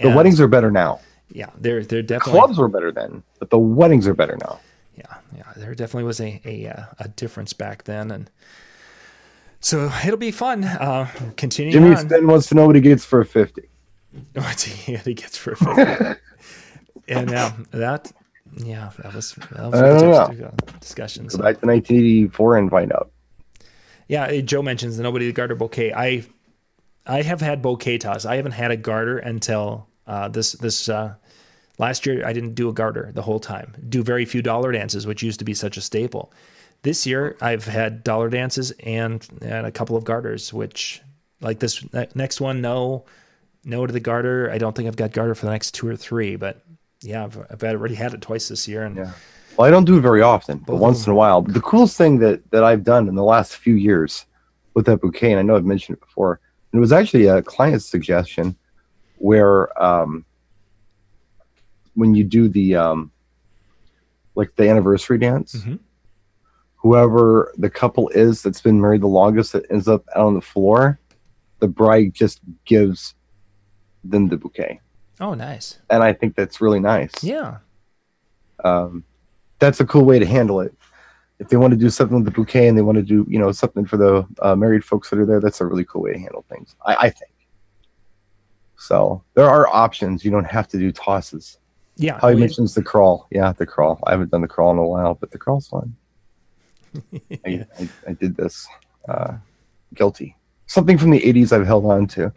The 0.02 0.10
weddings 0.10 0.40
are 0.40 0.48
better 0.48 0.70
now 0.70 1.00
yeah, 1.32 1.50
they're 1.58 1.84
they're 1.84 2.02
definitely 2.02 2.40
clubs 2.40 2.58
were 2.58 2.68
better 2.68 2.90
then 2.90 3.22
but 3.38 3.50
the 3.50 3.58
weddings 3.58 4.06
are 4.08 4.14
better 4.14 4.36
now 4.44 4.58
yeah, 5.00 5.16
yeah. 5.36 5.52
There 5.56 5.74
definitely 5.74 6.04
was 6.04 6.20
a 6.20 6.40
a, 6.44 6.68
uh, 6.68 6.84
a 6.98 7.08
difference 7.08 7.52
back 7.52 7.84
then, 7.84 8.10
and 8.10 8.30
so 9.60 9.90
it'll 10.04 10.16
be 10.16 10.30
fun. 10.30 10.64
Uh, 10.64 11.08
continuing 11.36 11.72
Jimmy 11.72 11.90
on. 11.90 12.06
Sten 12.08 12.26
wants 12.26 12.48
to 12.48 12.54
know 12.54 12.66
what 12.66 12.76
he 12.76 12.82
gets 12.82 13.04
for 13.04 13.20
a 13.20 13.26
fifty. 13.26 13.68
What 14.34 14.60
he, 14.60 15.14
gets 15.14 15.36
for 15.36 15.52
a 15.52 15.56
fifty. 15.56 16.20
and 17.08 17.30
yeah, 17.30 17.52
that 17.70 18.12
yeah, 18.56 18.90
that 19.02 19.14
was 19.14 19.34
that 19.52 19.70
was 19.70 19.80
a 19.80 20.46
uh, 20.46 20.50
discussion. 20.80 21.24
Go 21.24 21.28
So. 21.30 21.38
back 21.38 21.60
to 21.60 21.66
1984 21.66 22.56
and 22.56 22.70
find 22.70 22.92
out. 22.92 23.12
Yeah, 24.08 24.40
Joe 24.40 24.62
mentions 24.62 24.96
the 24.96 25.04
nobody 25.04 25.26
the 25.26 25.32
garter 25.32 25.54
bouquet. 25.54 25.92
I 25.92 26.24
I 27.10 27.22
have 27.22 27.40
had 27.40 27.60
bouquet 27.60 27.98
toss. 27.98 28.24
I 28.24 28.36
haven't 28.36 28.52
had 28.52 28.70
a 28.70 28.76
garter 28.76 29.18
until 29.18 29.88
uh, 30.06 30.28
this 30.28 30.52
this 30.52 30.88
uh, 30.88 31.14
last 31.76 32.06
year. 32.06 32.24
I 32.24 32.32
didn't 32.32 32.54
do 32.54 32.68
a 32.68 32.72
garter 32.72 33.10
the 33.12 33.22
whole 33.22 33.40
time. 33.40 33.74
Do 33.88 34.04
very 34.04 34.24
few 34.24 34.42
dollar 34.42 34.70
dances, 34.70 35.08
which 35.08 35.20
used 35.20 35.40
to 35.40 35.44
be 35.44 35.52
such 35.52 35.76
a 35.76 35.80
staple. 35.80 36.32
This 36.82 37.08
year, 37.08 37.36
I've 37.40 37.64
had 37.64 38.04
dollar 38.04 38.30
dances 38.30 38.70
and 38.84 39.26
and 39.42 39.66
a 39.66 39.72
couple 39.72 39.96
of 39.96 40.04
garters, 40.04 40.52
which 40.52 41.02
like 41.40 41.58
this 41.58 41.84
next 42.14 42.40
one, 42.40 42.60
no, 42.60 43.06
no 43.64 43.86
to 43.88 43.92
the 43.92 43.98
garter. 43.98 44.48
I 44.52 44.58
don't 44.58 44.76
think 44.76 44.86
I've 44.86 44.94
got 44.94 45.12
garter 45.12 45.34
for 45.34 45.46
the 45.46 45.52
next 45.52 45.74
two 45.74 45.88
or 45.88 45.96
three, 45.96 46.36
but 46.36 46.62
yeah, 47.02 47.24
I've, 47.24 47.38
I've 47.50 47.64
already 47.64 47.96
had 47.96 48.14
it 48.14 48.20
twice 48.20 48.46
this 48.46 48.68
year, 48.68 48.84
and 48.84 48.96
Yeah. 48.96 49.12
Well, 49.56 49.66
I 49.66 49.70
don't 49.72 49.84
do 49.84 49.98
it 49.98 50.00
very 50.00 50.22
often, 50.22 50.58
but 50.58 50.76
once 50.76 51.06
in 51.06 51.12
a 51.12 51.16
while. 51.16 51.42
The 51.42 51.60
coolest 51.60 51.96
thing 51.96 52.20
that 52.20 52.48
that 52.52 52.62
I've 52.62 52.84
done 52.84 53.08
in 53.08 53.16
the 53.16 53.24
last 53.24 53.56
few 53.56 53.74
years 53.74 54.26
with 54.74 54.86
that 54.86 55.00
bouquet, 55.00 55.32
and 55.32 55.40
I 55.40 55.42
know 55.42 55.56
I've 55.56 55.64
mentioned 55.64 55.96
it 55.96 56.00
before, 56.00 56.38
it 56.72 56.78
was 56.78 56.92
actually 56.92 57.26
a 57.26 57.42
client's 57.42 57.86
suggestion, 57.86 58.56
where 59.18 59.82
um, 59.82 60.24
when 61.94 62.14
you 62.14 62.24
do 62.24 62.48
the 62.48 62.76
um, 62.76 63.10
like 64.34 64.54
the 64.56 64.68
anniversary 64.68 65.18
dance, 65.18 65.54
Mhm. 65.56 65.78
whoever 66.76 67.52
the 67.58 67.68
couple 67.70 68.08
is 68.10 68.42
that's 68.42 68.60
been 68.60 68.80
married 68.80 69.02
the 69.02 69.06
longest 69.08 69.52
that 69.52 69.66
ends 69.70 69.88
up 69.88 70.04
out 70.14 70.26
on 70.26 70.34
the 70.34 70.40
floor, 70.40 70.98
the 71.58 71.68
bride 71.68 72.14
just 72.14 72.40
gives 72.64 73.14
them 74.04 74.28
the 74.28 74.36
bouquet, 74.36 74.80
oh, 75.20 75.34
nice, 75.34 75.78
and 75.90 76.02
I 76.02 76.12
think 76.14 76.34
that's 76.36 76.60
really 76.60 76.80
nice 76.80 77.12
yeah, 77.22 77.58
um, 78.64 79.04
that's 79.58 79.80
a 79.80 79.84
cool 79.84 80.04
way 80.06 80.18
to 80.18 80.24
handle 80.26 80.60
it. 80.60 80.74
If 81.40 81.48
they 81.48 81.56
want 81.56 81.72
to 81.72 81.76
do 81.76 81.88
something 81.90 82.16
with 82.16 82.26
the 82.26 82.30
bouquet 82.30 82.68
and 82.68 82.76
they 82.76 82.82
want 82.82 82.96
to 82.96 83.02
do, 83.02 83.26
you 83.28 83.38
know, 83.38 83.50
something 83.50 83.86
for 83.86 83.96
the 83.96 84.26
uh, 84.42 84.54
married 84.54 84.84
folks 84.84 85.08
that 85.10 85.18
are 85.18 85.24
there, 85.26 85.40
that's 85.40 85.60
a 85.62 85.66
really 85.66 85.84
cool 85.84 86.02
way 86.02 86.12
to 86.12 86.18
handle 86.18 86.44
things. 86.50 86.76
I, 86.86 86.94
I 86.96 87.10
think. 87.10 87.32
So 88.76 89.22
there 89.34 89.48
are 89.48 89.66
options. 89.68 90.24
You 90.24 90.30
don't 90.30 90.44
have 90.44 90.68
to 90.68 90.78
do 90.78 90.92
tosses. 90.92 91.58
yeah. 91.96 92.18
How 92.20 92.28
he 92.28 92.36
mentions 92.36 92.74
the 92.74 92.82
crawl. 92.82 93.26
Yeah, 93.30 93.52
the 93.52 93.66
crawl. 93.66 93.98
I 94.06 94.12
haven't 94.12 94.30
done 94.30 94.42
the 94.42 94.48
crawl 94.48 94.70
in 94.72 94.78
a 94.78 94.86
while, 94.86 95.14
but 95.14 95.30
the 95.30 95.38
crawl's 95.38 95.68
fun. 95.68 95.96
I, 97.46 97.66
I, 97.78 97.88
I 98.08 98.12
did 98.12 98.36
this. 98.36 98.66
Uh, 99.08 99.34
guilty. 99.94 100.36
Something 100.66 100.98
from 100.98 101.10
the 101.10 101.20
'80s 101.20 101.52
I've 101.52 101.66
held 101.66 101.84
on 101.86 102.06
to, 102.08 102.32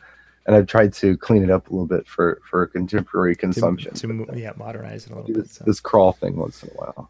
and 0.48 0.56
I've 0.56 0.68
tried 0.68 0.94
to 0.94 1.18
clean 1.18 1.44
it 1.44 1.50
up 1.52 1.70
a 1.70 1.72
little 1.72 1.86
bit 1.88 2.08
for 2.08 2.42
for 2.50 2.66
contemporary 2.68 3.36
consumption. 3.36 3.94
to 3.94 4.08
mo- 4.08 4.26
yeah 4.34 4.54
modernize 4.58 5.06
it 5.06 5.12
a 5.12 5.16
little 5.16 5.28
bit. 5.34 5.44
this, 5.44 5.52
So. 5.54 5.64
this 5.66 5.80
crawl 5.80 6.14
thing 6.14 6.36
once 6.38 6.64
in 6.64 6.70
a 6.70 6.74
while. 6.74 7.10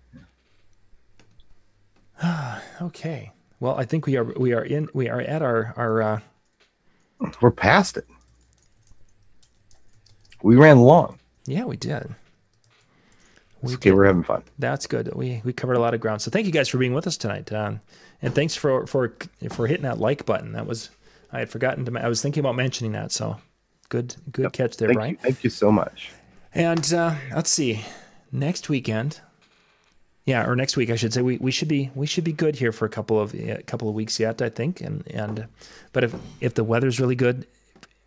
Okay. 2.82 3.32
Well, 3.60 3.76
I 3.78 3.86
think 3.86 4.06
we 4.06 4.18
are 4.18 4.24
we 4.26 4.54
are 4.54 4.64
in 4.64 4.90
we 4.94 5.08
are 5.10 5.22
at 5.22 5.42
our 5.42 5.74
our 5.78 6.02
uh, 6.02 6.20
We're 7.42 7.52
past 7.52 7.98
it. 7.98 8.06
We 10.42 10.56
ran 10.56 10.80
long. 10.80 11.20
yeah 11.46 11.64
we 11.66 11.78
did. 11.78 12.16
It's 13.62 13.72
We 13.72 13.76
okay, 13.76 13.92
did. 13.92 13.96
we're 13.96 14.06
having 14.06 14.24
fun. 14.24 14.44
That's 14.60 14.88
good. 14.88 15.14
We 15.16 15.42
we 15.46 15.54
covered 15.54 15.76
a 15.76 15.80
lot 15.80 15.94
of 15.94 16.02
ground. 16.02 16.22
So 16.22 16.30
thank 16.32 16.46
you 16.46 16.52
guys 16.52 16.68
for 16.70 16.78
being 16.78 16.94
with 16.94 17.08
us 17.08 17.16
tonight, 17.18 17.52
um, 17.54 17.80
and 18.22 18.36
thanks 18.36 18.56
for 18.56 18.86
for 18.88 19.16
for 19.50 19.68
hitting 19.68 19.84
that 19.84 20.00
like 20.00 20.26
button. 20.26 20.52
That 20.54 20.66
was 20.68 20.90
I 21.32 21.40
had 21.40 21.50
forgotten 21.50 21.86
to. 21.86 22.00
I 22.04 22.08
was 22.10 22.22
thinking 22.22 22.42
about 22.42 22.56
mentioning 22.56 22.92
that. 22.94 23.12
So 23.14 23.38
good 23.90 24.16
good 24.32 24.52
catch 24.52 24.76
there, 24.78 24.90
Thank 24.90 24.98
Brian. 24.98 25.12
you, 25.12 25.18
thank 25.22 25.44
you 25.44 25.50
so 25.50 25.72
much. 25.72 26.12
And 26.54 26.94
uh, 26.94 27.16
let's 27.34 27.50
see, 27.50 27.86
next 28.32 28.68
weekend, 28.70 29.22
yeah, 30.26 30.48
or 30.48 30.56
next 30.56 30.78
week 30.78 30.90
I 30.90 30.96
should 30.96 31.14
say, 31.14 31.22
we, 31.22 31.38
we 31.38 31.52
should 31.52 31.68
be 31.68 31.92
we 31.96 32.08
should 32.08 32.24
be 32.24 32.32
good 32.32 32.56
here 32.56 32.72
for 32.72 32.86
a 32.86 32.90
couple 32.90 33.20
of 33.20 33.34
a 33.34 33.62
couple 33.64 33.90
of 33.90 33.96
weeks 33.96 34.20
yet, 34.20 34.42
I 34.42 34.50
think. 34.50 34.80
And 34.82 35.06
and 35.08 35.48
but 35.92 36.04
if 36.04 36.16
if 36.40 36.54
the 36.54 36.64
weather's 36.64 37.00
really 37.00 37.16
good, 37.16 37.46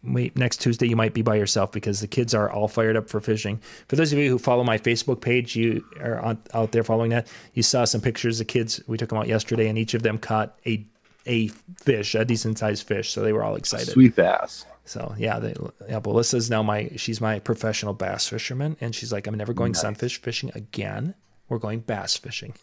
wait, 0.03 0.35
next 0.37 0.63
Tuesday 0.63 0.89
you 0.89 0.97
might 0.97 1.13
be 1.13 1.21
by 1.21 1.35
yourself 1.35 1.73
because 1.73 2.01
the 2.01 2.07
kids 2.07 2.35
are 2.35 2.51
all 2.51 2.69
fired 2.69 2.97
up 2.97 3.11
for 3.11 3.21
fishing. 3.21 3.61
For 3.89 3.97
those 3.97 4.13
of 4.13 4.19
you 4.19 4.31
who 4.31 4.39
follow 4.39 4.65
my 4.65 4.79
Facebook 4.79 5.21
page, 5.21 5.57
you 5.57 5.85
are 6.01 6.19
on, 6.21 6.39
out 6.55 6.73
there 6.73 6.85
following 6.85 7.11
that. 7.11 7.29
You 7.53 7.63
saw 7.63 7.85
some 7.85 8.01
pictures 8.01 8.41
of 8.41 8.47
kids. 8.47 8.81
We 8.87 8.97
took 8.97 9.11
them 9.11 9.19
out 9.19 9.29
yesterday, 9.29 9.69
and 9.69 9.77
each 9.77 9.93
of 9.93 10.03
them 10.03 10.19
caught 10.19 10.59
a 10.65 10.87
a 11.27 11.49
fish, 11.83 12.15
a 12.15 12.25
decent 12.25 12.59
sized 12.59 12.87
fish. 12.87 13.11
So 13.11 13.21
they 13.21 13.33
were 13.35 13.45
all 13.45 13.57
excited. 13.57 13.89
Sweet 13.89 14.17
bass. 14.17 14.65
So 14.87 15.15
yeah, 15.19 15.39
they, 15.39 15.55
yeah. 15.89 16.01
But 16.01 16.13
Alyssa's 16.13 16.49
now 16.49 16.63
my 16.63 16.91
she's 16.97 17.21
my 17.21 17.41
professional 17.41 17.93
bass 17.93 18.27
fisherman, 18.27 18.79
and 18.81 18.95
she's 18.95 19.13
like, 19.13 19.27
I'm 19.27 19.35
never 19.35 19.53
going 19.53 19.75
sunfish 19.75 20.23
fishing 20.23 20.51
again 20.55 21.15
we're 21.49 21.59
going 21.59 21.81
bass 21.81 22.17
fishing. 22.17 22.55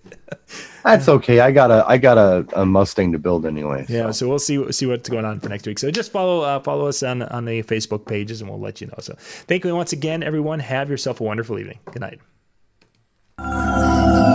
That's 0.84 1.08
okay. 1.08 1.40
I 1.40 1.52
got 1.52 1.70
a 1.70 1.84
I 1.86 1.98
got 1.98 2.18
a, 2.18 2.46
a 2.54 2.66
Mustang 2.66 3.12
to 3.12 3.18
build 3.18 3.46
anyway. 3.46 3.84
So. 3.86 3.92
Yeah, 3.92 4.10
so 4.10 4.28
we'll 4.28 4.38
see 4.38 4.72
see 4.72 4.86
what's 4.86 5.08
going 5.08 5.24
on 5.24 5.38
for 5.40 5.48
next 5.48 5.66
week. 5.66 5.78
So 5.78 5.90
just 5.90 6.10
follow 6.10 6.40
uh, 6.40 6.60
follow 6.60 6.86
us 6.86 7.02
on 7.02 7.22
on 7.22 7.44
the 7.44 7.62
Facebook 7.62 8.06
pages, 8.06 8.40
and 8.40 8.50
we'll 8.50 8.60
let 8.60 8.80
you 8.80 8.86
know. 8.88 8.98
So 9.00 9.14
thank 9.18 9.64
you 9.64 9.74
once 9.76 9.92
again, 9.92 10.22
everyone. 10.22 10.60
Have 10.60 10.90
yourself 10.90 11.20
a 11.20 11.24
wonderful 11.24 11.58
evening. 11.58 11.78
Good 11.84 12.00
night. 13.38 14.31